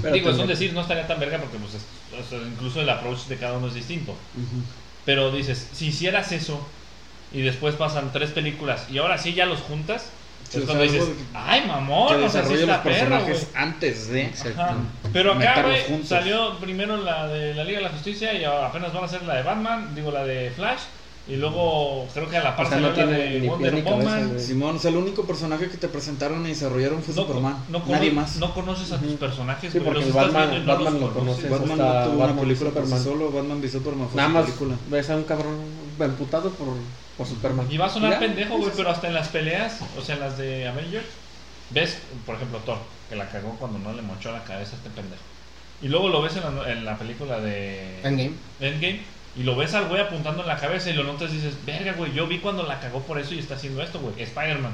Pero 0.01 0.13
Digo, 0.13 0.29
es 0.29 0.37
un 0.37 0.47
decir, 0.47 0.71
no 0.73 0.81
estaría 0.81 1.07
tan 1.07 1.19
verga 1.19 1.39
porque 1.39 1.57
pues, 1.57 1.73
es- 1.73 1.85
o 2.13 2.29
sea, 2.29 2.37
incluso 2.47 2.79
el 2.79 2.89
approach 2.89 3.25
de 3.25 3.37
cada 3.37 3.57
uno 3.57 3.67
es 3.67 3.73
distinto. 3.73 4.13
Pero 5.03 5.31
dices, 5.31 5.67
si 5.73 5.87
hicieras 5.87 6.31
eso 6.31 6.59
y 7.33 7.41
después 7.41 7.75
pasan 7.75 8.11
tres 8.13 8.29
películas 8.31 8.85
y 8.91 8.99
ahora 8.99 9.17
sí 9.17 9.33
ya 9.33 9.45
los 9.45 9.59
juntas, 9.61 10.11
Sí, 10.47 10.59
es 10.59 10.65
cuando 10.65 10.83
dices, 10.83 11.03
ay 11.33 11.65
mamón, 11.65 12.23
o 12.23 12.29
sea, 12.29 12.43
sí 12.45 12.53
güey. 12.53 12.67
personajes 12.83 13.47
antes 13.55 14.09
de. 14.09 14.31
Ajá. 14.55 14.75
Pero 15.11 15.33
acá, 15.33 15.63
güey, 15.63 16.03
salió 16.05 16.59
primero 16.59 16.97
la 16.97 17.27
de 17.27 17.55
la 17.55 17.63
Liga 17.63 17.79
de 17.79 17.85
la 17.85 17.89
Justicia 17.89 18.31
y 18.35 18.43
apenas 18.43 18.93
van 18.93 19.01
a 19.01 19.05
hacer 19.07 19.23
la 19.23 19.37
de 19.37 19.41
Batman, 19.43 19.95
digo 19.95 20.11
la 20.11 20.23
de 20.23 20.51
Flash, 20.51 20.81
y 21.27 21.37
luego 21.37 22.07
creo 22.13 22.29
que 22.29 22.37
a 22.37 22.43
la 22.43 22.55
par 22.55 22.67
O 22.67 22.69
sea, 22.69 22.77
no 22.79 22.87
salió 22.95 23.05
la 23.05 23.11
tiene 23.15 23.23
de 23.33 23.39
ni 23.39 23.47
Wonder 23.47 23.71
pies 23.73 23.83
ni 23.83 23.89
cabeza, 23.89 24.09
Woman. 24.19 24.39
Simón, 24.39 24.75
o 24.75 24.79
sea, 24.79 24.91
el 24.91 24.97
único 24.97 25.25
personaje 25.25 25.69
que 25.69 25.77
te 25.77 25.87
presentaron 25.87 26.45
y 26.45 26.49
desarrollaron 26.49 27.01
fue 27.01 27.15
No, 27.15 27.21
Superman. 27.23 27.65
no 27.69 27.83
Nadie 27.87 28.11
más. 28.11 28.35
No 28.37 28.53
conoces 28.53 28.91
a 28.91 28.99
tus 28.99 29.13
personajes, 29.13 29.71
Sí, 29.73 29.79
porque 29.79 29.95
los 29.95 30.03
el 30.03 30.09
estás 30.09 30.25
Batman- 30.25 30.49
viendo 30.51 30.63
y 30.63 30.67
no 30.67 30.73
Batman 30.83 30.93
los 30.93 31.01
lo 31.01 31.13
conoces. 31.19 31.49
Batman 31.49 31.67
no 31.69 31.83
tuvo 31.83 31.93
Batman 32.17 32.29
una 32.31 32.41
película 32.41 32.69
Superman. 32.69 33.03
solo, 33.03 33.31
Batman 33.31 33.59
v 33.61 33.69
Superman 33.69 34.07
fue 34.09 34.17
Nada 34.17 34.27
su 34.29 34.33
más 34.35 34.43
película. 34.45 34.75
ves 34.89 35.09
a 35.09 35.15
un 35.15 35.23
cabrón 35.23 35.55
emputado 35.99 36.49
por, 36.51 36.67
por 37.17 37.25
Superman. 37.27 37.67
Y 37.71 37.77
va 37.77 37.85
a 37.87 37.89
sonar 37.89 38.11
Ya, 38.11 38.19
pendejo, 38.19 38.57
güey, 38.57 38.71
pero 38.75 38.89
hasta 38.91 39.07
en 39.07 39.13
las 39.15 39.29
peleas, 39.29 39.79
o 39.97 40.01
sea, 40.01 40.15
en 40.15 40.21
las 40.21 40.37
de 40.37 40.67
Avengers, 40.67 41.05
ves, 41.71 41.97
por 42.27 42.35
ejemplo, 42.35 42.59
Thor, 42.59 42.77
que 43.09 43.15
la 43.15 43.27
cagó 43.29 43.55
cuando 43.59 43.79
no 43.79 43.93
le 43.93 44.03
mochó 44.03 44.31
la 44.31 44.43
cabeza 44.43 44.73
a 44.73 44.77
este 44.77 44.89
pendejo. 44.91 45.23
Y 45.81 45.87
luego 45.87 46.07
lo 46.09 46.21
ves 46.21 46.37
en 46.37 46.55
la, 46.55 46.71
en 46.71 46.85
la 46.85 46.97
película 46.97 47.39
de 47.39 47.99
Endgame. 48.03 48.33
Endgame 48.59 49.14
y 49.37 49.43
lo 49.43 49.55
ves 49.55 49.73
al 49.73 49.87
güey 49.87 50.01
apuntando 50.01 50.41
en 50.43 50.47
la 50.47 50.57
cabeza 50.57 50.89
y 50.89 50.93
lo 50.93 51.03
notas 51.03 51.31
y 51.31 51.35
dices, 51.35 51.53
verga, 51.65 51.93
güey, 51.93 52.13
yo 52.13 52.27
vi 52.27 52.39
cuando 52.39 52.63
la 52.63 52.79
cagó 52.79 53.01
por 53.01 53.19
eso 53.19 53.33
y 53.33 53.39
está 53.39 53.55
haciendo 53.55 53.81
esto, 53.83 53.99
güey, 53.99 54.13
Spider-Man. 54.21 54.71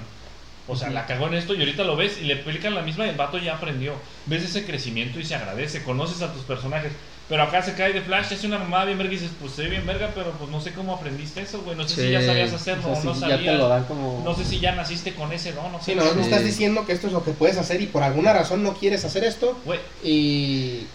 O 0.68 0.76
sea, 0.76 0.90
la 0.92 1.06
cagó 1.08 1.28
en 1.28 1.34
esto 1.34 1.54
y 1.56 1.60
ahorita 1.60 1.84
lo 1.84 1.96
ves 1.96 2.20
y 2.22 2.26
le 2.26 2.36
aplican 2.36 2.76
la 2.76 2.82
misma 2.84 3.06
y 3.06 3.10
el 3.10 3.16
vato 3.16 3.38
ya 3.40 3.56
aprendió. 3.56 3.94
Ves 4.28 4.44
ese 4.44 4.66
crecimiento 4.66 5.20
y 5.20 5.26
se 5.26 5.36
agradece, 5.36 5.84
conoces 5.84 6.22
a 6.22 6.32
tus 6.32 6.44
personajes. 6.44 6.92
Pero 7.28 7.44
acá 7.44 7.62
se 7.64 7.74
cae 7.76 7.94
de 7.94 8.02
Flash, 8.02 8.34
hace 8.34 8.46
una 8.46 8.58
mamada 8.60 8.86
bien 8.86 8.98
verga 8.98 9.14
y 9.14 9.16
dices, 9.16 9.32
pues 9.40 9.54
se 9.54 9.64
ve 9.64 9.70
bien 9.70 9.86
verga, 9.86 10.10
pero 10.14 10.32
pues 10.32 10.50
no 10.52 10.60
sé 10.62 10.74
cómo 10.74 10.94
aprendiste 10.94 11.42
eso, 11.42 11.62
güey. 11.62 11.76
No 11.78 11.88
sé 11.88 11.96
si 12.06 12.12
ya 12.12 12.22
sabías 12.22 12.52
o 12.52 12.58
hacerlo 12.58 12.84
sea, 12.84 12.92
o 13.02 13.04
no 13.04 13.14
sí, 13.16 13.20
ya 13.22 13.28
te 13.28 13.32
sabías. 13.36 13.58
lo 13.58 13.70
dan 13.70 13.86
como... 13.86 14.22
No 14.24 14.36
sé 14.36 14.44
si 14.46 14.60
ya 14.60 14.76
naciste 14.76 15.14
con 15.16 15.32
ese 15.32 15.54
don, 15.54 15.72
no 15.72 15.80
sé. 15.80 15.92
Sí, 15.94 15.96
no, 15.96 16.04
me 16.04 16.12
Sí. 16.14 16.20
estás 16.30 16.44
diciendo 16.44 16.86
que 16.86 16.92
esto 16.92 17.08
es 17.08 17.14
lo 17.14 17.24
que 17.24 17.32
puedes 17.32 17.58
hacer 17.58 17.82
y 17.82 17.88
por 17.88 18.04
alguna 18.04 18.34
razón 18.34 18.64
no 18.64 18.74
quieres 18.74 19.04
hacer 19.06 19.24
esto. 19.24 19.58
Güey, 19.66 19.80
Y 20.04 20.86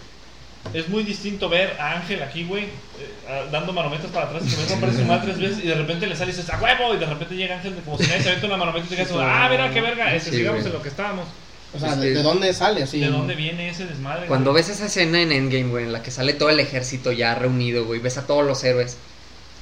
es 0.75 0.89
muy 0.89 1.03
distinto 1.03 1.49
ver 1.49 1.77
a 1.81 1.93
Ángel 1.97 2.23
aquí, 2.23 2.45
güey, 2.45 2.65
eh, 2.65 3.47
dando 3.51 3.73
manometas 3.73 4.11
para 4.11 4.27
atrás 4.27 4.43
y 4.47 4.51
que 4.51 4.77
me 4.87 4.93
su 4.93 5.05
madre 5.05 5.23
tres 5.25 5.39
veces 5.39 5.65
y 5.65 5.69
de 5.69 5.75
repente 5.75 6.07
le 6.07 6.17
sale 6.17 6.33
y 6.33 6.35
dices, 6.37 6.51
¡a 6.51 6.61
huevo! 6.61 6.95
Y 6.95 6.99
de 6.99 7.07
repente 7.07 7.35
llega 7.35 7.57
Ángel 7.57 7.77
de 7.77 7.83
como 7.83 7.99
si 7.99 8.07
nadie 8.07 8.23
se 8.23 8.29
aventa 8.29 8.47
una 8.47 8.57
manometa 8.57 8.87
y 8.87 8.97
te 8.97 9.07
como, 9.07 9.21
¡ah, 9.21 9.49
mira 9.51 9.71
qué 9.71 9.81
verga! 9.81 10.15
Este, 10.15 10.31
Sí, 10.31 10.37
sigamos 10.39 10.61
güey. 10.61 10.73
en 10.73 10.77
lo 10.77 10.83
que 10.83 10.89
estábamos. 10.89 11.27
O 11.75 11.79
sea, 11.79 11.97
¿de, 11.97 12.23
dónde 12.23 12.55
sale? 12.55 12.83
Así, 12.85 13.01
¿De 13.01 13.09
dónde 13.09 13.35
viene 13.35 13.69
ese 13.69 13.87
desmadre? 13.87 14.27
Cuando 14.27 14.53
güey? 14.53 14.63
ves 14.63 14.71
esa 14.71 14.87
escena 14.87 15.21
en 15.21 15.33
Endgame, 15.33 15.69
güey, 15.69 15.85
en 15.85 15.93
la 15.93 16.03
que 16.03 16.11
sale 16.11 16.33
todo 16.33 16.49
el 16.49 16.61
ejército 16.61 17.13
ya 17.13 17.35
reunido, 17.35 17.85
güey, 17.85 18.01
ves 18.01 18.17
a 18.19 18.27
todos 18.27 18.47
los 18.47 18.63
héroes, 18.65 18.97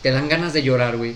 te 0.02 0.10
dan 0.10 0.28
ganas 0.28 0.52
de 0.52 0.62
llorar, 0.62 0.96
güey. 0.96 1.14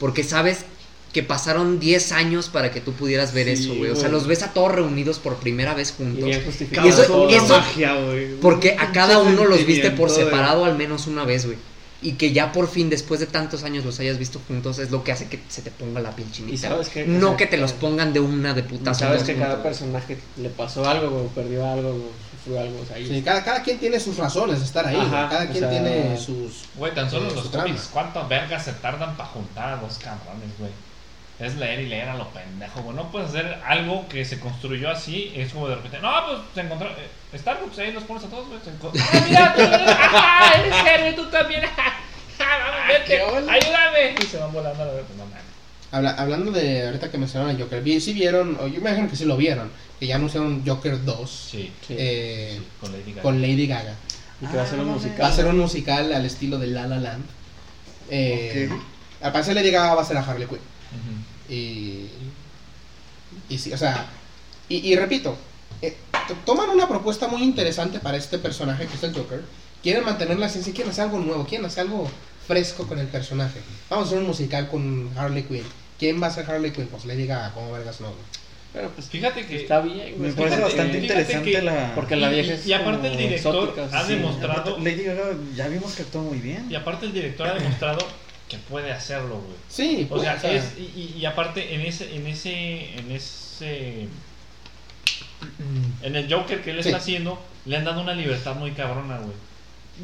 Porque 0.00 0.24
sabes 0.24 0.64
que 1.12 1.22
pasaron 1.24 1.80
10 1.80 2.12
años 2.12 2.48
para 2.48 2.70
que 2.70 2.80
tú 2.80 2.92
pudieras 2.92 3.32
ver 3.34 3.46
Sí, 3.56 3.64
eso, 3.64 3.74
güey. 3.74 3.90
O 3.90 3.96
sea, 3.96 4.08
los 4.08 4.26
ves 4.28 4.42
a 4.44 4.52
todos 4.52 4.70
reunidos 4.72 5.18
por 5.18 5.36
primera 5.36 5.74
vez 5.74 5.90
Y 5.90 6.04
juntos. 6.04 6.24
bien 6.24 6.44
justificado. 6.44 6.86
Y 6.86 6.90
eso- 6.90 7.28
eso- 7.28 7.48
magia, 7.58 7.94
güey. 7.94 8.36
Porque 8.40 8.76
a 8.78 8.92
cada 8.92 9.18
uno 9.18 9.44
los 9.44 9.66
viste 9.66 9.90
por 9.90 10.08
separado 10.10 10.64
al 10.64 10.76
menos 10.76 11.06
una 11.08 11.24
vez, 11.24 11.46
güey. 11.46 11.58
Y 12.02 12.12
que 12.12 12.32
ya 12.32 12.52
por 12.52 12.66
fin, 12.68 12.88
después 12.88 13.20
de 13.20 13.26
tantos 13.26 13.62
años, 13.62 13.84
los 13.84 14.00
hayas 14.00 14.16
visto 14.18 14.40
juntos, 14.48 14.78
es 14.78 14.90
lo 14.90 15.04
que 15.04 15.12
hace 15.12 15.26
que 15.28 15.38
se 15.48 15.60
te 15.60 15.70
ponga 15.70 16.00
la 16.00 16.16
piel 16.16 16.30
chinita. 16.32 16.54
Y 16.54 16.56
sabes 16.56 16.88
que- 16.88 17.04
no 17.04 17.26
o 17.26 17.28
sea, 17.30 17.36
que 17.36 17.46
te 17.46 17.56
los 17.58 17.72
pongan 17.72 18.12
de 18.14 18.20
una 18.20 18.54
de 18.54 18.60
Y 18.60 18.64
putazo. 18.64 19.00
sabes 19.00 19.22
que 19.24 19.34
cada 19.34 19.62
personaje 19.62 20.16
le 20.38 20.48
pasó 20.48 20.88
algo, 20.88 21.10
güey, 21.10 21.26
perdió 21.34 21.66
algo, 21.68 21.90
güey, 21.90 22.04
sufrió 22.42 22.60
algo. 22.60 22.80
O 22.80 22.86
sea, 22.86 22.98
y- 22.98 23.06
Sí, 23.06 23.20
cada, 23.22 23.44
cada 23.44 23.62
quien 23.62 23.78
tiene 23.78 24.00
sus 24.00 24.16
razones 24.16 24.60
de 24.60 24.64
estar 24.64 24.86
ahí. 24.86 24.96
Ajá, 24.96 25.08
güey. 25.26 25.28
cada 25.30 25.46
quien 25.48 25.58
sea, 25.58 25.70
tiene 25.70 26.16
sus. 26.16 26.64
Güey, 26.76 26.94
tan 26.94 27.10
solo 27.10 27.28
eh, 27.28 27.32
los 27.34 27.48
cómics, 27.48 27.90
¿cuántas 27.92 28.26
vergas 28.30 28.64
se 28.64 28.72
tardan 28.74 29.14
para 29.16 29.28
juntar 29.28 29.72
a 29.74 29.76
dos 29.82 29.98
cabrones, 29.98 30.48
güey? 30.58 30.70
Es 31.40 31.56
leer 31.56 31.80
y 31.80 31.86
leer 31.88 32.08
a 32.08 32.16
lo 32.16 32.28
pendejo, 32.28 32.82
güey. 32.82 32.94
No 32.96 33.10
puedes 33.10 33.30
hacer 33.30 33.58
algo 33.66 34.06
que 34.08 34.24
se 34.24 34.38
construyó 34.38 34.90
así. 34.90 35.32
Es 35.34 35.52
como 35.52 35.68
de 35.68 35.76
repente, 35.76 35.98
no, 36.00 36.10
pues 36.26 36.38
se 36.54 36.60
encontró. 36.60 36.88
Eh, 36.88 37.38
Starbucks, 37.38 37.78
ahí 37.78 37.92
los 37.92 38.04
pones 38.04 38.24
a 38.24 38.28
todos, 38.28 38.46
güey. 38.48 38.60
¡Ah, 39.12 39.22
mira! 39.26 39.54
tú 39.54 39.62
¡Ah, 40.14 40.52
eres 40.94 41.30
también! 41.30 41.62
¡Ah, 41.64 42.58
vamos, 42.58 42.88
vete! 42.88 43.22
¡Ayúdame! 43.22 44.14
Y 44.20 44.26
se 44.26 44.36
van 44.36 44.52
volando 44.52 44.82
a 44.82 44.86
la 44.86 44.92
verga. 44.92 45.08
No 45.16 45.24
mames. 45.24 45.40
Habla- 45.92 46.14
hablando 46.18 46.52
de 46.52 46.86
ahorita 46.86 47.10
que 47.10 47.18
mencionaron 47.18 47.56
a 47.56 47.58
Joker, 47.58 47.82
vi- 47.82 48.00
sí 48.00 48.12
vieron, 48.12 48.56
o 48.60 48.66
yo 48.68 48.80
me 48.80 48.90
imagino 48.90 49.08
que 49.08 49.16
sí 49.16 49.24
lo 49.24 49.36
vieron, 49.36 49.70
que 49.98 50.06
ya 50.06 50.16
anunciaron 50.16 50.62
Joker 50.66 51.04
2 51.04 51.48
Sí, 51.50 51.72
Sí. 51.86 51.96
eh, 51.98 52.58
sí, 52.60 52.66
con 52.80 52.92
Lady 52.92 53.10
Gaga. 53.12 53.22
con 53.22 53.40
Lady 53.42 53.66
Gaga. 53.66 53.94
Y 54.40 54.46
que 54.46 54.56
va 54.56 54.62
a 54.62 54.66
ser 54.66 54.78
un 54.78 54.88
Ah, 54.88 54.92
musical. 54.92 55.22
Va 55.22 55.26
a 55.28 55.32
ser 55.32 55.46
un 55.46 55.58
musical 55.58 56.12
al 56.12 56.24
estilo 56.26 56.58
de 56.58 56.66
La 56.68 56.86
La 56.86 56.96
Land. 56.98 57.24
Eh, 58.10 58.68
Al 59.22 59.32
parecer 59.32 59.54
Lady 59.54 59.70
Gaga 59.70 59.94
va 59.94 60.02
a 60.02 60.04
ser 60.04 60.16
a 60.16 60.20
Harley 60.20 60.46
Quinn. 60.46 60.58
Ujú. 60.58 61.29
Y, 61.50 62.06
y 63.48 63.58
sí, 63.58 63.72
o 63.72 63.76
sea, 63.76 64.06
y, 64.68 64.76
y 64.92 64.96
repito, 64.96 65.36
eh, 65.82 65.96
toman 66.46 66.70
una 66.70 66.88
propuesta 66.88 67.26
muy 67.28 67.42
interesante 67.42 67.98
para 67.98 68.16
este 68.16 68.38
personaje 68.38 68.86
que 68.86 68.94
es 68.94 69.02
el 69.02 69.14
Joker. 69.14 69.42
Quieren 69.82 70.04
mantener 70.04 70.38
la 70.38 70.46
esencia, 70.46 70.72
quieren 70.72 70.90
hacer 70.92 71.04
algo 71.04 71.18
nuevo, 71.18 71.44
quieren 71.46 71.66
hacer 71.66 71.82
algo 71.84 72.08
fresco 72.46 72.86
con 72.86 72.98
el 72.98 73.06
personaje. 73.06 73.60
Vamos 73.88 74.06
a 74.06 74.08
hacer 74.08 74.18
un 74.20 74.26
musical 74.26 74.68
con 74.68 75.10
Harley 75.16 75.42
Quinn. 75.44 75.64
¿Quién 75.98 76.22
va 76.22 76.28
a 76.28 76.30
ser 76.30 76.50
Harley 76.50 76.70
Quinn? 76.70 76.86
Pues 76.86 77.04
Lady 77.04 77.26
Gaga, 77.26 77.52
como 77.52 77.72
vergas 77.72 78.00
no. 78.00 78.12
Pero 78.72 78.88
pues 78.90 79.08
Fíjate 79.08 79.46
que. 79.46 79.62
está 79.62 79.80
bien, 79.80 80.14
güey. 80.16 80.30
Me 80.30 80.32
parece 80.32 80.60
bastante 80.60 80.98
interesante 80.98 81.50
que- 81.50 81.62
la. 81.62 81.92
Porque 81.94 82.14
la 82.16 82.28
vieja 82.28 82.52
y- 82.52 82.54
es 82.54 82.66
y 82.66 82.72
aparte 82.72 83.08
el 83.08 83.16
director 83.16 83.56
exótica, 83.68 83.98
ha 83.98 84.06
sí. 84.06 84.14
demostrado- 84.14 84.78
Lady 84.78 85.02
Gaga, 85.04 85.24
ya 85.56 85.66
vimos 85.68 85.92
que 85.94 86.02
actuó 86.02 86.22
muy 86.22 86.38
bien. 86.38 86.66
Y 86.70 86.74
aparte, 86.76 87.06
el 87.06 87.12
director 87.12 87.48
ha 87.48 87.54
demostrado 87.54 87.98
que 88.50 88.58
puede 88.58 88.92
hacerlo, 88.92 89.36
güey. 89.36 89.56
Sí, 89.68 90.04
O 90.06 90.08
pues, 90.14 90.22
sea, 90.22 90.34
o 90.34 90.40
sea, 90.40 90.52
es, 90.52 90.74
y, 90.78 91.14
y- 91.18 91.24
aparte 91.24 91.74
en 91.74 91.80
ese, 91.82 92.14
en 92.14 92.26
ese, 92.26 92.98
en 92.98 93.10
ese, 93.12 94.08
en 96.02 96.16
el 96.16 96.32
Joker 96.32 96.62
que 96.62 96.70
él 96.72 96.82
Sí. 96.82 96.88
está 96.88 96.98
haciendo, 96.98 97.38
le 97.64 97.76
han 97.76 97.84
dado 97.84 98.00
una 98.02 98.12
libertad 98.14 98.54
muy 98.56 98.72
cabrona, 98.72 99.18
güey. 99.18 99.32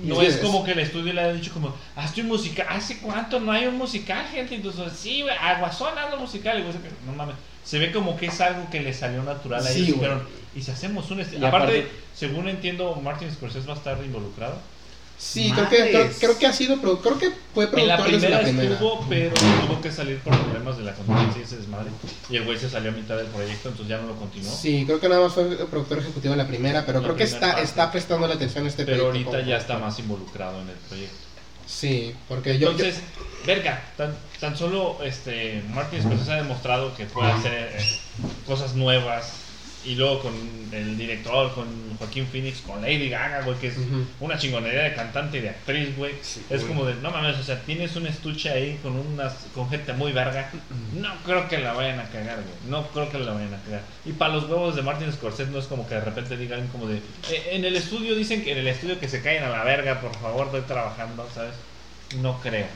No 0.03 0.21
Sí, 0.21 0.27
es 0.27 0.35
es- 0.37 0.41
como 0.41 0.63
que 0.65 0.73
el 0.73 0.79
estudio 0.81 1.13
le 1.13 1.21
ha 1.23 1.33
dicho 1.33 1.53
como, 1.53 1.75
hazte 1.97 2.21
un 2.21 2.29
musical, 2.29 2.67
¿hace 2.69 2.99
cuánto 2.99 3.41
no 3.41 3.53
hay 3.53 3.67
un 3.67 3.77
musical, 3.79 4.27
gente? 4.29 4.55
Entonces, 4.55 4.93
sí, 4.99 5.23
güey, 5.23 5.35
aguazón, 5.37 5.97
hazlo 5.99 6.19
musical. 6.19 6.59
Y 6.59 6.63
güey, 6.63 6.75
no 7.07 7.13
mames, 7.13 7.35
se 7.65 7.79
ve 7.79 7.91
como 7.93 8.17
que 8.17 8.27
es 8.27 8.41
algo 8.41 8.69
que 8.71 8.81
le 8.81 8.93
salió 8.93 9.23
natural 9.23 9.67
a 9.67 9.71
Sí, 9.71 9.85
ellos. 9.85 9.97
Pero, 10.01 10.23
y 10.55 10.63
si 10.63 10.71
hacemos 10.71 11.11
un... 11.11 11.21
aparte, 11.21 11.47
aparte- 11.47 11.89
según 12.15 12.49
entiendo, 12.49 12.95
Martin 12.97 13.31
Scorsese 13.33 13.67
va 13.67 13.75
a 13.75 13.77
estar 13.77 13.99
involucrado. 14.05 14.59
Sí, 15.19 15.51
creo 15.51 15.69
que, 15.69 16.11
creo, 16.21 16.39
que 16.39 16.47
ha 16.47 16.53
sido, 16.53 16.77
creo 16.81 17.19
que 17.19 17.33
fue 17.55 17.65
En 17.65 17.89
la 17.89 17.97
productor 17.97 18.07
desde 18.07 18.19
primera 18.19 18.37
la 18.37 18.43
primera. 18.43 18.73
estuvo, 18.75 19.07
pero 19.09 19.31
tuvo 19.67 19.81
que 19.81 19.91
salir 19.91 20.19
por 20.19 20.39
problemas 20.39 20.77
de 20.77 20.85
la 20.85 20.93
contingencia 20.93 21.41
y 21.41 21.45
ese 21.45 21.57
desmadre. 21.57 21.91
Y 22.29 22.37
el 22.37 22.45
güey 22.45 22.59
se 22.59 22.69
salió 22.69 22.91
a 22.91 22.95
mitad 22.95 23.17
del 23.17 23.27
proyecto, 23.29 23.71
entonces 23.71 23.89
ya 23.89 23.99
no 24.03 24.09
lo 24.09 24.17
continuó. 24.17 24.53
Sí, 24.55 24.85
creo 24.85 25.01
que 25.01 25.09
nada 25.09 25.23
más 25.23 25.33
fue 25.33 25.45
el 25.49 25.57
productor 25.57 25.99
ejecutivo 26.01 26.35
en 26.35 26.39
la 26.39 26.47
primera, 26.47 26.85
pero 26.85 26.99
La 27.01 27.05
creo 27.05 27.17
que 27.17 27.25
está, 27.25 27.49
parte. 27.53 27.63
está 27.63 27.91
prestando 27.91 28.27
la 28.29 28.35
atención 28.35 28.67
a 28.67 28.69
este 28.69 28.85
pero 28.85 29.05
proyecto 29.05 29.31
ahorita 29.31 29.39
como 29.39 29.51
ya 29.51 29.57
está 29.57 29.67
productor. 29.79 29.89
más 29.91 29.99
involucrado 29.99 30.61
en 30.61 30.69
el 30.69 30.77
proyecto. 30.77 31.17
Sí, 31.67 32.15
porque 32.29 32.59
yo, 32.59 32.71
yo- 32.73 32.85
Entonces, 32.85 33.01
verga, 33.47 33.83
tan, 33.97 34.15
tan 34.39 34.57
solo 34.57 34.99
este, 35.03 35.63
Martin 35.75 36.03
Scorsese 36.03 36.33
ha 36.33 36.37
demostrado 36.37 36.95
que 36.95 37.07
puede 37.07 37.33
hacer 37.33 37.53
eh, 37.77 37.99
cosas 38.47 38.75
nuevas. 38.75 39.33
Y 39.87 39.95
luego 39.95 40.21
con 40.21 40.33
el 40.73 40.99
director, 40.99 41.53
con 41.55 41.67
Joaquín 41.99 42.27
Phoenix, 42.27 42.61
con 42.61 42.83
Lady 42.83 43.09
Gaga, 43.09 43.43
güey, 43.43 43.57
que 43.59 43.69
es 43.69 43.75
una 44.21 44.37
chingonería 44.37 44.83
de 44.83 44.95
cantante 44.95 45.39
y 45.39 45.41
de 45.43 45.51
actriz, 45.51 45.97
güey. 45.97 46.13
es 46.51 46.63
como 46.65 46.85
de, 46.85 46.95
no 46.97 47.11
mames, 47.13 47.37
o 47.39 47.43
sea, 47.45 47.61
tienes 47.63 47.95
un 47.97 48.07
estuche 48.07 48.51
ahí 48.51 48.79
con 48.83 48.97
unas 48.97 49.33
con 49.55 49.71
gente 49.71 49.93
muy 49.93 50.11
verga. 50.13 50.51
No 50.95 51.15
creo 51.25 51.49
que 51.49 51.59
la 51.59 51.73
vayan 51.73 52.01
a 52.01 52.05
cagar, 52.11 52.37
güey. 52.37 52.71
No 52.71 52.87
creo 52.89 53.09
que 53.11 53.19
la 53.21 53.33
vayan 53.33 53.55
a 53.55 53.63
cagar. 53.63 53.83
Y 54.05 54.13
para 54.13 54.35
los 54.35 54.45
huevos 54.45 54.75
de 54.75 54.83
Martin 54.83 55.13
Scorsese 55.13 55.51
no 55.53 55.59
es 55.61 55.67
como 55.67 55.89
que 55.89 55.95
de 55.95 56.01
repente 56.01 56.37
digan 56.37 56.67
como 56.69 56.87
de, 56.89 56.97
"Eh, 57.31 57.51
en 57.53 57.65
el 57.65 57.77
estudio 57.77 58.15
dicen 58.17 58.43
que 58.43 58.53
en 58.53 58.59
el 58.59 58.67
estudio 58.67 58.99
que 58.99 59.09
se 59.09 59.23
caen 59.23 59.45
a 59.45 59.49
la 59.51 59.63
verga, 59.65 60.01
por 60.01 60.15
favor, 60.17 60.47
estoy 60.47 60.63
trabajando, 60.63 61.29
¿sabes? 61.35 61.55
No 62.21 62.41
creo. 62.41 62.67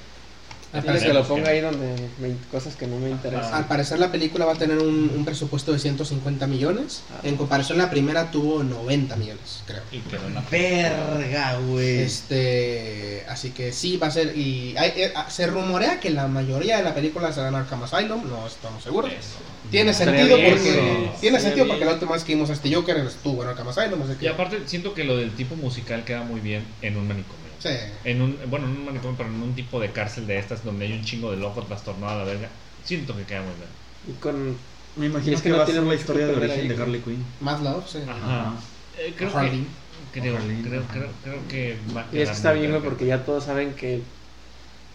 Al, 0.73 0.83
Dile 0.83 0.93
que 0.95 0.99
parecer, 1.01 1.15
lo 1.15 1.25
ponga 1.27 1.51
ahí 1.51 1.61
donde 1.61 1.95
me- 2.21 2.37
cosas 2.51 2.77
que 2.77 2.87
no 2.87 2.97
me 2.99 3.11
interesan. 3.11 3.53
al 3.55 3.67
parecer 3.67 3.99
la 3.99 4.13
película 4.13 4.45
va 4.45 4.53
a 4.53 4.57
tener 4.57 4.79
un, 4.79 5.11
un 5.17 5.25
presupuesto 5.25 5.73
de 5.73 5.79
150 5.81 6.47
millones. 6.47 7.03
Ah. 7.11 7.21
En 7.25 7.37
comparación 7.37 7.79
la 7.79 7.91
primera 7.91 8.31
tuvo 8.31 8.63
90 8.63 9.17
millones, 9.17 9.63
creo. 9.67 9.83
Y 9.91 9.99
quedó 9.99 10.27
una 10.27 10.43
Verga, 10.51 11.59
güey. 11.67 11.99
Este, 12.03 13.25
así 13.29 13.51
que 13.51 13.73
sí 13.73 13.97
va 13.97 14.07
a 14.07 14.11
ser 14.11 14.37
y 14.37 14.77
hay- 14.77 14.93
eh, 14.97 15.13
ah, 15.17 15.29
se 15.29 15.47
rumorea 15.47 15.99
que 16.01 16.11
la 16.11 16.29
mayoría 16.29 16.77
de 16.79 16.85
la 16.85 16.95
película 16.95 17.33
será 17.33 17.49
en 17.49 17.55
Arkham 17.57 17.83
Asylum, 17.83 18.29
no 18.29 18.47
estamos 18.47 18.83
seguros. 18.83 19.11
Eso. 19.13 19.39
Tiene 19.71 19.93
sentido 19.95 20.37
porque 20.37 21.11
tiene 21.21 21.39
sentido 21.41 21.67
porque 21.69 21.85
la 21.85 21.93
última 21.93 22.13
vez 22.13 22.25
que 22.25 22.35
vimos 22.35 22.51
a 22.51 22.55
este 22.55 22.75
Joker 22.75 22.97
estuvo 22.99 23.43
en 23.43 23.51
Arkham 23.51 23.69
Asylum, 23.69 24.03
así 24.03 24.13
Y 24.25 24.27
aparte 24.27 24.59
siento 24.67 24.95
que 24.95 25.05
lo 25.05 25.17
del 25.17 25.31
tipo 25.33 25.55
musical 25.57 26.05
queda 26.05 26.23
muy 26.23 26.41
bien 26.41 26.65
en 26.83 26.97
un 26.97 27.07
manicomio. 27.07 27.50
Sí. 27.61 27.69
En 28.05 28.21
un, 28.23 28.39
bueno, 28.49 28.67
en 28.67 28.73
un 28.73 28.85
manicomio, 28.87 29.17
pero 29.17 29.29
en 29.29 29.41
un 29.43 29.55
tipo 29.55 29.79
de 29.81 29.91
cárcel 29.93 30.27
de 30.27 30.39
estas 30.39 30.65
donde 30.65 30.87
hay 30.87 30.93
un 30.95 31.05
chingo 31.05 31.31
de 31.31 31.37
loco 31.37 31.63
trastornado 31.63 32.13
a 32.13 32.17
la 32.19 32.25
verga. 32.25 32.49
Siento 32.85 33.17
que 33.17 33.25
queda 33.25 33.43
muy 33.43 33.53
bien. 33.55 33.69
Y 34.17 34.21
con. 34.21 34.57
Me 34.97 35.07
imagino 35.07 35.37
es 35.37 35.43
que, 35.43 35.49
que 35.49 35.51
no 35.53 35.59
va 35.59 35.63
a 35.63 35.67
tiene 35.67 35.81
ser 35.81 35.89
la 35.89 35.95
historia 35.95 36.27
de 36.27 36.35
origen 36.35 36.69
de. 36.69 36.77
Harley 36.83 37.01
Quinn. 37.01 37.25
Mad 37.41 37.61
Love, 37.61 37.89
sí. 37.89 37.99
Ajá. 38.09 38.55
Eh, 38.99 39.15
creo, 39.17 39.37
Harley. 39.37 39.67
que, 40.13 40.21
creo, 40.21 40.37
Harley. 40.37 40.63
creo, 40.63 40.83
creo, 40.91 41.09
creo 41.23 41.49
que 41.49 41.79
va 41.97 42.01
a 42.01 42.07
Y 42.13 42.19
es 42.21 42.29
que 42.29 42.35
está 42.35 42.53
bien, 42.53 42.77
porque 42.83 43.07
ya 43.07 43.25
todos 43.25 43.45
saben 43.45 43.75
que. 43.75 44.03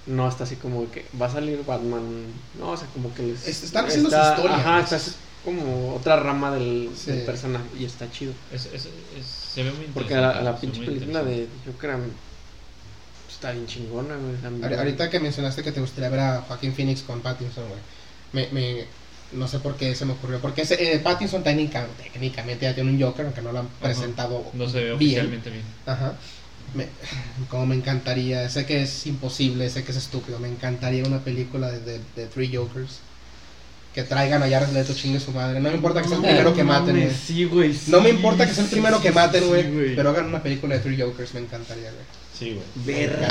No 0.07 0.27
está 0.29 0.43
así 0.43 0.57
como 0.57 0.91
que 0.91 1.05
va 1.19 1.25
a 1.27 1.31
salir 1.31 1.63
Batman. 1.65 2.03
No, 2.59 2.71
o 2.71 2.77
sea, 2.77 2.87
como 2.89 3.11
que. 3.13 3.23
les- 3.23 3.47
Es- 3.47 3.63
están 3.63 3.85
haciendo 3.85 4.09
su 4.09 4.15
está- 4.15 4.35
historia, 4.35 4.55
Ajá, 4.57 4.73
pues. 4.73 4.83
está 4.83 4.95
así 4.97 5.11
como 5.43 5.95
otra 5.95 6.17
rama 6.17 6.51
del, 6.51 6.89
Sí. 6.95 7.11
del 7.11 7.21
personaje. 7.23 7.65
Y 7.79 7.85
está 7.85 8.11
chido. 8.11 8.33
Es- 8.51 8.65
es- 8.67 8.85
es- 9.17 9.25
se 9.25 9.63
ve 9.63 9.71
muy 9.71 9.85
Porque 9.93 10.13
interesante, 10.13 10.43
la, 10.43 10.51
la 10.51 10.59
pinche 10.59 10.81
película 10.85 11.23
de 11.23 11.47
Joker 11.65 11.91
está 13.45 13.51
bien 13.51 13.67
chingona, 13.67 14.15
güey. 14.15 14.35
también. 14.41 14.73
Ahorita 14.79 15.09
que 15.09 15.19
mencionaste 15.19 15.63
que 15.63 15.71
te 15.71 15.79
gustaría 15.81 16.09
ver 16.09 16.19
a 16.19 16.41
Joaquín 16.47 16.73
Phoenix 16.73 17.01
con 17.01 17.21
Pattinson, 17.21 17.63
güey. 17.67 17.79
Me, 18.33 18.47
me, 18.51 18.85
no 19.33 19.47
sé 19.47 19.59
por 19.59 19.75
qué 19.75 19.93
se 19.95 20.05
me 20.05 20.13
ocurrió. 20.13 20.39
Porque 20.39 20.63
ese, 20.63 20.93
eh, 20.95 20.99
Pattinson 20.99 21.43
técnica- 21.43 21.87
técnicamente 22.11 22.65
ya 22.65 22.73
tiene 22.73 22.91
un 22.91 23.01
Joker, 23.01 23.25
aunque 23.25 23.41
no 23.41 23.51
lo 23.51 23.59
han 23.59 23.67
presentado 23.81 24.43
No 24.53 24.67
se 24.67 24.77
ve 24.77 24.83
bien. 24.85 24.95
oficialmente 24.95 25.49
bien. 25.51 25.63
Ajá. 25.85 26.13
Me- 26.73 26.87
como 27.49 27.65
me 27.67 27.75
encantaría, 27.75 28.49
sé 28.49 28.65
que 28.65 28.81
es 28.81 29.05
imposible, 29.07 29.69
sé 29.69 29.83
que 29.83 29.91
es 29.91 29.97
estúpido, 29.97 30.39
me 30.39 30.47
encantaría 30.49 31.03
una 31.03 31.19
película 31.19 31.69
de, 31.71 31.79
de, 31.79 31.99
de 32.15 32.25
Three 32.27 32.55
Jokers. 32.55 32.99
Que 33.95 34.03
traigan 34.03 34.43
a 34.43 34.49
Jared 34.49 34.73
Leto, 34.73 34.93
chingue 34.93 35.21
su 35.21 35.31
madre. 35.31 35.61
No 35.61 35.69
me 35.69 35.75
importa 35.75 36.01
que 36.01 36.09
sea 36.09 36.17
el 36.17 36.23
primero 36.23 36.53
que 36.53 36.63
maten, 36.65 36.97
güey. 36.99 37.15
Sí, 37.15 37.45
güey. 37.45 37.73
No 37.87 38.01
me 38.01 38.09
importa 38.09 38.45
que 38.45 38.53
sea 38.53 38.65
el 38.65 38.69
primero 38.69 38.97
sí, 38.97 39.03
que 39.03 39.11
maten, 39.13 39.41
sí, 39.43 39.47
güey. 39.49 39.95
pero 39.95 40.09
hagan 40.09 40.25
una 40.25 40.43
película 40.43 40.75
de 40.75 40.81
Three 40.81 41.01
Jokers, 41.01 41.33
me 41.33 41.39
encantaría, 41.39 41.89
güey. 41.91 42.03
Sí, 42.37 42.59
güey. 42.83 42.97
Verga, 43.07 43.29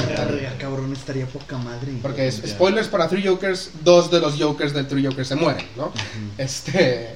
cabrón, 0.59 0.95
estaría 0.95 1.27
poca 1.27 1.59
madre. 1.59 1.93
Porque 2.01 2.29
es- 2.29 2.41
spoilers 2.47 2.89
para 2.89 3.09
Three 3.09 3.23
Jokers, 3.23 3.73
dos 3.85 4.11
de 4.11 4.21
los 4.21 4.39
Jokers 4.41 4.73
del 4.73 4.87
Three 4.89 5.05
Jokers 5.05 5.29
se 5.29 5.37
mueren, 5.37 5.67
¿no? 5.77 5.93
Este. 6.39 7.11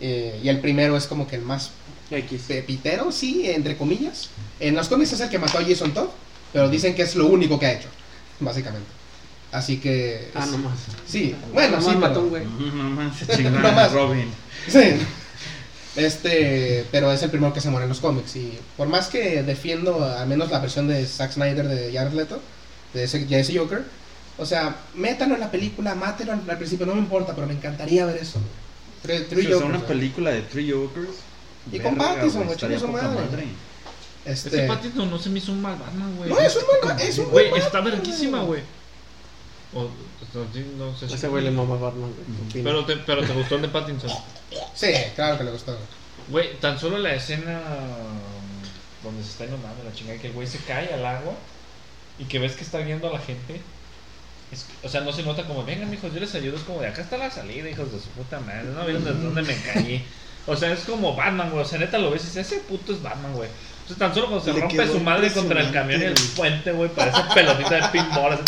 eh, 0.00 0.40
y 0.40 0.48
el 0.48 0.60
primero 0.60 0.96
es 0.96 1.06
como 1.08 1.26
que 1.26 1.34
el 1.36 1.42
más 1.42 1.70
X. 2.08 2.42
pepitero, 2.46 3.10
sí, 3.10 3.50
entre 3.50 3.76
comillas. 3.76 4.30
En 4.60 4.76
los 4.76 4.88
cómics 4.88 5.12
es 5.14 5.20
el 5.20 5.28
que 5.28 5.40
mató 5.40 5.58
a 5.58 5.64
Jason 5.64 5.92
Todd, 5.92 6.08
pero 6.52 6.68
dicen 6.68 6.94
que 6.94 7.02
es 7.02 7.16
lo 7.16 7.26
único 7.26 7.58
que 7.58 7.66
ha 7.66 7.72
hecho, 7.72 7.88
básicamente. 8.38 8.86
Así 9.52 9.78
que. 9.78 10.30
Ah, 10.34 10.44
es- 10.44 10.50
nomás. 10.50 10.78
Sí, 11.06 11.34
bueno, 11.52 11.76
Nomás 11.76 11.92
sí, 11.92 11.98
mató 11.98 12.14
pero- 12.14 12.20
un 12.22 12.28
güey. 12.30 12.72
No 12.74 12.90
más 12.90 13.16
se 13.18 13.26
No 13.26 13.34
chingaron 13.36 13.74
más. 13.74 13.92
Robin. 13.92 14.28
Sí. 14.68 14.94
Este, 15.94 16.86
pero 16.90 17.12
es 17.12 17.22
el 17.22 17.30
primero 17.30 17.52
que 17.52 17.60
se 17.60 17.68
muere 17.68 17.84
en 17.84 17.90
los 17.90 18.00
cómics. 18.00 18.34
Y 18.36 18.58
por 18.76 18.88
más 18.88 19.08
que 19.08 19.42
defiendo 19.42 20.02
al 20.04 20.26
menos 20.26 20.50
la 20.50 20.58
versión 20.58 20.88
de 20.88 21.04
Zack 21.06 21.32
Snyder 21.32 21.68
de 21.68 21.92
Jared 21.92 22.14
Leto, 22.14 22.40
de 22.94 23.04
ese, 23.04 23.24
de 23.26 23.40
ese 23.40 23.58
Joker, 23.58 23.84
o 24.38 24.46
sea, 24.46 24.74
métalo 24.94 25.34
en 25.34 25.40
la 25.40 25.50
película, 25.50 25.94
mátelo 25.94 26.32
al, 26.32 26.42
al 26.48 26.56
principio, 26.56 26.86
no 26.86 26.94
me 26.94 27.00
importa, 27.00 27.34
pero 27.34 27.46
me 27.46 27.52
encantaría 27.52 28.06
ver 28.06 28.16
eso. 28.16 28.38
Three, 29.02 29.18
Jokers, 29.46 29.62
una 29.62 29.80
película 29.84 30.30
de 30.30 30.42
Three 30.42 30.70
Jokers. 30.72 31.08
Y 31.70 31.78
con 31.80 31.96
Pattinson, 31.96 32.44
güey, 32.46 32.58
su 32.78 32.86
poca 32.86 33.02
madre. 33.08 33.44
Este, 34.24 34.48
Ese 34.48 34.66
Pattinson 34.68 35.10
no 35.10 35.18
se 35.18 35.28
me 35.28 35.40
hizo 35.40 35.52
un 35.52 35.60
mal 35.60 35.76
Batman, 35.76 36.16
güey. 36.16 36.30
No, 36.30 36.38
es 36.38 36.56
un 36.56 36.62
mal 36.62 36.96
ba- 36.96 37.02
es 37.02 37.18
un 37.18 37.26
Güey, 37.26 37.48
está 37.48 37.80
Batman, 37.80 37.84
verguísima, 37.84 38.42
güey. 38.44 38.62
O, 39.74 39.88
sí, 40.52 40.66
no 40.76 40.96
sé 40.96 41.08
si- 41.08 41.14
Ese 41.14 41.28
güey 41.28 41.44
le 41.44 41.50
mama 41.50 41.76
Batman, 41.76 42.12
güey. 42.52 42.62
Pero 42.64 42.84
te, 42.84 42.96
pero 42.98 43.22
te 43.24 43.32
gustó 43.32 43.56
el 43.56 43.62
de 43.62 43.68
Pattinson. 43.68 44.10
sí, 44.74 44.88
claro 45.14 45.38
que 45.38 45.44
le 45.44 45.50
gustó. 45.50 45.76
güey. 46.28 46.54
Tan 46.60 46.78
solo 46.78 46.98
la 46.98 47.14
escena 47.14 47.60
donde 49.02 49.22
se 49.22 49.30
está 49.30 49.44
inundando 49.46 49.82
la 49.84 49.92
chingada, 49.94 50.18
que 50.20 50.28
el 50.28 50.32
güey 50.32 50.46
se 50.46 50.58
cae 50.58 50.92
al 50.92 51.04
agua 51.04 51.34
y 52.18 52.24
que 52.24 52.38
ves 52.38 52.52
que 52.52 52.62
está 52.64 52.78
viendo 52.78 53.08
a 53.08 53.12
la 53.12 53.18
gente. 53.18 53.60
Es- 54.52 54.66
o 54.82 54.88
sea, 54.88 55.00
no 55.00 55.12
se 55.12 55.22
nota 55.22 55.44
como, 55.44 55.64
vengan, 55.64 55.92
hijos, 55.92 56.12
yo 56.12 56.20
les 56.20 56.34
ayudo. 56.34 56.56
Es 56.56 56.62
como 56.62 56.80
de 56.80 56.88
acá 56.88 57.00
está 57.02 57.16
la 57.16 57.30
salida, 57.30 57.68
hijos 57.70 57.90
de 57.90 57.98
su 57.98 58.08
puta 58.10 58.38
madre. 58.40 58.64
No 58.64 58.84
vieron 58.84 59.04
de 59.04 59.12
dónde 59.14 59.42
me 59.42 59.56
caí. 59.62 60.04
O 60.46 60.56
sea, 60.56 60.72
es 60.72 60.80
como 60.80 61.16
Batman, 61.16 61.50
güey. 61.50 61.62
O 61.64 61.66
sea, 61.66 61.78
neta 61.78 61.98
lo 61.98 62.10
ves 62.10 62.22
y 62.24 62.26
dices, 62.26 62.46
ese 62.52 62.60
puto 62.60 62.92
es 62.92 63.02
Batman, 63.02 63.32
güey. 63.32 63.48
O 63.84 63.88
sea, 63.88 63.96
tan 63.96 64.12
solo 64.14 64.26
cuando 64.26 64.44
se 64.44 64.52
Le 64.52 64.60
rompe 64.60 64.86
su 64.86 65.00
madre 65.00 65.32
contra 65.32 65.60
el 65.62 65.72
camión 65.72 66.00
y 66.02 66.04
el 66.04 66.14
puente, 66.36 66.72
güey, 66.72 66.90
parece 66.90 67.18
pelotita 67.34 67.74
de 67.76 67.88
pinball. 67.88 68.32
así, 68.34 68.42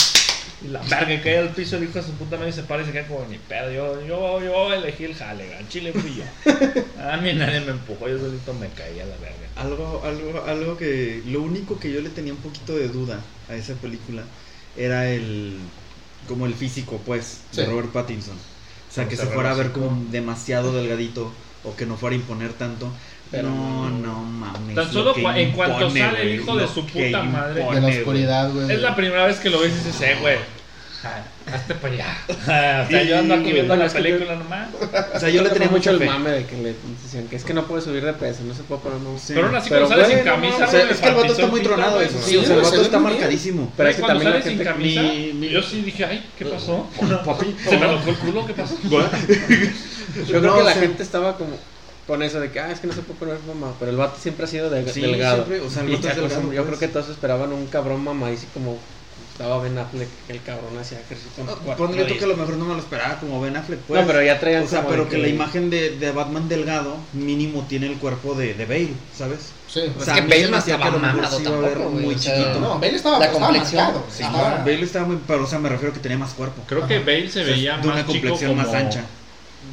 Y 0.65 0.69
la 0.69 0.81
verga 0.81 1.23
cae 1.23 1.39
al 1.39 1.51
piso, 1.51 1.77
el 1.77 1.85
hijo 1.85 1.95
de 1.95 2.03
su 2.03 2.13
puta 2.13 2.37
madre 2.37 2.51
y 2.51 2.53
se 2.55 2.63
para 2.63 2.83
y 2.83 2.87
se 2.87 2.93
queda 2.93 3.07
como 3.07 3.27
ni 3.27 3.37
pedo. 3.37 3.71
Yo, 3.71 4.07
yo, 4.07 4.43
yo 4.43 4.73
elegí 4.73 5.05
el 5.05 5.15
jale. 5.15 5.59
En 5.59 5.69
Chile 5.69 5.93
fui 5.93 6.15
yo. 6.17 6.25
A 7.03 7.19
mí 7.19 7.35
nadie 7.35 7.61
me 7.61 7.73
empujó, 7.73 8.09
yo 8.09 8.19
solito 8.19 8.55
me 8.55 8.69
caí 8.69 8.99
a 8.99 9.05
la 9.05 9.17
verga. 9.17 9.47
Algo, 9.57 10.03
algo, 10.05 10.45
algo 10.47 10.77
que. 10.79 11.23
Lo 11.27 11.43
único 11.43 11.79
que 11.79 11.93
yo 11.93 12.01
le 12.01 12.09
tenía 12.09 12.33
un 12.33 12.39
poquito 12.39 12.75
de 12.75 12.89
duda 12.89 13.21
a 13.49 13.55
esa 13.55 13.75
película 13.75 14.23
era 14.77 15.11
el. 15.11 15.59
Como 16.27 16.47
el 16.47 16.55
físico, 16.55 17.01
pues, 17.05 17.43
de. 17.53 17.67
Robert 17.67 17.91
Pattinson. 17.91 18.37
O 18.37 18.95
sea, 18.95 19.09
que 19.09 19.17
se 19.17 19.27
fuera 19.27 19.51
a 19.51 19.55
ver 19.55 19.73
como 19.73 20.05
demasiado 20.11 20.73
delgadito 20.73 21.31
o 21.65 21.75
que 21.75 21.85
no 21.85 21.97
fuera 21.97 22.15
a 22.15 22.19
imponer 22.19 22.53
tanto. 22.55 22.91
Pero 23.31 23.51
no, 23.51 23.91
no. 23.91 23.99
no 23.99 24.23
mames. 24.23 24.75
Tan 24.75 24.87
lo 24.87 24.93
solo 24.93 25.15
que 25.15 25.43
en 25.43 25.53
cuanto 25.53 25.91
sale 25.91 26.23
el 26.23 26.41
hijo 26.41 26.57
de 26.57 26.69
su 26.69 26.87
que 26.87 27.07
puta 27.07 27.23
madre. 27.23 27.61
impone, 27.61 27.81
de 27.81 27.93
la 27.93 27.99
oscuridad, 27.99 28.53
güey. 28.53 28.73
Es 28.73 28.81
la 28.81 28.95
primera 28.95 29.27
vez 29.27 29.41
que 29.41 29.51
lo 29.51 29.61
ves 29.61 29.73
y 29.73 29.77
dices, 29.77 30.01
eh, 30.01 30.17
güey. 30.21 30.37
Hazte 31.53 31.75
para 31.75 31.95
allá. 31.95 32.19
o 32.29 32.45
sea, 32.91 33.03
yo 33.03 33.19
ando 33.19 33.35
aquí 33.35 33.53
viendo 33.53 33.77
la 33.77 33.89
película 33.89 34.37
nomás. 34.37 34.69
O 35.15 35.21
sea, 35.21 35.29
yo 35.29 35.43
le 35.43 35.51
tenía 35.51 35.69
mucho 35.69 35.91
el 35.91 35.99
fe. 35.99 36.07
mame 36.07 36.31
de 36.31 36.47
que 36.47 36.57
le 36.57 36.75
decían 37.03 37.29
que 37.29 37.37
es 37.37 37.45
que 37.45 37.55
no 37.55 37.67
puede 37.67 37.83
subir 37.83 38.05
de 38.05 38.13
peso, 38.15 38.43
no 38.45 38.55
se 38.55 38.63
puede 38.63 38.81
poner 38.81 38.99
más. 38.99 39.21
Sí. 39.21 39.33
Pero 39.35 39.47
aún 39.49 39.57
así, 39.57 39.69
cuando 39.69 39.89
sales 39.89 40.07
güey, 40.07 40.17
sin 40.17 40.25
no 40.27 40.33
camisa, 40.33 40.65
es 40.91 40.99
que 40.99 41.09
el 41.09 41.15
vato 41.15 41.33
está 41.33 41.47
muy 41.47 41.61
tronado, 41.63 42.01
eso 42.01 42.19
sí. 42.23 42.31
Sí, 42.31 42.37
o 42.39 42.45
sea, 42.45 42.57
el 42.57 42.63
ve 42.63 42.83
está 42.83 42.99
marcadísimo. 42.99 43.73
Pero 43.77 43.89
es 43.89 43.97
que 43.97 44.03
también 44.03 44.31
la 44.33 44.41
gente. 44.41 45.51
yo 45.51 45.63
sí 45.63 45.83
dije, 45.83 46.05
ay, 46.05 46.27
¿qué 46.39 46.47
pasó? 46.47 46.87
Se 47.69 47.79
me 47.79 47.85
alojó 47.85 48.11
el 48.11 48.17
culo, 48.17 48.47
¿qué 48.47 48.55
pasó? 48.55 48.77
Yo 50.29 50.41
creo 50.41 50.57
que 50.57 50.63
la 50.63 50.73
gente 50.73 51.03
estaba 51.03 51.37
como 51.37 51.57
con 52.07 52.23
eso 52.23 52.39
de 52.39 52.51
que, 52.51 52.61
ah, 52.61 52.71
es 52.71 52.81
que 52.81 52.87
no 52.87 52.93
se 52.93 53.01
puede 53.03 53.19
poner 53.19 53.39
mamá. 53.49 53.75
Pero 53.79 53.91
el 53.91 53.97
vato 53.97 54.17
siempre 54.21 54.45
ha 54.45 54.49
sido 54.49 54.71
de- 54.71 54.91
Sí, 54.93 55.01
delgado. 55.01 55.45
siempre, 55.45 55.61
o 55.61 55.71
sea, 55.71 55.83
el 55.83 55.89
Y 55.89 55.93
vato 55.93 56.05
ya 56.05 56.11
es 56.11 56.17
delgado, 56.17 56.41
como- 56.41 56.53
yo 56.53 56.63
pues. 56.65 56.77
creo 56.79 56.79
que 56.81 56.93
todos 56.93 57.09
esperaban 57.09 57.53
un 57.53 57.67
cabrón 57.67 58.05
mamadísimo 58.05 58.51
como 58.53 58.79
estaba 59.35 59.59
Ben 59.59 59.77
Affleck, 59.77 60.09
el 60.29 60.41
cabrón 60.43 60.79
hacía 60.79 61.01
ejercicio. 61.01 61.43
tú 61.77 61.89
días. 61.89 62.19
que 62.19 62.25
a 62.25 62.29
lo 62.29 62.37
mejor 62.37 62.57
no 62.57 62.65
me 62.67 62.75
lo 62.75 62.79
esperaba 62.81 63.19
como 63.19 63.41
Ben 63.41 63.57
Affleck, 63.57 63.81
pues. 63.81 64.01
No, 64.01 64.07
pero 64.07 64.23
ya 64.23 64.39
traían 64.39 64.63
O 64.63 64.69
sea, 64.69 64.83
como 64.83 64.91
pero 64.91 65.09
que 65.09 65.19
la 65.19 65.29
imagen 65.29 65.71
de, 65.71 65.99
de 65.99 66.13
Batman 66.13 66.49
delgado 66.49 66.97
mínimo 67.13 67.67
tiene 67.69 67.89
el 67.89 67.99
cuerpo 67.99 68.35
de, 68.37 68.55
de 68.55 68.65
Bale, 68.65 68.95
¿sabes? 69.13 69.53
Sí. 69.67 69.81
O 69.89 69.93
Pues 69.93 70.05
sea, 70.05 70.15
que 70.15 70.21
a 70.21 70.27
Bale 70.29 70.49
no 70.51 70.57
hacía 70.57 70.75
estaba 70.75 70.79
que 70.79 70.89
a 70.89 70.91
lo 70.93 70.99
mejor 71.01 71.27
mamado 71.27 71.37
sí 71.37 71.43
iba 71.43 71.57
a 71.59 71.61
ver 71.61 71.73
tampoco, 71.73 71.91
güey, 71.91 72.05
muy 72.05 72.15
o 72.15 72.19
sea, 72.19 72.37
chiquito. 72.37 72.61
No, 72.61 72.75
Bale 72.79 72.95
estaba, 72.95 73.19
La 73.19 73.27
estaba 73.27 73.47
complexión, 73.47 73.83
marcado. 73.85 74.07
sí, 74.09 74.23
Bale 74.23 74.83
estaba 74.83 75.07
muy, 75.07 75.19
pero 75.27 75.45
o 75.45 75.47
sea, 75.47 75.59
me 75.59 75.69
refiero 75.69 75.93
que 75.93 76.01
tenía 76.01 76.19
más 76.19 76.35
cuerpo. 76.35 76.63
Creo 76.67 76.87
que 76.87 77.01
Bale 77.01 77.29
se 77.29 77.43
O 77.43 77.45
sea, 77.45 77.55
veía 77.55 77.79
de 77.79 77.89
una 77.89 77.97
más 77.97 78.07
chico 78.07 78.13
complexión 78.13 78.51
como... 78.53 78.63
más 78.63 78.73
ancha. 78.75 79.11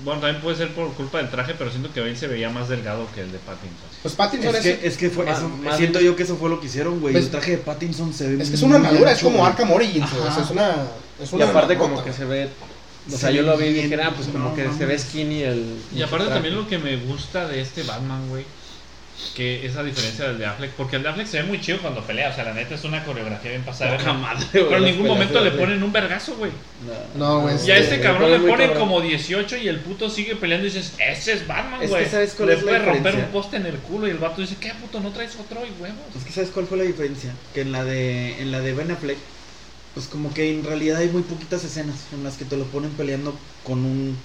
Bueno, 0.03 0.21
también 0.21 0.41
puede 0.41 0.57
ser 0.57 0.73
por 0.73 0.91
culpa 0.93 1.19
del 1.19 1.29
traje, 1.29 1.53
pero 1.57 1.69
siento 1.69 1.91
que 1.93 1.99
Bale 2.01 2.15
se 2.15 2.27
veía 2.27 2.49
más 2.49 2.69
delgado 2.69 3.07
que 3.13 3.21
el 3.21 3.31
de 3.31 3.37
Pattinson. 3.39 3.87
Pues 4.01 4.15
Pattinson 4.15 4.55
Es 4.55 4.65
es, 4.65 4.77
que, 4.79 4.87
es 4.87 4.97
que 4.97 5.09
fue 5.09 5.25
Más- 5.25 5.37
eso, 5.37 5.49
más 5.49 5.77
siento 5.77 5.99
yo 6.01 6.15
que 6.15 6.23
eso 6.23 6.37
fue 6.37 6.49
lo 6.49 6.59
que 6.59 6.67
hicieron, 6.67 6.99
güey. 6.99 7.13
Pues- 7.13 7.25
el 7.25 7.31
traje 7.31 7.51
de 7.51 7.57
Pattinson 7.59 8.13
se 8.13 8.27
ve 8.35 8.41
es 8.43 8.49
que 8.49 8.55
es 8.55 8.61
una 8.63 8.77
armadura, 8.77 9.11
es 9.11 9.19
como. 9.21 9.45
Arkham 9.45 9.71
Origins, 9.71 10.11
güey, 10.11 10.27
o 10.27 10.33
sea, 10.33 10.43
es 10.43 10.49
una... 10.49 10.69
Es 11.21 11.31
Y 11.31 11.35
una 11.35 11.45
aparte 11.49 11.73
armadura, 11.73 11.95
como 11.95 12.03
que 12.03 12.13
se 12.13 12.25
ve... 12.25 12.49
O 13.07 13.11
Se 13.11 13.17
sea, 13.17 13.31
yo 13.31 13.41
lo 13.41 13.57
vi 13.57 13.65
y 13.65 13.73
bien, 13.73 13.89
dije, 13.89 14.01
ah, 14.01 14.13
pues 14.15 14.27
como 14.27 14.49
no 14.49 14.55
que 14.55 14.67
se 14.77 14.85
ve 14.85 14.97
skinny 14.97 15.41
el... 15.43 15.75
Y 15.95 16.01
aparte 16.03 16.25
traje. 16.25 16.33
también 16.35 16.55
lo 16.55 16.67
que 16.67 16.77
me 16.77 16.97
gusta 16.97 17.47
de 17.47 17.59
este 17.61 17.81
Batman, 17.83 18.27
güey, 18.29 18.45
que 19.35 19.65
esa 19.65 19.83
diferencia 19.83 20.25
del 20.27 20.37
de 20.39 20.45
Affleck, 20.45 20.71
porque 20.71 20.97
el 20.97 21.03
de 21.03 21.09
Affleck 21.09 21.27
se 21.27 21.41
ve 21.41 21.43
muy 21.47 21.61
chido 21.61 21.79
cuando 21.79 22.01
pelea, 22.01 22.29
o 22.29 22.33
sea, 22.35 22.43
la 22.43 22.53
neta 22.53 22.75
es 22.75 22.83
una 22.83 23.03
coreografía 23.05 23.51
bien 23.51 23.63
pasada. 23.63 23.97
Poca 23.97 24.13
madre, 24.13 24.45
Pero 24.51 24.77
en 24.77 24.83
ningún 24.83 25.07
momento 25.07 25.39
le 25.41 25.51
ponen 25.51 25.81
un 25.83 25.91
vergazo, 25.91 26.35
güey. 26.35 26.51
No, 27.15 27.41
güey. 27.41 27.55
Y 27.65 27.71
a 27.71 27.77
este- 27.77 28.01
cabrón 28.01 28.31
le 28.31 28.39
ponen 28.39 28.67
cabrón. 28.69 28.79
como 28.79 29.01
18 29.01 29.57
y 29.57 29.67
el 29.67 29.79
puto 29.79 30.09
sigue 30.09 30.35
peleando 30.35 30.67
y 30.67 30.69
dices, 30.71 30.93
ese 30.99 31.33
es 31.33 31.47
Batman, 31.47 31.81
Es 31.81 31.89
güey. 31.89 32.03
que 32.03 32.09
¿sabes 32.09 32.33
cuál 32.35 32.49
le 32.49 32.55
es 32.55 32.63
la 32.63 32.71
puede 32.71 32.85
romper 32.85 33.15
un 33.15 33.25
poste 33.31 33.57
en 33.57 33.65
el 33.67 33.75
culo 33.77 34.07
y 34.07 34.11
el 34.11 34.17
vato 34.17 34.41
dice, 34.41 34.57
¿qué 34.59 34.73
puto? 34.73 34.99
¿No 34.99 35.11
traes 35.11 35.35
otro 35.39 35.61
y 35.65 35.81
huevos? 35.81 35.97
Es 36.17 36.23
que 36.25 36.31
sabes 36.31 36.49
cuál 36.49 36.67
fue 36.67 36.77
la 36.77 36.83
diferencia, 36.83 37.33
que 37.53 37.61
en 37.61 37.71
la 37.71 37.83
de 37.83 38.41
en 38.41 38.51
la 38.51 38.59
de 38.59 38.73
Ben 38.73 38.91
Affleck, 38.91 39.17
pues 39.93 40.07
como 40.07 40.33
que 40.33 40.51
en 40.51 40.63
realidad 40.63 40.97
hay 40.99 41.09
muy 41.09 41.21
poquitas 41.21 41.63
escenas 41.63 41.95
en 42.13 42.23
las 42.23 42.37
que 42.37 42.45
te 42.45 42.57
lo 42.57 42.63
ponen 42.65 42.91
peleando 42.91 43.37
con 43.63 43.79
un 43.85 44.17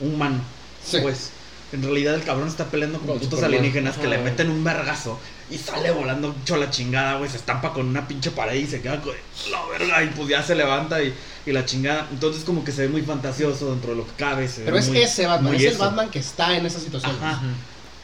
humano. 0.00 0.40
Sí. 0.84 0.98
Pues 1.02 1.30
en 1.72 1.82
realidad 1.82 2.14
el 2.14 2.22
cabrón 2.24 2.48
está 2.48 2.64
peleando 2.66 2.98
con, 2.98 3.06
Con 3.08 3.18
putos 3.18 3.38
Superman. 3.38 3.58
alienígenas 3.60 3.96
que 3.96 4.06
le 4.08 4.18
meten 4.18 4.50
un 4.50 4.64
vergazo 4.64 5.18
y 5.50 5.58
sale 5.58 5.90
volando 5.90 6.34
hecho 6.42 6.54
a 6.54 6.58
la 6.58 6.70
chingada, 6.70 7.18
güey, 7.18 7.30
se 7.30 7.36
estampa 7.36 7.72
con 7.72 7.86
una 7.88 8.06
pinche 8.08 8.30
pared 8.30 8.54
y 8.54 8.66
se 8.66 8.80
queda 8.80 9.00
con 9.00 9.12
la 9.50 9.64
verga 9.66 10.02
y 10.02 10.08
pues 10.08 10.28
ya 10.28 10.42
se 10.42 10.54
levanta 10.54 11.02
y, 11.02 11.14
y 11.46 11.52
la 11.52 11.64
chingada. 11.64 12.06
Entonces 12.10 12.44
como 12.44 12.64
que 12.64 12.72
se 12.72 12.82
ve 12.82 12.88
muy 12.88 13.02
fantasioso 13.02 13.70
dentro 13.70 13.90
de 13.90 13.96
lo 13.98 14.04
que 14.06 14.12
cabe. 14.16 14.48
se 14.48 14.60
ve 14.60 14.64
Pero 14.66 14.78
es 14.78 14.88
muy- 14.88 14.98
ese 14.98 15.26
Batman, 15.26 15.54
es 15.54 15.62
el. 15.64 15.76
Batman 15.78 16.10
que 16.10 16.18
está 16.20 16.56
en 16.56 16.66
esa 16.66 16.80
situación. 16.80 17.16
Ajá. 17.22 17.40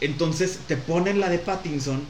Entonces 0.01 0.59
te 0.69 0.77
ponen 0.77 1.21
la 1.21 1.29
de 1.29 1.39
Pattinson 1.39 2.03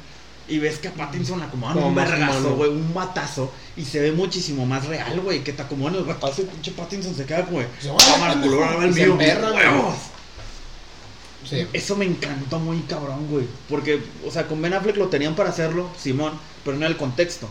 y 0.49 0.59
ves 0.59 0.79
que 0.79 0.89
a 0.89 0.93
Pattinson 0.95 1.39
le 1.41 1.45
acomodan 1.47 1.75
Como 1.75 1.89
un 1.89 1.95
vergazo, 1.95 2.55
güey, 2.55 2.71
un 2.71 2.93
matazo 2.95 3.53
y 3.77 3.85
se 3.85 4.01
ve 4.01 4.13
muchísimo 4.13 4.65
más 4.67 4.87
real, 4.87 5.21
güey, 5.21 5.43
que 5.43 5.53
te 5.53 5.63
acomodan 5.63 5.97
el 5.97 6.05
batazo 6.05 6.43
y 6.43 6.45
pinche 6.47 6.71
Pattinson 6.73 7.15
se 7.15 7.25
queda 7.25 7.45
como, 7.45 7.61
de, 7.61 7.67
Se 7.81 7.91
va, 7.91 7.97
cámara, 7.99 8.33
pendejo", 8.35 8.55
culero, 8.57 8.73
ahora 8.73 8.87
el 8.87 8.95
mío, 8.95 9.15
güey. 9.17 9.29
huevos. 9.29 9.95
Eso 11.73 11.97
me 11.97 12.05
encantó 12.05 12.59
muy 12.59 12.81
cabrón, 12.81 13.29
güey, 13.31 13.47
porque, 13.69 14.03
o 14.27 14.31
sea, 14.31 14.47
con 14.47 14.61
Ben 14.61 14.75
Affleck 14.75 14.97
lo 14.97 15.09
tenían 15.09 15.35
para 15.35 15.51
hacerlo, 15.51 15.89
Simón, 15.97 16.33
pero 16.65 16.77
no 16.77 16.85
era 16.85 16.93
el 16.93 16.97
contexto. 16.97 17.49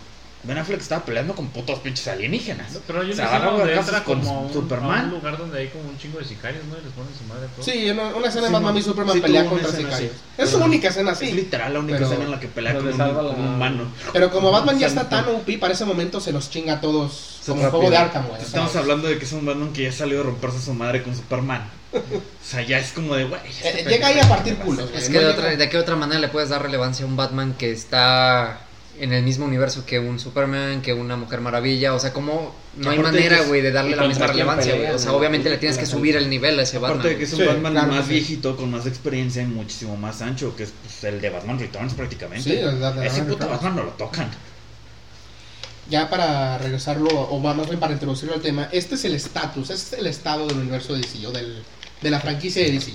Ben 0.48 0.58
Affleck 0.58 0.80
estaba 0.82 1.04
peleando 1.04 1.34
con 1.36 1.48
putos 1.48 1.80
pinches 1.80 2.08
alienígenas. 2.08 2.78
Pero 2.88 3.02
hay 3.02 3.08
Se 3.14 3.22
una 3.22 3.24
escena 3.32 3.46
donde 3.46 3.64
vergazos 3.66 3.88
entra 3.90 4.04
con 4.04 4.20
como 4.22 4.38
a 4.38 4.42
un, 4.42 4.54
Superman. 4.54 5.00
a 5.00 5.04
un 5.06 5.10
lugar 5.12 5.38
donde 5.38 5.60
hay 5.60 5.68
como 5.70 5.90
un 5.90 5.98
chingo 5.98 6.20
de 6.20 6.26
sicarios, 6.26 6.64
¿no? 6.66 6.78
Y 6.78 6.84
les 6.84 6.94
ponen 6.94 7.12
su 7.18 7.24
madre 7.26 7.46
a 7.46 7.50
todos. 7.50 7.66
Sí, 7.66 7.90
una, 7.90 8.04
una 8.16 8.28
escena 8.28 8.42
de 8.44 8.48
Sí, 8.50 8.54
Batman 8.54 8.74
no. 8.74 8.80
y 8.80 8.84
Superman 8.84 9.16
Sí, 9.16 9.22
pelea 9.22 9.46
contra 9.46 9.70
sicarios. 9.72 9.94
así. 9.96 10.12
Es 10.38 10.50
su 10.50 10.58
única 10.58 10.88
escena 10.90 11.12
Es 11.12 11.18
así. 11.18 11.32
literal 11.32 11.74
la 11.74 11.80
única 11.80 11.98
Pero- 11.98 12.10
escena 12.10 12.26
en 12.26 12.32
la 12.32 12.40
que 12.40 12.48
pelea 12.48 12.76
con 12.76 12.88
un, 12.88 12.98
salva 12.98 13.22
con 13.24 13.40
un 13.40 13.46
la- 13.46 13.52
humano. 13.56 13.84
Pero 14.14 14.32
como 14.32 14.52
Batman 14.54 14.78
ya 14.80 14.88
está 14.88 15.10
tan 15.10 15.26
OP, 15.30 15.58
para 15.60 15.74
ese 15.74 15.86
momento 15.86 16.20
se 16.22 16.32
los 16.32 16.50
chinga 16.50 16.74
a 16.74 16.82
todos 16.82 17.40
como 17.46 17.64
el 17.64 17.70
juego 17.70 17.90
de. 17.90 17.98
Arkham, 17.98 18.28
güey. 18.28 18.42
Estamos 18.42 18.76
hablando 18.76 19.08
de 19.08 19.18
que 19.18 19.26
es 19.26 19.32
un 19.32 19.46
Batman 19.46 19.74
que 19.74 19.84
ya 19.84 19.92
salió 19.92 20.18
de 20.18 20.24
romperse 20.24 20.62
su 20.62 20.74
madre 20.74 21.02
con 21.04 21.16
Superman. 21.16 21.68
O 21.96 22.48
sea, 22.48 22.62
ya 22.62 22.78
es 22.78 22.92
como 22.92 23.16
de, 23.16 23.24
güey. 23.24 23.42
eh, 23.64 23.84
llega 23.90 24.08
ahí 24.08 24.20
a 24.20 24.30
partir 24.30 24.56
culos. 24.58 24.88
Es 24.94 25.10
no 25.10 25.14
que 25.14 25.20
de, 25.20 25.26
llega- 25.26 25.32
otra, 25.32 25.56
¿de 25.56 25.70
qué 25.70 25.78
otra 25.80 25.96
manera 25.96 26.20
le 26.20 26.28
puedes 26.28 26.50
dar 26.50 26.62
relevancia 26.62 27.04
a 27.04 27.08
un 27.08 27.16
Batman 27.16 27.56
que 27.58 27.72
está 27.72 28.60
en 29.00 29.12
el 29.14 29.24
mismo 29.24 29.46
universo 29.46 29.86
que 29.86 30.00
un 30.00 30.20
Superman, 30.20 30.82
que 30.82 30.94
una 30.94 31.16
Mujer 31.18 31.42
Maravilla? 31.42 31.94
O 31.94 32.00
sea, 32.00 32.14
¿cómo 32.14 32.56
no 32.78 32.90
hay 32.90 33.00
manera, 33.00 33.42
güey, 33.44 33.62
de 33.62 33.72
darle 33.72 33.92
¿y 33.92 33.96
la 33.96 34.08
misma 34.08 34.28
relevancia, 34.28 34.76
güey? 34.76 34.92
O 34.92 35.00
sea, 35.00 35.14
obviamente 35.14 35.50
le 35.50 35.58
tienes 35.58 35.78
que 35.78 35.86
subir 35.86 36.16
el 36.16 36.30
nivel 36.30 36.58
a 36.60 36.64
ese 36.64 36.78
Batman. 36.78 37.00
Aparte 37.00 37.10
de 37.14 37.18
que 37.20 37.24
es 37.26 37.34
un 37.34 37.40
Sí, 37.40 37.46
Batman 37.46 37.74
claro 37.74 37.88
más 37.94 38.06
sí. 38.06 38.12
viejito, 38.14 38.56
con 38.56 38.72
más 38.72 38.86
experiencia 38.86 39.42
y 39.44 39.46
muchísimo 39.48 39.98
más 39.98 40.22
ancho, 40.22 40.56
que 40.56 40.64
es 40.64 40.74
pues, 40.82 41.04
el 41.04 41.20
de 41.22 41.30
Batman 41.30 41.60
Returns 41.60 41.94
prácticamente. 41.94 42.44
Sí, 42.50 42.56
el 42.58 42.80
de- 42.80 42.94
de 42.94 43.08
Ese 43.08 43.22
Batman 43.22 43.26
puto 43.28 43.32
Returns. 43.40 43.52
Batman 43.52 43.76
no 43.76 43.84
lo 43.84 43.92
tocan. 43.92 44.32
Ya 45.90 46.10
para 46.10 46.58
regresarlo, 46.58 47.10
o 47.10 47.40
más 47.40 47.68
bien 47.68 47.80
para 47.80 47.94
introducirlo 47.94 48.34
al 48.34 48.42
tema, 48.42 48.70
este 48.72 48.96
es 48.96 49.06
el 49.06 49.14
estatus, 49.14 49.70
este 49.70 49.96
es 49.96 50.02
el 50.02 50.08
estado 50.08 50.48
del 50.48 50.58
universo 50.58 50.94
de 50.94 51.02
DC, 51.02 51.28
o 51.28 51.32
del, 51.32 51.64
de 52.02 52.10
la 52.10 52.20
franquicia 52.20 52.64
de 52.64 52.72
DC. 52.72 52.94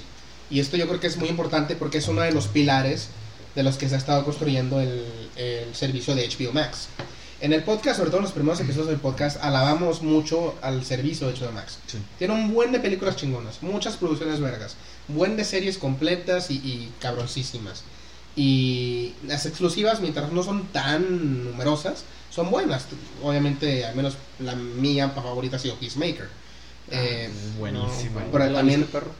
Y 0.50 0.58
esto 0.58 0.76
yo 0.76 0.88
creo 0.88 0.98
que 0.98 1.06
es 1.06 1.16
muy 1.16 1.28
importante 1.28 1.76
porque 1.76 1.98
es 1.98 2.08
uno 2.08 2.22
de 2.22 2.32
los 2.32 2.48
pilares 2.48 3.10
de 3.54 3.62
los 3.62 3.76
que 3.76 3.88
se 3.88 3.94
ha 3.94 3.98
estado 3.98 4.24
construyendo 4.24 4.80
el, 4.80 5.04
el 5.36 5.74
servicio 5.74 6.14
de 6.14 6.28
HBO 6.28 6.52
Max. 6.52 6.88
En 7.40 7.54
el 7.54 7.62
podcast, 7.62 7.96
sobre 7.96 8.10
todo 8.10 8.18
en 8.18 8.24
los 8.24 8.32
primeros 8.32 8.60
episodios 8.60 8.88
del 8.88 8.98
podcast, 8.98 9.42
alabamos 9.42 10.02
mucho 10.02 10.56
al 10.60 10.84
servicio 10.84 11.26
de 11.26 11.38
HBO 11.38 11.52
Max. 11.52 11.78
Sí. 11.86 11.98
Tiene 12.18 12.34
un 12.34 12.52
buen 12.52 12.70
de 12.70 12.80
películas 12.80 13.16
chingonas, 13.16 13.62
muchas 13.62 13.96
producciones 13.96 14.40
vergas, 14.40 14.76
buen 15.08 15.36
de 15.36 15.44
series 15.44 15.78
completas 15.78 16.50
y, 16.50 16.56
y 16.56 16.92
cabroncísimas. 17.00 17.84
Y 18.36 19.14
las 19.26 19.46
exclusivas, 19.46 20.00
mientras 20.00 20.32
no 20.32 20.42
son 20.42 20.66
tan 20.66 21.44
numerosas, 21.44 22.04
son 22.30 22.50
buenas. 22.50 22.86
Obviamente, 23.22 23.84
al 23.84 23.96
menos 23.96 24.16
la 24.38 24.54
mía 24.54 25.10
favorita 25.10 25.56
ha 25.56 25.58
sido 25.58 25.76
Peacemaker. 25.76 26.28
Eh, 26.90 27.30
es 27.30 27.58
buenísimo. 27.58 28.20
pero 28.30 28.46
¿La 28.46 28.58
también, 28.58 28.84
perro? 28.84 29.12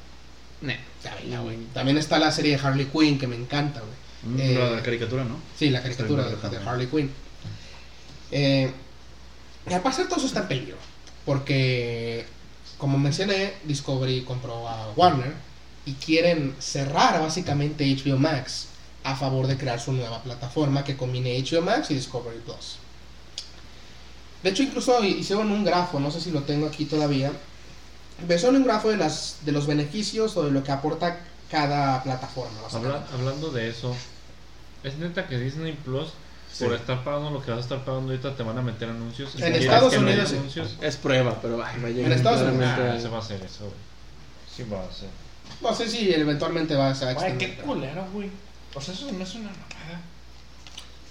También 1.72 1.99
está 1.99 2.18
la 2.18 2.31
serie 2.33 2.57
de 2.57 2.62
Harley 2.66 2.87
Quinn, 2.87 3.18
que 3.18 3.26
me 3.26 3.37
encanta, 3.37 3.81
güey. 3.81 3.99
Mm, 4.22 4.40
Eh, 4.40 4.70
la 4.76 4.82
caricatura, 4.82 5.24
¿no? 5.24 5.36
Sí, 5.58 5.70
la 5.70 5.82
caricatura 5.82 6.24
de. 6.28 6.56
Harley 6.58 6.86
Quinn. 6.88 7.10
Eh, 8.30 8.70
y 9.68 9.72
al 9.72 9.82
pasar 9.82 10.06
todo 10.06 10.16
eso 10.18 10.26
está 10.26 10.40
en 10.40 10.48
peligro. 10.48 10.76
Porque, 11.24 12.24
como 12.78 12.98
mencioné, 12.98 13.54
Discovery 13.64 14.22
compró 14.22 14.68
a 14.68 14.92
Warner 14.96 15.34
y 15.86 15.92
quieren 15.94 16.54
cerrar 16.58 17.20
básicamente 17.20 17.84
HBO 17.86 18.18
Max 18.18 18.66
a 19.04 19.16
favor 19.16 19.46
de 19.46 19.56
crear 19.56 19.80
su 19.80 19.92
nueva 19.92 20.22
plataforma 20.22 20.84
que 20.84 20.96
combine 20.96 21.38
HBO 21.42 21.62
Max 21.62 21.90
y 21.90 21.94
Discovery 21.94 22.38
Plus. 22.40 22.76
De 24.42 24.50
hecho, 24.50 24.62
incluso 24.62 25.02
hicieron 25.04 25.50
un 25.50 25.64
grafo, 25.64 26.00
no 26.00 26.10
sé 26.10 26.20
si 26.20 26.30
lo 26.30 26.42
tengo 26.42 26.66
aquí 26.66 26.86
todavía. 26.86 27.32
Hicieron 28.24 28.56
un 28.56 28.64
grafo 28.64 28.88
de, 28.90 28.96
las, 28.96 29.36
de 29.44 29.52
los 29.52 29.66
beneficios 29.66 30.36
o 30.36 30.44
de 30.44 30.50
lo 30.50 30.62
que 30.64 30.72
aporta 30.72 31.20
cada 31.50 32.02
plataforma. 32.02 32.58
Habla- 32.72 33.06
hablando 33.12 33.50
de 33.50 33.68
eso, 33.68 33.94
es 34.85 34.97
neta 34.99 35.26
que 35.26 35.39
Disney 35.39 35.72
Plus, 35.85 36.09
Sí. 36.53 36.64
por 36.64 36.74
estar 36.74 37.05
pagando 37.05 37.31
lo 37.31 37.41
que 37.43 37.53
vas 37.53 37.59
a 37.59 37.62
estar 37.62 37.85
pagando 37.85 38.11
ahorita, 38.11 38.35
te 38.35 38.43
van 38.43 38.59
a 38.59 38.62
meter 38.62 38.89
anuncios. 38.89 39.35
En 39.37 39.41
¿Quieres 39.43 39.62
Estados 39.62 39.93
no 39.95 40.01
Unidos? 40.01 40.35
Es 40.81 40.97
prueba, 40.97 41.39
pero 41.40 41.62
ay, 41.65 41.81
va 41.81 41.86
a 41.86 41.90
llegar 41.90 42.11
En 42.11 42.19
Estados 42.19 42.43
Unidos. 42.43 42.70
Ah, 42.77 42.98
se 43.01 43.09
va 43.09 43.16
a 43.19 43.20
hacer 43.20 43.40
eso, 43.43 43.61
güey. 43.66 43.77
Sí 44.57 44.65
va 44.65 44.81
a 44.81 44.93
ser. 44.93 45.09
No 45.61 45.73
sé 45.74 45.89
si 45.89 46.12
eventualmente 46.12 46.74
va 46.74 46.90
a 46.90 46.94
ser 46.94 47.15
Güey, 47.15 47.39
qué 47.39 47.55
culero, 47.57 48.05
güey. 48.12 48.31
O 48.74 48.81
sea, 48.81 48.94
eso 48.94 49.11
no 49.12 49.23
es 49.23 49.35
una 49.36 49.51
mamada. 49.51 50.01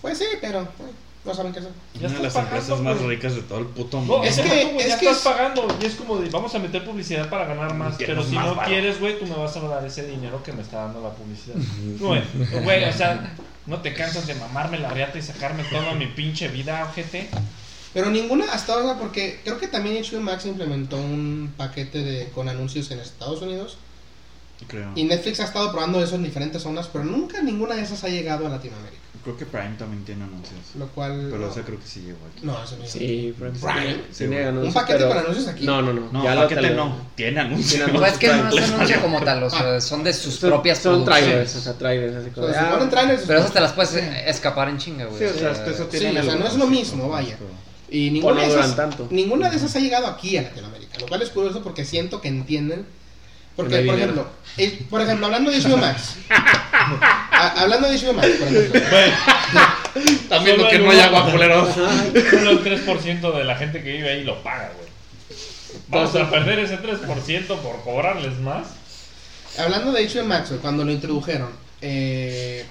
Pues 0.01 0.17
sí, 0.17 0.25
pero 0.41 0.67
bueno, 0.77 0.93
no 1.29 1.35
saben 1.35 1.53
qué 1.53 1.59
hacer. 1.59 1.71
Ya 1.93 2.07
Una 2.07 2.19
de 2.19 2.27
estás 2.27 2.33
las 2.35 2.35
empresas 2.43 2.69
pagando, 2.69 2.89
más 2.91 2.97
güey. 3.01 3.15
ricas 3.15 3.35
de 3.35 3.41
todo 3.43 3.59
el 3.59 3.65
puto 3.67 3.97
No, 3.97 4.03
mundo. 4.05 4.23
es 4.23 4.37
es 4.37 4.43
que- 4.45 4.65
tú, 4.65 4.79
es 4.79 4.87
ya 4.87 4.99
que 4.99 5.05
estás 5.05 5.17
es- 5.17 5.23
pagando 5.23 5.67
y 5.81 5.85
es 5.85 5.95
como 5.95 6.17
de 6.17 6.29
vamos 6.29 6.53
a 6.55 6.59
meter 6.59 6.83
publicidad 6.83 7.29
para 7.29 7.45
ganar 7.45 7.73
más, 7.75 7.95
pero 7.97 8.23
si 8.23 8.35
más 8.35 8.47
no 8.47 8.61
quieres, 8.63 8.99
güey, 8.99 9.17
tú 9.17 9.25
me 9.25 9.35
vas 9.35 9.55
a 9.55 9.59
dar 9.61 9.85
ese 9.85 10.05
dinero 10.07 10.43
que 10.43 10.51
me 10.51 10.61
está 10.61 10.77
dando 10.83 11.01
la 11.01 11.11
publicidad. 11.11 11.55
Güey, 11.99 12.21
güey, 12.63 12.83
o 12.83 12.93
sea, 12.93 13.33
no 13.65 13.79
te 13.81 13.93
cansas 13.93 14.25
de 14.27 14.35
mamarme 14.35 14.79
la 14.79 14.89
riata 14.89 15.17
y 15.17 15.21
sacarme 15.21 15.63
toda 15.63 15.93
mi 15.93 16.07
pinche 16.07 16.47
vida, 16.49 16.85
ojete. 16.89 17.29
Pero 17.93 18.09
ninguna 18.11 18.45
hasta 18.53 18.73
ahora, 18.73 18.97
porque 18.99 19.39
creo 19.43 19.57
que 19.57 19.67
también 19.67 20.03
HBO 20.03 20.21
Max 20.21 20.45
implementó 20.45 20.97
un 20.97 21.51
paquete 21.57 22.03
de, 22.03 22.29
con 22.29 22.47
anuncios 22.47 22.91
en 22.91 22.99
Estados 22.99 23.41
Unidos. 23.41 23.77
Creo. 24.67 24.91
Y 24.93 25.05
Netflix 25.05 25.39
ha 25.39 25.45
estado 25.45 25.71
probando 25.71 26.03
eso 26.03 26.15
en 26.15 26.23
diferentes 26.23 26.61
zonas, 26.61 26.89
pero 26.91 27.05
nunca 27.05 27.41
ninguna 27.41 27.75
de 27.75 27.81
esas 27.83 28.03
ha 28.03 28.09
llegado 28.09 28.45
a 28.45 28.49
Latinoamérica. 28.49 29.01
Creo 29.35 29.37
que 29.37 29.45
Prime 29.45 29.75
también 29.77 30.03
tiene 30.05 30.23
anuncios. 30.23 30.59
Lo 30.77 30.87
cual. 30.87 31.27
Pero 31.29 31.37
no, 31.45 31.51
ese 31.51 31.61
creo 31.61 31.79
que 31.79 31.85
sí 31.85 31.99
llegó 32.01 32.17
aquí. 32.33 32.45
no, 32.45 32.63
eso 32.63 32.77
no 32.77 32.83
es- 32.83 32.91
Sí, 32.91 33.33
Prime. 33.37 33.51
Prime. 33.59 34.01
Sí, 34.11 34.17
Tiene 34.27 34.45
anuncios, 34.45 34.67
Un 34.67 34.73
paquete 34.73 34.97
pero- 34.99 35.09
con 35.09 35.17
anuncios 35.19 35.47
aquí. 35.47 35.65
No, 35.65 35.81
no, 35.83 35.93
no. 35.93 36.11
No, 36.11 36.23
ya 36.23 36.33
lo 36.35 36.41
paquete 36.41 36.69
no. 36.71 36.95
Tiene 37.13 37.39
anuncios. 37.41 37.83
Tiene 37.85 37.99
Pues 37.99 38.13
es 38.13 38.17
que 38.17 38.27
no 38.27 38.49
es 38.49 38.71
anuncio 38.71 39.01
como 39.01 39.21
tal, 39.21 39.43
o 39.43 39.49
sea, 39.51 39.79
son 39.81 40.03
de 40.03 40.13
sus 40.13 40.33
Son- 40.35 40.49
propias 40.49 40.79
Son 40.79 41.03
producciones. 41.05 41.25
trailers, 41.27 41.55
o 41.55 41.61
sea, 41.61 41.73
trailers. 41.77 42.15
Así 42.15 42.29
O 42.29 42.33
como, 42.33 42.47
sea, 42.47 42.53
se 42.55 42.59
ah, 42.67 42.71
ponen 42.71 42.89
trailers. 42.89 43.23
Pero 43.27 43.39
esas 43.39 43.53
te 43.53 43.59
las 43.61 43.73
puedes 43.73 43.93
escapar 43.93 44.69
en 44.69 44.77
chinga, 44.79 45.05
güey. 45.05 45.19
Sí, 45.19 45.25
o 45.25 45.39
sea, 45.39 45.51
eso 45.51 45.83
Sí, 45.91 45.97
tienen 45.99 46.17
o 46.17 46.23
sea, 46.23 46.35
no 46.35 46.47
es 46.47 46.55
lo 46.55 46.65
mismo, 46.65 47.07
vaya. 47.09 47.37
Y 47.87 48.09
O 48.09 48.13
ninguna, 48.13 48.33
no 48.35 48.41
de 48.41 48.47
esas, 48.47 48.75
tanto. 48.75 49.07
ninguna 49.11 49.49
de 49.51 49.57
esas 49.57 49.75
ha 49.75 49.79
llegado 49.79 50.07
aquí 50.07 50.37
a 50.37 50.41
Latinoamérica, 50.41 50.97
lo 50.99 51.07
cual 51.07 51.21
es 51.21 51.29
curioso 51.29 51.61
porque 51.61 51.85
siento 51.85 52.19
que 52.19 52.29
entienden. 52.29 52.85
Porque, 53.55 53.79
por 53.81 53.95
ejemplo, 53.95 54.27
por 54.89 55.01
ejemplo, 55.01 55.25
hablando 55.25 55.51
de 55.51 55.59
HBO 55.61 55.77
Max. 55.77 56.15
a- 57.47 57.61
hablando 57.61 57.89
de 57.89 57.97
HBO 57.97 58.13
Max, 58.13 58.27
por 58.39 58.47
ejemplo. 58.47 58.81
Están 60.05 60.43
viendo 60.43 60.67
que 60.67 60.79
no 60.79 60.91
hay 60.91 60.99
agua, 60.99 61.31
culeros. 61.31 61.69
Solo 61.73 62.51
el 62.51 62.63
3% 62.63 63.31
de 63.37 63.43
la 63.43 63.55
gente 63.55 63.81
que 63.83 63.91
vive 63.91 64.09
ahí 64.11 64.23
lo 64.23 64.41
paga, 64.43 64.71
güey. 64.77 64.89
Vamos 65.87 66.15
a 66.15 66.29
perder 66.29 66.59
ese 66.59 66.77
3% 66.77 67.47
por 67.57 67.81
cobrarles 67.83 68.37
más. 68.39 68.67
Hablando 69.57 69.91
de 69.91 70.07
HBO 70.07 70.25
Max, 70.25 70.51
cuando 70.61 70.85
lo 70.85 70.91
introdujeron, 70.91 71.49
eh, 71.81 72.65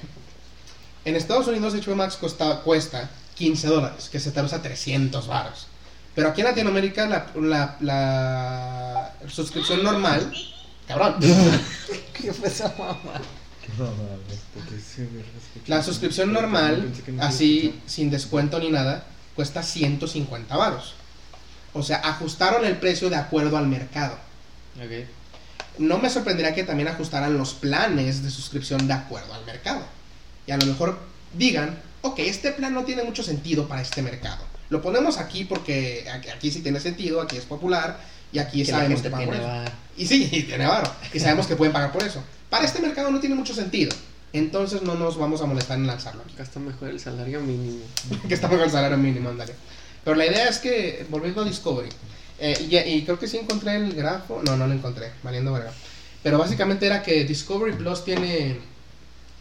en 1.05 1.17
Estados 1.17 1.47
Unidos 1.49 1.75
HBO 1.75 1.97
Max 1.97 2.17
costa, 2.17 2.61
cuesta 2.61 3.11
15 3.35 3.67
dólares, 3.69 4.09
que 4.11 4.21
se 4.21 4.31
traduce 4.31 4.55
a 4.55 4.63
300 4.63 5.27
baros. 5.27 5.67
Pero 6.15 6.29
aquí 6.29 6.41
en 6.41 6.47
Latinoamérica 6.49 7.07
la, 7.07 7.27
la- 7.41 7.77
la 7.81 9.13
suscripción 9.29 9.83
normal 9.83 10.33
Cabrón. 10.87 11.17
¿Qué 12.15 12.33
fue 12.33 12.49
esa 12.49 12.75
mamá? 12.79 12.99
No. 13.77 13.91
La 15.67 15.83
suscripción 15.83 16.33
normal, 16.33 16.91
así, 17.21 17.79
sin 17.87 18.11
descuento 18.11 18.59
ni 18.59 18.71
nada, 18.71 19.05
cuesta 19.35 19.63
150 19.63 20.57
varos. 20.57 20.95
O 21.75 21.83
sea, 21.83 21.99
ajustaron 21.99 22.65
el 22.65 22.77
precio 22.79 23.11
de 23.11 23.17
acuerdo 23.17 23.57
al 23.57 23.67
mercado. 23.67 24.17
No 25.79 25.99
me 25.99 26.11
sorprendería 26.11 26.55
que 26.55 26.65
también 26.65 26.89
ajustaran 26.89 27.37
los 27.37 27.55
planes 27.55 28.23
de 28.23 28.31
suscripción 28.31 28.87
de 28.89 28.95
acuerdo 28.95 29.35
al 29.35 29.45
mercado. 29.45 29.83
Y 30.47 30.51
a 30.51 30.57
lo 30.57 30.67
mejor 30.67 30.99
digan, 31.35 31.79
ok, 32.03 32.19
este 32.21 32.53
plan 32.53 32.75
no 32.75 32.85
tiene 32.85 33.05
mucho 33.05 33.23
sentido 33.23 33.69
para 33.69 33.83
este 33.83 34.03
mercado. 34.03 34.43
Lo 34.71 34.83
ponemos 34.83 35.19
aquí 35.19 35.45
porque 35.45 36.07
aquí, 36.35 36.51
sí 36.51 36.61
tiene 36.61 36.81
sentido, 36.81 37.21
aquí 37.21 37.37
es 37.37 37.45
popular 37.45 38.01
y 38.33 38.39
aquí 38.39 38.65
Que 38.65 38.71
sabemos 38.71 39.03
que 39.03 39.11
pagan 39.11 39.27
por 39.27 39.37
eso. 39.37 39.47
bar. 39.47 39.73
Y 39.97 40.07
sí, 40.07 40.29
y 40.33 40.43
tiene 40.45 40.67
varo. 40.67 40.93
Y 41.13 41.21
sabemos 41.21 41.47
que 41.47 41.57
pueden 41.57 41.73
pagar 41.73 41.93
por 41.93 42.03
eso. 42.03 42.23
Para 42.51 42.65
este 42.65 42.81
mercado 42.81 43.11
no 43.11 43.21
tiene 43.21 43.35
mucho 43.35 43.55
sentido. 43.55 43.95
Entonces 44.33 44.83
no 44.83 44.95
nos 44.95 45.17
vamos 45.17 45.41
a 45.41 45.47
molestar 45.47 45.79
en 45.79 45.87
lanzarlo 45.87 46.23
aquí. 46.23 46.35
Está 46.39 46.61
mejor 46.61 46.89
el 46.89 47.01
salario 47.01 47.41
mínimo. 47.41 47.85
que 48.29 48.35
está 48.35 48.49
mejor 48.49 48.67
el 48.67 48.71
salario 48.71 48.99
mínimo, 48.99 49.29
ándale. 49.29 49.55
Pero 50.05 50.17
la 50.17 50.27
idea 50.27 50.49
es 50.49 50.59
que, 50.59 51.07
volviendo 51.09 51.43
a 51.43 51.45
Discovery, 51.45 51.89
eh, 52.39 52.69
y, 52.71 52.77
y 52.77 53.05
creo 53.05 53.19
que 53.19 53.27
sí 53.27 53.37
encontré 53.37 53.77
el 53.77 53.95
grafo, 53.95 54.43
no, 54.45 54.57
no 54.57 54.67
lo 54.67 54.73
encontré, 54.73 55.13
valiendo 55.23 55.53
verga. 55.53 55.73
Pero 56.23 56.39
básicamente 56.39 56.87
era 56.87 57.03
que 57.03 57.25
Discovery 57.25 57.75
Plus 57.75 58.05
tiene, 58.05 58.59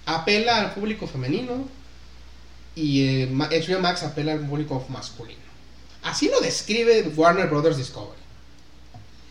apela 0.06 0.60
al 0.60 0.74
público 0.74 1.08
femenino 1.08 1.68
y 2.76 3.04
eh, 3.04 3.28
HBO 3.28 3.82
Max 3.82 4.04
apela 4.04 4.34
al 4.34 4.48
público 4.48 4.86
masculino. 4.90 5.40
Así 6.04 6.30
lo 6.30 6.40
describe 6.40 7.12
Warner 7.16 7.48
Brothers 7.48 7.78
Discovery. 7.78 8.20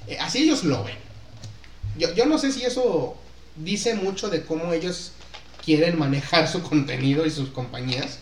Eh, 0.09 0.19
así 0.19 0.43
ellos 0.43 0.65
lo 0.65 0.85
ven. 0.85 0.97
Yo, 1.97 2.13
yo 2.15 2.27
no 2.27 2.39
sé 2.39 2.53
si 2.53 2.65
eso 2.65 3.17
dice 3.59 3.95
mucho 3.95 4.29
de 4.31 4.43
cómo 4.45 4.73
ellos 4.73 5.13
quieren 5.65 5.99
manejar 5.99 6.49
su 6.49 6.63
contenido 6.63 7.27
y 7.27 7.31
sus 7.31 7.49
compañías. 7.51 8.19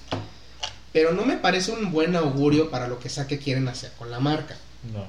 Pero 0.93 1.13
no 1.13 1.25
me 1.25 1.37
parece 1.37 1.73
un 1.73 1.91
buen 1.91 2.15
augurio 2.17 2.71
para 2.71 2.87
lo 2.89 2.99
que 3.01 3.09
sea 3.09 3.27
que 3.27 3.39
quieren 3.39 3.67
hacer 3.69 3.93
con 3.99 4.11
la 4.11 4.21
marca. 4.21 4.57
No. 4.93 5.05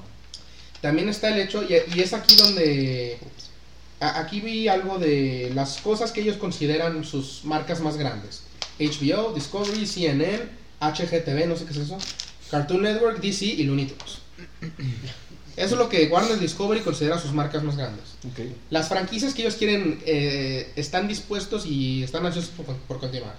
También 0.80 1.08
está 1.08 1.28
el 1.28 1.40
hecho, 1.40 1.62
y, 1.68 2.00
es 2.00 2.12
aquí 2.12 2.36
donde... 2.36 3.18
a- 4.00 4.20
aquí 4.20 4.40
vi 4.40 4.68
algo 4.68 4.98
de 4.98 5.50
las 5.54 5.78
cosas 5.78 6.12
que 6.12 6.20
ellos 6.20 6.36
consideran 6.36 7.04
sus 7.04 7.44
marcas 7.44 7.80
más 7.80 7.96
grandes. 7.96 8.42
HBO, 8.78 9.32
Discovery, 9.32 9.86
CNN, 9.86 10.40
HGTV, 10.80 11.46
no 11.46 11.56
sé 11.56 11.64
qué 11.64 11.70
es 11.70 11.76
eso. 11.78 11.98
Cartoon 12.50 12.82
Network, 12.82 13.20
DC 13.20 13.44
y 13.46 13.62
Looney 13.64 13.86
Tunes. 13.86 14.18
Eso 15.56 15.74
es 15.74 15.78
lo 15.78 15.88
que 15.88 16.06
Warner 16.08 16.38
Discovery 16.38 16.80
considera 16.80 17.18
sus 17.18 17.32
marcas 17.32 17.62
más 17.62 17.76
grandes. 17.76 18.04
Las 18.70 18.88
franquicias 18.88 19.32
que 19.32 19.42
ellos 19.42 19.54
quieren 19.56 20.02
eh, 20.04 20.70
están 20.76 21.08
dispuestos 21.08 21.64
y 21.66 22.02
están 22.02 22.26
ansiosos 22.26 22.50
por, 22.50 22.76
por 22.76 23.00
continuar. 23.00 23.34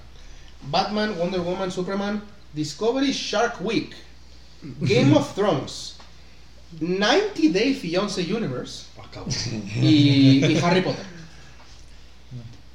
Batman, 0.70 1.16
Wonder 1.18 1.42
Woman, 1.42 1.72
Superman, 1.72 2.24
Discovery 2.54 3.12
Shark 3.12 3.58
Week, 3.62 3.96
Game 4.82 5.16
of 5.16 5.36
Thrones, 5.36 5.96
90 6.80 7.52
Day 7.52 7.76
Fiance 7.76 8.22
Universe 8.22 8.86
Ah, 9.18 9.24
y, 9.82 10.46
y 10.46 10.58
Harry 10.62 10.82
Potter. 10.82 11.06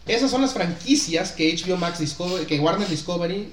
Esas 0.06 0.30
son 0.30 0.42
las 0.42 0.52
franquicias 0.52 1.32
que 1.32 1.54
HBO 1.54 1.76
Max 1.76 1.98
Discovery, 1.98 2.46
que 2.46 2.58
Warner 2.58 2.88
Discovery 2.88 3.50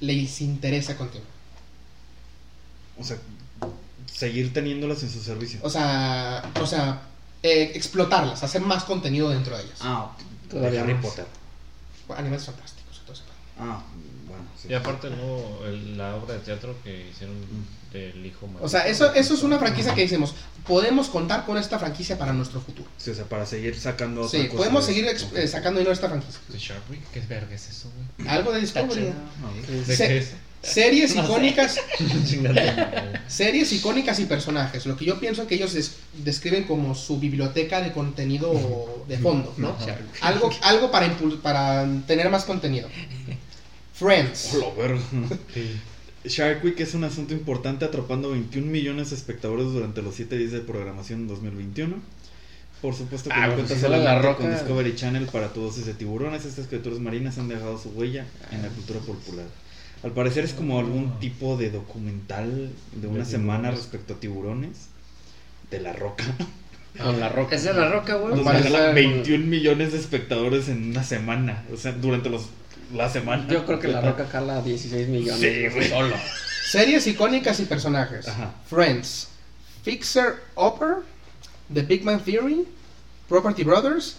les 0.00 0.40
interesa 0.40 0.96
continuar. 0.96 1.28
O 2.98 3.04
sea, 3.04 3.18
seguir 4.16 4.52
teniéndolas 4.52 5.02
en 5.02 5.10
su 5.10 5.20
servicio. 5.22 5.60
O 5.62 5.70
sea, 5.70 6.42
o 6.60 6.66
sea, 6.66 7.02
eh, 7.42 7.72
explotarlas, 7.74 8.42
hacer 8.42 8.60
más 8.62 8.84
contenido 8.84 9.28
dentro 9.30 9.56
de 9.56 9.64
ellas. 9.64 9.78
Ah, 9.82 10.10
Todavía 10.48 10.70
de 10.70 10.78
Harry 10.80 10.94
más. 10.94 11.04
Potter. 11.04 11.26
Animales 12.16 12.44
fantásticos, 12.46 12.98
entonces. 13.00 13.24
Ah, 13.58 13.82
bueno, 14.28 14.44
sí. 14.60 14.68
Y 14.70 14.74
aparte, 14.74 15.10
no, 15.10 15.66
el- 15.66 15.98
la 15.98 16.14
obra 16.16 16.34
de 16.34 16.40
teatro 16.40 16.76
que 16.84 17.08
hicieron 17.10 17.36
del 17.92 18.24
hijo 18.24 18.46
mayor. 18.46 18.62
O 18.64 18.68
sea, 18.68 18.86
eso, 18.86 19.12
eso 19.14 19.34
es 19.34 19.42
una 19.42 19.58
franquicia 19.58 19.94
que 19.94 20.02
decimos, 20.02 20.34
podemos 20.66 21.08
contar 21.08 21.44
con 21.44 21.56
esta 21.58 21.78
franquicia 21.78 22.16
para 22.18 22.32
nuestro 22.32 22.60
futuro. 22.60 22.88
Sí, 22.98 23.10
o 23.10 23.14
sea, 23.14 23.24
para 23.24 23.44
seguir 23.46 23.78
sacando 23.78 24.22
otra 24.22 24.38
Sí, 24.40 24.46
cosa 24.46 24.58
podemos 24.58 24.86
de- 24.86 24.92
seguir 24.92 25.08
ex- 25.10 25.24
Ok. 25.24 25.36
eh, 25.36 25.48
sacando 25.48 25.78
dinero 25.80 25.90
de 25.90 25.94
esta 25.94 26.08
franquicia. 26.08 26.40
¿De 26.48 26.58
Shark 26.58 26.82
Week? 26.90 27.02
¿Qué 27.12 27.20
verga 27.20 27.54
es 27.54 27.68
eso, 27.68 27.90
güey? 28.16 28.28
Algo 28.28 28.52
de 28.52 28.60
Discovery. 28.60 29.08
Ah, 29.08 29.70
¿De 29.86 29.96
Se- 29.96 30.06
qué 30.08 30.18
es? 30.18 30.32
Series 30.66 31.14
icónicas, 31.14 31.78
series 33.28 33.72
icónicas 33.72 34.18
y 34.20 34.24
personajes. 34.26 34.86
Lo 34.86 34.96
que 34.96 35.04
yo 35.04 35.18
pienso 35.20 35.46
que 35.46 35.54
ellos 35.54 35.72
des- 35.74 35.96
describen 36.24 36.64
como 36.64 36.94
su 36.94 37.18
biblioteca 37.20 37.80
de 37.80 37.92
contenido 37.92 39.04
de 39.08 39.18
fondo, 39.18 39.54
¿no? 39.56 39.76
Algo, 40.20 40.50
algo 40.62 40.90
para, 40.90 41.16
para 41.42 41.86
tener 42.06 42.28
más 42.30 42.44
contenido. 42.44 42.88
Friends. 43.94 44.56
Shark 46.24 46.64
Week 46.64 46.78
es 46.80 46.94
un 46.94 47.04
asunto 47.04 47.32
importante 47.34 47.84
atrapando 47.84 48.30
21 48.32 48.66
millones 48.66 49.10
de 49.10 49.16
espectadores 49.16 49.66
durante 49.66 50.02
los 50.02 50.16
7 50.16 50.36
días 50.36 50.52
de 50.52 50.60
programación 50.60 51.20
en 51.20 51.28
2021. 51.28 51.94
Por 52.82 52.94
supuesto 52.94 53.30
que 53.30 53.34
Ah, 53.36 53.46
no 53.46 53.54
pues 53.54 53.68
cuenta 53.68 53.86
si 53.86 53.92
La 54.04 54.18
Roca. 54.18 54.42
con 54.42 54.50
Discovery 54.52 54.94
Channel 54.96 55.26
para 55.26 55.48
todos 55.48 55.78
ese 55.78 55.94
tiburones. 55.94 56.44
Estas 56.44 56.66
criaturas 56.66 56.98
marinas 56.98 57.38
han 57.38 57.48
dejado 57.48 57.78
su 57.78 57.90
huella 57.90 58.26
en 58.50 58.62
la 58.62 58.68
cultura 58.68 59.00
popular. 59.00 59.46
Al 60.02 60.12
parecer 60.12 60.44
es 60.44 60.52
como 60.52 60.78
algún 60.78 61.18
tipo 61.18 61.56
de 61.56 61.70
documental 61.70 62.70
de 62.92 63.06
una 63.06 63.24
semana 63.24 63.70
respecto 63.70 64.14
a 64.14 64.20
tiburones. 64.20 64.88
De 65.70 65.80
la 65.80 65.92
roca. 65.92 66.24
Con 67.02 67.18
la 67.20 67.28
roca. 67.28 67.56
Es 67.56 67.64
de 67.64 67.74
la 67.74 67.88
roca, 67.90 68.14
güey. 68.14 68.34
Nos 68.34 68.44
parece 68.44 68.68
regala 68.68 68.88
un- 68.90 68.94
21 68.94 69.46
millones 69.46 69.92
de 69.92 69.98
espectadores 69.98 70.68
en 70.68 70.90
una 70.90 71.02
semana. 71.02 71.64
O 71.72 71.76
sea, 71.76 71.92
durante 71.92 72.30
los, 72.30 72.46
la 72.94 73.08
semana. 73.10 73.46
Yo 73.48 73.66
creo 73.66 73.78
que 73.80 73.88
la 73.88 74.00
roca 74.00 74.26
cala 74.28 74.62
16 74.62 75.08
millones. 75.08 75.40
Sí, 75.40 75.68
güey. 75.74 75.88
Solo. 75.90 76.14
Series 76.70 77.06
icónicas 77.06 77.58
y 77.60 77.64
personajes. 77.64 78.28
Ajá. 78.28 78.54
Friends. 78.68 79.28
Fixer 79.82 80.36
Upper. 80.56 80.96
The 81.72 81.82
Big 81.82 82.04
Man 82.04 82.20
Theory. 82.20 82.64
Property 83.28 83.64
Brothers. 83.64 84.16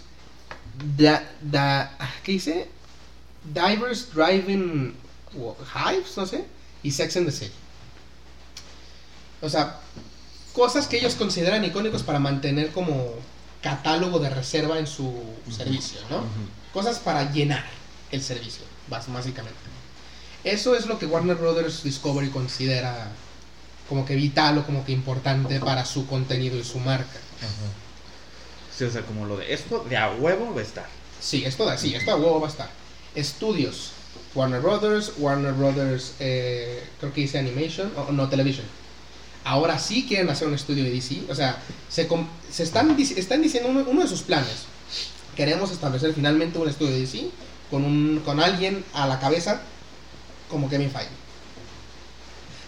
The, 0.96 1.18
the, 1.50 1.86
¿Qué 2.22 2.32
dice? 2.32 2.68
Divers 3.52 4.12
Driving 4.14 4.94
Hives, 5.34 6.16
no 6.16 6.26
sé. 6.26 6.44
Y 6.82 6.90
Sex 6.90 7.16
and 7.16 7.26
the 7.26 7.32
City. 7.32 7.52
O 9.40 9.48
sea, 9.48 9.78
cosas 10.52 10.86
que 10.86 10.98
ellos 10.98 11.14
consideran 11.14 11.64
icónicos 11.64 12.02
para 12.02 12.18
mantener 12.18 12.72
como 12.72 13.12
catálogo 13.62 14.18
de 14.18 14.30
reserva 14.30 14.78
en 14.78 14.86
su 14.86 15.12
servicio, 15.56 16.00
¿no? 16.10 16.22
Cosas 16.72 16.98
para 16.98 17.30
llenar 17.32 17.64
el 18.10 18.22
servicio, 18.22 18.62
básicamente. 18.88 19.58
Eso 20.44 20.74
es 20.76 20.86
lo 20.86 20.98
que 20.98 21.06
Warner 21.06 21.36
Brothers 21.36 21.82
Discovery 21.82 22.30
considera 22.30 23.08
como 23.88 24.04
que 24.04 24.14
vital 24.14 24.58
o 24.58 24.66
como 24.66 24.84
que 24.84 24.92
importante 24.92 25.58
para 25.60 25.84
su 25.84 26.06
contenido 26.06 26.56
y 26.56 26.64
su 26.64 26.78
marca. 26.78 27.18
Sí, 28.76 28.84
o 28.84 28.90
sea, 28.90 29.02
como 29.02 29.24
lo 29.26 29.36
de 29.36 29.52
esto 29.52 29.84
de 29.88 29.96
a 29.96 30.10
huevo 30.12 30.54
va 30.54 30.60
a 30.60 30.64
estar. 30.64 30.86
Sí, 31.20 31.44
esto, 31.44 31.64
da- 31.64 31.76
sí, 31.78 31.94
esto 31.94 32.12
a 32.12 32.16
huevo 32.16 32.40
va 32.40 32.46
a 32.46 32.50
estar. 32.50 32.70
Estudios. 33.14 33.90
Warner 34.34 34.60
Brothers, 34.60 35.12
Warner 35.18 35.52
Brothers, 35.52 36.12
eh, 36.20 36.82
creo 37.00 37.12
que 37.12 37.22
dice 37.22 37.38
Animation, 37.38 37.90
o 37.96 38.12
no, 38.12 38.28
Television. 38.28 38.66
Ahora 39.44 39.78
sí 39.78 40.06
quieren 40.06 40.28
hacer 40.28 40.46
un 40.48 40.54
estudio 40.54 40.84
de 40.84 40.90
DC. 40.90 41.22
O 41.30 41.34
sea, 41.34 41.58
se, 41.88 42.02
están, 42.62 42.96
dic- 42.96 43.16
están 43.16 43.40
diciendo 43.42 43.68
uno, 43.70 44.02
de 44.02 44.08
sus 44.08 44.22
planes. 44.22 44.66
Queremos 45.36 45.70
establecer 45.70 46.12
finalmente 46.14 46.58
un 46.58 46.68
estudio 46.68 46.92
de 46.92 47.00
DC 47.00 47.30
con, 47.70 47.84
un, 47.84 48.20
con 48.24 48.40
alguien 48.40 48.84
a 48.92 49.06
la 49.06 49.18
cabeza 49.20 49.62
como 50.50 50.68
Kevin 50.68 50.90
Feige. 50.90 51.08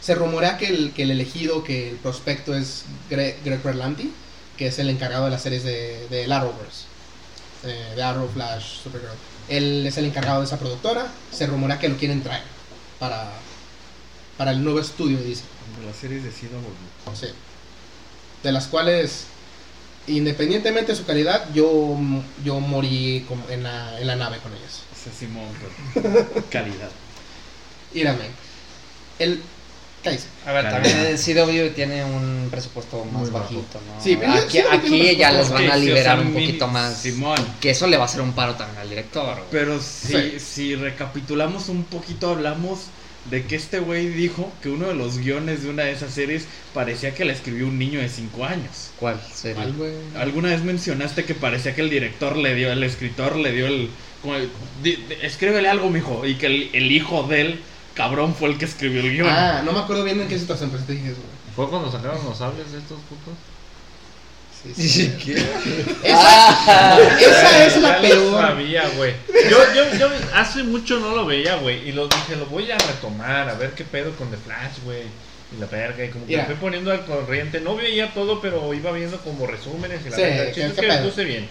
Se 0.01 0.15
rumorea 0.15 0.57
que 0.57 0.67
el, 0.69 0.93
que 0.93 1.03
el 1.03 1.11
elegido, 1.11 1.63
que 1.63 1.91
el 1.91 1.97
prospecto 1.97 2.55
es 2.57 2.85
Greg, 3.11 3.37
Greg 3.45 3.63
Berlanti, 3.63 4.11
que 4.57 4.69
es 4.69 4.79
el 4.79 4.89
encargado 4.89 5.25
de 5.27 5.31
las 5.31 5.43
series 5.43 5.63
de, 5.65 6.07
de 6.09 6.33
Arrowverse 6.33 6.85
eh, 7.65 7.93
de 7.97 8.03
Arrow, 8.03 8.29
Flash, 8.33 8.81
Supergirl. 8.83 9.13
Él 9.51 9.85
es 9.87 9.99
el 9.99 10.07
encargado 10.07 10.41
de 10.41 10.47
esa 10.47 10.59
productora. 10.59 11.07
Se 11.33 11.47
rumorea 11.47 11.79
que 11.79 11.89
lo 11.89 11.97
quieren 11.97 12.23
traer 12.23 12.43
para, 12.99 13.33
para 14.39 14.53
el 14.53 14.65
nuevo 14.65 14.81
estudio 14.81 15.19
DC. 15.19 15.43
De 15.81 15.87
las 15.87 15.97
series 15.97 16.23
de 16.23 16.31
volvió. 16.31 17.21
Sí. 17.21 17.27
De 18.43 18.53
las 18.53 18.69
cuales, 18.69 19.25
independientemente 20.07 20.93
de 20.93 20.99
su 20.99 21.05
calidad, 21.05 21.53
yo, 21.53 21.99
yo 22.45 22.61
morí 22.61 23.25
como 23.29 23.49
en, 23.51 23.65
la, 23.65 24.01
en 24.01 24.07
la 24.07 24.17
nave 24.17 24.39
con 24.39 24.53
ellas. 24.53 24.83
O 24.93 25.03
sea, 25.03 25.13
Simón, 25.13 25.49
calidad. 26.51 26.91
Írame. 27.93 28.27
El. 29.19 29.43
A 30.47 30.53
ver, 30.53 30.71
también. 30.71 30.97
Eh, 31.01 31.17
CW 31.17 31.75
tiene 31.75 32.05
un 32.05 32.49
presupuesto 32.51 33.05
más 33.05 33.23
Muy 33.23 33.31
bajito, 33.31 33.81
¿no? 33.87 34.03
Sí, 34.03 34.17
pero 34.19 34.33
aquí 34.33 35.17
ya 35.17 35.31
les 35.33 35.51
van 35.51 35.65
a 35.65 35.67
Ok, 35.69 35.73
sí, 35.75 35.81
o 35.81 35.85
liberar 35.85 36.19
sea, 36.19 36.27
un 36.27 36.33
poquito 36.33 36.69
más. 36.69 36.97
Simón. 36.97 37.39
Que 37.61 37.71
eso 37.71 37.87
le 37.87 37.97
va 37.97 38.05
a 38.05 38.07
hacer 38.07 38.21
un 38.23 38.33
paro 38.33 38.55
también 38.55 38.79
al 38.79 38.89
director. 38.89 39.35
güey. 39.37 39.45
Pero 39.51 39.81
si, 39.81 40.13
Sí. 40.13 40.33
si 40.41 40.75
recapitulamos 40.75 41.69
un 41.69 41.85
poquito, 41.85 42.31
hablamos 42.31 42.81
de 43.31 43.45
que 43.45 43.55
este 43.57 43.81
güey 43.81 44.09
dijo 44.09 44.51
que 44.63 44.71
uno 44.71 44.89
de 44.89 44.95
los 44.95 45.19
guiones 45.19 45.63
de 45.63 45.69
una 45.69 45.83
de 45.83 45.93
esas 45.93 46.15
series 46.15 46.47
parecía 46.73 47.15
que 47.15 47.27
la 47.27 47.35
escribió 47.35 47.67
un 47.67 47.79
niño 47.79 48.01
de 48.01 48.09
5 48.09 48.47
años. 48.47 48.91
¿Cuál 48.99 49.21
serie? 49.35 49.57
¿Cuál, 49.57 49.73
güey? 49.75 49.93
Alguna 50.19 50.49
vez 50.49 50.63
mencionaste 50.63 51.25
que 51.25 51.35
parecía 51.35 51.75
que 51.75 51.83
el 51.83 51.91
director 51.91 52.37
le 52.39 52.55
dio, 52.55 52.73
el 52.73 52.83
escritor 52.83 53.37
le 53.37 53.53
dio 53.53 53.67
el... 53.67 53.91
Como, 54.23 54.37
el, 54.37 54.49
"Di- 54.83 54.97
di- 54.97 55.17
escríbele 55.23 55.69
algo, 55.69 55.91
mijo. 55.91 56.27
Y 56.27 56.37
que 56.37 56.47
el, 56.47 56.71
el 56.73 56.91
hijo 56.91 57.23
del 57.25 57.61
cabrón 58.01 58.35
fue 58.35 58.49
el 58.49 58.59
que 58.59 58.65
escribió 58.65 59.01
el 59.01 59.13
guion. 59.13 59.29
Ah, 59.29 59.63
no 59.65 59.73
me 59.73 59.81
acuerdo 59.81 60.05
bien 60.05 60.21
en 60.21 60.29
qué 60.29 60.39
situación, 60.39 60.71
pero 60.71 60.83
te 60.85 60.93
dije 60.93 61.09
eso, 61.09 61.21
güey. 61.21 61.55
¿Fue 61.55 61.69
cuando 61.69 61.91
sacaron 61.93 62.25
los 62.25 62.39
sables 62.39 62.73
de 62.73 62.79
estos 62.79 62.99
putos? 63.09 63.35
Sí, 64.77 64.89
Sí, 64.89 65.15
¿qué? 65.25 65.33
Esa, 66.05 67.17
esa 67.17 67.67
es 67.67 67.77
la 67.83 68.01
Ya 68.03 68.15
lo 68.15 68.31
peor. 68.31 68.41
sabía, 68.43 68.89
güey. 68.97 69.15
Yo, 69.51 69.59
yo, 69.75 69.99
yo 69.99 70.09
hace 70.35 70.63
mucho 70.63 70.99
no 71.01 71.15
lo 71.15 71.27
veía, 71.27 71.57
güey. 71.57 71.89
Y 71.89 71.93
lo 71.93 72.09
dije, 72.09 72.37
lo 72.37 72.47
voy 72.47 72.71
a 72.71 72.79
retomar, 72.79 73.49
a 73.49 73.55
ver 73.55 73.73
qué 73.73 73.85
pedo 73.85 74.13
con 74.17 74.31
The 74.31 74.37
Flash, 74.37 74.83
güey. 74.85 75.03
Y 75.57 75.61
la 75.61 75.67
verga, 75.67 76.05
y 76.05 76.09
como 76.11 76.27
que 76.27 76.33
Mira. 76.33 76.43
me 76.43 76.55
fui 76.55 76.61
poniendo 76.61 76.93
al 76.93 77.05
corriente. 77.05 77.61
No 77.61 77.75
veía 77.75 78.13
todo, 78.15 78.41
pero 78.41 78.73
iba 78.73 78.93
viendo 78.93 79.19
como 79.21 79.47
resúmenes 79.47 80.01
y 80.07 80.11
la 80.11 80.17
Sí, 80.17 80.23
verga. 80.23 80.45
Bien. 81.25 81.49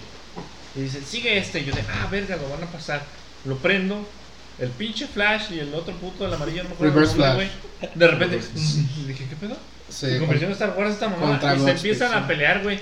Y 0.76 0.82
dice, 0.82 1.02
sigue 1.02 1.38
este. 1.38 1.60
Y 1.60 1.66
yo 1.66 1.76
de, 1.76 1.82
ah, 1.82 2.08
verga, 2.10 2.38
lo 2.38 2.50
van 2.50 2.64
a 2.64 2.68
pasar. 2.72 3.04
Lo 3.46 3.58
prendo. 3.58 4.08
El 4.60 4.69
pinche 4.69 5.07
Flash 5.07 5.52
y 5.52 5.60
el 5.60 5.73
otro 5.73 5.95
puto 5.95 6.26
del 6.26 6.34
amarillo, 6.34 6.64
no 6.64 6.69
me 6.69 6.76
acuerdo 6.76 6.94
Reverse 6.94 7.15
Flash. 7.15 7.48
De 7.95 8.07
repente, 8.07 8.40
dije, 9.07 9.26
¿qué 9.30 9.36
pedo? 9.36 9.56
Sí, 9.90 10.07
Se 10.07 10.19
convirtió 10.19 10.48
en 10.48 10.53
Star 10.53 10.76
Wars 10.77 10.91
esta 10.94 11.10
mamada. 11.10 11.56
Y 11.56 11.60
se 11.60 11.72
empiezan 11.72 12.11
sí. 12.11 12.15
a 12.18 12.27
pelear, 12.27 12.64
güey. 12.64 12.80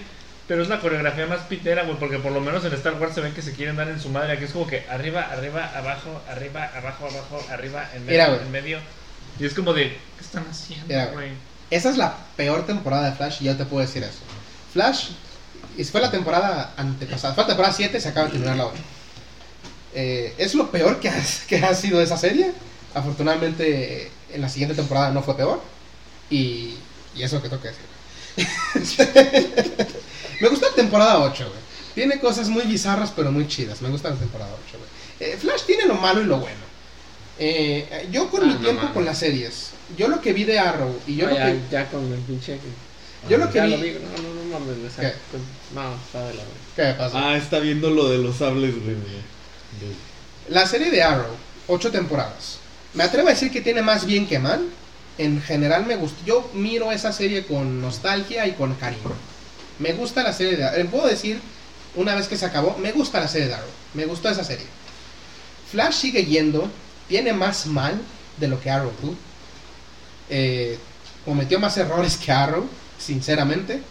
Pero 0.47 0.63
es 0.63 0.69
la 0.69 0.79
coreografía 0.79 1.27
más 1.27 1.41
pitera, 1.41 1.83
güey. 1.83 1.97
Porque 1.97 2.19
por 2.19 2.31
lo 2.31 2.41
menos 2.41 2.63
en 2.65 2.73
Star 2.73 2.95
Wars 2.95 3.13
se 3.13 3.21
ven 3.21 3.33
que 3.33 3.41
se 3.41 3.53
quieren 3.53 3.75
dar 3.75 3.87
en 3.89 3.99
su 3.99 4.09
madre. 4.09 4.33
Aquí 4.33 4.45
es 4.45 4.51
como 4.51 4.65
que 4.65 4.85
arriba, 4.89 5.21
arriba, 5.31 5.71
abajo, 5.75 6.21
arriba, 6.29 6.69
abajo, 6.75 7.07
abajo, 7.07 7.45
arriba, 7.51 7.89
en 7.93 8.05
medio, 8.05 8.23
Mira, 8.23 8.41
en 8.41 8.51
medio. 8.51 8.79
Y 9.39 9.45
es 9.45 9.53
como 9.53 9.73
de, 9.73 9.89
¿qué 9.89 10.21
están 10.21 10.45
haciendo, 10.49 10.87
güey? 11.13 11.31
Esa 11.69 11.89
es 11.89 11.97
la 11.97 12.15
peor 12.35 12.65
temporada 12.65 13.09
de 13.09 13.15
Flash 13.15 13.41
y 13.41 13.45
ya 13.45 13.57
te 13.57 13.65
puedo 13.65 13.85
decir 13.85 14.01
eso. 14.03 14.19
Flash 14.73 15.09
fue 15.85 16.01
la 16.01 16.09
temporada 16.09 16.73
antepasada, 16.77 17.33
fue 17.33 17.43
la 17.43 17.47
temporada 17.49 17.73
7 17.73 17.99
se 17.99 18.09
acaba 18.09 18.25
de 18.25 18.31
terminar 18.33 18.57
la 18.57 18.65
8. 18.65 18.75
Eh, 19.93 20.33
es 20.37 20.53
lo 20.55 20.69
peor 20.71 20.99
que 20.99 21.09
ha, 21.09 21.23
que 21.47 21.57
ha 21.57 21.73
sido 21.75 22.01
esa 22.01 22.17
serie. 22.17 22.51
Afortunadamente 22.93 24.11
en 24.33 24.41
la 24.41 24.49
siguiente 24.49 24.75
temporada 24.75 25.11
no 25.11 25.21
fue 25.23 25.35
peor. 25.37 25.61
Y, 26.29 26.75
y 27.15 27.23
eso 27.23 27.41
que 27.41 27.49
tengo 27.49 27.61
que 27.61 27.69
decir. 27.69 27.87
Me 30.41 30.49
gusta 30.49 30.67
la 30.69 30.75
temporada 30.75 31.19
8, 31.23 31.43
güey. 31.47 31.59
Tiene 31.95 32.19
cosas 32.19 32.49
muy 32.49 32.63
bizarras 32.63 33.11
pero 33.15 33.31
muy 33.31 33.47
chidas. 33.47 33.81
Me 33.81 33.89
gusta 33.89 34.09
la 34.09 34.15
temporada 34.15 34.51
8, 34.67 34.77
güey. 34.77 35.31
Eh, 35.31 35.37
Flash 35.37 35.63
tiene 35.65 35.85
lo 35.85 35.95
malo 35.95 36.21
y 36.21 36.25
lo 36.25 36.37
bueno. 36.39 36.67
Eh, 37.39 38.07
yo 38.11 38.29
con 38.29 38.41
Ah, 38.43 38.45
mi 38.45 38.53
no 38.53 38.59
tiempo 38.59 38.93
con 38.93 39.05
las 39.05 39.19
series, 39.19 39.69
yo 39.95 40.07
lo 40.07 40.21
que 40.21 40.33
vi 40.33 40.43
de 40.43 40.57
Arrow 40.59 40.99
y 41.05 41.15
yo 41.17 41.25
No, 41.25 41.31
lo 41.31 41.37
ya, 41.37 41.45
que 41.45 41.59
ya 41.71 41.89
con 41.89 42.11
el 42.11 42.19
pinche. 42.21 42.59
yo 43.29 43.37
lo 43.37 43.49
que 43.51 43.61
vi 43.61 43.69
lo 43.69 43.77
no, 43.77 43.83
no, 43.83 44.43
no 44.43 44.59
mames, 44.59 44.91
o 44.91 44.95
sea, 44.95 45.11
¿Qué? 45.11 45.17
con- 45.31 45.41
no, 45.75 45.95
está 45.95 46.19
de 46.27 46.33
la 46.33 46.43
verga. 46.43 46.57
¿Qué 46.75 46.81
me 46.83 46.93
pasó? 46.95 47.17
Ah, 47.17 47.37
está 47.37 47.59
viendo 47.59 47.91
lo 47.91 48.09
de 48.09 48.17
los 48.17 48.37
sables, 48.37 48.73
güey. 48.83 48.95
La 50.49 50.65
serie 50.65 50.89
de 50.89 51.03
Arrow, 51.03 51.35
ocho 51.67 51.91
temporadas. 51.91 52.59
Me 52.93 53.03
atrevo 53.03 53.27
a 53.27 53.31
decir 53.31 53.51
que 53.51 53.61
tiene 53.61 53.81
más 53.81 54.05
bien 54.05 54.27
que 54.27 54.39
mal. 54.39 54.67
En 55.17 55.41
general 55.41 55.85
me 55.85 55.95
gusta. 55.95 56.23
Yo 56.25 56.49
miro 56.53 56.91
esa 56.91 57.11
serie 57.11 57.45
con 57.45 57.81
nostalgia 57.81 58.47
y 58.47 58.53
con 58.53 58.73
cariño. 58.75 59.11
Me 59.79 59.93
gusta 59.93 60.23
la 60.23 60.33
serie 60.33 60.55
de 60.57 60.63
Arrow. 60.63 60.79
Eh, 60.79 60.85
Puedo 60.85 61.07
decir, 61.07 61.39
una 61.95 62.15
vez 62.15 62.27
que 62.27 62.37
se 62.37 62.45
acabó, 62.45 62.77
me 62.77 62.91
gusta 62.91 63.19
la 63.19 63.27
serie 63.27 63.47
de 63.47 63.55
Arrow. 63.55 63.69
Me 63.93 64.05
gustó 64.05 64.29
esa 64.29 64.43
serie. 64.43 64.65
Flash 65.71 65.93
sigue 65.95 66.25
yendo. 66.25 66.69
Tiene 67.07 67.33
más 67.33 67.65
mal 67.67 67.99
de 68.37 68.47
lo 68.47 68.59
que 68.61 68.69
Arrow 68.69 68.91
tuvo. 69.01 69.15
Eh, 70.29 70.77
cometió 71.25 71.59
más 71.59 71.77
errores 71.77 72.17
que 72.17 72.31
Arrow, 72.31 72.67
sinceramente. 72.99 73.81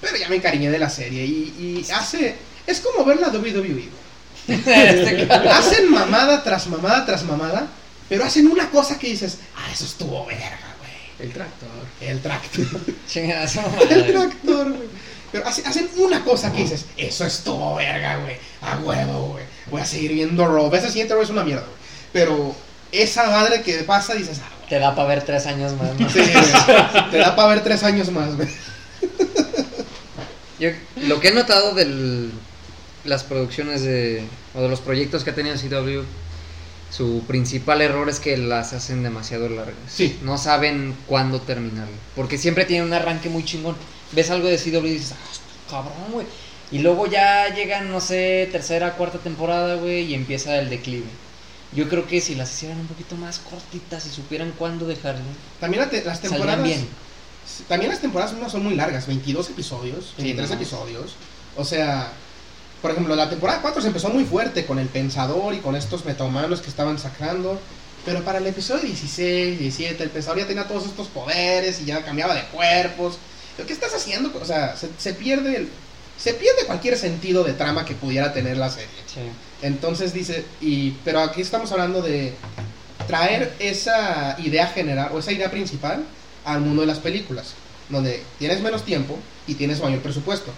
Pero 0.00 0.16
ya 0.16 0.28
me 0.28 0.36
encariñé 0.36 0.70
de 0.70 0.78
la 0.78 0.90
serie. 0.90 1.24
Y, 1.24 1.84
y 1.86 1.90
hace. 1.92 2.36
Es 2.66 2.80
como 2.80 3.04
ver 3.04 3.20
la 3.20 3.28
WWE. 3.28 3.88
hacen 5.50 5.90
mamada 5.90 6.42
tras 6.42 6.66
mamada 6.66 7.06
tras 7.06 7.22
mamada, 7.24 7.66
pero 8.08 8.24
hacen 8.24 8.46
una 8.48 8.68
cosa 8.70 8.98
que 8.98 9.08
dices, 9.08 9.38
ah, 9.56 9.70
eso 9.72 9.84
estuvo 9.84 10.26
verga, 10.26 10.74
güey. 10.78 11.28
El 11.28 11.32
tractor. 11.32 11.68
El 12.00 12.20
tractor. 12.20 12.66
El 13.90 14.12
tractor, 14.12 14.72
güey. 14.72 14.88
Pero 15.30 15.46
hace- 15.46 15.66
hacen 15.66 15.88
una 15.96 16.22
cosa 16.24 16.52
que 16.52 16.62
dices, 16.62 16.84
eso 16.96 17.24
estuvo 17.24 17.76
verga, 17.76 18.18
güey. 18.18 18.36
A 18.60 18.76
huevo, 18.78 19.28
güey. 19.28 19.44
Voy 19.70 19.80
a 19.80 19.86
seguir 19.86 20.12
viendo 20.12 20.46
Raw. 20.46 20.74
Ese 20.74 20.88
siguiente 20.88 21.14
Raw 21.14 21.22
es 21.22 21.30
una 21.30 21.44
mierda, 21.44 21.62
güey. 21.62 21.76
Pero 22.12 22.54
esa 22.90 23.30
madre 23.30 23.62
que 23.62 23.74
pasa, 23.84 24.14
dices, 24.14 24.40
ah, 24.44 24.48
güey. 24.58 24.68
Te 24.68 24.78
da 24.78 24.94
para 24.94 25.08
ver 25.08 25.22
tres 25.24 25.46
años 25.46 25.72
más. 25.80 25.98
¿no? 25.98 26.10
Sí, 26.10 26.18
güey. 26.20 27.10
Te 27.10 27.18
da 27.18 27.34
para 27.34 27.48
ver 27.48 27.62
tres 27.62 27.82
años 27.84 28.10
más, 28.10 28.36
güey. 28.36 28.48
Yo, 30.58 30.70
lo 30.96 31.18
que 31.20 31.28
he 31.28 31.32
notado 31.32 31.74
de 31.74 32.30
las 33.04 33.24
producciones 33.24 33.82
de, 33.82 34.24
o 34.54 34.62
de 34.62 34.68
los 34.68 34.80
proyectos 34.80 35.24
que 35.24 35.30
ha 35.30 35.34
tenido 35.34 35.56
CW, 35.56 36.02
su 36.90 37.22
principal 37.26 37.80
error 37.80 38.08
es 38.08 38.20
que 38.20 38.36
las 38.36 38.72
hacen 38.74 39.02
demasiado 39.02 39.48
largas. 39.48 39.74
Sí. 39.88 40.18
No 40.22 40.36
saben 40.38 40.94
cuándo 41.06 41.40
terminarlo. 41.40 41.94
Porque 42.14 42.36
siempre 42.38 42.64
tienen 42.66 42.86
un 42.86 42.92
arranque 42.92 43.28
muy 43.30 43.44
chingón. 43.44 43.76
Ves 44.12 44.30
algo 44.30 44.48
de 44.48 44.58
CW 44.58 44.86
y 44.86 44.90
dices, 44.90 45.12
ah, 45.12 45.70
cabrón, 45.70 46.12
güey. 46.12 46.26
Y 46.70 46.78
luego 46.78 47.06
ya 47.06 47.54
llegan, 47.54 47.90
no 47.90 48.00
sé, 48.00 48.48
tercera, 48.52 48.92
cuarta 48.94 49.18
temporada, 49.18 49.74
güey, 49.76 50.04
y 50.04 50.14
empieza 50.14 50.58
el 50.58 50.68
declive. 50.70 51.06
Yo 51.74 51.88
creo 51.88 52.06
que 52.06 52.20
si 52.20 52.34
las 52.34 52.52
hicieran 52.54 52.80
un 52.80 52.86
poquito 52.86 53.16
más 53.16 53.38
cortitas 53.38 54.04
y 54.06 54.10
supieran 54.10 54.52
cuándo 54.58 54.86
dejarlo, 54.86 55.22
También 55.60 55.86
las 56.04 56.20
temporadas. 56.20 56.62
bien. 56.62 56.86
También 57.68 57.90
las 57.90 58.00
temporadas 58.00 58.34
no 58.34 58.48
son 58.50 58.64
muy 58.64 58.74
largas, 58.74 59.06
22 59.06 59.50
episodios, 59.50 60.12
Sí, 60.16 60.22
23 60.22 60.50
no. 60.50 60.56
episodios. 60.56 61.14
O 61.56 61.64
sea, 61.64 62.12
por 62.82 62.90
ejemplo, 62.90 63.14
la 63.16 63.30
temporada 63.30 63.60
4 63.62 63.80
se 63.80 63.86
empezó 63.88 64.08
muy 64.10 64.24
fuerte 64.24 64.66
con 64.66 64.78
el 64.78 64.88
pensador 64.88 65.54
y 65.54 65.58
con 65.58 65.76
estos 65.76 66.04
metahumanos 66.04 66.60
que 66.60 66.68
estaban 66.68 66.98
sacando. 66.98 67.58
Pero 68.04 68.22
para 68.24 68.38
el 68.38 68.46
episodio 68.48 68.82
16, 68.82 69.60
17, 69.60 70.02
el 70.02 70.10
pensador 70.10 70.40
ya 70.40 70.46
tenía 70.48 70.66
todos 70.66 70.84
estos 70.86 71.06
poderes 71.06 71.80
y 71.80 71.84
ya 71.84 72.04
cambiaba 72.04 72.34
de 72.34 72.42
cuerpos. 72.46 73.16
¿Pero 73.56 73.66
¿Qué 73.68 73.72
estás 73.72 73.94
haciendo? 73.94 74.32
O 74.40 74.44
sea, 74.44 74.76
se, 74.76 74.88
se 74.98 75.14
pierde 75.14 75.56
el- 75.56 75.68
se 76.18 76.34
pierde 76.34 76.66
cualquier 76.66 76.96
sentido 76.98 77.42
de 77.44 77.52
trama 77.52 77.84
que 77.84 77.94
pudiera 77.94 78.32
tener 78.32 78.56
la 78.56 78.70
serie. 78.70 78.88
Entonces 79.62 80.12
dice, 80.12 80.44
y, 80.60 80.90
pero 81.04 81.20
aquí 81.20 81.40
estamos 81.40 81.70
hablando 81.72 82.02
de 82.02 82.34
traer 83.06 83.54
esa 83.58 84.36
idea 84.38 84.66
general 84.68 85.10
o 85.12 85.18
esa 85.18 85.32
idea 85.32 85.50
principal 85.50 86.04
al 86.44 86.60
mundo 86.60 86.82
de 86.82 86.86
las 86.88 86.98
películas, 86.98 87.54
donde 87.88 88.22
tienes 88.38 88.60
menos 88.60 88.84
tiempo 88.84 89.18
y 89.46 89.54
tienes 89.54 89.80
mayor 89.80 90.00
presupuesto, 90.00 90.52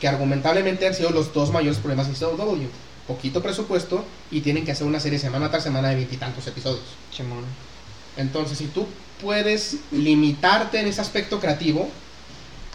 que 0.00 0.08
argumentablemente 0.08 0.86
han 0.86 0.94
sido 0.94 1.10
los 1.10 1.32
dos 1.32 1.52
mayores 1.52 1.78
problemas 1.78 2.08
de 2.08 2.14
CW. 2.14 2.66
Poquito 3.06 3.42
presupuesto 3.42 4.04
y 4.30 4.40
tienen 4.40 4.64
que 4.64 4.72
hacer 4.72 4.86
una 4.86 5.00
serie 5.00 5.18
semana 5.18 5.50
tras 5.50 5.62
semana 5.62 5.90
de 5.90 5.96
veintitantos 5.96 6.46
episodios. 6.46 6.84
Chimón. 7.12 7.44
Entonces, 8.16 8.58
si 8.58 8.66
tú 8.66 8.86
puedes 9.20 9.76
limitarte 9.92 10.80
en 10.80 10.86
ese 10.86 11.00
aspecto 11.00 11.38
creativo 11.38 11.88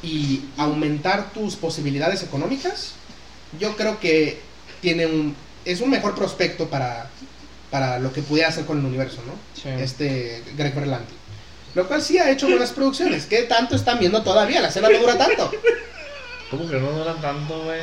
y 0.03 0.41
aumentar 0.57 1.31
tus 1.33 1.55
posibilidades 1.55 2.21
económicas, 2.21 2.93
yo 3.59 3.75
creo 3.75 3.99
que 3.99 4.39
tiene 4.81 5.07
un, 5.07 5.35
es 5.63 5.81
un 5.81 5.89
mejor 5.89 6.15
prospecto 6.15 6.69
para, 6.69 7.09
para 7.71 7.97
lo 7.99 8.13
que 8.13 8.21
pudiera 8.21 8.49
hacer 8.49 8.65
con 8.65 8.79
el 8.79 8.85
universo, 8.85 9.21
¿no? 9.25 9.33
Sí. 9.59 9.69
Este 9.81 10.43
Greg 10.57 10.75
Berlanti. 10.75 11.13
Lo 11.73 11.87
cual 11.87 12.01
sí 12.01 12.17
ha 12.17 12.29
hecho 12.29 12.47
buenas 12.47 12.71
producciones. 12.71 13.25
¿Qué 13.25 13.43
tanto 13.43 13.75
están 13.75 13.99
viendo 13.99 14.21
todavía? 14.21 14.61
La 14.61 14.69
escena 14.69 14.89
no 14.89 14.99
dura 14.99 15.17
tanto. 15.17 15.51
¿Cómo 16.49 16.69
que 16.69 16.79
no 16.79 16.91
duran 16.91 17.21
tanto, 17.21 17.63
güey? 17.63 17.81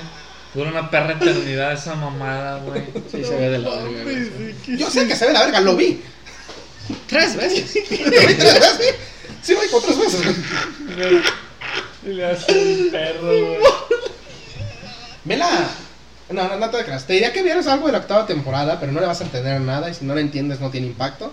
Dura 0.55 0.71
una 0.71 0.91
perra 0.91 1.13
eternidad 1.13 1.73
esa 1.73 1.95
mamada, 1.95 2.59
güey. 2.59 2.85
Sí, 3.11 3.25
se 3.25 3.37
ve 3.37 3.49
de 3.49 3.59
la 3.59 3.71
verga, 3.71 4.03
güey. 4.03 4.79
Yo 4.79 4.91
sé 4.91 5.07
que 5.07 5.17
se 5.17 5.27
ve 5.27 5.33
la 5.33 5.45
verga, 5.45 5.61
lo 5.61 5.77
vi. 5.77 6.03
Tres 7.07 7.37
veces. 7.37 7.91
Lo 7.91 8.11
vi 8.11 8.35
tres 8.35 8.61
veces. 8.61 8.95
Sí, 9.43 9.55
vi 9.55 9.69
como 9.71 9.83
tres 9.83 9.99
veces. 9.99 10.37
Y 12.05 12.09
le 12.09 12.27
hace 12.27 12.53
un 12.53 12.91
perro, 12.91 13.29
güey. 13.29 13.59
Vela. 15.25 15.69
No, 16.31 16.49
no, 16.49 16.57
no 16.57 16.71
te 16.71 16.85
creas. 16.85 17.07
Te 17.07 17.15
diría 17.15 17.33
que 17.33 17.43
vieras 17.43 17.67
algo 17.67 17.87
de 17.87 17.93
la 17.93 17.99
octava 17.99 18.27
temporada, 18.27 18.81
pero 18.81 18.93
no 18.93 19.01
le 19.01 19.07
vas 19.07 19.21
a 19.21 19.25
entender 19.25 19.61
nada 19.61 19.91
y 19.91 19.95
si 19.95 20.05
no 20.05 20.15
lo 20.15 20.21
entiendes 20.21 20.61
no 20.61 20.71
tiene 20.71 20.87
impacto. 20.87 21.33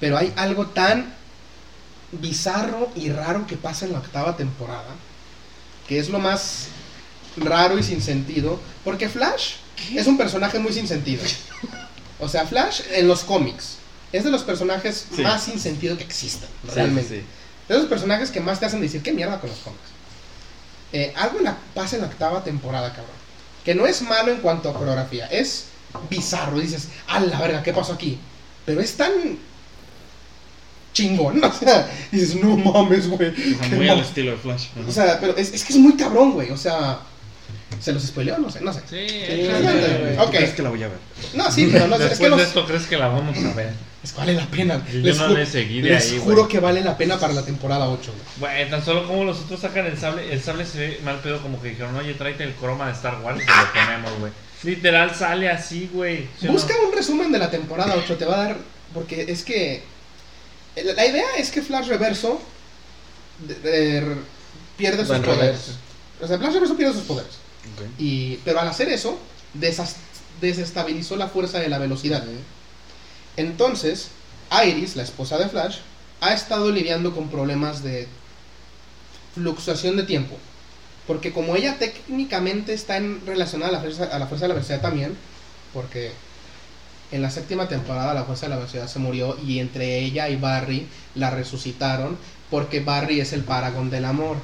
Pero 0.00 0.16
hay 0.16 0.32
algo 0.36 0.66
tan 0.66 1.14
bizarro 2.12 2.90
y 2.94 3.10
raro 3.10 3.46
que 3.46 3.56
pasa 3.56 3.86
en 3.86 3.92
la 3.92 3.98
octava 3.98 4.36
temporada, 4.36 4.94
que 5.88 5.98
es 5.98 6.08
lo 6.10 6.18
más 6.18 6.66
raro 7.36 7.78
y 7.78 7.82
sin 7.82 8.02
sentido, 8.02 8.60
porque 8.84 9.08
Flash 9.08 9.54
es 9.94 10.06
un 10.06 10.16
personaje 10.18 10.58
muy 10.58 10.72
sin 10.72 10.86
sentido. 10.88 11.22
O 12.20 12.28
sea, 12.28 12.46
Flash 12.46 12.80
en 12.92 13.06
los 13.08 13.20
cómics 13.24 13.76
es 14.12 14.24
de 14.24 14.30
los 14.30 14.42
personajes 14.42 15.06
Sí. 15.14 15.22
más 15.22 15.42
sin 15.44 15.58
sentido 15.58 15.96
que 15.96 16.04
existen, 16.04 16.48
Sí, 16.64 16.70
realmente. 16.74 17.20
sí. 17.20 17.24
De 17.68 17.74
esos 17.76 17.86
personajes 17.88 18.30
que 18.30 18.40
más 18.40 18.58
te 18.58 18.66
hacen 18.66 18.80
decir, 18.80 19.02
¿qué 19.02 19.12
mierda 19.12 19.40
con 19.40 19.50
los 19.50 19.58
cómics? 19.60 19.82
Eh, 20.92 21.12
algo 21.16 21.38
en 21.38 21.44
la, 21.44 21.56
pasa 21.74 21.96
en 21.96 22.02
la 22.02 22.08
octava 22.08 22.42
temporada, 22.42 22.88
cabrón. 22.90 23.14
Que 23.64 23.74
no 23.74 23.86
es 23.86 24.00
malo 24.02 24.32
en 24.32 24.38
cuanto 24.40 24.70
a 24.70 24.74
coreografía, 24.74 25.26
es 25.26 25.64
bizarro. 26.08 26.58
Dices, 26.58 26.88
a 27.06 27.20
la 27.20 27.38
verga, 27.38 27.62
¿qué 27.62 27.72
pasó 27.74 27.92
aquí? 27.92 28.18
Pero 28.64 28.80
es 28.80 28.96
tan 28.96 29.12
chingón. 30.92 31.42
O 31.44 31.52
sea, 31.52 31.90
y 32.12 32.16
dices, 32.16 32.36
no 32.42 32.56
mames, 32.56 33.08
güey. 33.08 33.28
O 33.30 33.34
sea, 33.34 33.68
qué 33.68 33.76
muy 33.76 33.88
al 33.88 34.00
estilo 34.00 34.32
de 34.32 34.36
Flash. 34.36 34.66
O 34.86 34.92
sea, 34.92 35.18
pero 35.20 35.36
es, 35.36 35.52
es 35.52 35.64
que 35.64 35.72
es 35.72 35.78
muy 35.78 35.96
cabrón, 35.96 36.32
güey. 36.32 36.50
O 36.50 36.56
sea, 36.56 37.00
¿se 37.80 37.92
los 37.92 38.02
spoileó? 38.02 38.38
No 38.38 38.50
sé, 38.50 38.60
no 38.60 38.72
sé. 38.72 38.80
Sí, 38.88 38.96
échale, 38.96 39.98
güey. 39.98 40.16
¿Tú 40.16 40.22
ok. 40.22 40.30
crees 40.30 40.50
que 40.52 40.62
la 40.62 40.70
voy 40.70 40.82
a 40.82 40.88
ver? 40.88 40.98
No, 41.34 41.50
sí, 41.50 41.68
pero 41.72 41.86
no 41.88 41.96
sé. 41.96 42.12
Es 42.12 42.18
que 42.18 42.28
no 42.28 42.36
de 42.36 42.44
esto, 42.44 42.66
¿crees 42.66 42.86
que 42.86 42.96
la 42.96 43.08
vamos 43.08 43.36
a 43.38 43.54
ver? 43.54 43.72
Es 44.02 44.12
que 44.12 44.18
vale 44.18 44.34
la 44.34 44.46
pena. 44.46 44.82
Yo 44.92 45.00
Les, 45.00 45.18
no 45.18 45.28
le 45.28 45.44
seguí 45.44 45.80
de 45.80 45.90
les 45.90 46.12
ahí, 46.12 46.20
juro 46.22 46.46
que 46.46 46.60
vale 46.60 46.82
la 46.82 46.96
pena 46.96 47.18
para 47.18 47.32
la 47.32 47.44
temporada 47.44 47.88
8, 47.88 48.12
güey. 48.38 48.70
Tan 48.70 48.84
solo 48.84 49.06
como 49.06 49.24
los 49.24 49.40
otros 49.40 49.60
sacan 49.60 49.86
el 49.86 49.98
sable, 49.98 50.32
el 50.32 50.40
sable 50.40 50.64
se 50.64 50.78
ve 50.78 51.00
mal 51.04 51.18
pedo, 51.20 51.42
como 51.42 51.60
que 51.60 51.70
dijeron, 51.70 51.96
oye, 51.96 52.14
tráete 52.14 52.44
el 52.44 52.52
croma 52.54 52.86
de 52.86 52.92
Star 52.92 53.20
Wars 53.22 53.42
y 53.42 53.46
te 53.46 53.52
lo 53.52 53.72
ponemos, 53.86 54.18
güey. 54.20 54.32
Literal 54.64 55.14
sale 55.14 55.48
así, 55.48 55.88
güey. 55.92 56.28
¿sí 56.38 56.46
no? 56.46 56.52
Busca 56.52 56.74
un 56.86 56.94
resumen 56.94 57.30
de 57.32 57.38
la 57.38 57.50
temporada 57.50 57.94
8, 57.96 58.16
te 58.16 58.24
va 58.24 58.34
a 58.34 58.44
dar. 58.44 58.56
Porque 58.94 59.26
es 59.28 59.44
que. 59.44 59.82
La 60.84 61.06
idea 61.06 61.26
es 61.38 61.50
que 61.50 61.62
Flash 61.62 61.86
Reverso 61.88 62.40
de- 63.46 63.54
de- 63.54 64.16
pierde 64.76 64.98
sus 64.98 65.08
Bueno, 65.08 65.24
poderes. 65.24 65.46
reverso. 65.46 65.72
O 66.22 66.26
sea, 66.26 66.38
Flash 66.38 66.52
Reverso 66.54 66.76
pierde 66.76 66.94
sus 66.94 67.04
poderes. 67.04 67.32
Ok. 67.74 67.84
Y, 67.98 68.36
pero 68.44 68.60
al 68.60 68.68
hacer 68.68 68.88
eso, 68.88 69.18
desestabilizó 70.40 71.16
la 71.16 71.28
fuerza 71.28 71.58
de 71.58 71.68
la 71.68 71.78
velocidad. 71.78 72.24
Entonces, 73.36 74.08
Iris, 74.66 74.96
la 74.96 75.02
esposa 75.02 75.38
de 75.38 75.48
Flash, 75.48 75.78
ha 76.20 76.32
estado 76.32 76.70
lidiando 76.70 77.14
con 77.14 77.28
problemas 77.28 77.82
de 77.82 78.08
fluctuación 79.34 79.96
de 79.96 80.02
tiempo. 80.04 80.36
Porque 81.06 81.32
como 81.32 81.56
ella 81.56 81.78
técnicamente 81.78 82.74
está 82.74 82.96
en, 82.96 83.24
relacionada 83.26 83.70
a 83.70 83.72
la, 83.72 83.80
fuerza, 83.80 84.04
a 84.04 84.18
la 84.18 84.26
fuerza 84.26 84.44
de 84.44 84.48
la 84.48 84.54
velocidad 84.54 84.80
también, 84.80 85.16
porque 85.72 86.12
en 87.10 87.22
la 87.22 87.30
séptima 87.30 87.68
temporada 87.68 88.12
la 88.14 88.24
fuerza 88.24 88.46
de 88.46 88.50
la 88.50 88.56
velocidad 88.56 88.86
se 88.86 88.98
murió 88.98 89.36
y 89.46 89.58
entre 89.60 89.98
ella 89.98 90.28
y 90.28 90.36
Barry 90.36 90.86
la 91.14 91.30
resucitaron 91.30 92.16
porque 92.50 92.80
Barry 92.80 93.20
es 93.20 93.32
el 93.32 93.42
paragón 93.44 93.90
del 93.90 94.04
amor. 94.04 94.36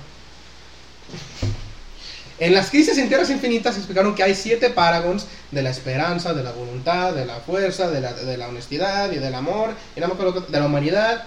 En 2.41 2.53
las 2.53 2.71
crisis 2.71 2.99
en 2.99 3.09
Tierras 3.09 3.31
Infinitas 3.31 3.77
explicaron 3.77 4.15
que 4.15 4.23
hay 4.25 4.35
siete 4.35 4.69
paragons 4.71 5.27
de 5.53 5.63
la 5.63 5.71
esperanza, 5.71 6.35
de 6.35 6.43
la 6.43 6.51
voluntad, 6.51 7.13
de 7.13 7.25
la 7.27 7.37
fuerza, 7.37 7.89
de 7.91 8.01
la, 8.01 8.13
de 8.13 8.37
la 8.37 8.49
honestidad 8.49 9.13
y 9.13 9.17
del 9.19 9.35
amor, 9.35 9.71
y 9.95 10.01
no 10.01 10.09
me 10.09 10.15
acuerdo 10.15 10.45
qué- 10.47 10.53
de 10.53 10.59
la 10.59 10.67
humanidad 10.67 11.25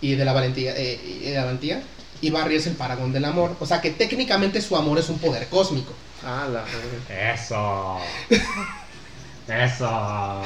y 0.00 0.14
de 0.14 0.24
la 0.24 0.32
valentía. 0.32 0.72
eh, 0.76 1.00
y 1.22 1.28
de 1.30 1.34
la 1.34 1.44
valentía. 1.44 1.82
Y 2.20 2.30
Barry 2.30 2.56
es 2.56 2.66
el 2.68 2.74
paragón 2.74 3.12
del 3.12 3.24
amor. 3.24 3.56
O 3.58 3.66
sea 3.66 3.80
que 3.80 3.90
técnicamente 3.90 4.60
su 4.62 4.76
amor 4.76 4.98
es 4.98 5.08
un 5.08 5.18
poder 5.18 5.48
cósmico. 5.48 5.92
Ah, 6.24 6.46
la. 6.50 6.64
Eso. 7.32 7.98
Eso. 9.48 10.42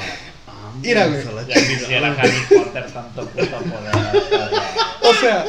Mira, 0.81 1.07
güey. 1.07 1.23
Ya 1.47 1.55
quisiera 1.55 2.15
Harry 2.19 2.39
Potter 2.49 2.91
tanto 2.91 3.25
puto 3.27 3.57
poder. 3.57 4.51
O 5.01 5.13
sea, 5.15 5.45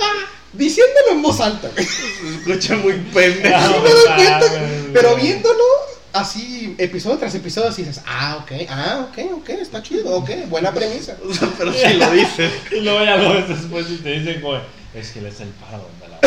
diciéndolo 0.52 1.12
en 1.12 1.22
voz 1.22 1.40
alta, 1.40 1.68
güey. 1.68 1.86
Se 1.86 2.50
escucha 2.50 2.76
muy 2.76 2.94
pendejo. 3.12 3.58
Sí 3.58 3.74
me 3.82 3.90
doy 3.90 4.16
cuenta, 4.16 4.46
Pero 4.92 5.16
viéndolo 5.16 5.64
así, 6.12 6.74
episodio 6.78 7.18
tras 7.18 7.34
episodio, 7.34 7.68
así 7.68 7.82
dices, 7.82 8.02
ah, 8.06 8.38
ok, 8.42 8.52
ah, 8.68 9.08
ok, 9.08 9.18
ok, 9.38 9.48
está 9.50 9.82
chido, 9.82 10.16
ok, 10.16 10.30
buena 10.48 10.72
premisa. 10.72 11.16
O 11.28 11.32
sea, 11.32 11.48
pero 11.56 11.72
si 11.72 11.94
lo 11.94 12.10
dices. 12.10 12.52
Y 12.72 12.80
luego 12.80 13.04
ya 13.04 13.16
lo 13.16 13.34
ves 13.34 13.48
después 13.48 13.86
y 13.90 13.96
te 13.98 14.18
dicen, 14.18 14.40
güey, 14.40 14.60
es 14.94 15.10
que 15.10 15.20
él 15.20 15.26
es 15.26 15.40
el 15.40 15.48
paragón 15.48 15.90
de 16.00 16.08
la 16.08 16.18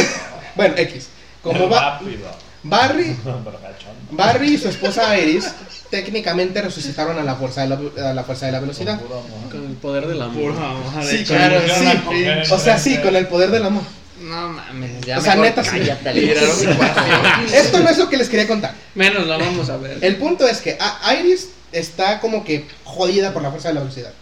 Bueno, 0.55 0.75
X. 0.77 1.09
Como 1.41 1.69
va, 1.69 1.99
rápido. 1.99 2.29
Barry. 2.63 3.15
Barry 4.11 4.53
y 4.53 4.57
su 4.57 4.69
esposa 4.69 5.17
Iris 5.17 5.51
técnicamente 5.89 6.61
resucitaron 6.61 7.19
a 7.19 7.23
la 7.23 7.35
fuerza 7.35 7.61
de 7.61 7.69
la, 7.69 8.09
a 8.09 8.13
la, 8.13 8.23
fuerza 8.23 8.47
de 8.47 8.51
la 8.53 8.59
velocidad. 8.59 8.99
Con 9.51 9.65
el 9.65 9.75
poder 9.75 10.07
del 10.07 10.21
amor. 10.21 10.53
Sí, 11.03 11.23
claro, 11.23 11.61
sí. 11.67 12.51
O 12.51 12.57
sea, 12.59 12.79
sí, 12.79 12.97
con 12.97 13.15
el 13.15 13.27
poder 13.27 13.51
del 13.51 13.65
amor. 13.65 13.83
No 14.19 14.49
mames, 14.49 15.01
ya 15.05 15.19
O 15.19 15.21
sea, 15.21 15.35
mejor 15.35 15.57
neta, 15.57 15.63
sí. 15.71 16.67
Esto 17.53 17.79
no 17.79 17.89
es 17.89 17.97
lo 17.97 18.09
que 18.09 18.17
les 18.17 18.29
quería 18.29 18.47
contar. 18.47 18.73
Menos 18.95 19.27
la 19.27 19.37
vamos 19.37 19.69
a 19.69 19.77
ver. 19.77 19.97
El 20.01 20.15
punto 20.15 20.47
es 20.47 20.61
que 20.61 20.77
a- 20.79 21.13
Iris 21.13 21.49
está 21.71 22.19
como 22.19 22.43
que 22.43 22.65
jodida 22.85 23.33
por 23.33 23.41
la 23.41 23.49
fuerza 23.49 23.67
de 23.67 23.73
la 23.75 23.81
velocidad. 23.81 24.13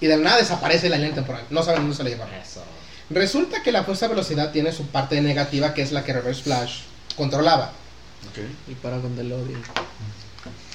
Y 0.00 0.06
de 0.06 0.16
la 0.16 0.22
nada 0.22 0.36
desaparece 0.38 0.88
la 0.88 0.96
línea 0.96 1.14
temporal. 1.14 1.42
No 1.50 1.62
saben 1.62 1.80
dónde 1.80 1.96
se 1.96 2.04
la 2.04 2.10
llevaron. 2.10 2.34
Eso. 2.34 2.62
Resulta 3.10 3.62
que 3.62 3.72
la 3.72 3.82
fuerza 3.84 4.06
de 4.06 4.14
velocidad 4.14 4.52
tiene 4.52 4.70
su 4.70 4.86
parte 4.86 5.20
negativa, 5.20 5.74
que 5.74 5.82
es 5.82 5.92
la 5.92 6.04
que 6.04 6.12
Reverse 6.12 6.42
Flash 6.42 6.80
controlaba. 7.16 7.72
Ok. 8.30 8.38
El 8.68 8.74
paragón 8.76 9.16
del 9.16 9.32
odio. 9.32 9.56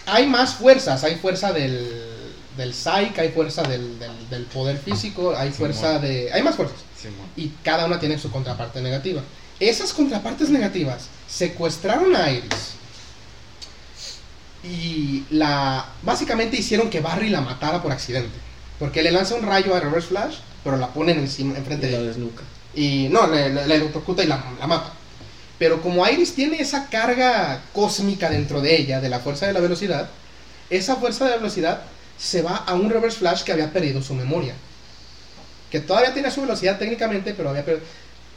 Hay 0.05 0.27
más 0.27 0.55
fuerzas. 0.55 1.03
Hay 1.03 1.15
fuerza 1.15 1.51
del, 1.53 1.89
del 2.57 2.73
psych, 2.73 3.17
hay 3.19 3.29
fuerza 3.29 3.63
del, 3.63 3.97
del- 3.99 4.29
del 4.29 4.43
poder 4.45 4.77
físico, 4.77 5.35
hay 5.35 5.51
fuerza 5.51 5.99
de... 5.99 6.31
Hay 6.33 6.41
más 6.43 6.55
fuerzas. 6.55 6.77
Simón. 7.01 7.27
y 7.35 7.49
cada 7.63 7.85
una 7.85 7.99
tiene 7.99 8.17
su 8.17 8.31
contraparte 8.31 8.81
negativa. 8.81 9.21
Esas 9.59 9.91
contrapartes 9.93 10.49
negativas 10.49 11.07
secuestraron 11.27 12.15
a 12.15 12.31
Iris 12.31 12.73
y 14.63 15.25
la 15.31 15.85
básicamente 16.03 16.57
hicieron 16.57 16.89
que 16.89 17.01
Barry 17.01 17.29
la 17.29 17.41
matara 17.41 17.81
por 17.81 17.91
accidente, 17.91 18.31
porque 18.79 19.03
le 19.03 19.11
lanza 19.11 19.35
un 19.35 19.45
rayo 19.45 19.75
a 19.75 19.79
Reverse 19.81 20.07
Flash, 20.07 20.35
pero 20.63 20.77
la 20.77 20.87
ponen 20.87 21.19
encima 21.19 21.57
enfrente 21.57 21.87
Y 21.87 21.91
la 21.91 21.97
de 21.97 22.03
ella 22.03 22.13
desnuca. 22.13 22.43
y 22.73 23.09
no 23.11 23.27
le, 23.27 23.49
le, 23.53 23.67
le 23.67 23.75
electrocuta 23.75 24.23
y 24.23 24.27
la, 24.27 24.41
la 24.59 24.67
mata. 24.67 24.93
Pero 25.63 25.81
como 25.81 26.05
Iris 26.05 26.35
tiene 26.35 26.59
esa 26.59 26.89
carga 26.89 27.61
cósmica 27.71 28.29
dentro 28.29 28.59
de 28.59 28.75
ella, 28.75 28.99
de 28.99 29.07
la 29.07 29.19
fuerza 29.19 29.47
de 29.47 29.53
la 29.53 29.61
velocidad, 29.61 30.09
esa 30.69 30.97
fuerza 30.97 31.23
de 31.23 31.31
la 31.31 31.37
velocidad 31.37 31.83
se 32.17 32.41
va 32.41 32.57
a 32.57 32.73
un 32.73 32.89
Reverse 32.89 33.19
Flash 33.19 33.43
que 33.43 33.53
había 33.53 33.71
perdido 33.71 34.01
su 34.01 34.13
memoria. 34.13 34.55
Que 35.71 35.79
todavía 35.79 36.13
tiene 36.13 36.31
su 36.31 36.41
velocidad 36.41 36.77
técnicamente, 36.77 37.33
pero 37.33 37.49
había 37.49 37.63
perdido. 37.63 37.85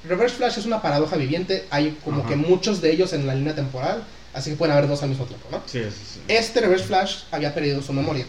Reverse 0.05 0.37
Flash 0.37 0.59
es 0.59 0.67
una 0.67 0.81
paradoja 0.81 1.17
viviente, 1.17 1.67
hay 1.69 1.99
como 2.05 2.21
Ajá. 2.21 2.29
que 2.29 2.37
muchos 2.37 2.81
de 2.81 2.93
ellos 2.93 3.13
en 3.13 3.27
la 3.27 3.35
línea 3.35 3.57
temporal, 3.57 4.05
así 4.33 4.51
que 4.51 4.57
pueden 4.57 4.77
haber 4.77 4.89
dos 4.89 5.03
al 5.03 5.09
mismo 5.09 5.25
tiempo, 5.25 5.49
¿no? 5.51 5.61
Sí, 5.67 5.83
sí, 5.83 6.03
sí. 6.15 6.21
Este 6.29 6.61
Reverse 6.61 6.85
Flash 6.85 7.23
había 7.33 7.53
perdido 7.53 7.83
su 7.83 7.93
memoria 7.93 8.25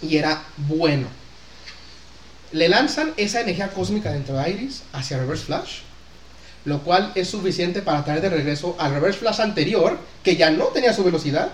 y 0.00 0.16
era 0.16 0.44
bueno. 0.56 1.08
Le 2.52 2.70
lanzan 2.70 3.12
esa 3.18 3.42
energía 3.42 3.68
cósmica 3.68 4.10
dentro 4.10 4.34
de 4.38 4.50
Iris 4.50 4.82
hacia 4.94 5.18
Reverse 5.18 5.44
Flash, 5.44 5.80
lo 6.64 6.80
cual 6.82 7.12
es 7.14 7.28
suficiente 7.28 7.82
para 7.82 8.04
traer 8.04 8.20
de 8.22 8.30
regreso 8.30 8.74
al 8.78 8.92
Reverse 8.94 9.18
Flash 9.20 9.40
anterior, 9.40 9.98
que 10.22 10.36
ya 10.36 10.50
no 10.50 10.66
tenía 10.66 10.92
su 10.92 11.04
velocidad, 11.04 11.50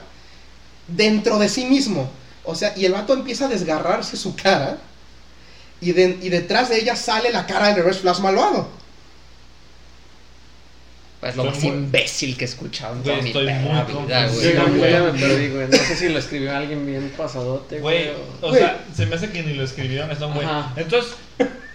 dentro 0.89 1.39
de 1.39 1.49
sí 1.49 1.65
mismo. 1.67 2.11
O 2.45 2.55
sea, 2.55 2.73
y 2.77 2.85
el 2.85 2.93
vato 2.93 3.13
empieza 3.15 3.47
a 3.47 3.49
desgarrarse 3.49 4.17
su 4.17 4.35
cara 4.37 4.79
y, 5.81 5.93
de- 5.93 6.19
y 6.23 6.29
detrás 6.29 6.69
de 6.69 6.79
ella 6.79 6.95
sale 6.97 7.31
la 7.33 7.47
cara 7.47 7.67
del 7.69 7.77
Reverse 7.77 8.01
Flash 8.01 8.21
malvado. 8.21 8.69
Es 11.23 11.37
lo 11.37 11.45
más 11.45 11.59
muy- 11.59 11.67
imbécil 11.69 12.35
que 12.37 12.45
he 12.45 12.49
escuchado 12.49 12.95
en 12.97 13.03
toda 13.03 13.17
mi 13.21 13.27
estoy 13.29 13.45
perra 13.45 13.61
muy 13.61 13.71
vida, 13.73 13.85
confundido. 13.85 14.33
güey. 14.33 14.41
Sí, 14.41 14.53
no, 14.57 14.69
yo 14.69 14.79
güey. 14.79 14.91
ya 14.93 15.03
me 15.03 15.19
perdí, 15.19 15.49
güey. 15.49 15.67
No 15.69 15.77
sé 15.77 15.97
si 15.97 16.09
lo 16.09 16.19
escribió 16.19 16.57
alguien 16.57 16.87
bien 16.87 17.13
pasadote, 17.15 17.79
Güey, 17.81 18.05
güey. 18.05 18.17
o- 18.41 18.47
o 18.47 18.49
Güey. 18.51 18.63
sea, 18.63 18.85
se 18.97 19.05
me 19.07 19.17
hace 19.17 19.31
que 19.31 19.43
ni 19.43 19.53
lo 19.53 19.65
escribieron 19.65 20.11
esto, 20.11 20.33
güey. 20.33 20.47
Entonces, 20.77 21.13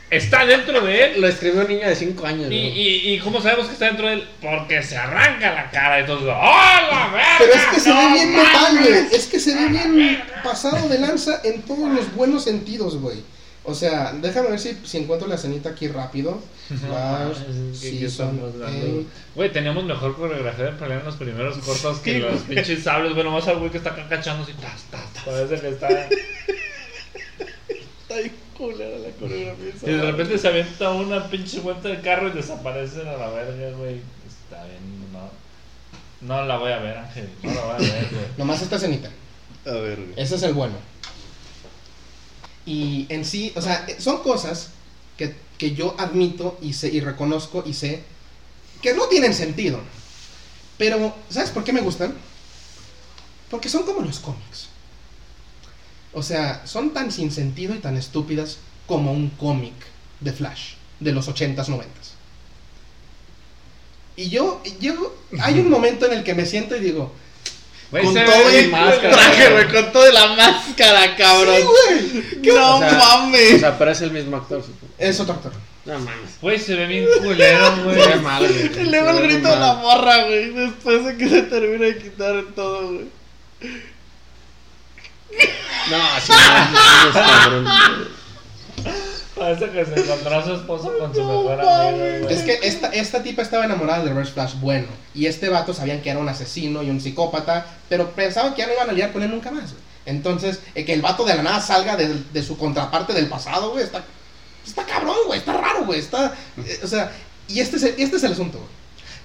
está 0.10 0.45
dentro 0.45 0.82
de 0.82 1.03
él. 1.06 1.22
Lo 1.22 1.27
escribió 1.27 1.61
un 1.61 1.68
niño 1.68 1.88
de 1.88 1.95
5 1.95 2.26
años, 2.26 2.45
Y, 2.52 2.60
güey. 2.60 2.80
y, 2.82 3.14
y 3.15 3.19
cómo 3.19 3.41
sabemos 3.41 3.68
que 3.68 3.73
está 3.73 3.86
dentro 3.86 4.07
de 4.07 4.14
él? 4.14 4.27
Porque 4.41 4.82
se 4.84 4.98
arranca 4.98 5.52
la 5.53 5.69
cara 5.72 6.02
y 6.02 6.06
todo. 6.06 6.32
¡Oh, 6.32 6.76
la 6.91 7.10
verga! 7.14 7.36
Pero 7.40 7.53
es 7.53 7.65
que 7.73 7.80
se 7.80 7.90
¡No 7.90 7.95
ve 7.98 8.14
bien 8.14 8.36
metal, 8.36 8.77
güey. 8.80 8.94
Es 9.11 9.26
que 9.27 9.40
se 9.40 9.56
ve 9.56 9.68
bien 9.69 10.23
pasado 10.44 10.88
de 10.90 10.99
lanza 10.99 11.41
en 11.44 11.61
todos 11.64 11.91
los 11.94 12.14
buenos 12.15 12.44
sentidos, 12.44 12.98
güey. 12.99 13.23
O 13.68 13.73
sea, 13.73 14.14
déjame 14.22 14.49
ver 14.52 14.60
si, 14.60 14.77
si 14.86 14.98
encuentro 14.99 15.27
la 15.27 15.36
escenita 15.36 15.69
aquí 15.69 15.88
rápido. 15.88 16.40
Flash, 16.68 16.88
mames, 16.90 17.38
¿qué- 17.82 17.90
qué 17.91 17.98
Season 17.99 18.27
estamos 18.36 18.60
dando? 18.60 18.86
eight. 18.86 19.07
Güey, 19.34 19.52
teníamos 19.52 19.84
mejor 19.86 20.15
coreografía 20.15 20.65
de 20.65 20.72
pelea 20.73 20.99
en 20.99 21.06
los 21.06 21.15
primeros 21.15 21.57
cortos 21.57 21.98
que 21.99 22.19
los 22.19 22.41
pinches 22.41 22.84
sables. 22.84 23.15
Bueno, 23.15 23.32
más 23.32 23.48
al 23.48 23.57
güey 23.57 23.72
que 23.72 23.77
está 23.80 23.90
acá 23.91 24.06
cachando 24.07 24.44
así. 24.44 24.53
Tas, 24.53 24.84
tas, 24.91 25.14
tas. 25.14 25.23
Parece 25.26 25.61
que 25.61 25.69
está. 25.69 26.07
Culera 28.57 28.98
la 28.98 29.10
coreografía. 29.11 29.73
Y 29.84 29.91
de 29.91 30.11
repente 30.11 30.38
se 30.38 30.48
avienta 30.48 30.91
una 30.91 31.30
pinche 31.30 31.60
vuelta 31.60 31.90
de 31.90 32.02
carro 32.02 32.30
y 32.30 32.32
desaparecen 32.32 33.07
a 33.07 33.18
la 33.18 33.30
verga, 33.30 33.77
güey. 33.77 34.02
Está 34.27 34.64
bien, 34.65 35.11
no. 35.11 35.30
No 36.22 36.45
la 36.45 36.57
voy 36.57 36.72
a 36.72 36.80
ver, 36.80 36.98
Ángel. 36.98 37.30
No 37.44 37.53
la 37.53 37.65
voy 37.65 37.76
a 37.76 37.77
ver, 37.77 38.07
güey. 38.11 38.26
Nomás 38.38 38.61
esta 38.61 38.77
escenita. 38.77 39.10
A 39.65 39.72
ver, 39.72 39.98
güey. 39.98 40.14
Ese 40.15 40.36
es 40.36 40.44
el 40.44 40.53
bueno. 40.53 40.76
Y 42.65 43.06
en 43.10 43.26
sí, 43.26 43.53
o 43.56 43.61
sea, 43.61 43.86
son 43.99 44.23
cosas 44.23 44.72
que, 45.18 45.36
que 45.57 45.76
yo 45.76 45.95
admito 45.98 46.57
y 46.61 46.73
sé 46.73 46.88
y 46.88 46.99
reconozco 46.99 47.64
y 47.65 47.73
sé 47.73 48.03
que 48.82 48.94
no 48.94 49.07
tienen 49.07 49.34
sentido. 49.34 49.80
Pero, 50.77 51.14
¿sabes 51.30 51.52
por 51.52 51.64
qué 51.64 51.73
me 51.73 51.82
gustan? 51.82 52.14
Porque 53.49 53.69
son 53.69 53.84
como 53.84 54.02
los 54.02 54.19
cómics. 54.19 54.69
O 56.15 56.23
sea, 56.23 56.65
son 56.65 56.91
tan 56.91 57.11
sin 57.11 57.29
sentido 57.29 57.75
y 57.75 57.79
tan 57.79 57.97
estúpidas 57.97 58.57
como 58.87 59.11
un 59.11 59.29
cómic 59.29 59.73
de 60.21 60.31
Flash 60.31 60.75
de 60.99 61.11
los 61.11 61.27
80s, 61.27 61.67
90s. 61.67 61.83
Y 64.15 64.29
yo, 64.29 64.63
yo, 64.79 65.13
hay 65.41 65.59
un 65.59 65.69
momento 65.75 66.05
en 66.05 66.13
el 66.13 66.23
que 66.23 66.33
me 66.33 66.45
siento 66.45 66.75
y 66.77 66.79
digo, 66.79 67.11
Güey, 67.91 68.03
Con 68.03 68.13
se 68.13 68.23
todo 68.23 68.49
bien 68.49 68.71
máscara, 68.71 69.09
traje, 69.11 69.51
güey, 69.51 69.67
con 69.67 69.91
todo 69.91 70.03
de 70.05 70.13
la 70.13 70.27
máscara, 70.35 71.15
cabrón. 71.15 71.55
sí, 71.57 72.23
güey, 72.41 72.55
No 72.55 72.77
O 72.77 72.79
sea, 72.79 72.91
mames. 72.93 73.53
O 73.53 73.59
sea, 73.59 73.77
pero 73.77 73.91
es 73.91 74.01
el 74.01 74.11
mismo 74.11 74.37
actor, 74.37 74.63
supongo. 74.63 74.93
es 74.97 75.19
otro 75.19 75.35
actor. 75.35 75.51
No 75.85 75.99
mames. 75.99 76.39
Güey, 76.41 76.59
se 76.59 76.75
ve 76.75 76.87
bien 76.87 77.05
culero, 77.21 77.75
güey. 77.83 77.95
Ve 77.97 78.15
mal, 78.15 78.47
güey. 78.47 78.85
Y 78.87 78.89
luego 78.89 79.09
el 79.11 79.21
grito 79.27 79.49
de 79.49 79.55
la 79.57 79.73
morra, 79.75 80.23
güey. 80.23 80.49
Después 80.51 81.05
de 81.05 81.17
que 81.17 81.29
se 81.29 81.41
termina 81.43 81.85
de 81.85 81.97
quitar 81.97 82.43
todo, 82.55 82.93
güey. 82.93 83.05
No, 85.90 85.98
sí, 86.20 86.32
no, 86.32 86.72
no, 86.72 87.10
es 87.10 87.14
cabrón. 87.14 87.68
Parece 89.36 89.70
que 89.70 89.86
se 89.86 89.99
encontró 89.99 90.36
a 90.38 90.44
su 90.45 90.53
esposo 90.56 90.98
con 90.98 91.14
su 91.14 91.22
mejor 91.22 91.60
amigo. 91.62 92.30
Es 92.30 92.41
que 92.44 92.60
esta, 92.64 92.88
esta 92.88 93.22
tipa 93.22 93.41
estaba 93.41 93.66
enamorada 93.66 93.99
de 94.03 94.10
Reverse 94.10 94.32
Flash 94.32 94.53
bueno. 94.62 94.88
Y 95.14 95.26
este 95.26 95.49
vato 95.49 95.74
sabían 95.74 96.02
que 96.02 96.10
era 96.10 96.20
un 96.20 96.30
asesino 96.30 96.82
y 96.84 96.90
un 96.90 97.02
psicópata. 97.02 97.66
Pero 97.90 98.12
pensaban 98.12 98.53
que 98.53 98.62
ya 98.62 98.68
no 98.68 98.74
iban 98.74 98.90
a 98.90 98.94
lidiar 98.94 99.12
con 99.12 99.24
él 99.24 99.30
nunca 99.32 99.52
más. 99.52 99.72
güey. 99.72 99.84
Entonces, 100.06 100.60
eh, 100.74 100.86
que 100.86 100.94
el 100.94 101.02
vato 101.02 101.26
de 101.26 101.36
la 101.36 101.44
nada 101.44 101.60
salga 101.60 101.98
de, 101.98 102.24
de 102.32 102.44
su 102.44 102.57
contraparte 102.57 103.12
del 103.14 103.28
pasado, 103.28 103.72
güey. 103.72 103.84
Está, 103.84 104.03
está 104.66 104.86
cabrón, 104.86 105.18
güey. 105.28 105.40
Está 105.40 105.53
raro, 105.53 105.84
güey. 105.86 105.99
Está. 105.99 106.34
eh, 106.66 106.80
o 106.84 106.88
sea, 106.88 107.12
y 107.49 107.60
este 107.60 107.76
es, 107.76 107.84
el, 107.84 107.95
este 107.98 108.16
es 108.16 108.24
el 108.24 108.32
asunto, 108.32 108.57
güey. 108.60 108.70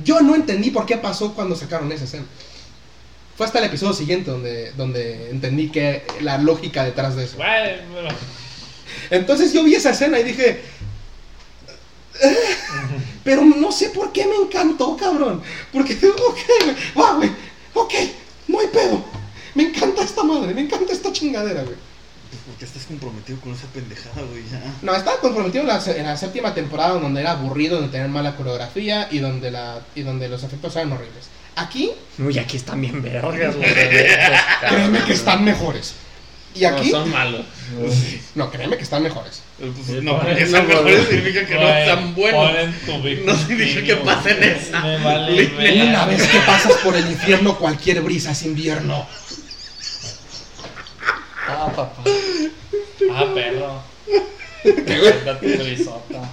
Yo 0.02 0.20
no 0.20 0.34
entendí 0.34 0.70
por 0.70 0.86
qué 0.86 0.96
pasó 0.96 1.34
cuando 1.34 1.54
sacaron 1.54 1.92
esa 1.92 2.04
escena. 2.04 2.24
Fue 3.40 3.46
hasta 3.46 3.60
el 3.60 3.64
episodio 3.64 3.94
siguiente 3.94 4.30
donde, 4.30 4.70
donde 4.72 5.30
entendí 5.30 5.70
que 5.70 6.02
la 6.20 6.36
lógica 6.36 6.84
detrás 6.84 7.16
de 7.16 7.24
eso. 7.24 7.38
Bueno. 7.38 8.10
Entonces 9.08 9.54
yo 9.54 9.64
vi 9.64 9.74
esa 9.76 9.92
escena 9.92 10.18
y 10.20 10.24
dije. 10.24 10.60
"Eh", 12.22 12.36
Pero 13.24 13.42
no 13.42 13.72
sé 13.72 13.88
por 13.88 14.12
qué 14.12 14.26
me 14.26 14.34
encantó, 14.36 14.94
cabrón. 14.94 15.40
Porque, 15.72 15.94
ok, 16.28 16.38
güey, 16.64 16.76
va, 16.98 17.14
güey, 17.14 17.30
ok, 17.72 17.92
no 18.48 18.60
hay 18.60 18.66
pedo. 18.66 19.02
Me 19.54 19.62
encanta 19.62 20.02
esta 20.04 20.22
madre, 20.22 20.52
me 20.52 20.60
encanta 20.60 20.92
esta 20.92 21.10
chingadera, 21.10 21.62
güey. 21.62 21.76
¿Por 22.46 22.56
qué 22.58 22.66
estás 22.66 22.84
comprometido 22.84 23.40
con 23.40 23.54
esa 23.54 23.68
pendejada, 23.68 24.20
güey? 24.20 24.42
Ya. 24.52 24.60
No, 24.82 24.94
estaba 24.94 25.18
comprometido 25.18 25.62
en 25.62 25.68
la, 25.68 25.82
en 25.86 26.04
la 26.04 26.18
séptima 26.18 26.52
temporada 26.52 26.98
donde 27.00 27.22
era 27.22 27.30
aburrido, 27.30 27.76
donde 27.76 27.90
tenían 27.90 28.12
mala 28.12 28.36
coreografía 28.36 29.08
y 29.10 29.18
donde, 29.20 29.50
la, 29.50 29.80
y 29.94 30.02
donde 30.02 30.28
los 30.28 30.42
efectos 30.42 30.76
eran 30.76 30.92
horribles. 30.92 31.30
Aquí, 31.56 31.90
Uy, 32.18 32.38
aquí 32.38 32.56
están 32.56 32.80
bien 32.80 33.02
vergas 33.02 33.54
los 33.54 33.64
créeme 34.68 35.04
que 35.04 35.12
están 35.12 35.44
mejores. 35.44 35.94
Y 36.54 36.62
No, 36.62 36.68
aquí, 36.68 36.90
son 36.90 37.10
malos. 37.10 37.42
no, 38.34 38.50
créeme 38.50 38.76
que 38.76 38.82
están 38.82 39.02
mejores. 39.02 39.42
Pues, 39.58 39.72
Sí, 39.86 39.98
no, 40.02 40.20
sean 40.20 40.52
no, 40.52 40.62
mejores 40.68 41.06
significa 41.08 41.46
que 41.46 41.54
no 41.54 41.68
están 41.68 42.14
buenos. 42.14 42.52
No 43.24 43.36
significa 43.36 43.82
que 43.82 43.96
pasen 43.96 44.42
esa. 44.42 44.84
Una 44.84 46.06
vez 46.06 46.26
que 46.26 46.38
pasas 46.40 46.72
por 46.78 46.96
el 46.96 47.06
infierno, 47.10 47.56
cualquier 47.56 48.00
brisa 48.02 48.32
es 48.32 48.42
invierno. 48.42 49.06
Ah, 51.48 51.66
papá. 51.74 52.02
Ah, 53.12 53.26
perro. 53.34 53.82
Tu 54.62 55.62
risota. 55.64 56.30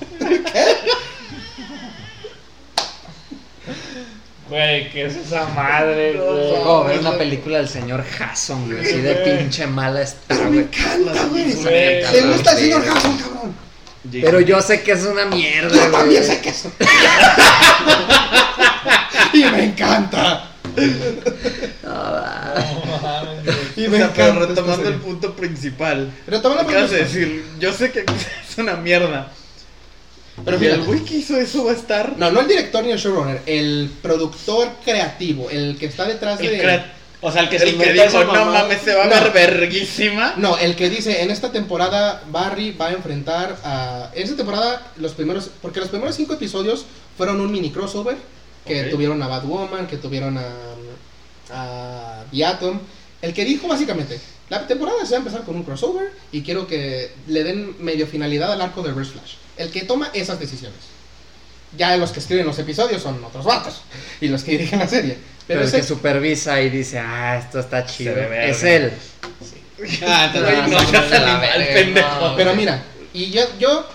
Güey, 4.49 4.89
¿qué 4.91 5.05
es 5.07 5.15
esa 5.15 5.45
madre, 5.49 6.13
güey? 6.13 6.49
Fue 6.49 6.61
como 6.63 6.83
ver 6.85 6.99
una 6.99 7.17
película 7.17 7.57
del 7.57 7.67
señor 7.67 8.03
Hasson, 8.19 8.65
güey. 8.71 8.79
Así 8.85 9.01
de 9.01 9.15
pinche 9.15 9.67
mala 9.67 10.01
está, 10.01 10.35
Me 10.35 10.45
güey. 10.45 10.59
encanta, 10.59 11.23
güey. 11.25 11.53
Güey. 11.53 12.11
¿Te 12.11 12.21
gusta 12.21 12.51
el 12.51 12.57
señor 12.57 12.83
Hanson, 12.87 13.17
cabrón? 13.17 13.55
Pero 14.09 14.39
yo 14.39 14.61
sé 14.61 14.81
que 14.83 14.93
es 14.93 15.03
una 15.03 15.25
mierda, 15.25 15.75
Yo 15.75 15.91
también 15.91 16.23
güey. 16.23 16.35
sé 16.35 16.41
que 16.41 16.49
eso. 16.49 16.71
y 19.33 19.43
me 19.43 19.65
encanta. 19.65 20.47
No 21.83 21.89
mames, 21.93 23.45
güey. 23.45 23.57
Y 23.75 23.87
O 23.87 23.89
me 23.91 23.97
sea, 23.97 24.13
pero 24.13 24.27
encanta. 24.29 24.45
retomando 24.47 24.87
el 24.89 24.95
punto 24.95 25.35
principal. 25.35 26.09
Retomando 26.25 26.63
el 26.63 26.69
Acabas 26.69 26.91
de 26.91 26.99
punto 26.99 27.13
decir, 27.13 27.45
yo 27.59 27.73
sé 27.73 27.91
que 27.91 27.99
es 28.49 28.57
una 28.57 28.75
mierda. 28.77 29.29
Pero 30.45 30.61
y 30.63 30.65
el 30.67 30.83
güey 30.83 30.99
que 31.03 31.15
hizo 31.17 31.35
eso 31.37 31.65
va 31.65 31.71
a 31.71 31.75
estar. 31.75 32.15
No, 32.17 32.31
no 32.31 32.41
el 32.41 32.47
director 32.47 32.83
ni 32.83 32.91
el 32.91 32.99
showrunner, 32.99 33.41
el 33.45 33.89
productor 34.01 34.69
creativo, 34.85 35.49
el 35.49 35.77
que 35.79 35.87
está 35.87 36.05
detrás 36.05 36.39
el, 36.39 36.51
de. 36.51 36.59
crea- 36.59 36.93
O 37.21 37.31
sea, 37.31 37.41
el 37.41 37.49
que 37.49 37.57
se 37.57 37.65
el 37.65 37.69
que 37.71 37.75
inventa 37.89 38.03
dijo, 38.05 38.23
no 38.23 38.33
mamada". 38.33 38.61
mames, 38.63 38.81
se 38.81 38.93
va 38.93 39.05
a 39.05 39.07
No. 39.07 39.15
ver 39.15 39.31
verguísima. 39.33 40.35
No, 40.37 40.57
el 40.59 40.75
que 40.75 40.89
dice, 40.89 41.23
en 41.23 41.31
esta 41.31 41.51
temporada 41.51 42.21
Barry 42.31 42.71
va 42.73 42.87
a 42.89 42.93
enfrentar 42.93 43.57
a... 43.63 44.11
En 44.13 44.23
esta 44.23 44.35
temporada, 44.37 44.91
los 44.97 45.13
primeros... 45.13 45.49
Porque 45.61 45.79
los 45.79 45.89
primeros 45.89 46.15
cinco 46.15 46.33
episodios 46.33 46.85
fueron 47.17 47.41
un 47.41 47.51
mini 47.51 47.71
crossover, 47.71 48.17
que 48.65 48.83
tuvieron 48.83 49.21
a 49.23 49.27
Batwoman, 49.27 49.87
que 49.87 49.97
tuvieron 49.97 50.37
a... 50.37 50.45
a 51.51 52.23
The 52.31 52.45
Atom. 52.45 52.79
El 53.21 53.33
que 53.33 53.45
dijo 53.45 53.67
básicamente, 53.67 54.19
la 54.49 54.67
temporada 54.67 55.03
se 55.05 55.11
va 55.13 55.17
a 55.17 55.19
empezar 55.21 55.41
con 55.43 55.55
un 55.55 55.63
crossover 55.63 56.11
y 56.31 56.43
quiero 56.43 56.67
que 56.67 57.11
le 57.27 57.43
den 57.43 57.75
medio 57.79 58.05
finalidad 58.05 58.51
al 58.53 58.61
arco 58.61 58.83
de 58.83 58.89
Reverse 58.89 59.13
Flash. 59.13 59.33
El 59.57 59.71
que 59.71 59.83
toma 59.83 60.09
esas 60.13 60.39
decisiones. 60.39 60.79
Ya 61.77 61.97
los 61.97 62.11
que 62.11 62.19
escriben 62.19 62.45
los 62.45 62.57
episodios 62.59 63.01
son 63.01 63.23
otros 63.23 63.45
vatos 63.45 63.81
y 64.21 64.27
los 64.29 64.43
que 64.43 64.51
dirigen 64.51 64.79
la 64.79 64.87
serie. 64.87 65.17
Pero 65.47 65.61
Pero 65.61 65.63
el 65.63 65.71
que 65.71 65.83
supervisa 65.83 66.61
y 66.61 66.69
dice, 66.69 66.99
ah, 66.99 67.37
esto 67.37 67.59
está 67.59 67.85
chido. 67.85 68.15
ve. 68.15 68.49
Es 68.49 68.63
él. 68.63 68.91
Ah, 70.05 70.31
no, 70.33 70.41
no, 70.41 70.91
no, 70.91 71.41
pendejo. 71.73 72.35
Pero 72.35 72.55
mira, 72.55 72.83
y 73.13 73.29
yo, 73.29 73.43
yo, 73.59 73.85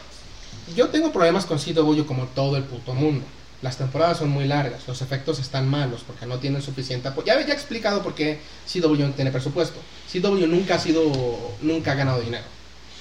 yo 0.77 0.89
tengo 0.89 1.13
problemas 1.13 1.45
con 1.45 1.59
CW 1.59 2.05
como 2.05 2.27
todo 2.27 2.57
el 2.57 2.65
puto 2.65 2.95
mundo. 2.95 3.25
Las 3.63 3.79
temporadas 3.79 4.19
son 4.19 4.29
muy 4.29 4.45
largas, 4.45 4.89
los 4.89 5.03
efectos 5.03 5.39
están 5.39 5.69
malos 5.69 6.03
porque 6.05 6.27
no 6.27 6.39
tienen 6.39 6.63
suficiente 6.63 7.09
apoyo. 7.09 7.27
Ya, 7.27 7.41
ya 7.41 7.53
he 7.53 7.57
explicado 7.57 8.03
por 8.03 8.15
qué 8.15 8.41
CW 8.73 8.97
no 8.99 9.11
tiene 9.11 9.31
presupuesto. 9.31 9.79
CW 10.13 10.47
nunca 10.47 10.77
ha 10.77 10.79
sido, 10.81 11.05
nunca 11.61 11.93
ha 11.93 11.95
ganado 11.95 12.21
dinero. 12.21 12.45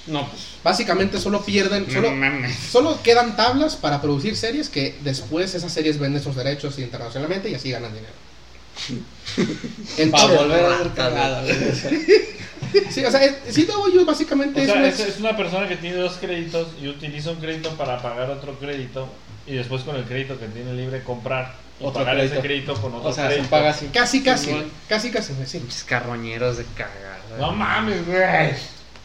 No, 0.08 0.28
pues. 0.28 0.42
Básicamente 0.64 1.20
solo 1.20 1.44
pierden, 1.44 1.86
No 1.88 1.94
solo, 1.94 2.12
mames. 2.12 2.56
solo 2.56 3.00
quedan 3.04 3.36
tablas 3.36 3.76
para 3.76 4.02
producir 4.02 4.36
series 4.36 4.68
que 4.70 4.96
después 5.04 5.54
esas 5.54 5.72
series 5.72 6.00
venden 6.00 6.22
sus 6.24 6.36
derechos 6.36 6.80
internacionalmente 6.80 7.50
y 7.50 7.56
así 7.56 7.70
ganan 7.72 7.94
dinero. 7.94 8.14
Para 10.12 10.26
volver 10.34 10.66
a 10.66 10.78
ser 10.80 10.90
cagada, 10.94 11.44
sí, 12.90 13.04
o 13.06 13.12
sea, 13.12 13.24
es- 13.24 13.36
CW 13.54 14.06
básicamente 14.06 14.60
O 14.60 14.64
es 14.64 14.70
sea, 14.70 14.80
una- 14.80 14.88
es, 14.88 15.00
es 15.00 15.20
una 15.20 15.36
persona 15.38 15.68
que 15.68 15.76
tiene 15.78 15.98
dos 15.98 16.14
créditos 16.20 16.70
y 16.82 16.88
utiliza 16.88 17.32
un 17.32 17.38
crédito 17.38 17.72
para 17.78 18.02
pagar 18.02 18.30
otro 18.30 18.58
crédito 18.60 19.10
y 19.46 19.54
después 19.56 19.84
con 19.84 19.96
el 19.98 20.04
crédito 20.06 20.40
que 20.40 20.48
tiene 20.48 20.74
libre 20.74 21.04
comprar 21.04 21.56
y 21.80 21.84
Otro 21.84 22.02
pagar 22.02 22.16
crédito. 22.16 22.36
ese 22.36 22.44
crédito 22.44 22.74
con 22.82 22.94
otro 22.96 23.10
O 23.10 23.14
sea, 23.14 23.26
se 23.28 23.34
crédito. 23.36 23.50
paga 23.50 23.70
así. 23.72 23.88
casi, 23.88 24.24
casi, 24.24 24.46
Simón. 24.48 24.72
casi, 24.88 25.12
casi, 25.12 25.34
sí. 25.46 25.62
Carroñeros 25.86 26.58
de 26.58 26.66
cagada. 26.76 27.20
No 27.40 27.52
mames, 27.52 28.06
güey. 28.08 28.54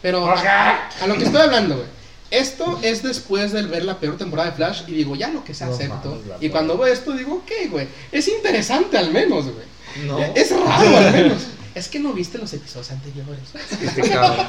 Pero 0.03 0.29
a 0.31 1.07
lo 1.07 1.17
que 1.17 1.25
estoy 1.25 1.41
hablando, 1.43 1.77
güey. 1.77 1.89
Esto 2.31 2.81
es 2.83 3.03
después 3.05 3.53
de 3.53 3.63
ver 3.63 3.85
la 3.85 3.99
peor 4.01 4.17
temporada 4.17 4.51
de 4.51 4.57
Flash 4.57 4.83
y 4.89 4.93
digo, 4.95 5.15
ya 5.15 5.29
lo 5.29 5.45
que 5.45 5.55
se 5.55 5.65
No 5.65 5.73
acepto. 5.73 6.21
y 6.41 6.49
cuando 6.49 6.77
veo 6.77 6.93
esto 6.93 7.13
digo, 7.13 7.35
ok, 7.37 7.71
güey. 7.71 7.87
Es 8.11 8.27
interesante 8.29 8.99
al 8.99 9.13
menos, 9.13 9.45
güey. 9.45 9.67
No. 10.07 10.19
Es 10.35 10.51
raro 10.51 10.97
al 10.97 11.13
menos. 11.13 11.43
es 11.75 11.87
que 11.89 12.01
no 12.01 12.13
viste 12.13 12.39
los 12.39 12.53
episodios 12.53 12.91
anteriores. 12.91 13.39
Este 13.81 14.11
cabrón. 14.11 14.47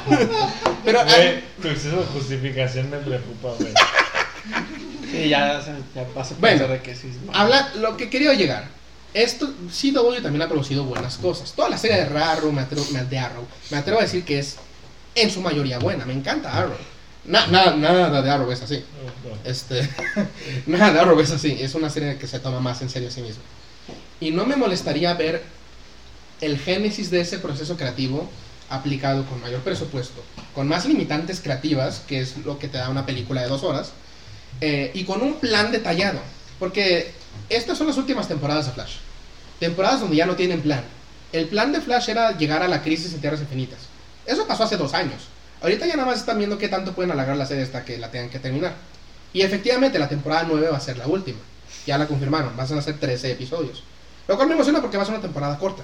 Pero, 0.84 1.04
Güey, 1.04 1.40
tu 1.62 1.68
exceso 1.68 1.96
de 1.98 2.06
justificación 2.06 2.90
me 2.90 2.98
preocupa, 2.98 3.54
güey. 3.58 3.72
Sí, 5.10 5.28
ya, 5.28 5.60
ya 5.94 6.04
paso 6.14 6.34
Bueno, 6.40 6.68
de 6.68 6.80
que 6.82 6.94
sí. 6.94 7.10
habla, 7.32 7.72
lo 7.76 7.96
que 7.96 8.10
quería 8.10 8.34
llegar. 8.34 8.68
Esto, 9.14 9.46
CW 9.70 10.20
también 10.22 10.42
ha 10.42 10.48
producido 10.48 10.84
buenas 10.84 11.16
cosas. 11.16 11.52
Toda 11.52 11.70
la 11.70 11.78
serie 11.78 11.96
de 12.04 12.18
Arrow, 12.18 12.52
me 12.52 12.60
atrevo, 12.62 12.84
me, 12.92 13.02
de 13.04 13.18
Arrow, 13.18 13.46
me 13.70 13.78
atrevo 13.78 14.00
a 14.00 14.02
decir 14.02 14.24
que 14.24 14.38
es 14.38 14.56
en 15.22 15.30
su 15.30 15.40
mayoría 15.40 15.78
buena. 15.78 16.04
Me 16.06 16.12
encanta 16.12 16.52
Arrow. 16.56 16.76
Na- 17.24 17.46
na- 17.48 17.74
nada 17.76 18.22
de 18.22 18.30
Arrow 18.30 18.50
es 18.50 18.62
así. 18.62 18.82
Este, 19.44 19.88
nada, 20.66 20.92
de 20.92 21.00
Arrow 21.00 21.18
es 21.20 21.30
así. 21.30 21.56
Es 21.60 21.74
una 21.74 21.90
serie 21.90 22.16
que 22.16 22.26
se 22.26 22.38
toma 22.40 22.60
más 22.60 22.80
en 22.82 22.88
serio 22.90 23.08
a 23.08 23.10
sí 23.12 23.20
misma. 23.22 23.42
Y 24.20 24.30
no 24.30 24.46
me 24.46 24.56
molestaría 24.56 25.12
ver 25.14 25.42
el 26.40 26.58
génesis 26.58 27.10
de 27.10 27.20
ese 27.20 27.38
proceso 27.38 27.76
creativo 27.76 28.28
aplicado 28.70 29.24
con 29.24 29.40
mayor 29.40 29.60
presupuesto, 29.60 30.22
con 30.54 30.68
más 30.68 30.84
limitantes 30.86 31.40
creativas, 31.40 32.00
que 32.06 32.20
es 32.20 32.36
lo 32.44 32.58
que 32.58 32.68
te 32.68 32.78
da 32.78 32.90
una 32.90 33.06
película 33.06 33.40
de 33.42 33.48
dos 33.48 33.62
horas, 33.64 33.92
eh, 34.60 34.90
y 34.94 35.04
con 35.04 35.22
un 35.22 35.34
plan 35.40 35.72
detallado. 35.72 36.20
Porque 36.58 37.12
estas 37.48 37.78
son 37.78 37.86
las 37.86 37.96
últimas 37.96 38.28
temporadas 38.28 38.66
de 38.66 38.72
Flash. 38.72 38.96
Temporadas 39.60 40.00
donde 40.00 40.16
ya 40.16 40.26
no 40.26 40.36
tienen 40.36 40.60
plan. 40.60 40.82
El 41.32 41.46
plan 41.46 41.72
de 41.72 41.80
Flash 41.80 42.08
era 42.10 42.36
llegar 42.36 42.62
a 42.62 42.68
la 42.68 42.82
crisis 42.82 43.12
en 43.14 43.20
Tierras 43.20 43.40
Infinitas. 43.40 43.78
Eso 44.28 44.46
pasó 44.46 44.64
hace 44.64 44.76
dos 44.76 44.92
años. 44.92 45.22
Ahorita 45.62 45.86
ya 45.86 45.96
nada 45.96 46.06
más 46.06 46.18
están 46.18 46.36
viendo 46.36 46.58
qué 46.58 46.68
tanto 46.68 46.92
pueden 46.92 47.10
alargar 47.10 47.36
la 47.36 47.46
serie 47.46 47.64
hasta 47.64 47.84
que 47.84 47.96
la 47.96 48.10
tengan 48.10 48.28
que 48.28 48.38
terminar. 48.38 48.74
Y 49.32 49.40
efectivamente 49.40 49.98
la 49.98 50.08
temporada 50.08 50.44
9 50.46 50.68
va 50.68 50.76
a 50.76 50.80
ser 50.80 50.98
la 50.98 51.06
última. 51.06 51.38
Ya 51.86 51.96
la 51.96 52.06
confirmaron, 52.06 52.54
van 52.54 52.78
a 52.78 52.82
ser 52.82 52.98
13 52.98 53.32
episodios. 53.32 53.82
Lo 54.28 54.36
cual 54.36 54.48
me 54.48 54.54
emociona 54.54 54.82
porque 54.82 54.98
va 54.98 55.02
a 55.02 55.06
ser 55.06 55.14
una 55.14 55.22
temporada 55.22 55.58
corta. 55.58 55.82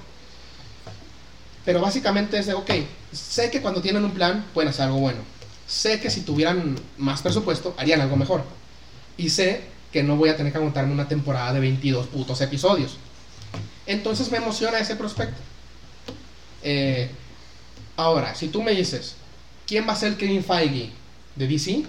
Pero 1.65 1.81
básicamente 1.81 2.39
es 2.39 2.47
de, 2.47 2.53
ok, 2.53 2.71
sé 3.13 3.51
que 3.51 3.63
cuando 3.63 3.81
tienen 3.81 4.05
un 4.05 4.11
plan 4.11 4.45
pueden 4.53 4.69
hacer 4.69 4.85
algo 4.85 4.99
bueno. 4.99 5.21
Sé 5.67 5.99
que 5.99 6.11
si 6.11 6.21
tuvieran 6.21 6.77
más 6.99 7.23
presupuesto 7.23 7.75
harían 7.79 8.03
algo 8.03 8.17
mejor. 8.17 8.45
Y 9.17 9.31
sé 9.31 9.63
que 9.91 10.03
no 10.03 10.17
voy 10.17 10.29
a 10.29 10.37
tener 10.37 10.53
que 10.53 10.59
aguantarme 10.59 10.93
una 10.93 11.09
temporada 11.09 11.55
de 11.55 11.61
22 11.61 12.09
putos 12.09 12.43
episodios. 12.43 12.99
Entonces 13.87 14.31
me 14.31 14.37
emociona 14.37 14.79
ese 14.79 14.97
prospecto. 14.97 15.41
Eh, 16.63 17.11
ahora, 17.97 18.35
si 18.35 18.49
tú 18.49 18.63
me 18.63 18.73
dices, 18.73 19.17
¿quién 19.67 19.87
va 19.89 19.93
a 19.93 19.97
ser 19.97 20.17
Kevin 20.17 20.45
Feige 20.45 20.91
de 21.37 21.47
DC? 21.47 21.85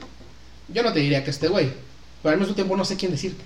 Yo 0.69 0.84
no 0.84 0.94
te 0.94 0.99
diría 0.99 1.23
que 1.23 1.32
este 1.32 1.48
güey. 1.48 1.72
pero 2.22 2.34
al 2.34 2.40
mismo 2.40 2.56
tiempo 2.56 2.76
no 2.76 2.86
sé 2.86 2.95
quién 2.95 3.11
decirte. 3.11 3.44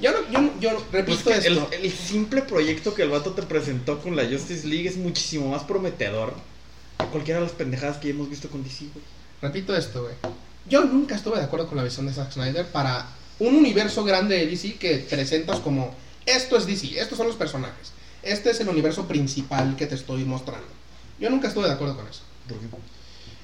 Yo, 0.00 0.10
no, 0.12 0.30
yo, 0.30 0.60
yo 0.60 0.70
Pues 0.90 1.24
repito 1.24 1.30
el, 1.30 1.58
esto. 1.58 1.70
el 1.70 1.92
simple 1.92 2.42
proyecto 2.42 2.94
que 2.94 3.02
el 3.02 3.10
vato 3.10 3.32
te 3.32 3.42
presentó 3.42 4.00
con 4.00 4.16
la 4.16 4.24
Justice 4.24 4.66
League 4.66 4.88
es 4.88 4.96
muchísimo 4.96 5.50
más 5.50 5.62
prometedor 5.64 6.34
que 6.98 7.06
cualquiera 7.06 7.40
de 7.40 7.46
las 7.46 7.54
pendejadas 7.54 7.98
que 7.98 8.10
hemos 8.10 8.28
visto 8.28 8.48
con 8.50 8.64
DC, 8.64 8.86
güey. 8.92 9.04
Repito 9.40 9.76
esto, 9.76 10.02
güey. 10.02 10.14
Yo 10.68 10.84
nunca 10.84 11.14
estuve 11.14 11.38
de 11.38 11.44
acuerdo 11.44 11.68
con 11.68 11.76
la 11.76 11.84
visión 11.84 12.06
de 12.06 12.12
Zack 12.14 12.32
Snyder 12.32 12.66
para 12.66 13.06
un 13.48 13.56
universo 13.56 14.04
grande 14.04 14.36
de 14.38 14.46
DC 14.46 14.74
que 14.76 14.98
presentas 14.98 15.58
como 15.60 15.94
esto 16.26 16.56
es 16.56 16.66
DC, 16.66 17.00
estos 17.00 17.18
son 17.18 17.26
los 17.26 17.36
personajes. 17.36 17.92
Este 18.22 18.50
es 18.50 18.60
el 18.60 18.68
universo 18.68 19.06
principal 19.08 19.74
que 19.76 19.86
te 19.86 19.94
estoy 19.96 20.24
mostrando. 20.24 20.66
Yo 21.18 21.28
nunca 21.30 21.48
estuve 21.48 21.66
de 21.66 21.72
acuerdo 21.72 21.96
con 21.96 22.06
eso. 22.06 22.22
¿Por 22.48 22.58
qué? 22.58 22.66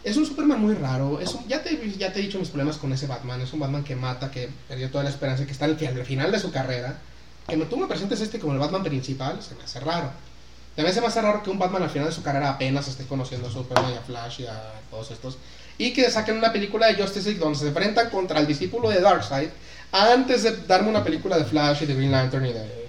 Es 0.05 0.17
un 0.17 0.25
Superman 0.25 0.61
muy 0.61 0.75
raro. 0.75 1.21
Es 1.21 1.35
un- 1.35 1.47
ya, 1.49 1.63
te, 1.63 1.77
ya 1.99 2.13
te 2.13 2.21
he 2.21 2.23
dicho 2.23 2.39
mis 2.39 2.49
problemas 2.49 2.77
con 2.77 2.93
ese 2.93 3.07
Batman. 3.09 3.41
Es 3.41 3.53
un 3.53 3.59
Batman 3.61 3.83
que 3.83 3.97
mata, 3.97 4.31
que 4.31 4.49
perdió 4.69 4.89
toda 4.91 5.03
la 5.05 5.11
esperanza, 5.11 5.45
que 5.45 5.53
está 5.53 5.65
al, 5.65 5.77
al 5.85 6.05
final 6.07 6.31
de 6.31 6.39
su 6.39 6.53
carrera. 6.53 6.99
Que 7.49 7.57
me, 7.57 7.65
tú 7.67 7.77
me 7.77 7.87
presentes 7.89 8.21
este 8.21 8.39
como 8.39 8.53
el 8.53 8.59
Batman 8.61 8.85
principal, 8.85 9.43
se 9.43 9.55
me 9.57 9.65
hace 9.65 9.81
raro. 9.81 10.11
También 10.77 10.95
se 10.95 11.01
me 11.01 11.09
hace 11.09 11.21
raro 11.21 11.43
que 11.43 11.51
un 11.51 11.59
Batman 11.59 11.83
al 11.83 11.91
final 11.91 12.07
de 12.09 12.15
su 12.15 12.23
carrera 12.23 12.51
apenas 12.51 12.87
esté 12.87 13.05
conociendo 13.07 13.49
a 13.49 13.51
Superman 13.51 13.93
y 13.93 13.97
a 13.97 14.01
Flash 14.03 14.43
y 14.43 14.47
a 14.47 14.75
todos 14.91 15.11
estos. 15.11 15.37
Y 15.77 15.93
que 15.93 16.09
saquen 16.11 16.37
una 16.39 16.53
película 16.53 16.87
de 16.87 16.95
Justice 17.03 17.25
League 17.29 17.41
donde 17.41 17.59
se 17.59 17.67
enfrentan 17.69 18.11
contra 18.11 18.39
el 18.39 18.47
discípulo 18.47 18.89
de 18.91 19.01
Darkseid 19.01 19.49
antes 19.93 20.43
de 20.43 20.57
darme 20.67 20.91
una 20.91 21.03
película 21.05 21.39
de 21.39 21.45
Flash 21.45 21.83
y 21.83 21.87
de 21.87 21.95
Green 21.95 22.11
Lantern 22.13 22.47
y 22.47 22.53
de 22.53 22.87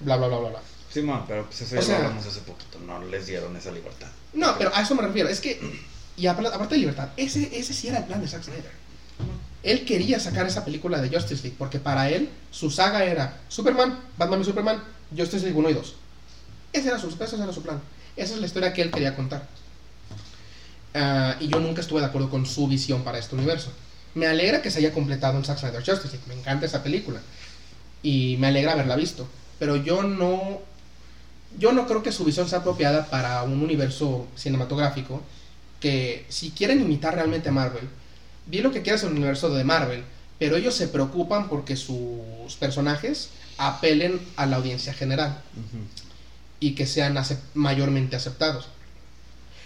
bla 0.00 0.16
bla 0.16 0.28
bla 0.28 0.38
bla 0.38 0.48
bla. 0.50 0.60
Sí, 0.92 1.02
man, 1.02 1.24
pero 1.28 1.44
pues 1.44 1.60
eso 1.60 1.74
O 1.76 1.78
ya 1.80 1.82
sea- 1.84 1.98
lo 1.98 2.04
hablamos 2.06 2.26
hace 2.26 2.40
poquito. 2.40 2.78
No 2.86 3.04
les 3.04 3.26
dieron 3.26 3.54
esa 3.56 3.70
libertad. 3.70 4.08
No, 4.32 4.56
pero 4.56 4.74
a 4.74 4.82
eso 4.82 4.94
me 4.94 5.02
refiero. 5.02 5.28
Es 5.28 5.40
que, 5.40 5.60
y 6.16 6.26
aparte 6.26 6.74
de 6.74 6.78
libertad, 6.80 7.08
ese, 7.16 7.50
ese 7.58 7.74
sí 7.74 7.88
era 7.88 7.98
el 7.98 8.04
plan 8.04 8.20
de 8.20 8.28
Zack 8.28 8.42
Snyder. 8.44 8.72
Él 9.62 9.84
quería 9.84 10.18
sacar 10.20 10.46
esa 10.46 10.64
película 10.64 11.00
de 11.02 11.08
Justice 11.10 11.42
League, 11.42 11.56
porque 11.58 11.78
para 11.80 12.08
él 12.08 12.30
su 12.50 12.70
saga 12.70 13.04
era 13.04 13.38
Superman, 13.48 13.98
Batman 14.16 14.40
y 14.40 14.44
Superman, 14.44 14.82
Justice 15.16 15.44
League 15.44 15.58
1 15.58 15.70
y 15.70 15.74
2. 15.74 15.94
Ese 16.72 16.88
era 16.88 16.98
su, 16.98 17.08
ese 17.08 17.36
era 17.36 17.52
su 17.52 17.62
plan. 17.62 17.80
Esa 18.16 18.34
es 18.34 18.40
la 18.40 18.46
historia 18.46 18.72
que 18.72 18.82
él 18.82 18.90
quería 18.90 19.14
contar. 19.16 19.46
Ah, 20.94 21.36
y 21.40 21.48
yo 21.48 21.60
nunca 21.60 21.80
estuve 21.80 22.00
de 22.00 22.06
acuerdo 22.06 22.30
con 22.30 22.46
su 22.46 22.66
visión 22.66 23.02
para 23.02 23.18
este 23.18 23.34
universo. 23.34 23.70
Me 24.18 24.26
alegra 24.26 24.62
que 24.62 24.70
se 24.70 24.78
haya 24.80 24.92
completado 24.92 25.38
en 25.38 25.44
Zack 25.44 25.58
Snyder 25.58 25.84
Justice 25.84 26.08
League. 26.16 26.26
Me 26.28 26.34
encanta 26.34 26.66
esa 26.66 26.82
película. 26.82 27.20
Y 28.02 28.36
me 28.38 28.48
alegra 28.48 28.72
haberla 28.72 28.96
visto. 28.96 29.28
Pero 29.58 29.76
yo 29.76 30.02
no 30.02 30.60
yo 31.58 31.72
no 31.72 31.86
creo 31.86 32.02
que 32.02 32.12
su 32.12 32.24
visión 32.24 32.46
sea 32.48 32.58
apropiada 32.58 33.06
para 33.06 33.42
un 33.42 33.62
universo 33.62 34.26
cinematográfico 34.36 35.22
que 35.80 36.26
si 36.28 36.50
quieren 36.50 36.80
imitar 36.82 37.14
realmente 37.14 37.48
a 37.48 37.52
Marvel, 37.52 37.88
di 38.46 38.60
lo 38.60 38.70
que 38.70 38.82
quieras 38.82 39.02
en 39.02 39.10
el 39.10 39.16
universo 39.16 39.48
de 39.48 39.64
Marvel, 39.64 40.04
pero 40.38 40.56
ellos 40.56 40.74
se 40.74 40.88
preocupan 40.88 41.48
porque 41.48 41.76
sus 41.76 42.54
personajes 42.60 43.30
apelen 43.56 44.20
a 44.36 44.44
la 44.46 44.56
audiencia 44.56 44.92
general 44.92 45.40
y 46.60 46.74
que 46.74 46.86
sean 46.86 47.14
acep- 47.16 47.38
mayormente 47.54 48.14
aceptados. 48.16 48.68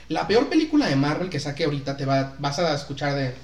La 0.08 0.28
peor 0.28 0.48
película 0.48 0.86
de 0.86 0.96
Marvel 0.96 1.30
que 1.30 1.40
saque 1.40 1.64
ahorita 1.64 1.96
te 1.96 2.04
va, 2.06 2.34
vas 2.38 2.58
a 2.60 2.74
escuchar 2.74 3.14
de... 3.16 3.34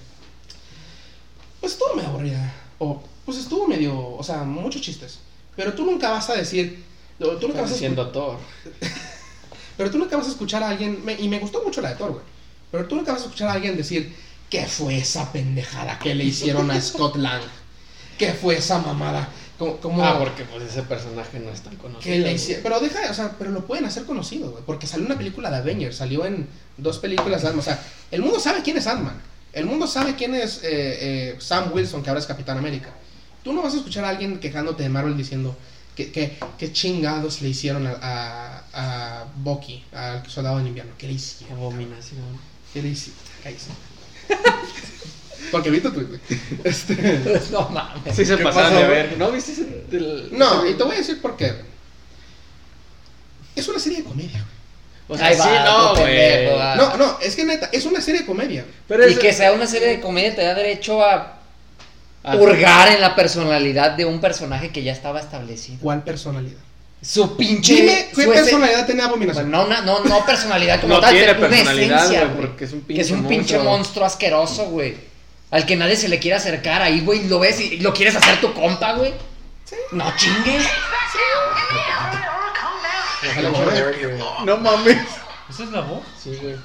Pues 1.61 1.73
estuvo 1.73 1.95
medio 1.95 2.09
aburrida. 2.11 2.53
O 2.79 3.03
pues 3.25 3.39
estuvo 3.39 3.67
medio... 3.67 3.99
O 4.17 4.23
sea, 4.23 4.39
muchos 4.45 4.81
chistes. 4.83 5.19
Pero 5.57 5.75
tú 5.75 5.85
nunca 5.85 6.11
vas 6.11 6.29
a 6.31 6.35
decir... 6.35 6.85
Tú 7.19 7.27
nunca 7.49 7.63
vas 7.63 7.71
a 7.71 7.75
diciendo 7.75 8.09
Thor. 8.11 8.39
pero 9.77 9.91
tú 9.91 9.99
nunca 9.99 10.17
vas 10.17 10.27
a 10.27 10.31
escuchar 10.31 10.63
a 10.63 10.69
alguien, 10.71 11.05
me- 11.05 11.15
y 11.21 11.29
me 11.29 11.39
gustó 11.39 11.63
mucho 11.65 11.81
la 11.81 11.91
de 11.91 11.97
Thor, 11.97 12.13
güey. 12.13 12.25
Pero 12.71 12.87
tú 12.87 12.97
nunca 12.97 13.13
vas 13.13 13.23
a 13.23 13.25
escuchar 13.25 13.49
a 13.49 13.53
alguien 13.55 13.77
decir, 13.77 14.15
¿qué 14.51 14.67
fue 14.67 14.99
esa 14.99 15.31
pendejada 15.33 15.99
que 15.99 16.15
le 16.15 16.25
hicieron 16.25 16.71
a 16.71 16.81
Scott 16.81 17.17
Lang? 17.17 17.43
¿Qué 18.19 18.33
fue 18.33 18.57
esa 18.59 18.79
mamada? 18.79 19.29
Como, 19.59 19.77
como 19.79 20.05
Ah, 20.05 20.17
porque 20.19 20.45
pues 20.45 20.63
ese 20.65 20.83
personaje 20.83 21.41
no 21.41 21.51
es 21.51 21.61
tan 21.63 21.75
conocido. 21.77 22.03
que 22.03 22.19
le 22.21 22.33
hicieron. 22.33 22.63
Pero 22.63 22.79
deja, 22.81 23.11
o 23.11 23.15
sea, 23.15 23.35
pero 23.39 23.51
lo 23.51 23.67
pueden 23.67 23.85
hacer 23.85 24.05
conocido, 24.05 24.51
güey. 24.53 24.63
Porque 24.65 24.87
salió 24.87 25.07
una 25.07 25.19
película 25.19 25.51
de 25.51 25.57
Avengers, 25.57 25.97
salió 25.97 26.25
en 26.25 26.47
dos 26.77 26.99
películas 26.99 27.43
de 27.43 27.49
Ant-Man. 27.49 27.61
O 27.61 27.65
sea, 27.65 27.83
el 28.13 28.23
mundo 28.23 28.39
sabe 28.39 28.63
quién 28.63 28.77
es 28.77 28.87
Ant-Man. 28.87 29.21
El 29.59 29.67
mundo 29.67 29.87
sabe 29.87 30.15
quién 30.15 30.35
es 30.35 30.59
eh, 30.63 30.69
eh, 31.33 31.37
Sam 31.41 31.71
Wilson, 31.73 32.03
que 32.03 32.11
ahora 32.11 32.21
es 32.21 32.27
Capitán 32.27 32.59
América. 32.59 32.91
Tú 33.43 33.53
no 33.53 33.63
vas 33.63 33.75
a 33.75 33.79
escuchar 33.79 34.05
a 34.05 34.11
alguien 34.11 34.39
quejándote 34.39 34.83
de 34.85 34.89
Marvel 34.89 35.17
diciendo 35.17 35.57
que, 35.97 36.13
que, 36.13 36.39
que 36.59 36.73
chingados 36.73 37.43
le 37.43 37.49
hicieron 37.49 37.87
a, 37.87 37.93
a, 38.01 38.63
a 39.21 39.25
Bucky, 39.37 39.85
al 39.93 40.29
soldado 40.31 40.59
del 40.59 40.69
invierno. 40.69 40.93
¿Qué 40.97 41.07
le 41.09 41.15
hicieron? 41.15 41.59
Abominación. 41.59 42.21
¿Qué 42.73 42.83
le 42.83 42.89
hicieron? 42.91 43.21
Cállese. 43.43 43.71
Porque 45.51 45.71
vi 45.71 45.81
tu 45.81 45.91
tweet, 45.91 46.05
güey. 46.07 46.21
Este, 46.65 47.41
no 47.53 47.69
mames. 47.71 48.15
Sí 48.15 48.25
se 48.25 48.37
¿Qué 48.37 48.43
pasaron 48.45 48.75
de 48.75 48.87
ver. 48.87 49.17
¿No 49.19 49.33
viste 49.33 49.53
ese? 49.53 49.65
del- 49.91 50.29
no, 50.39 50.67
y 50.69 50.75
te 50.75 50.83
voy 50.85 50.95
a 50.95 50.99
decir 50.99 51.21
por 51.21 51.37
qué. 51.37 51.53
Es 53.57 53.67
una 53.67 53.79
serie 53.79 53.99
de 53.99 54.05
comedia, 54.05 54.31
güey. 54.45 54.58
O 55.09 55.17
sea, 55.17 55.29
Ahí 55.29 55.35
sí, 55.35 55.41
va, 55.41 55.65
no, 55.65 55.97
güey. 55.97 56.47
No, 56.77 56.97
no, 56.99 57.19
es 57.21 57.35
que 57.35 57.45
neta, 57.45 57.71
es 57.73 57.87
una 57.87 58.01
serie 58.01 58.21
de 58.21 58.27
comedia. 58.27 58.65
Pero 58.87 59.09
y 59.09 59.13
es- 59.13 59.19
que 59.19 59.33
sea 59.33 59.53
una 59.53 59.67
serie 59.67 59.89
de 59.89 60.01
comedia 60.01 60.35
te 60.37 60.43
da 60.43 60.55
derecho 60.55 61.03
a 61.03 61.39
hurgar 62.35 62.89
en 62.89 63.01
la 63.01 63.15
personalidad 63.15 63.93
de 63.93 64.05
un 64.05 64.21
personaje 64.21 64.71
que 64.71 64.83
ya 64.83 64.93
estaba 64.93 65.21
establecido. 65.21 65.79
¿Cuál 65.81 66.03
personalidad? 66.05 66.59
Su 67.01 67.37
pinche. 67.37 67.75
Dime 67.77 68.07
qué 68.11 68.15
su 68.15 68.21
ese- 68.23 68.31
personalidad 68.33 68.87
tenía 68.87 69.05
Abominación. 69.07 69.51
Bueno, 69.51 69.67
no, 69.69 69.83
no, 69.83 70.05
no 70.05 70.27
personalidad 70.27 70.81
como 70.81 70.95
No 70.95 71.01
tal, 71.01 71.15
tiene 71.15 71.35
personalidad, 71.37 72.05
esencia, 72.05 72.35
porque 72.37 72.65
es 72.65 72.73
un 72.73 72.83
Que 72.83 73.01
es 73.01 73.09
pinche 73.09 73.15
un 73.15 73.29
pinche 73.29 73.55
monstruo. 73.55 73.65
monstruo 73.77 74.05
asqueroso, 74.07 74.65
güey. 74.67 74.97
Al 75.51 75.65
que 75.65 75.77
nadie 75.77 75.97
se 75.97 76.09
le 76.09 76.19
quiere 76.19 76.37
acercar 76.37 76.83
ahí, 76.83 77.01
güey. 77.01 77.29
Lo 77.29 77.39
ves 77.39 77.59
y 77.61 77.79
lo 77.79 77.95
quieres 77.95 78.17
hacer 78.17 78.41
tu 78.41 78.53
compa, 78.53 78.93
güey. 78.95 79.15
No 79.93 80.13
chingues. 80.17 80.65
Ojalá. 83.23 83.49
No 84.45 84.57
mames. 84.59 84.99
¿Esa 85.51 85.65
es 85.65 85.71
la 85.71 85.81
voz? 85.81 86.03
Sí, 86.23 86.37
güey. 86.41 86.57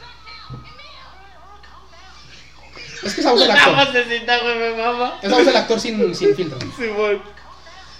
Es 3.03 3.13
que 3.15 3.21
esa 3.21 3.31
voz 3.31 3.39
del 3.41 3.51
actor. 3.51 3.73
Esa 5.21 5.35
voz 5.35 5.45
del 5.45 5.55
actor 5.57 5.79
sin, 5.79 6.15
sin 6.15 6.35
filtro. 6.35 6.57
Sí, 6.77 6.87
güey. 6.87 7.19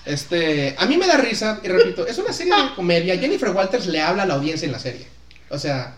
Este, 0.05 0.75
a 0.77 0.85
mí 0.85 0.97
me 0.97 1.07
da 1.07 1.17
risa, 1.17 1.59
y 1.63 1.67
repito, 1.69 2.05
es 2.05 2.17
una 2.17 2.33
serie 2.33 2.53
de 2.53 2.75
comedia. 2.75 3.17
Jennifer 3.17 3.49
Walters 3.51 3.85
le 3.87 4.01
habla 4.01 4.23
a 4.23 4.25
la 4.25 4.33
audiencia 4.35 4.65
en 4.65 4.71
la 4.71 4.79
serie. 4.79 5.07
O 5.49 5.57
sea, 5.57 5.93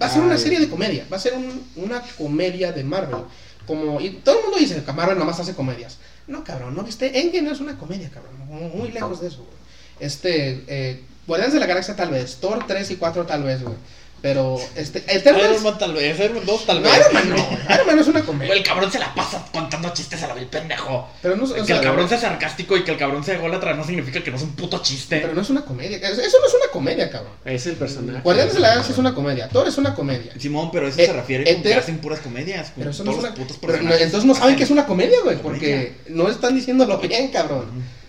va 0.00 0.06
a 0.06 0.10
ser 0.10 0.22
una 0.22 0.38
serie 0.38 0.58
de 0.60 0.68
comedia. 0.68 1.06
Va 1.12 1.16
a 1.16 1.20
ser 1.20 1.34
un- 1.34 1.68
una 1.76 2.00
comedia 2.16 2.72
de 2.72 2.82
Marvel. 2.84 3.24
Como, 3.66 4.00
y 4.00 4.10
todo 4.10 4.38
el 4.38 4.42
mundo 4.44 4.58
dice 4.58 4.82
que 4.82 4.92
Marvel 4.92 5.18
nomás 5.18 5.38
hace 5.38 5.54
comedias. 5.54 5.98
No, 6.26 6.42
cabrón, 6.44 6.74
¿no 6.74 6.82
viste? 6.82 7.20
Endgame 7.20 7.42
no 7.48 7.52
es 7.52 7.60
una 7.60 7.76
comedia, 7.78 8.08
cabrón. 8.10 8.38
Muy, 8.46 8.70
muy 8.70 8.90
lejos 8.92 9.20
de 9.20 9.28
eso, 9.28 9.38
güey. 9.38 9.56
Este, 10.00 10.64
eh, 10.66 11.02
Guardianes 11.28 11.54
de 11.54 11.60
la 11.60 11.66
Galaxia 11.66 11.94
tal 11.94 12.10
vez. 12.10 12.38
Thor 12.40 12.64
3 12.66 12.90
y 12.90 12.96
4 12.96 13.24
tal 13.26 13.44
vez, 13.44 13.62
güey. 13.62 13.76
Pero, 14.20 14.58
este, 14.74 14.98
Eternals... 15.06 15.48
Iron 15.48 15.62
Man 15.62 15.78
tal 15.78 15.92
vez, 15.92 16.18
Iron 16.18 16.34
Man 16.34 16.44
2 16.44 16.66
tal 16.66 16.82
No, 16.82 16.90
vez. 16.90 16.98
Iron 16.98 17.12
Man 17.14 17.30
no. 17.30 17.72
Iron 17.72 17.86
Man 17.86 17.94
no 17.94 18.02
es 18.02 18.08
una 18.08 18.22
comedia. 18.22 18.52
El 18.52 18.64
cabrón 18.64 18.90
se 18.90 18.98
la 18.98 19.14
pasa 19.14 19.44
contando 19.52 19.90
chistes 19.94 20.20
a 20.24 20.26
la 20.26 20.34
vil 20.34 20.46
pendejo. 20.46 21.08
Pero 21.22 21.36
no, 21.36 21.44
o 21.44 21.54
que 21.54 21.64
sea, 21.64 21.76
el 21.76 21.82
cabrón 21.82 22.08
sea 22.08 22.18
sarcástico 22.18 22.76
y 22.76 22.82
que 22.82 22.90
el 22.90 22.98
cabrón 22.98 23.22
sea 23.22 23.36
ególatra 23.36 23.74
no 23.74 23.84
significa 23.84 24.20
que 24.24 24.32
no 24.32 24.36
es 24.36 24.42
un 24.42 24.56
puto 24.56 24.82
chiste. 24.82 25.20
Pero 25.20 25.34
no 25.34 25.42
es 25.42 25.50
una 25.50 25.64
comedia. 25.64 25.98
Eso 25.98 26.16
no 26.40 26.46
es 26.48 26.54
una 26.54 26.72
comedia, 26.72 27.08
cabrón. 27.10 27.32
Es 27.44 27.64
el 27.66 27.76
personaje. 27.76 28.20
Guardianes 28.24 28.54
de 28.54 28.58
la 28.60 28.68
Galaxia 28.70 28.92
es 28.92 28.98
una 28.98 29.14
comedia. 29.14 29.48
Thor 29.50 29.68
es 29.68 29.78
una 29.78 29.94
comedia. 29.94 30.32
Simón, 30.36 30.70
pero 30.72 30.88
eso 30.88 30.98
Eh, 31.00 31.06
se 31.06 31.12
refiere 31.12 31.44
con 31.54 31.62
que 31.62 31.70
Eter- 31.74 31.78
hacen 31.78 31.98
puras 31.98 32.18
comedias. 32.18 32.72
Pero 32.76 32.90
eso 32.90 33.04
no 33.04 33.12
es 33.12 33.16
todos 33.18 33.28
una. 33.30 33.36
los 33.36 33.38
putos 33.38 33.58
pero 33.60 33.72
no, 33.74 33.78
personajes 33.78 34.04
entonces 34.06 34.26
no 34.26 34.34
saben 34.34 34.56
que 34.56 34.64
es 34.64 34.70
una 34.70 34.84
comedia, 34.84 35.18
güey. 35.22 35.36
comedia. 35.36 35.42
Porque 35.60 35.92
no 36.08 36.28
están 36.28 36.56
diciéndolo 36.56 36.98
bien, 36.98 37.28
cabrón. 37.28 37.66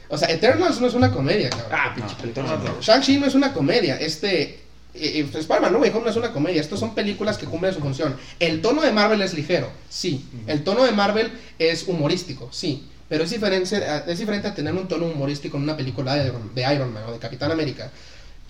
O 0.09 0.17
sea, 0.17 0.29
Eternals 0.29 0.81
no 0.81 0.87
es 0.87 0.93
una 0.95 1.11
comedia, 1.11 1.49
cabrón. 1.49 1.69
Ah, 1.71 1.89
No, 1.89 1.95
pinche 1.95 2.15
película. 2.21 2.57
no. 2.57 2.81
Shang-Chi 2.81 3.17
no 3.17 3.27
es 3.27 3.35
una 3.35 3.53
comedia. 3.53 3.95
Este. 3.97 4.41
eh, 4.41 4.59
eh, 4.95 5.29
Spider-Man 5.31 5.71
No 5.71 5.79
Way 5.79 5.91
Home 5.91 6.03
no 6.05 6.09
es 6.09 6.15
una 6.15 6.31
comedia. 6.31 6.59
Estos 6.61 6.79
son 6.79 6.95
películas 6.95 7.37
que 7.37 7.45
cumplen 7.45 7.73
su 7.73 7.79
función. 7.79 8.15
El 8.39 8.61
tono 8.61 8.81
de 8.81 8.91
Marvel 8.91 9.21
es 9.21 9.33
ligero, 9.35 9.69
sí. 9.87 10.27
El 10.47 10.63
tono 10.63 10.83
de 10.83 10.91
Marvel 10.91 11.31
es 11.59 11.87
humorístico, 11.87 12.49
sí. 12.51 12.87
Pero 13.07 13.23
es 13.23 13.29
diferente, 13.29 13.81
es 14.07 14.19
diferente 14.19 14.47
a 14.47 14.53
tener 14.55 14.73
un 14.73 14.87
tono 14.87 15.05
humorístico 15.07 15.57
en 15.57 15.63
una 15.63 15.77
película 15.77 16.15
de, 16.15 16.31
de 16.53 16.73
Iron 16.73 16.91
Man 16.93 17.03
o 17.07 17.11
de 17.11 17.19
Capitán 17.19 17.51
América 17.51 17.91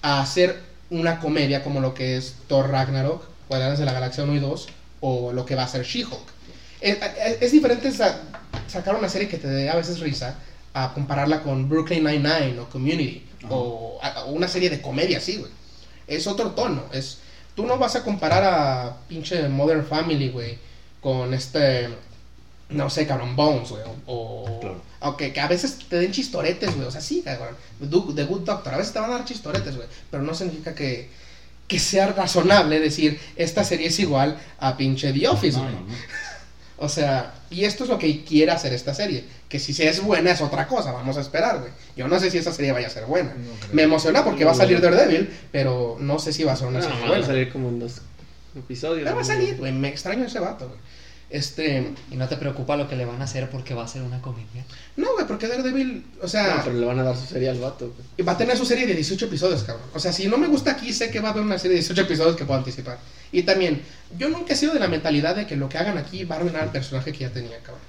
a 0.01 0.21
hacer 0.21 0.59
una 0.89 1.19
comedia 1.19 1.63
como 1.63 1.79
lo 1.81 1.93
que 1.93 2.17
es 2.17 2.35
Thor 2.47 2.69
Ragnarok, 2.69 3.23
Guardianes 3.49 3.79
de 3.79 3.85
la 3.85 3.93
Galaxia 3.93 4.23
1 4.23 4.35
y 4.35 4.39
2, 4.39 4.67
o 5.01 5.31
lo 5.33 5.45
que 5.45 5.55
va 5.55 5.63
a 5.63 5.67
ser 5.67 5.83
She-Hulk. 5.85 6.27
Es, 6.81 6.97
es- 7.25 7.41
es 7.41 7.51
diferente 7.51 7.91
sa- 7.91 8.21
sacar 8.67 8.95
una 8.95 9.07
serie 9.09 9.27
que 9.27 9.37
te 9.37 9.47
dé 9.47 9.69
a 9.69 9.75
veces 9.75 9.99
risa 9.99 10.35
a 10.73 10.93
compararla 10.93 11.41
con 11.41 11.67
Brooklyn 11.69 12.03
Nine-Nine 12.03 12.59
o 12.59 12.69
Community 12.69 13.25
o, 13.49 13.99
a- 14.01 14.25
una 14.25 14.47
serie 14.47 14.69
de 14.69 14.81
comedia 14.81 15.17
así, 15.17 15.37
güey. 15.37 15.51
Es 16.07 16.27
otro 16.27 16.51
tono. 16.51 16.83
Es, 16.91 17.19
tú 17.55 17.65
no 17.65 17.77
vas 17.77 17.95
a 17.95 18.03
comparar 18.03 18.43
a 18.43 18.97
pinche 19.07 19.47
Modern 19.49 19.85
Family, 19.85 20.29
güey, 20.29 20.57
con 21.01 21.33
este, 21.33 21.89
no 22.69 22.89
sé, 22.89 23.07
cabrón, 23.07 23.35
Bones, 23.35 23.69
güey. 23.69 23.83
O, 24.07 24.59
Claro. 24.59 24.81
aunque 24.99 25.31
que 25.33 25.39
a 25.39 25.47
veces 25.47 25.77
te 25.87 25.97
den 25.99 26.11
chistoretes, 26.11 26.75
güey. 26.75 26.87
O 26.87 26.91
sea, 26.91 27.01
sí, 27.01 27.21
cabrón. 27.23 27.55
The 27.79 28.23
Good 28.25 28.41
Doctor. 28.41 28.73
A 28.73 28.77
veces 28.77 28.91
te 28.93 28.99
van 28.99 29.11
a 29.11 29.15
dar 29.17 29.25
chistoretes, 29.25 29.75
güey. 29.75 29.87
Pero 30.11 30.23
no 30.23 30.33
significa 30.33 30.75
que, 30.75 31.09
que 31.67 31.79
sea 31.79 32.07
razonable 32.07 32.79
decir, 32.79 33.19
esta 33.35 33.63
serie 33.63 33.87
es 33.87 33.99
igual 33.99 34.37
a 34.59 34.75
pinche 34.75 35.13
The 35.13 35.27
Office, 35.29 35.57
No, 35.57 35.63
güey. 35.63 35.75
no, 35.75 35.81
no. 35.81 35.93
O 36.81 36.87
sea, 36.89 37.33
y 37.49 37.65
esto 37.65 37.83
es 37.83 37.89
lo 37.89 37.97
que 37.97 38.23
quiere 38.23 38.51
hacer 38.51 38.73
esta 38.73 38.93
serie. 38.93 39.23
Que 39.47 39.59
si 39.59 39.71
es 39.83 40.01
buena 40.03 40.31
es 40.31 40.41
otra 40.41 40.67
cosa, 40.67 40.91
vamos 40.91 41.17
a 41.17 41.21
esperar, 41.21 41.59
güey. 41.59 41.71
Yo 41.95 42.07
no 42.07 42.19
sé 42.19 42.29
si 42.31 42.37
esa 42.37 42.51
serie 42.51 42.71
vaya 42.71 42.87
a 42.87 42.91
ser 42.91 43.05
buena. 43.05 43.29
No. 43.33 43.73
Me 43.73 43.83
emociona 43.83 44.23
porque 44.23 44.45
va 44.45 44.51
a 44.51 44.55
salir 44.55 44.79
Daredevil, 44.81 45.29
pero 45.51 45.97
no 45.99 46.19
sé 46.19 46.31
si 46.33 46.43
va 46.43 46.53
a 46.53 46.55
ser 46.55 46.67
una 46.67 46.79
No, 46.79 46.85
serie 46.85 46.99
va 46.99 47.05
a 47.05 47.09
buena. 47.09 47.25
salir 47.25 47.51
como 47.51 47.69
en 47.69 47.79
dos 47.79 48.01
episodios. 48.55 49.03
Pero 49.03 49.15
va 49.15 49.21
a 49.21 49.25
salir, 49.25 49.57
güey. 49.57 49.71
Me 49.71 49.87
extraño 49.89 50.25
ese 50.25 50.39
vato, 50.39 50.67
güey. 50.67 50.79
Este. 51.29 51.93
Y 52.11 52.15
no 52.15 52.27
te 52.27 52.37
preocupa 52.37 52.75
lo 52.75 52.87
que 52.87 52.95
le 52.95 53.05
van 53.05 53.21
a 53.21 53.25
hacer 53.25 53.49
porque 53.49 53.73
va 53.73 53.83
a 53.83 53.87
ser 53.87 54.01
una 54.01 54.21
comedia. 54.21 54.65
No, 54.97 55.13
güey, 55.13 55.27
porque 55.27 55.47
Daredevil, 55.47 56.05
o 56.21 56.27
sea, 56.27 56.55
No, 56.57 56.63
pero 56.63 56.77
le 56.79 56.85
van 56.85 56.99
a 56.99 57.03
dar 57.03 57.15
su 57.15 57.25
serie 57.27 57.49
al 57.49 57.59
vato. 57.59 57.93
güey. 57.95 58.25
va 58.27 58.31
a 58.33 58.37
tener 58.37 58.57
su 58.57 58.65
serie 58.65 58.87
de 58.87 58.95
18 58.95 59.25
episodios, 59.27 59.63
cabrón. 59.63 59.85
O 59.93 59.99
sea, 59.99 60.11
si 60.11 60.27
no 60.27 60.37
me 60.37 60.47
gusta 60.47 60.71
aquí, 60.71 60.91
sé 60.91 61.11
que 61.11 61.19
va 61.19 61.29
a 61.29 61.31
haber 61.31 61.43
una 61.43 61.59
serie 61.59 61.75
de 61.75 61.81
18 61.81 62.01
episodios 62.01 62.35
que 62.35 62.45
puedo 62.45 62.57
anticipar. 62.59 62.97
Y 63.31 63.43
también, 63.43 63.81
yo 64.17 64.29
nunca 64.29 64.53
he 64.53 64.55
sido 64.55 64.73
de 64.73 64.79
la 64.79 64.87
mentalidad 64.87 65.35
de 65.35 65.45
que 65.45 65.55
lo 65.55 65.69
que 65.69 65.77
hagan 65.77 65.97
aquí 65.99 66.23
va 66.23 66.35
a 66.35 66.39
arruinar 66.39 66.63
al 66.63 66.71
personaje 66.71 67.11
que 67.11 67.19
ya 67.19 67.29
tenía, 67.29 67.59
cabrón. 67.59 67.83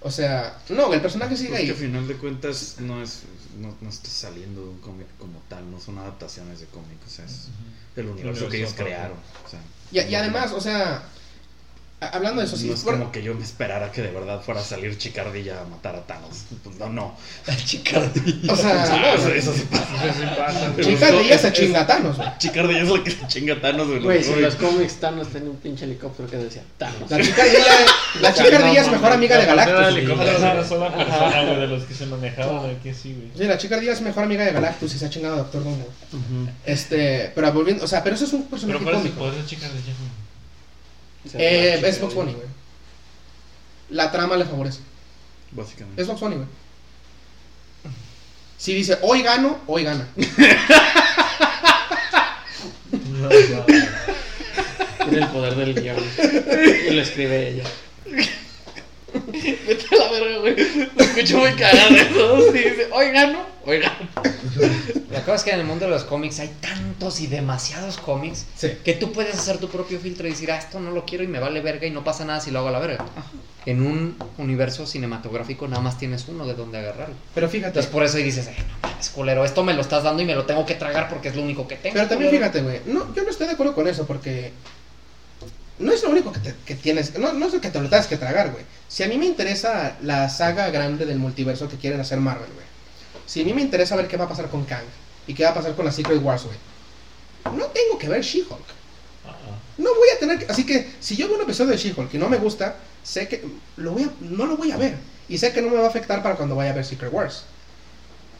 O 0.00 0.10
sea, 0.10 0.58
no, 0.70 0.92
el 0.92 1.00
personaje 1.00 1.36
sigue 1.36 1.48
Pues 1.50 1.60
que 1.60 1.66
ahí. 1.66 1.70
al 1.70 1.76
final 1.76 2.06
de 2.08 2.14
cuentas 2.16 2.76
no 2.80 3.02
es 3.02 3.22
no, 3.58 3.74
no 3.80 3.88
está 3.88 4.08
saliendo 4.08 4.62
de 4.62 4.68
un 4.68 4.78
cómic 4.78 5.06
como 5.18 5.40
tal, 5.48 5.70
no 5.70 5.80
son 5.80 5.96
adaptaciones 5.98 6.60
de 6.60 6.66
cómic, 6.66 6.98
o 7.06 7.08
sea, 7.10 7.24
es 7.24 7.48
el 7.96 8.08
universo 8.08 8.48
que 8.48 8.56
ellos 8.58 8.74
crearon. 8.76 9.16
O 9.46 9.48
sea, 9.48 9.60
Y, 9.92 10.10
y 10.10 10.14
además, 10.14 10.52
o 10.52 10.60
sea, 10.60 11.04
hablando 12.12 12.40
de 12.40 12.46
eso, 12.46 12.56
sí, 12.56 12.68
no 12.68 12.74
es 12.74 12.84
bueno, 12.84 12.98
como 13.00 13.12
que 13.12 13.22
yo 13.22 13.34
me 13.34 13.42
esperara 13.42 13.90
que 13.92 14.02
de 14.02 14.10
verdad 14.10 14.40
fuera 14.42 14.60
a 14.60 14.64
salir 14.64 14.96
Chicardilla 14.98 15.60
a 15.60 15.64
matar 15.64 15.94
a 15.96 16.00
Thanos. 16.06 16.44
Pues 16.62 16.76
no, 16.76 16.88
no. 16.88 17.16
Chicardilla. 17.64 18.52
o 18.52 18.56
sea, 18.56 18.84
Ah, 18.84 18.98
no, 19.00 19.06
eso, 19.14 19.28
eso 19.32 19.52
sí 19.54 19.66
pasa. 19.70 20.04
Eso 20.06 20.18
sí 20.20 20.26
pasa. 20.36 20.72
chica 20.80 21.10
de 21.10 21.20
ella 21.22 21.38
se 21.38 21.52
chinga 21.52 21.86
Thanos, 21.86 22.16
güey. 22.16 22.28
Chicardilla 22.38 22.82
es 22.82 22.88
la 22.90 23.04
que 23.04 23.10
se 23.10 23.26
chinga 23.28 23.54
a 23.54 23.60
Thanos, 23.60 23.86
güey. 23.88 24.00
Güey, 24.00 24.22
si 24.24 24.32
en 24.32 24.42
los 24.42 24.54
cómics 24.56 24.94
Thanos 24.96 25.28
tenía 25.28 25.50
un 25.50 25.56
pinche 25.56 25.84
helicóptero 25.84 26.28
que 26.28 26.36
decía 26.36 26.62
Thanos. 26.78 27.10
La 27.10 27.20
chica 27.22 27.42
ardilla, 27.42 27.86
la 28.20 28.34
chica 28.34 28.56
ardilla 28.56 28.80
es 28.82 28.88
mejor 28.90 29.12
amiga 29.12 29.36
de 29.38 29.46
La 29.46 29.54
Galactus. 29.54 29.96
helicóptero 29.96 30.30
era 30.38 30.52
una 30.52 30.64
sola 30.68 30.94
persona, 30.96 31.42
güey, 31.44 31.60
de 31.60 31.66
los 31.66 31.82
que 31.84 31.94
se 31.94 32.06
manejaban 32.06 32.70
aquí 32.76 32.88
así, 32.90 33.12
güey. 33.14 33.30
Sí, 33.36 33.44
la 33.44 33.58
chica 33.58 33.74
ardilla 33.76 33.92
es 33.92 34.00
mejor 34.00 34.24
amiga 34.24 34.44
de 34.44 34.52
Galactus 34.52 34.94
y 34.94 34.98
se 34.98 35.06
ha 35.06 35.10
chingado 35.10 35.34
a 35.34 35.38
Doctor 35.38 35.64
Doom. 35.64 35.78
Este, 36.66 37.32
pero 37.34 37.52
volviendo, 37.52 37.84
o 37.84 37.88
sea, 37.88 38.02
pero 38.02 38.14
eso 38.16 38.24
es 38.24 38.32
un 38.32 38.42
Pero 38.42 38.50
personaje 38.50 38.82
¿cuál 38.84 38.96
es 38.96 39.00
el 39.04 39.10
cómico. 39.10 39.18
poder 39.30 39.42
de 39.42 39.46
chica 39.48 39.66
de 39.68 39.74
ella, 39.74 39.92
güey? 39.98 40.10
O 40.10 41.13
sea, 41.13 41.13
Eh, 41.34 41.80
es 41.84 42.00
Box 42.00 42.14
de- 42.14 42.20
Bunny, 42.20 42.32
güey. 42.34 42.46
La 43.90 44.10
trama 44.12 44.36
le 44.36 44.44
favorece. 44.44 44.80
Básicamente. 45.52 46.00
Es 46.02 46.08
Box 46.08 46.20
Bunny, 46.20 46.36
güey. 46.36 46.48
Si 48.58 48.74
dice, 48.74 48.98
hoy 49.02 49.22
gano, 49.22 49.58
hoy 49.66 49.84
gana. 49.84 50.08
No, 52.92 53.28
no. 53.28 53.64
Tiene 55.08 55.18
el 55.24 55.28
poder 55.28 55.54
del 55.56 55.74
guion. 55.74 55.96
Y 56.88 56.90
lo 56.90 57.02
escribe 57.02 57.48
ella. 57.48 57.64
Vete 59.66 59.94
a 59.94 59.98
la 59.98 60.10
verga, 60.10 60.38
güey. 60.38 60.56
Lo 60.96 61.04
escucho 61.04 61.38
muy 61.38 61.52
cagado 61.52 61.94
eso. 61.96 62.52
Sí, 62.52 62.58
dice, 62.58 62.88
oigan, 62.92 63.32
¿no? 63.32 63.38
Oigan. 63.66 63.92
La 65.10 65.20
cosa 65.22 65.34
es 65.36 65.42
que 65.44 65.50
en 65.52 65.60
el 65.60 65.66
mundo 65.66 65.84
de 65.84 65.90
los 65.92 66.04
cómics 66.04 66.40
hay 66.40 66.50
tantos 66.60 67.20
y 67.20 67.28
demasiados 67.28 67.98
cómics 67.98 68.46
Sí. 68.56 68.72
que 68.84 68.94
tú 68.94 69.12
puedes 69.12 69.34
hacer 69.38 69.58
tu 69.58 69.68
propio 69.68 69.98
filtro 70.00 70.26
y 70.26 70.30
decir, 70.32 70.50
ah, 70.50 70.58
esto 70.58 70.80
no 70.80 70.90
lo 70.90 71.04
quiero 71.04 71.22
y 71.24 71.28
me 71.28 71.38
vale 71.38 71.60
verga 71.60 71.86
y 71.86 71.90
no 71.90 72.02
pasa 72.04 72.24
nada 72.24 72.40
si 72.40 72.50
lo 72.50 72.58
hago 72.58 72.68
a 72.68 72.72
la 72.72 72.80
verga. 72.80 73.04
En 73.64 73.80
un 73.86 74.16
universo 74.38 74.86
cinematográfico 74.86 75.66
nada 75.68 75.80
más 75.80 75.96
tienes 75.98 76.26
uno 76.28 76.46
de 76.46 76.54
donde 76.54 76.78
agarrarlo. 76.78 77.14
Pero 77.34 77.48
fíjate, 77.48 77.68
Entonces 77.68 77.90
por 77.92 78.02
eso 78.02 78.16
ahí 78.18 78.24
dices, 78.24 78.48
eh, 78.48 78.54
no 78.82 78.88
mames, 78.88 79.08
culero, 79.10 79.44
esto 79.44 79.62
me 79.64 79.72
lo 79.72 79.80
estás 79.80 80.02
dando 80.02 80.22
y 80.22 80.26
me 80.26 80.34
lo 80.34 80.44
tengo 80.44 80.66
que 80.66 80.74
tragar 80.74 81.08
porque 81.08 81.28
es 81.28 81.36
lo 81.36 81.42
único 81.42 81.66
que 81.68 81.76
tengo. 81.76 81.94
pero 81.94 82.08
también 82.08 82.30
culero". 82.30 82.46
fíjate, 82.52 82.62
güey. 82.64 82.80
No, 82.86 83.14
yo 83.14 83.22
no 83.22 83.30
estoy 83.30 83.46
de 83.46 83.52
acuerdo 83.54 83.74
con 83.74 83.86
eso 83.88 84.06
porque 84.06 84.50
no 85.78 85.92
es 85.92 86.02
lo 86.02 86.10
único 86.10 86.32
que, 86.32 86.40
te- 86.40 86.54
que 86.64 86.74
tienes, 86.74 87.18
no, 87.18 87.32
no 87.32 87.46
es 87.46 87.52
lo 87.54 87.60
que 87.60 87.70
te 87.70 87.80
lo 87.80 87.88
tengas 87.88 88.06
que 88.06 88.16
tragar, 88.16 88.50
güey. 88.52 88.64
Si 88.88 89.02
a 89.02 89.08
mí 89.08 89.18
me 89.18 89.26
interesa 89.26 89.96
la 90.02 90.28
saga 90.28 90.70
grande 90.70 91.04
del 91.06 91.18
multiverso 91.18 91.68
que 91.68 91.76
quieren 91.76 92.00
hacer 92.00 92.18
Marvel, 92.20 92.50
güey. 92.54 92.66
Si 93.26 93.42
a 93.42 93.44
mí 93.44 93.52
me 93.54 93.62
interesa 93.62 93.96
ver 93.96 94.06
qué 94.06 94.16
va 94.16 94.26
a 94.26 94.28
pasar 94.28 94.48
con 94.48 94.64
Kang 94.64 94.84
y 95.26 95.34
qué 95.34 95.44
va 95.44 95.50
a 95.50 95.54
pasar 95.54 95.74
con 95.74 95.84
la 95.84 95.92
Secret 95.92 96.22
Wars, 96.22 96.44
güey. 96.44 96.56
No 97.56 97.66
tengo 97.66 97.98
que 97.98 98.08
ver 98.08 98.22
She-Hulk. 98.22 98.64
No 99.78 99.90
voy 99.94 100.08
a 100.14 100.18
tener 100.18 100.38
que... 100.38 100.46
Así 100.52 100.64
que 100.64 100.88
si 101.00 101.16
yo 101.16 101.26
veo 101.26 101.36
un 101.36 101.42
episodio 101.42 101.72
de 101.72 101.76
She-Hulk 101.78 102.14
y 102.14 102.18
no 102.18 102.28
me 102.28 102.36
gusta, 102.36 102.76
sé 103.02 103.26
que 103.26 103.44
lo 103.76 103.92
voy 103.92 104.04
a, 104.04 104.10
no 104.20 104.46
lo 104.46 104.56
voy 104.56 104.70
a 104.70 104.76
ver. 104.76 104.94
Y 105.28 105.38
sé 105.38 105.52
que 105.52 105.60
no 105.62 105.70
me 105.70 105.76
va 105.78 105.86
a 105.86 105.88
afectar 105.88 106.22
para 106.22 106.36
cuando 106.36 106.54
vaya 106.54 106.70
a 106.70 106.74
ver 106.74 106.84
Secret 106.84 107.12
Wars. 107.12 107.44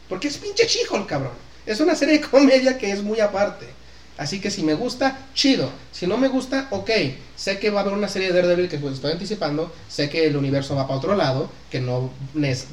Porque 0.07 0.27
es 0.29 0.37
pinche 0.37 0.65
She-Hulk, 0.67 1.07
cabrón. 1.07 1.33
Es 1.65 1.79
una 1.79 1.95
serie 1.95 2.19
de 2.19 2.21
comedia 2.29 2.77
que 2.77 2.91
es 2.91 3.01
muy 3.01 3.19
aparte. 3.19 3.67
Así 4.17 4.39
que 4.39 4.49
si 4.49 4.63
me 4.63 4.73
gusta, 4.73 5.17
chido. 5.33 5.69
Si 5.91 6.07
no 6.07 6.17
me 6.17 6.27
gusta, 6.29 6.67
ok. 6.71 6.89
Sé 7.35 7.59
que 7.59 7.69
va 7.69 7.79
a 7.79 7.83
haber 7.83 7.93
una 7.95 8.07
serie 8.07 8.29
de 8.31 8.33
Daredevil 8.41 8.69
que 8.69 8.77
pues, 8.77 8.95
estoy 8.95 9.11
anticipando. 9.11 9.73
Sé 9.89 10.09
que 10.09 10.25
el 10.27 10.37
universo 10.37 10.75
va 10.75 10.87
para 10.87 10.97
otro 10.99 11.15
lado. 11.15 11.49
Que 11.69 11.81
no 11.81 12.11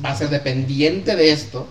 va 0.04 0.10
a 0.10 0.16
ser 0.16 0.28
dependiente 0.30 1.16
de 1.16 1.32
esto. 1.32 1.66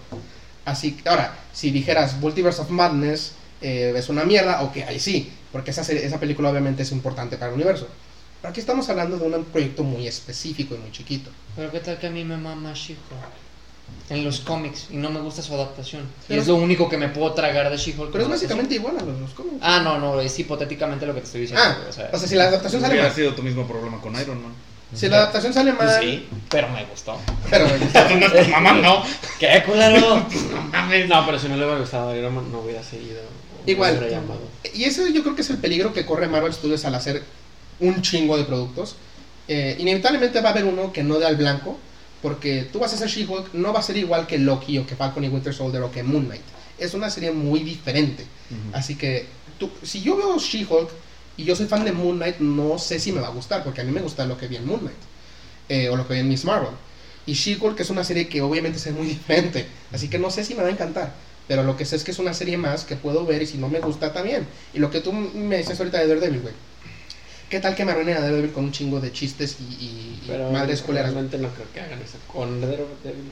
Así 0.66 0.92
que, 0.94 1.08
ahora, 1.08 1.38
si 1.54 1.72
dijeras 1.72 2.18
Multiverse 2.18 2.62
of 2.62 2.70
Madness 2.70 3.32
eh, 3.62 3.94
es 3.96 4.10
una 4.10 4.26
mierda, 4.26 4.62
ok, 4.64 4.78
ahí 4.88 5.00
sí. 5.00 5.32
Porque 5.52 5.72
esa, 5.72 5.84
serie- 5.84 6.06
esa 6.06 6.20
película 6.20 6.50
obviamente 6.50 6.84
es 6.84 6.92
importante 6.92 7.38
para 7.38 7.50
el 7.52 7.56
universo. 7.56 7.88
Pero 8.42 8.52
aquí 8.52 8.60
estamos 8.60 8.90
hablando 8.90 9.18
de 9.18 9.26
un 9.28 9.44
proyecto 9.46 9.84
muy 9.84 10.08
específico 10.08 10.76
y 10.76 10.80
muy 10.80 10.92
chiquito. 10.92 11.30
Pero 11.56 11.72
qué 11.72 11.80
tal 11.80 11.98
que 12.00 12.08
a 12.08 12.12
mí 12.12 12.24
me 12.26 12.38
mama 12.38 12.74
She-Hulk 12.74 13.51
en 14.10 14.24
los 14.26 14.42
cómics 14.42 14.88
y 14.92 14.98
no 14.98 15.10
me 15.10 15.22
gusta 15.22 15.42
su 15.42 15.54
adaptación. 15.54 16.02
y 16.04 16.28
Pero- 16.30 16.42
es 16.42 16.48
lo 16.48 16.56
único 16.56 16.90
que 16.90 16.98
me 16.98 17.08
puedo 17.10 17.34
tragar 17.34 17.70
de 17.70 17.78
She-Hulk. 17.78 18.12
Pero 18.12 18.26
es 18.26 18.30
básicamente 18.30 18.76
igual 18.76 18.98
a 19.00 19.04
los, 19.04 19.20
los 19.20 19.32
cómics. 19.32 19.58
Ah, 19.62 19.80
no, 19.84 19.98
no, 20.00 20.20
es 20.20 20.38
hipotéticamente 20.38 21.06
lo 21.06 21.14
que 21.14 21.22
te 21.22 21.26
estoy 21.28 21.42
diciendo. 21.42 21.64
Ah, 21.66 21.78
o 21.90 21.94
sea, 21.94 22.10
o 22.12 22.18
sea, 22.18 22.28
si 22.28 22.36
la 22.36 22.46
adaptación 22.46 22.82
sale 22.82 23.02
mal. 23.02 23.12
sido 23.14 23.34
tu 23.34 23.42
mismo 23.44 23.66
problema 23.68 24.02
con 24.02 24.20
Iron 24.20 24.42
Man. 24.44 24.54
Si 24.94 25.08
la 25.08 25.18
adaptación 25.20 25.54
sale 25.54 25.72
mal. 25.72 25.90
sí, 26.02 26.28
pero 26.50 26.68
me 26.68 26.84
gustó. 26.84 27.18
Pero 27.50 27.66
Mamá, 28.50 28.74
no. 28.82 29.04
¿Qué, 29.40 29.64
culero? 29.66 30.26
No, 31.08 31.26
pero 31.26 31.40
si 31.40 31.48
no 31.48 31.56
le 31.56 31.64
hubiera 31.64 31.80
gustado 31.80 32.14
Iron 32.16 32.36
Man, 32.36 32.52
no 32.52 32.60
hubiera 32.60 32.84
seguido. 32.84 33.22
Igual. 33.66 34.06
Y 34.74 34.84
eso 34.84 35.08
yo 35.08 35.22
creo 35.24 35.36
que 35.36 35.42
es 35.42 35.50
el 35.50 35.58
peligro 35.58 35.94
que 35.94 36.06
corre 36.06 36.28
Marvel 36.28 36.54
Studios 36.54 36.84
al 36.86 36.96
hacer 36.96 37.24
un 37.80 38.02
chingo 38.02 38.38
de 38.38 38.44
productos. 38.44 38.96
Eh, 39.48 39.76
inevitablemente 39.80 40.42
va 40.42 40.50
a 40.50 40.52
haber 40.52 40.66
uno 40.66 40.92
que 40.92 41.04
no 41.04 41.20
dé 41.20 41.26
al 41.26 41.36
blanco, 41.36 41.78
porque 42.22 42.68
tú 42.72 42.80
vas 42.80 42.92
a 42.92 42.96
hacer 42.96 43.10
She-Hulk, 43.10 43.54
no 43.54 43.74
va 43.74 43.80
a 43.80 43.84
ser 43.84 43.98
igual 43.98 44.28
que 44.28 44.38
Loki 44.38 44.78
o 44.78 44.86
que 44.86 44.96
Falcon 44.96 45.24
y 45.24 45.30
Winter 45.30 45.54
Soldier 45.54 45.82
o 45.84 45.92
que 45.92 46.04
Moon 46.04 46.26
Knight. 46.26 46.42
Es 46.78 46.94
una 46.94 47.10
serie 47.10 47.32
muy 47.32 47.60
diferente. 47.62 48.26
Así 48.74 48.96
que 48.96 49.26
tú- 49.60 49.72
si 49.84 50.02
yo 50.02 50.16
veo 50.18 50.38
She-Hulk 50.38 50.90
y 51.38 51.44
yo 51.46 51.56
soy 51.56 51.66
fan 51.68 51.84
de 51.86 51.92
Moon 51.92 52.18
Knight, 52.18 52.40
no 52.40 52.78
sé 52.78 53.00
si 53.00 53.12
me 53.12 53.22
va 53.22 53.28
a 53.28 53.32
gustar, 53.32 53.64
porque 53.64 53.82
a 53.82 53.84
mí 53.84 53.92
me 53.92 54.02
gusta 54.02 54.26
lo 54.26 54.38
que 54.38 54.48
vi 54.48 54.58
en 54.58 54.66
Moon 54.66 54.80
Knight 54.82 54.98
eh, 55.70 55.90
o 55.90 55.96
lo 55.96 56.08
que 56.08 56.14
vi 56.16 56.20
en 56.20 56.30
Miss 56.30 56.44
Marvel. 56.46 56.72
Y 57.26 57.34
She-Hulk 57.34 57.80
es 57.80 57.90
una 57.90 58.04
serie 58.04 58.28
que 58.28 58.42
obviamente 58.42 58.78
es 58.78 58.92
muy 58.96 59.08
diferente, 59.18 59.66
así 59.94 60.08
que 60.10 60.18
no 60.20 60.30
sé 60.32 60.44
si 60.44 60.54
me 60.56 60.64
va 60.64 60.70
a 60.70 60.72
encantar. 60.72 61.14
Pero 61.48 61.64
lo 61.64 61.76
que 61.76 61.86
sé 61.86 61.96
es 61.98 62.04
que 62.04 62.12
es 62.12 62.20
una 62.20 62.34
serie 62.34 62.58
más 62.58 62.86
que 62.86 62.96
puedo 62.96 63.26
ver 63.26 63.42
y 63.42 63.46
si 63.48 63.58
no 63.58 63.68
me 63.68 63.80
gusta 63.80 64.14
también. 64.14 64.48
Y 64.74 64.80
lo 64.80 64.90
que 64.90 65.02
tú 65.02 65.12
me 65.12 65.58
dices 65.58 65.78
ahorita 65.80 65.98
de 66.00 66.08
Daredevil, 66.08 66.40
güey. 66.42 66.54
¿Qué 67.52 67.60
tal 67.60 67.76
que 67.76 67.84
me 67.86 67.92
arruinen 67.92 68.16
a 68.18 68.22
Daredevil 68.22 68.52
con 68.54 68.64
un 68.64 68.72
chingo 68.72 69.00
de 69.02 69.12
chistes 69.12 69.58
y, 69.60 69.64
y- 69.84 70.20
y 70.24 70.28
Pero 70.28 70.50
madres 70.52 70.82
culeras? 70.82 71.12
realmente 71.12 71.38
no 71.38 71.50
creo 71.50 71.68
que 71.74 71.82
hagan 71.82 72.02
eso. 72.02 72.18
Con 72.32 72.62
Daredevil 72.62 72.88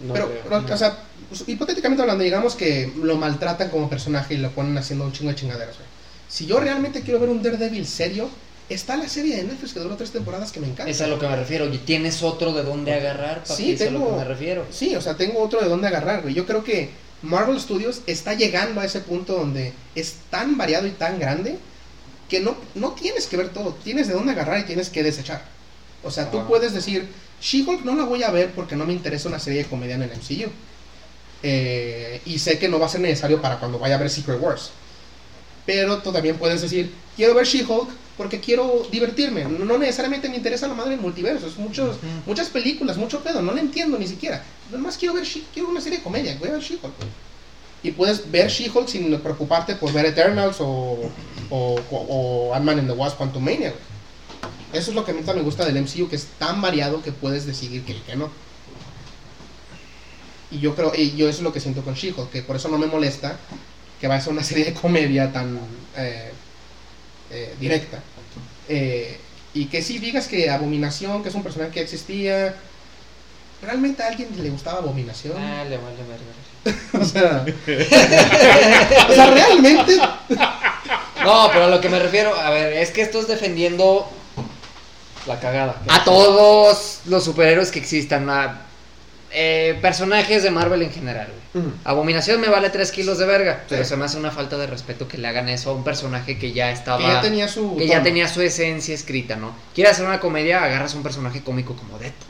no 0.06 0.14
pero, 0.14 0.28
creo. 0.28 0.62
pero, 0.62 0.74
o 0.76 0.78
sea, 0.78 0.98
pues, 1.30 1.46
hipotéticamente 1.48 2.02
hablando, 2.02 2.24
digamos 2.24 2.54
que 2.56 2.92
lo 3.02 3.16
maltratan 3.16 3.70
como 3.70 3.90
personaje 3.90 4.34
y 4.34 4.38
lo 4.38 4.52
ponen 4.52 4.78
haciendo 4.78 5.06
un 5.06 5.14
chingo 5.14 5.30
de 5.32 5.36
chingaderas, 5.38 5.76
güey. 5.78 5.88
Si 6.28 6.46
yo 6.46 6.60
realmente 6.60 7.02
quiero 7.02 7.20
ver 7.22 7.30
un 7.30 7.42
Daredevil 7.42 7.88
serio, 7.88 8.30
está 8.68 8.98
la 8.98 9.08
serie 9.08 9.38
de 9.38 9.44
Netflix 9.44 9.74
que 9.74 9.80
duró 9.80 9.96
tres 9.96 10.12
temporadas 10.12 10.52
que 10.52 10.60
me 10.60 10.68
encanta. 10.68 10.92
Es 10.92 11.00
a 11.02 11.08
lo 11.08 11.18
que 11.18 11.26
me 11.28 11.36
refiero. 11.38 11.74
Y 11.74 11.78
tienes 11.80 12.22
otro 12.22 12.52
de 12.54 12.64
dónde 12.64 12.94
agarrar, 12.94 13.44
papi. 13.46 13.64
Sí, 13.64 13.72
es 13.72 13.82
a 13.82 13.86
lo 13.86 13.92
tengo- 14.00 14.12
que 14.12 14.18
me 14.18 14.24
refiero. 14.26 14.66
Sí, 14.70 14.96
o 14.98 15.02
sea, 15.02 15.16
tengo 15.16 15.40
otro 15.42 15.62
de 15.62 15.70
dónde 15.70 15.88
agarrar, 15.88 16.22
güey. 16.24 16.34
Yo 16.36 16.46
creo 16.46 16.64
que 16.64 16.90
Marvel 17.22 17.60
Studios 17.60 18.02
está 18.06 18.34
llegando 18.34 18.82
a 18.82 18.86
ese 18.86 19.00
punto 19.00 19.34
donde 19.34 19.72
es 19.96 20.16
tan 20.30 20.58
variado 20.58 20.88
y 20.88 20.92
tan 20.92 21.20
grande 21.20 21.58
que 22.30 22.40
no, 22.40 22.56
no 22.76 22.92
tienes 22.92 23.28
que 23.28 23.36
ver 23.36 23.50
todo. 23.50 23.74
Tienes 23.84 24.08
de 24.08 24.14
dónde 24.14 24.32
agarrar 24.32 24.60
y 24.60 24.64
tienes 24.64 24.90
que 24.90 25.04
desechar. 25.04 25.44
O 26.04 26.12
sea, 26.12 26.32
tú 26.32 26.46
puedes 26.48 26.74
decir, 26.74 27.10
She-Hulk 27.42 27.84
no 27.84 27.96
la 27.96 28.06
voy 28.06 28.24
a 28.24 28.32
ver 28.32 28.52
porque 28.52 28.76
no 28.76 28.86
me 28.86 28.94
interesa 28.94 29.28
una 29.28 29.40
serie 29.40 29.64
de 29.64 29.70
comedia 29.70 29.96
en 29.96 30.04
el 30.04 30.12
MCU. 30.12 30.50
Eh, 31.42 32.22
y 32.26 32.40
sé 32.40 32.60
que 32.60 32.68
no 32.68 32.80
va 32.80 32.86
a 32.86 32.90
ser 32.90 33.02
necesario 33.02 33.42
para 33.42 33.60
cuando 33.60 33.80
vaya 33.80 33.96
a 33.96 33.98
ver 33.98 34.10
Secret 34.10 34.40
Wars. 34.40 34.72
Pero 35.66 35.98
tú 36.00 36.12
también 36.12 36.38
puedes 36.38 36.62
decir, 36.62 36.92
quiero 37.16 37.34
ver 37.34 37.46
She-Hulk 37.46 37.90
porque 38.18 38.40
quiero 38.40 38.88
divertirme. 38.92 39.46
No, 39.46 39.78
necesariamente 39.78 40.30
me 40.30 40.38
interesa 40.38 40.68
la 40.68 40.74
madre 40.74 40.92
del 40.92 41.00
multiverso. 41.00 41.48
Es 41.48 41.58
muchos, 41.58 41.98
muchas 42.26 42.50
películas, 42.50 42.98
mucho 42.98 43.22
pedo. 43.22 43.42
No 43.42 43.54
le 43.54 43.62
entiendo 43.62 43.98
ni 43.98 44.08
siquiera. 44.08 44.44
Nada 44.70 44.84
más 44.84 44.98
quiero 44.98 45.14
ver 45.14 45.26
quiero 45.54 45.70
una 45.70 45.82
serie 45.82 46.00
de 46.00 46.04
comedia. 46.04 46.36
Voy 46.40 46.50
a 46.50 46.54
ver 46.54 46.62
She-Hulk. 46.62 46.94
Y 47.82 47.92
puedes 47.92 48.30
ver 48.30 48.50
She-Hulk 48.50 48.88
sin 48.88 49.20
preocuparte 49.22 49.76
por 49.76 49.94
ver 49.94 50.06
Eternals 50.06 50.58
o, 50.60 51.00
o, 51.50 51.82
o 51.92 52.54
Ant-Man 52.54 52.80
and 52.80 52.88
the 52.90 52.94
Wasp 52.94 53.18
Quantumania. 53.18 53.74
Eso 54.74 54.92
es 54.92 54.96
lo 54.96 55.04
que 55.06 55.12
a 55.12 55.14
mí 55.14 55.22
también 55.22 55.38
me 55.38 55.44
gusta 55.44 55.66
del 55.66 55.82
MCU, 55.82 56.10
que 56.10 56.16
es 56.16 56.28
tan 56.38 56.62
variado 56.62 57.02
que 57.02 57.12
puedes 57.12 57.46
decidir 57.46 57.84
que 57.84 58.00
que 58.02 58.16
no. 58.16 58.30
Y 60.52 60.60
yo 60.60 60.76
creo, 60.76 60.94
y 60.96 61.16
yo 61.16 61.30
eso 61.30 61.40
es 61.40 61.44
lo 61.44 61.54
que 61.54 61.60
siento 61.60 61.84
con 61.84 61.94
She-Hulk, 61.94 62.32
que 62.32 62.42
por 62.42 62.56
eso 62.56 62.70
no 62.70 62.78
me 62.78 62.88
molesta 62.88 63.38
que 64.00 64.08
vaya 64.08 64.20
a 64.20 64.24
ser 64.24 64.34
una 64.34 64.44
serie 64.44 64.66
de 64.66 64.74
comedia 64.74 65.32
tan, 65.32 65.60
eh, 65.98 66.32
eh, 67.32 67.56
directa. 67.60 68.02
Eh, 68.68 69.18
y 69.54 69.66
que 69.66 69.82
sí 69.82 70.00
digas 70.00 70.28
que 70.28 70.50
Abominación, 70.50 71.22
que 71.22 71.30
es 71.30 71.36
un 71.36 71.44
personaje 71.44 71.72
que 71.72 71.82
existía, 71.82 72.56
¿realmente 73.62 74.04
a 74.04 74.08
alguien 74.08 74.30
le 74.42 74.50
gustaba 74.50 74.80
Abominación? 74.80 75.36
Ah, 75.38 75.64
le 75.64 75.78
vale 75.78 75.98
verga. 76.08 76.80
o 77.00 77.06
sea, 77.06 77.46
o 79.10 79.14
sea, 79.14 79.32
realmente 79.32 79.96
No, 81.24 81.50
pero 81.54 81.66
a 81.66 81.68
lo 81.70 81.80
que 81.80 81.90
me 81.90 82.00
refiero, 82.00 82.36
a 82.36 82.50
ver, 82.50 82.74
es 82.74 82.92
que 82.92 83.02
esto 83.02 83.20
es 83.20 83.28
defendiendo 83.28 84.10
La 85.26 85.40
cagada. 85.40 85.82
a 85.88 86.04
todos 86.04 87.02
los 87.06 87.24
superhéroes 87.24 87.72
que 87.72 87.80
existan, 87.80 88.30
a 88.30 88.62
eh, 89.32 89.78
personajes 89.82 90.44
de 90.44 90.52
Marvel 90.52 90.82
en 90.82 90.92
general. 90.92 91.28
güey. 91.54 91.66
Abominación 91.84 92.42
me 92.42 92.50
vale 92.50 92.70
3 92.70 92.92
kilos 92.92 93.18
de 93.20 93.26
verga, 93.26 93.64
pero 93.70 93.86
se 93.86 93.96
me 93.96 94.06
hace 94.06 94.18
una 94.18 94.32
falta 94.32 94.58
de 94.58 94.68
respeto 94.68 95.08
que 95.08 95.18
le 95.18 95.28
hagan 95.28 95.48
eso 95.50 95.70
a 95.70 95.74
un 95.74 95.84
personaje 95.84 96.38
que 96.40 96.52
ya 96.52 96.72
estaba... 96.72 96.98
que 96.98 97.08
ya 97.08 97.22
tenía 97.22 97.48
su. 97.48 97.78
que 97.78 97.88
ya 97.88 98.02
tenía 98.04 98.28
su 98.28 98.42
esencia 98.42 98.94
escrita, 98.96 99.36
¿no? 99.36 99.54
Quieres 99.76 99.94
hacer 99.94 100.06
una 100.08 100.20
comedia, 100.20 100.64
agarras 100.64 100.94
un 100.96 101.04
personaje 101.04 101.42
cómico 101.44 101.76
como 101.76 101.98
Deadpool. 102.00 102.29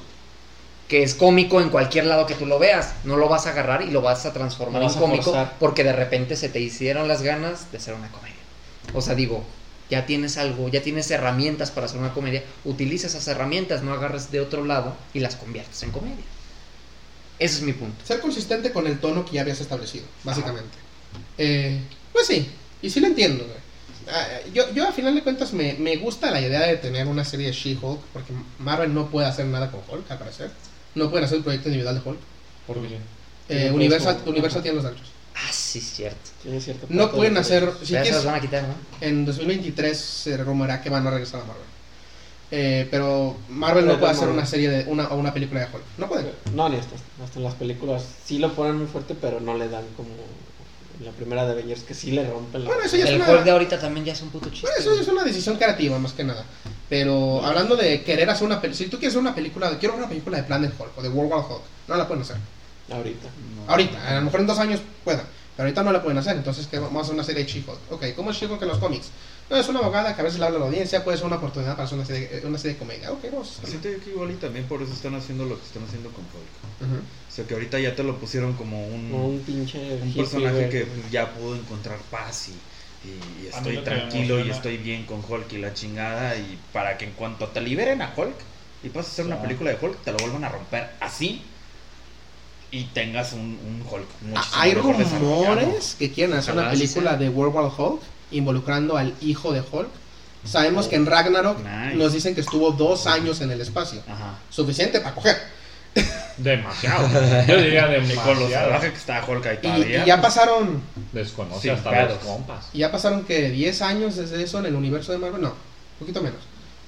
Que 0.90 1.04
es 1.04 1.16
cómico 1.16 1.62
en 1.62 1.70
cualquier 1.70 2.06
lado 2.06 2.26
que 2.26 2.36
tú 2.36 2.46
lo 2.46 2.60
veas. 2.60 2.94
No 3.06 3.16
lo 3.16 3.30
vas 3.30 3.48
a 3.48 3.52
agarrar 3.52 3.84
y 3.84 3.92
lo 3.92 4.02
vas 4.02 4.26
a 4.26 4.34
transformar 4.34 4.82
en 4.82 4.90
a 4.90 4.94
cómico 4.94 5.34
porque 5.60 5.86
de 5.86 5.94
repente 5.94 6.36
se 6.36 6.50
te 6.50 6.60
hicieron 6.60 7.08
las 7.08 7.22
ganas 7.22 7.72
de 7.72 7.78
hacer 7.78 7.94
una 7.94 8.12
comedia. 8.12 8.36
O 8.94 9.02
sea, 9.02 9.16
digo, 9.16 9.46
ya 9.90 10.06
tienes 10.06 10.38
algo, 10.38 10.68
ya 10.70 10.82
tienes 10.82 11.10
herramientas 11.12 11.72
para 11.72 11.86
hacer 11.86 12.00
una 12.00 12.14
comedia. 12.14 12.44
Utiliza 12.66 13.08
esas 13.08 13.28
herramientas, 13.28 13.84
no 13.84 13.94
agarres 13.94 14.32
de 14.32 14.42
otro 14.42 14.66
lado 14.66 14.96
y 15.14 15.20
las 15.20 15.36
conviertes 15.36 15.82
en 15.84 15.92
comedia. 15.92 16.26
Ese 17.40 17.58
es 17.58 17.62
mi 17.62 17.74
punto. 17.74 18.06
Ser 18.06 18.20
consistente 18.20 18.72
con 18.72 18.86
el 18.86 19.00
tono 19.00 19.26
que 19.26 19.34
ya 19.34 19.42
habías 19.42 19.62
establecido, 19.62 20.06
básicamente. 20.24 20.78
Eh, 21.38 21.80
pues 22.12 22.28
sí, 22.28 22.50
y 22.82 22.90
sí 22.90 23.00
lo 23.00 23.08
entiendo, 23.08 23.46
güey. 23.46 23.58
Ah, 24.12 24.28
yo, 24.54 24.72
yo 24.74 24.88
a 24.88 24.92
final 24.92 25.16
de 25.16 25.24
cuentas 25.24 25.54
me, 25.54 25.74
me 25.76 25.96
gusta 25.98 26.32
la 26.32 26.42
idea 26.42 26.62
de 26.62 26.78
tener 26.78 27.08
una 27.08 27.24
serie 27.24 27.48
de 27.48 27.54
She-Hulk, 27.54 28.02
porque 28.12 28.34
Marvel 28.58 28.94
no 28.94 29.10
puede 29.10 29.28
hacer 29.28 29.46
nada 29.46 29.72
con 29.72 29.82
Hulk, 29.88 30.10
al 30.12 30.18
parecer. 30.18 30.52
No 31.00 31.10
pueden 31.10 31.26
hacer 31.26 31.38
un 31.38 31.44
proyecto 31.44 31.70
individual 31.70 31.96
de 32.04 32.10
Hulk. 32.10 32.20
¿Por 32.68 32.78
qué? 32.82 32.98
Eh, 33.50 33.72
Universal, 33.72 34.18
tiene 34.24 34.74
los 34.76 34.84
derechos. 34.84 35.08
Ah, 35.36 35.52
sí, 35.52 35.80
cierto. 35.80 36.30
Tiene 36.44 36.60
cierto 36.62 36.86
No 36.90 37.12
pueden 37.12 37.34
de- 37.36 37.40
hacer, 37.40 37.72
si 37.82 37.88
quieres, 37.94 38.12
las 38.14 38.26
van 38.26 38.36
a 38.36 38.42
quitar, 38.42 38.64
¿no? 38.64 38.76
en 39.02 39.26
2023 39.26 39.98
se 39.98 40.38
rumorará 40.38 40.82
que 40.82 40.90
van 40.90 41.08
a 41.08 41.12
regresar 41.12 41.42
a 41.42 41.46
Marvel. 41.46 41.64
Eh, 42.52 42.88
pero 42.92 43.38
Marvel 43.48 43.86
no 43.88 44.00
puede 44.00 44.12
hacer 44.12 44.28
una 44.28 44.46
serie 44.46 44.70
de 44.70 44.84
una, 44.92 45.08
o 45.08 45.16
una 45.18 45.34
película 45.34 45.62
de 45.62 45.68
Hulk. 45.68 45.84
No 45.98 46.08
pueden. 46.10 46.32
No, 46.54 46.68
ni 46.68 46.78
hasta, 46.78 46.96
hasta 47.24 47.38
en 47.40 47.44
las 47.46 47.54
películas 47.56 48.04
sí 48.26 48.38
lo 48.40 48.54
ponen 48.54 48.76
muy 48.78 48.88
fuerte, 48.88 49.16
pero 49.20 49.40
no 49.40 49.56
le 49.58 49.70
dan 49.70 49.86
como 49.96 50.10
la 51.00 51.12
primera 51.12 51.46
de 51.46 51.54
Avengers 51.54 51.84
que 51.84 51.94
sí 51.94 52.12
le 52.12 52.30
rompen 52.30 52.64
la... 52.64 52.70
Bueno, 52.70 52.84
eso 52.84 52.98
ya 52.98 53.06
es 53.06 53.10
El 53.12 53.16
una- 53.22 53.30
Hulk 53.32 53.44
de 53.44 53.52
ahorita 53.52 53.80
también 53.80 54.06
ya 54.06 54.14
es 54.14 54.22
un 54.22 54.30
puto 54.30 54.50
chiste. 54.50 54.68
Bueno, 54.68 54.80
eso 54.80 55.02
es 55.02 55.08
una 55.08 55.24
decisión 55.24 55.56
creativa 55.58 55.98
más 55.98 56.14
que 56.14 56.24
nada. 56.24 56.46
Pero 56.90 57.44
hablando 57.46 57.76
de 57.76 58.04
querer 58.04 58.30
hacer 58.30 58.46
una 58.46 58.60
película, 58.60 58.78
si 58.86 58.90
tú 58.90 58.98
quieres 58.98 59.14
hacer 59.14 59.22
una 59.22 59.36
película, 59.36 59.78
quiero 59.80 59.96
una 59.96 60.10
película 60.10 60.38
de 60.38 60.44
Planet 60.44 60.74
Hulk 60.78 60.98
o 60.98 61.02
de 61.02 61.10
World 61.10 61.32
War 61.32 61.46
Hulk, 61.50 61.62
no 61.88 61.96
la 61.96 62.08
pueden 62.08 62.24
hacer. 62.24 62.38
Ahorita. 62.92 63.28
No. 63.56 63.72
Ahorita, 63.72 64.08
a 64.10 64.16
lo 64.16 64.22
mejor 64.24 64.40
en 64.42 64.48
dos 64.48 64.58
años 64.60 64.80
puedan, 65.04 65.24
pero 65.56 65.68
ahorita 65.68 65.84
no 65.84 65.92
la 65.92 66.02
pueden 66.02 66.18
hacer. 66.18 66.36
Entonces, 66.36 66.68
¿qué? 66.68 66.80
vamos 66.80 66.98
a 66.98 67.02
hacer 67.04 67.14
una 67.14 67.24
serie 67.24 67.44
de 67.46 67.50
She-Hulk. 67.52 67.92
Ok, 67.92 68.06
¿cómo 68.16 68.32
es 68.32 68.38
She-Hulk 68.38 68.62
en 68.62 68.68
los 68.68 68.80
cómics? 68.80 69.10
No, 69.50 69.58
es 69.58 69.68
una 69.68 69.80
abogada 69.80 70.16
que 70.16 70.22
a 70.22 70.24
veces 70.24 70.40
le 70.40 70.46
habla 70.46 70.58
a 70.58 70.60
la 70.62 70.66
audiencia, 70.68 71.04
puede 71.04 71.18
ser 71.18 71.26
una 71.28 71.38
oportunidad 71.38 71.72
para 71.74 71.86
hacer 71.86 71.98
una 71.98 72.06
serie, 72.08 72.42
una 72.46 72.58
serie 72.58 72.74
de 72.74 72.80
comedia. 72.80 73.12
Ok, 73.12 73.26
vamos. 73.32 73.60
Siento 73.64 73.90
que 74.04 74.10
igual 74.12 74.32
y 74.32 74.36
también 74.36 74.66
por 74.66 74.82
eso 74.82 74.94
están 74.94 75.16
haciendo 75.16 75.46
lo 75.46 75.58
que 75.60 75.66
están 75.66 75.84
haciendo 75.84 76.10
con 76.12 76.24
Hulk. 76.26 76.92
Ujú. 76.92 77.02
O 77.02 77.29
sea 77.40 77.48
que 77.48 77.54
ahorita 77.54 77.80
ya 77.80 77.96
te 77.96 78.04
lo 78.04 78.18
pusieron 78.18 78.54
como 78.54 78.86
un, 78.86 79.10
Como 79.10 79.28
un 79.28 79.40
pinche 79.40 79.80
un 80.02 80.14
personaje 80.14 80.70
que 80.70 80.88
ya 81.12 81.32
pudo 81.34 81.56
encontrar 81.56 81.98
paz 82.12 82.50
y, 82.50 83.48
estoy 83.48 83.78
tranquilo 83.78 84.44
y 84.44 84.50
estoy 84.50 84.78
bien 84.78 85.06
con 85.06 85.24
Hulk 85.28 85.54
y 85.54 85.58
la 85.58 85.74
chingada 85.74 86.36
y 86.36 86.60
para 86.74 86.98
que 86.98 87.06
en 87.06 87.12
cuanto 87.12 87.48
te 87.48 87.62
liberen 87.62 88.02
a 88.02 88.14
Hulk 88.16 88.36
y 88.84 88.90
pases 88.90 89.12
a 89.12 89.14
hacer 89.14 89.26
una 89.26 89.42
película 89.42 89.72
de 89.72 89.78
Hulk 89.82 90.04
te 90.04 90.12
lo 90.12 90.18
vuelvan 90.18 90.44
a 90.44 90.50
romper 90.50 90.90
así 91.00 91.42
y 92.72 92.84
tengas 92.86 93.32
un, 93.32 93.40
un 93.66 93.84
Hulk 93.90 94.06
Ah, 94.36 94.46
Hay 94.56 94.74
rumores 94.74 95.96
que 95.98 96.12
quieren 96.12 96.36
hacer 96.36 96.54
una 96.54 96.64
Ojalá 96.64 96.76
sí 96.76 96.88
película 96.88 97.16
de 97.16 97.30
World 97.30 97.56
War 97.56 97.72
Hulk 97.76 98.02
involucrando 98.32 98.98
al 98.98 99.16
hijo 99.22 99.54
de 99.54 99.62
Hulk. 99.62 99.90
Sabemos 100.44 100.88
que 100.88 100.96
en 100.96 101.06
Ragnarok 101.06 101.58
Nice. 101.60 101.96
nos 101.96 102.14
dicen 102.14 102.36
que 102.36 102.42
estuvo 102.42 102.72
dos 102.72 103.08
años 103.08 103.42
en 103.42 103.52
el 103.52 103.62
espacio. 103.62 104.02
Ajá. 104.08 104.38
Suficiente 104.50 105.00
para 105.00 105.16
coger. 105.16 105.59
Demasiado. 106.38 107.08
Yo 107.48 107.58
diría 107.58 107.82
Y 107.82 108.16
con 108.16 108.26
lo 108.28 108.40
demasiado. 108.40 108.50
salvaje 108.50 108.92
que 108.92 108.98
está 108.98 109.26
Hulk 109.28 109.46
ahí 109.46 109.58
Y, 109.58 109.62
todavía. 109.62 110.04
y 110.04 110.08
ya 110.08 110.22
pasaron 110.22 110.82
Desconoce 111.12 111.72
hasta 111.72 111.90
pedos. 111.92 112.10
los 112.10 112.18
compas. 112.20 112.70
Y 112.74 112.80
ya 112.80 112.92
pasaron 112.92 113.26
que 113.26 113.50
10 113.50 113.82
años 113.82 114.16
desde 114.16 114.42
eso 114.44 114.60
en 114.60 114.68
el 114.68 114.76
universo 114.76 115.12
de 115.12 115.18
Marvel. 115.18 115.42
No, 115.42 115.50
un 115.50 116.00
poquito 116.00 116.22
menos. 116.22 116.40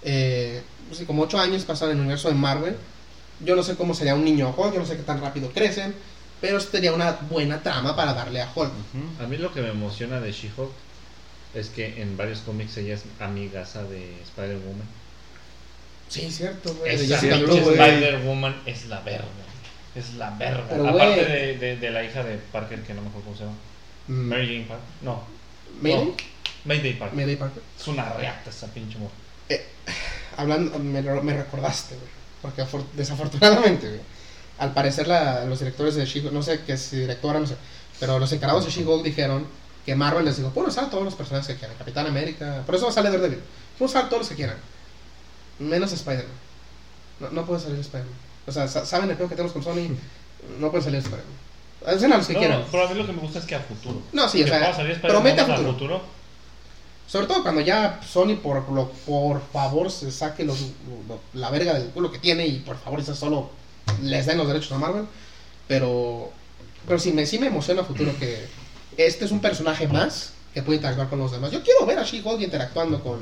Eh, 0.03 0.61
sí, 0.93 1.05
como 1.05 1.23
8 1.23 1.39
años 1.39 1.63
pasaron 1.63 1.91
en 1.91 1.97
el 1.97 2.01
universo 2.01 2.29
de 2.29 2.35
Marvel. 2.35 2.77
Yo 3.41 3.55
no 3.55 3.63
sé 3.63 3.75
cómo 3.75 3.93
sería 3.93 4.15
un 4.15 4.23
niño 4.23 4.53
Hulk, 4.55 4.73
yo 4.73 4.79
no 4.79 4.85
sé 4.85 4.95
qué 4.95 5.03
tan 5.03 5.19
rápido 5.19 5.49
crecen. 5.51 5.93
Pero 6.39 6.59
sería 6.59 6.91
una 6.93 7.11
buena 7.29 7.61
trama 7.61 7.95
para 7.95 8.13
darle 8.13 8.41
a 8.41 8.49
Hulk. 8.55 8.71
A 9.23 9.27
mí 9.27 9.37
lo 9.37 9.53
que 9.53 9.61
me 9.61 9.69
emociona 9.69 10.19
de 10.19 10.31
She-Hulk 10.31 10.71
es 11.53 11.67
que 11.69 12.01
en 12.01 12.17
varios 12.17 12.39
cómics 12.39 12.77
ella 12.77 12.95
es 12.95 13.03
amigaza 13.19 13.83
de 13.83 14.15
Spider-Woman. 14.23 14.87
Sí, 16.11 16.29
cierto, 16.31 16.73
güey. 16.75 16.97
Se 16.97 17.17
cierto. 17.19 17.53
Güey, 17.63 17.77
es 18.65 18.85
la 18.87 18.99
verga. 19.01 19.25
Es 19.95 20.13
la 20.15 20.29
verga. 20.31 20.65
Pero, 20.69 20.87
Aparte 20.87 21.25
de, 21.25 21.57
de, 21.57 21.77
de 21.77 21.89
la 21.91 22.03
hija 22.03 22.23
de 22.23 22.37
Parker, 22.51 22.81
que 22.83 22.93
no 22.93 23.01
me 23.01 23.07
acuerdo 23.09 23.25
cómo 23.25 23.37
se 23.37 23.43
llama. 23.43 23.55
Mm, 24.07 24.27
Mary 24.29 24.47
Jane 24.47 24.65
Parker. 24.67 24.85
No. 25.01 25.23
Mayday, 25.81 26.05
no, 26.05 26.15
Mayday 26.65 26.93
Parker. 26.93 27.15
Mayday 27.17 27.35
Parker. 27.37 27.63
Es 27.79 27.87
una 27.87 28.09
reacta 28.13 28.49
esa 28.49 28.67
pinche 28.67 28.97
mujer. 28.97 29.15
Hablando, 30.37 30.77
me, 30.79 31.01
me 31.01 31.33
recordaste, 31.33 31.95
güey. 31.95 32.07
Porque 32.41 32.63
afor- 32.63 32.85
desafortunadamente, 32.93 33.87
güey. 33.87 33.99
Al 34.59 34.73
parecer, 34.73 35.07
la- 35.07 35.45
los 35.45 35.59
directores 35.59 35.95
de 35.95 36.05
She-Hulk, 36.05 36.31
no 36.33 36.43
sé 36.43 36.61
qué 36.65 36.73
es 36.73 36.91
directora, 36.91 37.39
no 37.39 37.47
sé. 37.47 37.55
Pero 37.99 38.19
los 38.19 38.31
encargados 38.31 38.65
de 38.65 38.71
She-Hulk 38.71 39.03
dijeron 39.03 39.45
que 39.85 39.95
Marvel 39.95 40.25
les 40.25 40.37
dijo: 40.37 40.49
Pueden 40.49 40.69
usar 40.69 40.85
a 40.85 40.89
todos 40.89 41.03
los 41.03 41.15
personajes 41.15 41.47
que 41.47 41.55
quieran. 41.55 41.77
Capitán 41.77 42.07
América. 42.07 42.63
Por 42.65 42.75
eso 42.75 42.91
sale 42.91 43.09
Daredevil. 43.09 43.39
Pueden 43.77 43.89
usar 43.91 44.05
a 44.05 44.09
todos 44.09 44.21
los 44.21 44.29
que 44.29 44.35
quieran. 44.35 44.57
Menos 45.61 45.91
Spider-Man. 45.91 46.35
No, 47.19 47.29
no 47.31 47.45
puede 47.45 47.59
salir 47.61 47.79
Spider-Man. 47.79 48.13
O 48.47 48.51
sea, 48.51 48.67
sa- 48.67 48.85
saben 48.85 49.09
el 49.09 49.15
peor 49.17 49.29
que 49.29 49.35
tenemos 49.35 49.53
con 49.53 49.63
Sony. 49.63 49.87
No 50.59 50.71
puede 50.71 50.83
salir 50.83 50.99
Spider-Man. 50.99 51.35
Hacen 51.85 52.13
a 52.13 52.17
los 52.17 52.27
que 52.27 52.33
No, 52.33 52.39
quieran. 52.39 52.63
pero 52.71 52.85
a 52.87 52.89
mí 52.89 52.95
lo 52.99 53.05
que 53.07 53.13
me 53.13 53.21
gusta 53.21 53.39
es 53.39 53.45
que 53.45 53.55
a 53.55 53.59
futuro. 53.59 54.01
No, 54.13 54.27
sí, 54.29 54.43
o 54.43 54.47
sea, 54.47 54.75
promete 55.01 55.41
a 55.41 55.43
a 55.45 55.47
futuro. 55.47 55.73
futuro. 55.73 56.01
Sobre 57.07 57.27
todo 57.27 57.41
cuando 57.43 57.61
ya 57.61 57.99
Sony, 58.07 58.35
por, 58.41 58.69
lo- 58.71 58.89
por 59.05 59.41
favor, 59.51 59.91
se 59.91 60.11
saque 60.11 60.43
los- 60.45 60.67
la 61.33 61.49
verga 61.49 61.73
del 61.73 61.89
culo 61.89 62.11
que 62.11 62.19
tiene 62.19 62.45
y 62.47 62.59
por 62.59 62.77
favor, 62.77 62.99
eso 62.99 63.13
solo 63.15 63.49
les 64.01 64.25
den 64.27 64.37
los 64.37 64.47
derechos 64.47 64.71
a 64.73 64.77
Marvel. 64.77 65.05
Pero, 65.67 66.31
pero 66.87 66.99
sí, 66.99 67.11
me, 67.11 67.25
sí 67.25 67.39
me 67.39 67.47
emociona 67.47 67.81
a 67.81 67.85
futuro 67.85 68.11
que 68.19 68.47
este 68.97 69.25
es 69.25 69.31
un 69.31 69.39
personaje 69.41 69.87
más 69.87 70.33
que 70.53 70.61
puede 70.61 70.77
interactuar 70.77 71.09
con 71.09 71.19
los 71.19 71.31
demás. 71.31 71.51
Yo 71.51 71.63
quiero 71.63 71.85
ver 71.85 71.97
a 71.99 72.03
She-Hulk 72.03 72.41
interactuando 72.41 73.01
con, 73.03 73.19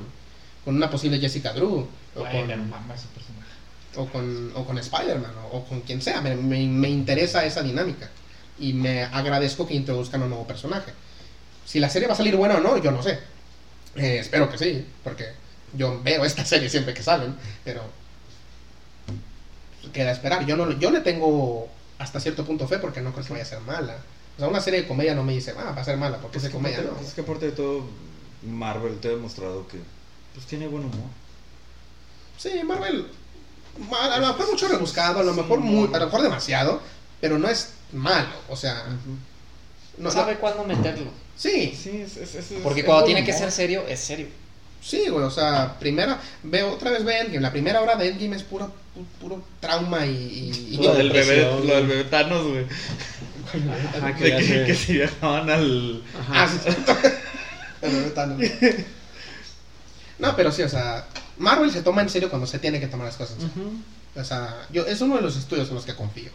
con 0.66 0.76
una 0.76 0.90
posible 0.90 1.20
Jessica 1.20 1.54
Drew 1.54 1.88
o 2.16 2.24
me 2.24 2.32
con, 2.32 2.70
mama 2.70 2.94
ese 2.96 3.08
personaje. 3.08 3.50
o 3.96 4.06
con, 4.08 4.52
o 4.56 4.66
con 4.66 4.78
Spider-Man 4.78 5.32
o, 5.52 5.58
o 5.58 5.66
con 5.66 5.82
quien 5.82 6.02
sea. 6.02 6.22
Me, 6.22 6.36
me- 6.36 6.68
me 6.68 6.90
interesa 6.90 7.46
esa 7.46 7.62
dinámica 7.64 8.10
y 8.60 8.74
me 8.74 9.04
agradezco 9.04 9.66
que 9.68 9.74
introduzcan 9.76 10.22
un 10.24 10.30
nuevo 10.30 10.46
personaje. 10.48 10.92
Si 11.66 11.80
la 11.80 11.90
serie 11.90 12.08
va 12.08 12.14
a 12.14 12.18
salir 12.18 12.36
buena 12.36 12.56
o 12.58 12.60
no, 12.60 12.78
yo 12.78 12.92
no 12.92 13.02
sé. 13.04 13.20
Eh, 13.96 14.18
espero 14.20 14.50
que 14.50 14.58
sí, 14.58 14.86
porque 15.04 15.26
yo 15.74 16.02
veo 16.04 16.26
esta 16.26 16.44
serie 16.54 16.70
siempre 16.70 16.94
que 16.94 17.04
salen, 17.04 17.36
pero 17.64 17.82
queda 19.94 20.12
esperar. 20.12 20.46
Yo 20.46 20.56
no 20.56 20.72
yo 20.72 20.92
le 20.92 21.02
tengo 21.02 21.68
hasta 21.98 22.20
cierto 22.20 22.46
punto 22.46 22.68
fe 22.68 22.80
porque 22.80 23.02
no 23.02 23.12
creo 23.14 23.26
que 23.26 23.32
vaya 23.34 23.44
a 23.44 23.48
ser 23.48 23.62
mala. 23.62 23.98
O 24.36 24.40
sea, 24.40 24.48
una 24.48 24.62
serie 24.62 24.82
de 24.82 24.88
comedia 24.88 25.16
no 25.16 25.24
me 25.24 25.34
dice, 25.34 25.54
ah, 25.58 25.74
va 25.76 25.82
a 25.82 25.86
ser 25.86 25.98
mala, 25.98 26.18
porque 26.20 26.38
es 26.38 26.44
de 26.44 26.50
comedia, 26.52 26.82
no. 26.82 26.92
pues 26.92 27.10
es 27.10 27.14
que 27.14 27.22
aparte 27.22 27.48
de 27.48 27.52
todo, 27.52 27.86
Marvel 28.44 28.98
te 29.00 29.10
ha 29.10 29.12
demostrado 29.12 29.68
que 29.68 29.80
pues 30.34 30.46
tiene 30.46 30.68
buen 30.68 30.84
humor. 30.86 31.10
Sí, 32.38 32.50
Marvel, 32.66 33.08
ma- 33.90 34.14
a 34.14 34.20
lo 34.20 34.28
mejor 34.28 34.50
mucho 34.52 34.68
rebuscado, 34.68 35.20
a 35.20 35.24
lo 35.24 35.34
mejor 35.34 35.60
muy, 35.60 35.90
a 35.94 36.00
lo 36.00 36.06
mejor 36.06 36.22
demasiado, 36.22 36.82
pero 37.20 37.38
no 37.38 37.50
es 37.50 37.72
malo, 37.92 38.30
o 38.50 38.56
sea, 38.56 38.86
no, 39.98 40.04
no- 40.06 40.12
Sabe 40.12 40.36
cuándo 40.36 40.64
meterlo. 40.64 41.12
sí, 41.36 41.78
Sí, 41.82 42.02
es, 42.02 42.16
es- 42.18 42.36
es- 42.36 42.54
Porque 42.64 42.82
es 42.82 42.86
cuando 42.86 43.06
tiene 43.06 43.24
que 43.26 43.34
ser 43.34 43.52
serio, 43.52 43.84
es 43.88 44.00
serio. 44.00 44.28
sí, 44.82 45.10
güey, 45.10 45.26
o 45.26 45.32
sea, 45.32 45.78
primera, 45.80 46.20
veo 46.44 46.72
otra 46.72 46.92
vez 46.92 47.04
ve 47.04 47.18
Endgame, 47.20 47.42
la 47.42 47.52
primera 47.52 47.82
hora 47.82 47.96
de 47.98 48.08
Endgame 48.10 48.38
es 48.38 48.44
puro, 48.44 48.68
pu- 48.68 49.06
puro 49.20 49.44
trauma 49.60 50.06
y... 50.06 50.12
y- 50.12 50.76
y- 50.76 50.84
Lo 50.84 50.94
del 50.94 51.12
bebé, 51.12 51.26
depresión, 51.36 51.68
lo 51.68 51.76
del 51.76 51.86
güey. 51.86 51.98
bebé 51.98 52.10
Thanos, 52.10 52.48
güey. 52.48 52.66
Ajá, 53.98 54.16
que 54.16 54.24
que, 54.38 54.44
se- 54.44 54.66
que 54.66 54.76
se 54.76 54.94
viajaban 54.94 55.50
al. 55.50 56.04
Ah, 56.32 56.48
sí, 56.48 56.60
sí. 56.64 56.78
El 57.82 57.92
bebé 57.92 58.10
Thanos. 58.12 58.40
No, 60.20 60.36
pero 60.36 60.52
sí, 60.52 60.62
o 60.64 60.70
sea, 60.70 61.08
Marvel 61.38 61.72
se 61.72 61.82
toma 61.82 62.02
en 62.02 62.10
serio 62.10 62.30
cuando 62.30 62.46
se 62.46 62.60
tiene 62.60 62.80
que 62.80 62.88
tomar 62.88 63.08
las 63.08 63.16
cosas 63.16 63.36
en 63.40 63.50
serio. 63.50 63.68
Ujú. 63.68 64.20
O 64.20 64.24
sea, 64.24 64.68
yo, 64.72 64.86
es 64.86 65.02
uno 65.02 65.16
de 65.16 65.22
los 65.22 65.38
estudios 65.38 65.70
en 65.70 65.76
los 65.76 65.86
que 65.86 65.96
confío. 65.96 66.30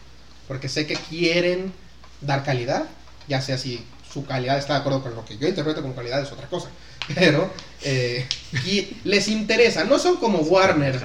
Porque 0.47 0.69
sé 0.69 0.87
que 0.87 0.95
quieren 0.95 1.73
dar 2.21 2.43
calidad, 2.43 2.85
ya 3.27 3.41
sea 3.41 3.57
si 3.57 3.85
su 4.11 4.25
calidad 4.25 4.57
está 4.57 4.73
de 4.73 4.79
acuerdo 4.79 5.03
con 5.03 5.15
lo 5.15 5.25
que 5.25 5.37
yo 5.37 5.47
interpreto 5.47 5.81
como 5.81 5.95
calidad 5.95 6.21
es 6.21 6.31
otra 6.31 6.47
cosa. 6.47 6.69
pero 7.15 7.51
eh, 7.83 8.25
y 8.65 8.97
les 9.03 9.27
interesa, 9.27 9.83
no 9.83 9.99
son 9.99 10.17
como 10.17 10.39
Warner, 10.39 10.99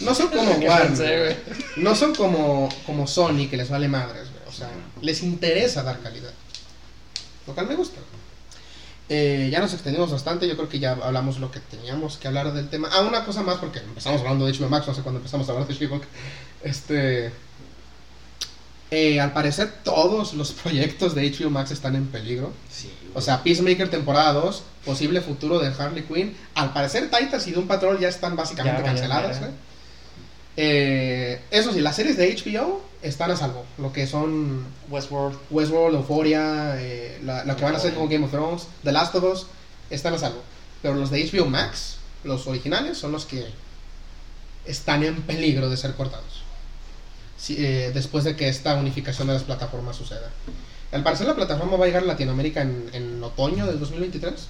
no 0.00 0.14
son 0.14 0.28
como 0.28 0.58
¿Qué 0.60 0.68
Warner, 0.68 1.36
no 1.76 1.94
son 1.94 2.14
como, 2.14 2.68
como 2.86 3.06
Sony 3.06 3.48
que 3.50 3.56
les 3.56 3.68
vale 3.68 3.88
madres, 3.88 4.30
güey. 4.30 4.42
O 4.48 4.52
sea, 4.52 4.70
les 5.02 5.22
interesa 5.22 5.82
dar 5.82 6.00
calidad. 6.00 6.32
Lo 7.46 7.54
cual 7.54 7.66
me 7.66 7.74
gusta. 7.74 8.00
Eh, 9.08 9.48
ya 9.52 9.60
nos 9.60 9.72
extendimos 9.72 10.10
bastante, 10.10 10.48
yo 10.48 10.56
creo 10.56 10.68
que 10.68 10.80
ya 10.80 10.92
hablamos 10.92 11.38
lo 11.38 11.50
que 11.52 11.60
teníamos 11.60 12.16
que 12.16 12.26
hablar 12.26 12.52
del 12.52 12.68
tema. 12.68 12.88
Ah, 12.92 13.02
una 13.02 13.24
cosa 13.24 13.42
más, 13.42 13.58
porque 13.58 13.78
empezamos 13.78 14.20
hablando 14.20 14.46
de 14.46 14.52
HBO 14.52 14.68
Max, 14.68 14.86
no 14.88 14.94
sé 14.94 15.02
cuándo 15.02 15.18
empezamos 15.18 15.48
a 15.48 15.52
hablar 15.52 15.68
de 15.68 15.74
She-Hulk. 15.74 16.02
Este. 16.64 17.30
eh, 18.90 19.20
al 19.20 19.32
parecer, 19.32 19.72
todos 19.84 20.34
los 20.34 20.52
proyectos 20.52 21.14
de 21.14 21.30
HBO 21.30 21.50
Max 21.50 21.70
están 21.70 21.94
en 21.96 22.06
peligro. 22.06 22.52
Sí. 22.70 22.90
O 23.14 23.20
sea, 23.20 23.42
Peacemaker 23.42 23.88
temporada 23.88 24.32
2, 24.32 24.62
posible 24.84 25.20
futuro 25.20 25.58
de 25.58 25.68
Harley 25.68 26.02
Quinn. 26.02 26.36
Al 26.54 26.72
parecer, 26.72 27.08
Titans 27.10 27.46
y 27.46 27.52
Doom 27.52 27.66
Patrol 27.66 27.98
ya 28.00 28.08
están 28.08 28.36
básicamente 28.36 28.80
Ya, 28.82 28.86
ya, 28.86 28.92
canceladas. 28.92 29.40
ya. 29.40 29.46
¿eh? 29.46 29.50
Eh, 30.56 31.40
eso 31.50 31.72
sí, 31.72 31.80
las 31.80 31.96
series 31.96 32.16
de 32.16 32.34
HBO 32.34 32.82
están 33.02 33.30
a 33.30 33.36
salvo. 33.36 33.64
Lo 33.78 33.92
que 33.92 34.06
son 34.06 34.64
Westworld. 34.88 35.38
Westworld, 35.50 35.96
Euphoria, 35.96 36.76
eh, 36.80 37.20
la, 37.24 37.44
lo 37.44 37.56
que 37.56 37.64
van 37.64 37.74
a 37.74 37.78
hacer 37.78 37.94
con 37.94 38.08
Game 38.08 38.24
of 38.24 38.30
Thrones, 38.30 38.66
The 38.82 38.92
Last 38.92 39.14
of 39.14 39.24
Us, 39.24 39.46
están 39.90 40.14
a 40.14 40.18
salvo. 40.18 40.42
Pero 40.82 40.94
los 40.94 41.10
de 41.10 41.24
HBO 41.30 41.46
Max, 41.46 41.96
los 42.24 42.46
originales, 42.46 42.98
son 42.98 43.12
los 43.12 43.26
que 43.26 43.44
están 44.64 45.04
en 45.04 45.22
peligro 45.22 45.68
de 45.68 45.76
ser 45.76 45.94
cortados. 45.94 46.42
Eh, 47.50 47.90
después 47.94 48.24
de 48.24 48.34
que 48.34 48.48
esta 48.48 48.74
unificación 48.76 49.28
de 49.28 49.34
las 49.34 49.42
plataformas 49.44 49.96
suceda. 49.96 50.30
Al 50.90 51.02
parecer 51.02 51.26
la 51.26 51.34
plataforma 51.34 51.76
va 51.76 51.84
a 51.84 51.88
llegar 51.88 52.02
a 52.02 52.06
Latinoamérica 52.06 52.62
en, 52.62 52.88
en 52.92 53.22
otoño 53.22 53.66
del 53.66 53.78
2023. 53.78 54.32
Ok. 54.32 54.46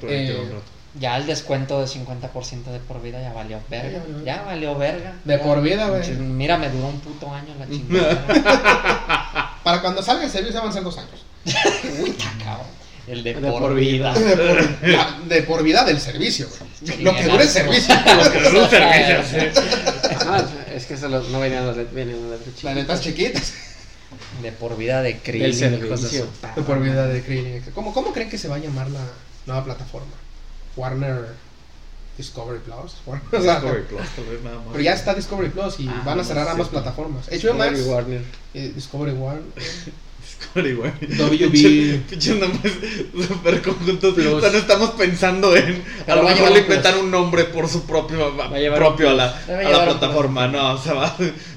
Por 0.00 0.10
ahí 0.10 0.16
Eh, 0.16 0.26
quedó 0.28 0.42
un 0.42 0.48
rato. 0.50 0.62
Ya 0.98 1.16
el 1.16 1.26
descuento 1.26 1.80
de 1.80 1.86
50% 1.86 2.64
de 2.64 2.80
por 2.80 3.00
vida 3.00 3.20
ya 3.22 3.32
valió 3.32 3.60
verga. 3.68 3.98
Ya, 3.98 4.04
ya, 4.12 4.18
ya. 4.18 4.24
Ya 4.38 4.42
valió 4.42 4.76
verga. 4.76 5.14
De 5.24 5.36
Ya. 5.36 5.42
por 5.42 5.62
vida, 5.62 5.88
güey. 5.88 6.10
Mira, 6.16 6.58
me 6.58 6.68
duró 6.68 6.88
un 6.88 6.98
puto 7.00 7.32
año 7.32 7.54
la 7.58 7.68
chingada. 7.68 9.56
Para 9.62 9.80
cuando 9.82 10.02
salga 10.02 10.24
el 10.24 10.30
servicio 10.30 10.60
van 10.60 10.70
a 10.70 10.72
ser 10.72 10.82
dos 10.82 10.98
años. 10.98 11.24
Uy, 12.02 12.10
cabrón. 12.42 12.66
El 13.06 13.22
de, 13.24 13.34
De 13.34 13.50
por, 13.50 13.60
por 13.62 13.74
vida. 13.74 14.12
De 14.14 14.36
por, 14.36 14.88
la- 14.88 15.18
de 15.28 15.42
por 15.42 15.62
vida 15.62 15.84
del 15.84 16.00
servicio, 16.00 16.48
güey. 16.48 16.70
Sí, 16.96 17.02
Lo 17.02 17.14
que 17.14 17.24
dure 17.24 17.42
el 17.44 17.48
servicio. 17.48 17.94
Lo 18.24 18.30
que 18.32 18.40
dura 18.40 18.62
un 18.64 18.70
servicio, 18.70 19.22
sí. 19.24 19.60
Ah, 20.26 20.44
es 20.74 20.86
que 20.86 20.96
solo 20.96 21.20
no 21.30 21.40
venían 21.40 21.66
las 21.66 21.76
letras 21.76 22.06
Las 22.06 22.40
chiquitas. 22.44 22.74
letras 22.74 23.00
chiquitas. 23.00 23.52
De 24.42 24.52
por 24.52 24.76
vida 24.76 25.02
de 25.02 25.18
Krillin. 25.18 25.70
De 25.80 26.62
por 26.66 26.80
vida 26.80 27.06
de 27.06 27.22
Krillin. 27.22 27.62
¿Cómo, 27.74 27.92
¿Cómo 27.92 28.12
creen 28.12 28.28
que 28.28 28.38
se 28.38 28.48
va 28.48 28.56
a 28.56 28.58
llamar 28.58 28.88
la 28.90 29.00
nueva 29.46 29.64
plataforma? 29.64 30.12
Warner 30.80 31.34
Discovery 32.16 32.60
Plus. 32.64 32.92
Warner- 33.06 33.22
o 33.38 33.42
sea, 33.42 33.54
Discovery 33.60 33.84
Plus, 33.88 34.08
tal 34.16 34.24
vez 34.26 34.42
nada 34.42 34.56
más. 34.56 34.66
pero 34.72 34.82
ya 34.84 34.92
está 34.94 35.14
Discovery 35.14 35.50
Plus 35.50 35.80
y 35.80 35.88
Ah, 35.88 36.02
van 36.04 36.20
a 36.20 36.24
cerrar 36.24 36.44
no, 36.46 36.50
ambas 36.52 36.66
sí. 36.68 36.72
plataformas. 36.72 37.26
HBO 37.26 37.32
Discovery 37.32 37.58
Max, 37.70 37.86
Warner. 37.86 38.22
eh, 38.54 38.72
Discovery 38.74 39.12
One. 39.12 39.40
Discovery, 40.20 40.74
güey. 40.74 40.90
WB. 41.00 41.50
Pinche- 41.52 42.02
Pinches 42.08 42.36
nombres 42.38 42.72
super 43.28 43.62
conjuntos. 43.62 44.14
Plus. 44.14 44.26
O 44.26 44.40
sea, 44.40 44.50
no 44.50 44.58
estamos 44.58 44.90
pensando 44.92 45.54
en. 45.56 45.82
A 46.06 46.14
lo 46.16 46.22
mejor 46.22 46.50
le 46.52 46.60
inventan 46.60 46.98
un 46.98 47.10
nombre 47.10 47.44
por 47.44 47.68
su 47.68 47.82
propio. 47.84 48.34
Va 48.36 48.46
a 48.46 48.74
propio 48.76 49.10
a 49.10 49.14
la, 49.14 49.26
a 49.28 49.84
plataforma. 49.84 50.46
No, 50.48 50.74
o 50.74 50.78
sea, 50.78 50.94
va. 50.94 51.16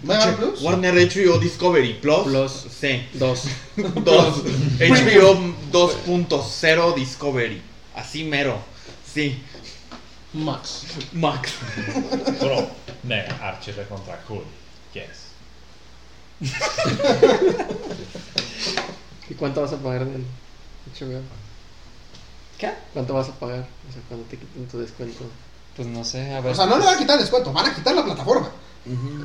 ¿Va 0.10 0.16
a 0.16 0.20
llevar 0.20 0.30
un 0.30 0.36
plus? 0.52 0.62
Warner 0.62 0.94
HBO 0.96 1.40
Discovery 1.40 1.94
Plus. 2.02 2.24
Plus. 2.24 2.52
Sí. 2.80 3.06
Dos. 3.14 3.44
Dos. 3.78 4.44
HBO 4.80 5.54
2.0 5.72 6.96
Discovery. 6.96 7.62
Así 7.96 8.24
mero. 8.24 8.58
Sí. 9.14 9.42
Max. 10.34 10.86
Max. 11.12 11.54
Bro, 12.42 12.68
nega, 13.04 13.36
Archie 13.42 13.74
contra 13.88 14.18
Cool. 14.24 14.44
Yes. 14.94 15.34
¿Y 19.30 19.34
cuánto 19.36 19.62
vas 19.62 19.74
a 19.74 19.78
pagar 19.78 20.06
del 20.06 20.26
HBO? 21.00 21.22
¿Qué? 22.58 22.72
¿Cuánto 22.94 23.14
vas 23.14 23.30
a 23.30 23.34
pagar? 23.34 23.68
O 23.88 23.94
sea, 23.94 24.02
cuando 24.08 24.26
te 24.28 24.38
quiten 24.38 24.68
tu 24.68 24.80
descuento. 24.80 25.24
Pues 25.76 25.88
no 25.88 26.04
sé, 26.04 26.34
a 26.34 26.42
ver. 26.42 26.52
O 26.52 26.56
sea, 26.56 26.66
no 26.66 26.78
le 26.78 26.86
van 26.86 26.96
a 26.96 26.98
quitar 26.98 27.16
el 27.16 27.22
descuento, 27.22 27.54
van 27.54 27.68
a 27.68 27.76
quitar 27.76 27.94
la 27.96 28.04
plataforma. 28.04 28.50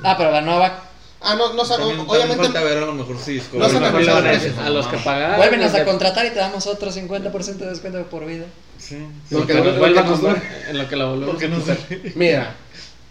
Ah, 0.05 0.15
pero 0.17 0.31
la 0.31 0.43
nueva. 0.43 0.85
Ah, 1.21 1.35
no, 1.35 1.53
no 1.55 1.65
sabe. 1.65 1.81
También, 1.81 2.07
también 2.07 2.29
falta 2.29 2.61
Obviamente. 2.61 2.65
ver 2.65 2.83
a 2.83 2.87
lo 2.87 2.95
mejor 2.95 3.19
si 3.19 3.33
Discovery. 3.33 3.73
No 3.73 3.81
va 3.81 4.67
a 4.67 4.71
los 4.71 4.87
que 4.87 4.97
no. 4.97 5.05
pagaron. 5.05 5.37
Vuelvenos 5.37 5.75
a 5.75 5.85
contratar 5.85 6.27
y 6.27 6.31
te 6.31 6.39
damos 6.39 6.67
otro 6.67 6.93
50% 6.93 7.57
de 7.57 7.67
descuento 7.71 7.99
de 7.99 8.05
por 8.05 8.25
vida. 8.25 8.47
Sí. 8.79 8.99
Lo 9.31 9.47
que 9.47 9.55
nos 9.55 9.79
vuelva 9.79 10.01
a 10.01 10.05
nos. 10.05 10.21
En 10.69 10.79
lo 10.79 10.89
que 10.89 10.97
la 10.97 11.05
volvemos 11.07 11.31
Porque 11.31 11.47
a 11.47 11.49
no 11.49 11.57
comprar. 11.57 11.79
sé. 11.89 12.13
Mira, 12.15 12.55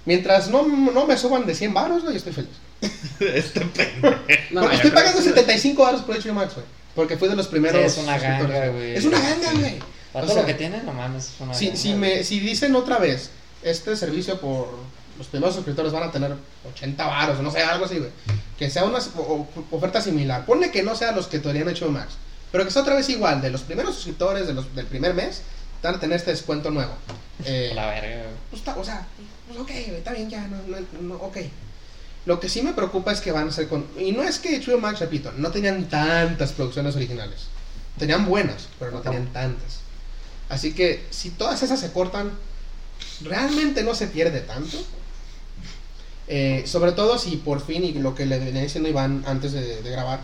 mientras 0.06 0.50
no, 0.50 0.64
no 0.66 1.06
me 1.06 1.18
suban 1.18 1.46
de 1.46 1.54
100 1.56 1.74
baros, 1.74 2.02
güey, 2.04 2.14
yo 2.14 2.18
estoy 2.18 2.34
feliz. 2.34 2.52
Este 3.20 3.62
pendejo. 3.62 4.16
No, 4.52 4.70
estoy 4.72 4.92
pagando 4.92 5.18
que- 5.20 5.30
75 5.30 5.82
baros 5.84 6.02
por 6.04 6.16
HBO 6.18 6.34
Max, 6.34 6.54
güey. 6.54 6.66
Porque 6.96 7.18
fui 7.18 7.28
de 7.28 7.36
los 7.36 7.48
primeros. 7.48 7.80
Sí, 7.94 8.00
es 8.00 8.06
una 8.06 8.18
ganga, 8.18 8.68
güey. 8.70 8.96
Es 8.96 9.06
una 9.06 9.20
ganga, 9.20 9.52
güey. 9.60 9.80
Para 10.14 10.26
O 10.26 10.28
todo 10.28 10.36
sea, 10.38 10.44
lo 10.44 10.48
que 10.48 10.54
tiene, 10.56 10.82
no 10.84 10.94
mames. 10.94 11.26
es 11.26 11.34
una 11.40 11.54
Si, 11.54 11.66
ganga, 11.68 11.78
si, 11.80 11.94
me, 11.94 12.24
si 12.24 12.40
dicen 12.40 12.76
otra 12.76 12.98
vez, 12.98 13.30
este 13.64 13.96
servicio 13.96 14.40
por 14.40 14.70
los 15.18 15.28
primeros 15.28 15.56
suscriptores 15.56 15.92
van 15.92 16.04
a 16.04 16.12
tener 16.12 16.34
80 16.74 17.06
varos, 17.06 17.40
no 17.42 17.52
sé, 17.52 17.62
algo 17.62 17.86
así, 17.86 17.98
güey. 17.98 18.12
Que 18.58 18.70
sea 18.70 18.84
una 18.86 19.00
o- 19.18 19.22
o- 19.22 19.76
oferta 19.76 20.00
similar. 20.02 20.46
Ponle 20.46 20.72
que 20.72 20.82
no 20.84 20.96
sea 20.96 21.12
los 21.12 21.28
que 21.28 21.40
todavía 21.40 21.64
han 21.64 21.70
hecho 21.70 21.90
Max, 21.90 22.14
pero 22.52 22.64
que 22.66 22.72
sea 22.72 22.84
otra 22.84 22.96
vez 22.96 23.10
igual. 23.10 23.42
De 23.42 23.50
los 23.52 23.62
primeros 23.62 23.96
suscriptores 23.96 24.48
de 24.48 24.54
los, 24.54 24.74
del 24.76 24.86
primer 24.86 25.14
mes, 25.14 25.42
van 25.84 25.96
a 25.96 26.00
tener 26.00 26.18
este 26.18 26.32
descuento 26.32 26.72
nuevo. 26.72 26.92
Eh, 27.46 27.72
La 27.76 27.88
verga, 27.88 28.24
pues, 28.50 28.62
o 28.76 28.84
sea, 28.84 29.06
pues 29.48 29.60
ok, 29.60 29.70
está 29.70 30.14
bien 30.14 30.30
ya, 30.30 30.48
no, 30.48 30.58
no, 30.68 30.78
no, 31.02 31.16
ok. 31.16 31.38
Lo 32.26 32.40
que 32.40 32.50
sí 32.50 32.62
me 32.62 32.74
preocupa 32.74 33.12
es 33.14 33.22
que 33.22 33.32
van 33.32 33.48
a 33.48 33.52
ser 33.52 33.68
con... 33.70 33.86
Y 33.98 34.12
no 34.12 34.22
es 34.24 34.40
que 34.40 34.60
HBO 34.60 34.80
Max, 34.80 35.00
repito, 35.00 35.32
no 35.38 35.50
tenían 35.52 35.88
tantas 35.88 36.52
producciones 36.52 36.96
originales. 36.96 37.48
Tenían 37.98 38.26
buenas, 38.26 38.68
pero 38.80 38.92
no 38.92 39.00
tenían 39.02 39.28
tantas. 39.32 39.80
Así 40.50 40.74
que 40.74 41.06
si 41.10 41.30
todas 41.30 41.64
esas 41.64 41.80
se 41.80 41.92
cortan, 41.94 42.32
realmente 43.22 43.84
no 43.84 43.96
se 43.96 44.08
pierde 44.08 44.42
tanto. 44.42 44.78
Eh, 46.28 46.64
sobre 46.68 46.92
todo 46.92 47.18
si 47.18 47.38
por 47.38 47.66
fin, 47.66 47.84
y 47.86 47.94
lo 47.94 48.14
que 48.14 48.26
le 48.26 48.40
venía 48.40 48.62
diciendo 48.62 48.90
Iván 48.90 49.24
antes 49.26 49.54
de, 49.54 49.82
de 49.82 49.90
grabar, 49.92 50.20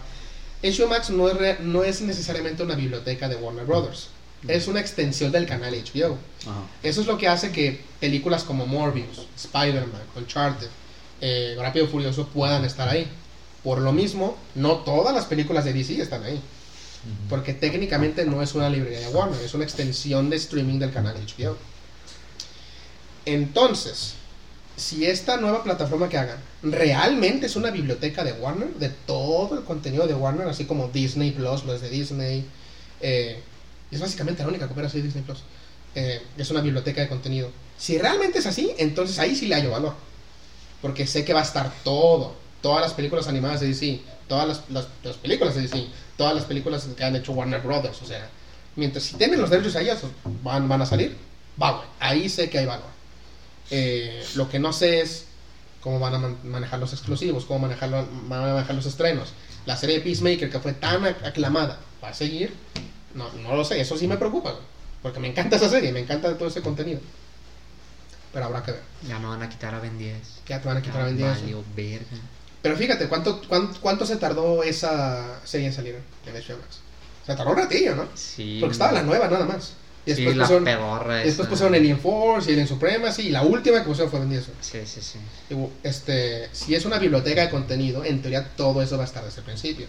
HBO 0.61 0.87
Max 0.87 1.09
no 1.09 1.29
es, 1.29 1.37
re- 1.37 1.57
no 1.61 1.83
es 1.83 2.01
necesariamente 2.01 2.63
una 2.63 2.75
biblioteca 2.75 3.29
de 3.29 3.35
Warner 3.37 3.65
Brothers. 3.65 4.07
Es 4.47 4.67
una 4.67 4.79
extensión 4.79 5.31
del 5.31 5.45
canal 5.45 5.73
HBO. 5.73 6.17
Ajá. 6.41 6.63
Eso 6.81 7.01
es 7.01 7.07
lo 7.07 7.17
que 7.17 7.27
hace 7.27 7.51
que 7.51 7.81
películas 7.99 8.43
como 8.43 8.65
Morbius, 8.65 9.27
Spider-Man, 9.35 10.01
Uncharted, 10.15 10.67
eh, 11.21 11.55
Rápido 11.57 11.87
Furioso 11.87 12.27
puedan 12.27 12.65
estar 12.65 12.89
ahí. 12.89 13.07
Por 13.63 13.79
lo 13.79 13.93
mismo, 13.93 14.37
no 14.55 14.77
todas 14.79 15.15
las 15.15 15.25
películas 15.25 15.63
de 15.63 15.71
DC 15.73 16.01
están 16.01 16.23
ahí. 16.23 16.41
Porque 17.29 17.53
técnicamente 17.53 18.25
no 18.25 18.41
es 18.41 18.55
una 18.55 18.69
librería 18.69 18.99
de 18.99 19.07
Warner, 19.07 19.41
es 19.41 19.53
una 19.53 19.65
extensión 19.65 20.29
de 20.29 20.37
streaming 20.37 20.79
del 20.79 20.91
canal 20.91 21.15
HBO. 21.15 21.57
Entonces, 23.25 24.13
si 24.77 25.05
esta 25.05 25.37
nueva 25.37 25.63
plataforma 25.63 26.09
que 26.09 26.17
hagan 26.17 26.37
realmente 26.61 27.45
es 27.47 27.55
una 27.55 27.71
biblioteca 27.71 28.23
de 28.23 28.33
Warner, 28.33 28.73
de 28.75 28.89
todo 28.89 29.57
el 29.57 29.63
contenido 29.65 30.07
de 30.07 30.13
Warner, 30.13 30.47
así 30.47 30.65
como 30.65 30.87
Disney 30.89 31.31
Plus, 31.31 31.65
lo 31.65 31.75
es 31.75 31.81
de 31.81 31.89
Disney, 31.89 32.45
eh, 33.01 33.41
es 33.93 34.01
básicamente 34.01 34.43
la 34.43 34.49
única 34.49 34.65
que 34.67 34.73
opera 34.73 34.87
así 34.87 35.01
Disney 35.01 35.23
Plus, 35.23 35.39
eh, 35.95 36.21
es 36.37 36.49
una 36.51 36.61
biblioteca 36.61 37.01
de 37.01 37.07
contenido. 37.07 37.49
Si 37.77 37.97
realmente 37.97 38.39
es 38.39 38.45
así, 38.45 38.73
entonces 38.77 39.19
ahí 39.19 39.35
sí 39.35 39.47
le 39.47 39.55
hallo 39.55 39.71
valor. 39.71 39.93
Porque 40.81 41.07
sé 41.07 41.23
que 41.23 41.33
va 41.33 41.39
a 41.41 41.43
estar 41.43 41.71
todo, 41.83 42.35
todas 42.61 42.81
las 42.81 42.93
películas 42.93 43.27
animadas 43.27 43.59
de 43.61 43.67
DC, 43.67 44.01
todas 44.27 44.47
las, 44.47 44.61
las- 44.69 44.87
las 45.03 45.15
películas 45.17 45.55
de 45.55 45.61
DC, 45.61 45.85
todas 46.17 46.35
las 46.35 46.45
películas 46.45 46.87
que 46.97 47.03
han 47.03 47.15
hecho 47.15 47.31
Warner 47.33 47.61
Brothers, 47.61 48.01
o 48.01 48.05
sea, 48.05 48.29
mientras 48.75 49.03
si 49.05 49.15
tienen 49.15 49.39
los 49.39 49.49
derechos 49.49 49.75
ahí, 49.75 49.89
esos 49.89 50.11
van, 50.43 50.67
van 50.67 50.81
a 50.81 50.85
salir, 50.85 51.15
va, 51.61 51.85
ahí 51.99 52.27
sé 52.29 52.49
que 52.49 52.59
hay 52.59 52.65
valor. 52.65 52.87
Eh, 53.71 54.23
lo 54.35 54.49
que 54.49 54.59
no 54.59 54.73
sé 54.73 55.01
es 55.01 55.25
cómo 55.81 55.99
van 55.99 56.15
a 56.15 56.17
man- 56.19 56.37
manejar 56.43 56.79
los 56.79 56.93
exclusivos, 56.93 57.45
cómo 57.45 57.59
manejarlo, 57.59 58.05
van 58.27 58.43
a 58.49 58.53
manejar 58.53 58.75
los 58.75 58.85
estrenos. 58.85 59.29
La 59.65 59.77
serie 59.77 59.97
de 59.97 60.01
Peacemaker, 60.01 60.49
que 60.49 60.59
fue 60.59 60.73
tan 60.73 61.03
ac- 61.03 61.25
aclamada, 61.25 61.79
¿va 62.03 62.09
a 62.09 62.13
seguir? 62.13 62.53
No, 63.15 63.31
no 63.33 63.55
lo 63.55 63.63
sé, 63.63 63.79
eso 63.79 63.97
sí 63.97 64.07
me 64.07 64.17
preocupa, 64.17 64.55
porque 65.01 65.19
me 65.19 65.27
encanta 65.27 65.55
esa 65.57 65.69
serie, 65.69 65.91
me 65.91 65.99
encanta 65.99 66.35
todo 66.37 66.47
ese 66.47 66.61
contenido. 66.61 66.99
Pero 68.31 68.45
habrá 68.45 68.63
que 68.63 68.71
ver. 68.71 68.81
Ya 69.07 69.19
me 69.19 69.27
van 69.27 69.43
a 69.43 69.49
quitar 69.49 69.75
a 69.75 69.79
Ben 69.79 69.97
10. 69.97 70.15
Ya 70.47 70.59
te 70.59 70.67
van 70.67 70.77
a 70.77 70.81
quitar 70.81 71.01
a 71.01 71.05
Ben 71.05 71.17
Ya 71.17 71.27
10. 71.29 71.41
valió 71.41 71.63
verga. 71.75 72.05
Pero 72.63 72.75
fíjate, 72.77 73.07
¿cuánto, 73.07 73.41
cuánto, 73.47 73.79
cuánto 73.81 74.05
se 74.05 74.15
tardó 74.15 74.63
esa 74.63 75.39
serie 75.45 75.67
en 75.67 75.73
salir 75.73 75.95
en 76.25 76.33
HBO 76.33 76.57
Max? 76.57 76.79
Se 77.25 77.35
tardó 77.35 77.51
un 77.51 77.57
ratillo, 77.57 77.95
¿no? 77.95 78.07
Sí. 78.15 78.57
Porque 78.59 78.73
estaba 78.73 78.91
la 78.91 79.03
nueva 79.03 79.27
nada 79.27 79.45
más. 79.45 79.73
Y 80.05 80.13
Sí, 80.13 80.15
después 80.17 80.35
la 80.35 80.43
pusieron, 80.45 80.63
pedorra 80.65 81.15
después 81.15 81.39
esa. 81.39 81.49
pusieron 81.49 81.75
Alien 81.75 81.99
Force 81.99 82.49
y 82.49 82.53
Alien 82.53 82.67
Supremacy 82.67 83.21
y 83.21 83.29
la 83.29 83.43
última 83.43 83.79
que 83.79 83.85
pusieron 83.85 84.09
fue 84.11 84.19
Ben 84.19 84.29
10. 84.31 84.45
Sí, 84.61 84.79
sí, 84.85 85.01
sí. 85.01 85.19
Y, 85.49 85.87
Este, 85.87 86.49
si 86.51 86.73
es 86.75 86.85
una 86.85 86.97
biblioteca 86.99 87.41
de 87.41 87.49
contenido, 87.49 88.03
en 88.03 88.21
teoría 88.21 88.49
todo 88.55 88.81
eso 88.81 88.97
va 88.97 89.03
a 89.03 89.05
estar 89.05 89.23
desde 89.23 89.39
el 89.39 89.45
principio. 89.45 89.85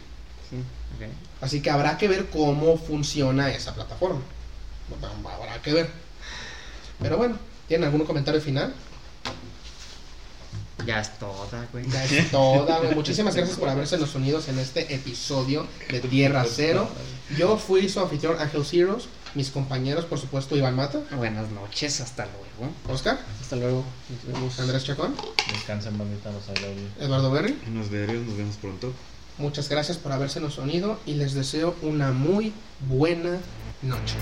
Así 1.40 1.60
que 1.60 1.70
habrá 1.70 1.98
que 1.98 2.08
ver 2.08 2.30
cómo 2.30 2.76
funciona 2.78 3.50
esa 3.50 3.74
plataforma. 3.74 4.20
Habrá 5.34 5.60
que 5.62 5.72
ver. 5.72 5.90
Pero 7.00 7.16
bueno, 7.16 7.38
¿tienen 7.68 7.86
algún 7.86 8.06
comentario 8.06 8.40
final? 8.40 8.74
Ya 10.86 11.00
es 11.00 11.18
toda, 11.18 11.66
güey. 11.72 11.88
Ya 11.88 12.04
es 12.04 12.30
toda, 12.30 12.78
güey. 12.78 12.94
Muchísimas 12.94 13.34
gracias 13.34 13.58
por 13.58 13.68
haberse 13.68 13.96
los 13.98 14.14
unidos 14.14 14.48
en 14.48 14.58
este 14.58 14.94
episodio 14.94 15.66
de 15.90 16.00
Tierra 16.00 16.44
Cero. 16.48 16.88
Yo 17.38 17.56
fui 17.56 17.88
su 17.88 18.00
anfitrión 18.00 18.38
Ángel 18.38 18.64
Zeros. 18.64 19.08
Mis 19.34 19.50
compañeros, 19.50 20.04
por 20.04 20.20
supuesto, 20.20 20.56
Iván 20.56 20.76
Mata, 20.76 21.00
Buenas 21.16 21.50
noches, 21.50 22.00
hasta 22.00 22.24
luego. 22.24 22.72
Oscar, 22.88 23.18
Hasta 23.40 23.56
luego. 23.56 23.84
Nos 24.08 24.32
vemos. 24.32 24.60
Andrés 24.60 24.84
Chacón, 24.84 25.12
Descansen, 25.52 25.98
bandita, 25.98 26.30
los. 26.30 26.44
Eduardo 27.00 27.32
Berry. 27.32 27.58
Nos 27.72 27.90
veremos, 27.90 28.28
nos 28.28 28.36
vemos 28.36 28.56
pronto. 28.58 28.92
Muchas 29.36 29.68
gracias 29.68 29.98
por 29.98 30.12
haberse 30.12 30.40
unido 30.58 30.98
y 31.06 31.14
les 31.14 31.34
deseo 31.34 31.74
una 31.82 32.12
muy 32.12 32.52
buena 32.88 33.38
noche. 33.82 34.14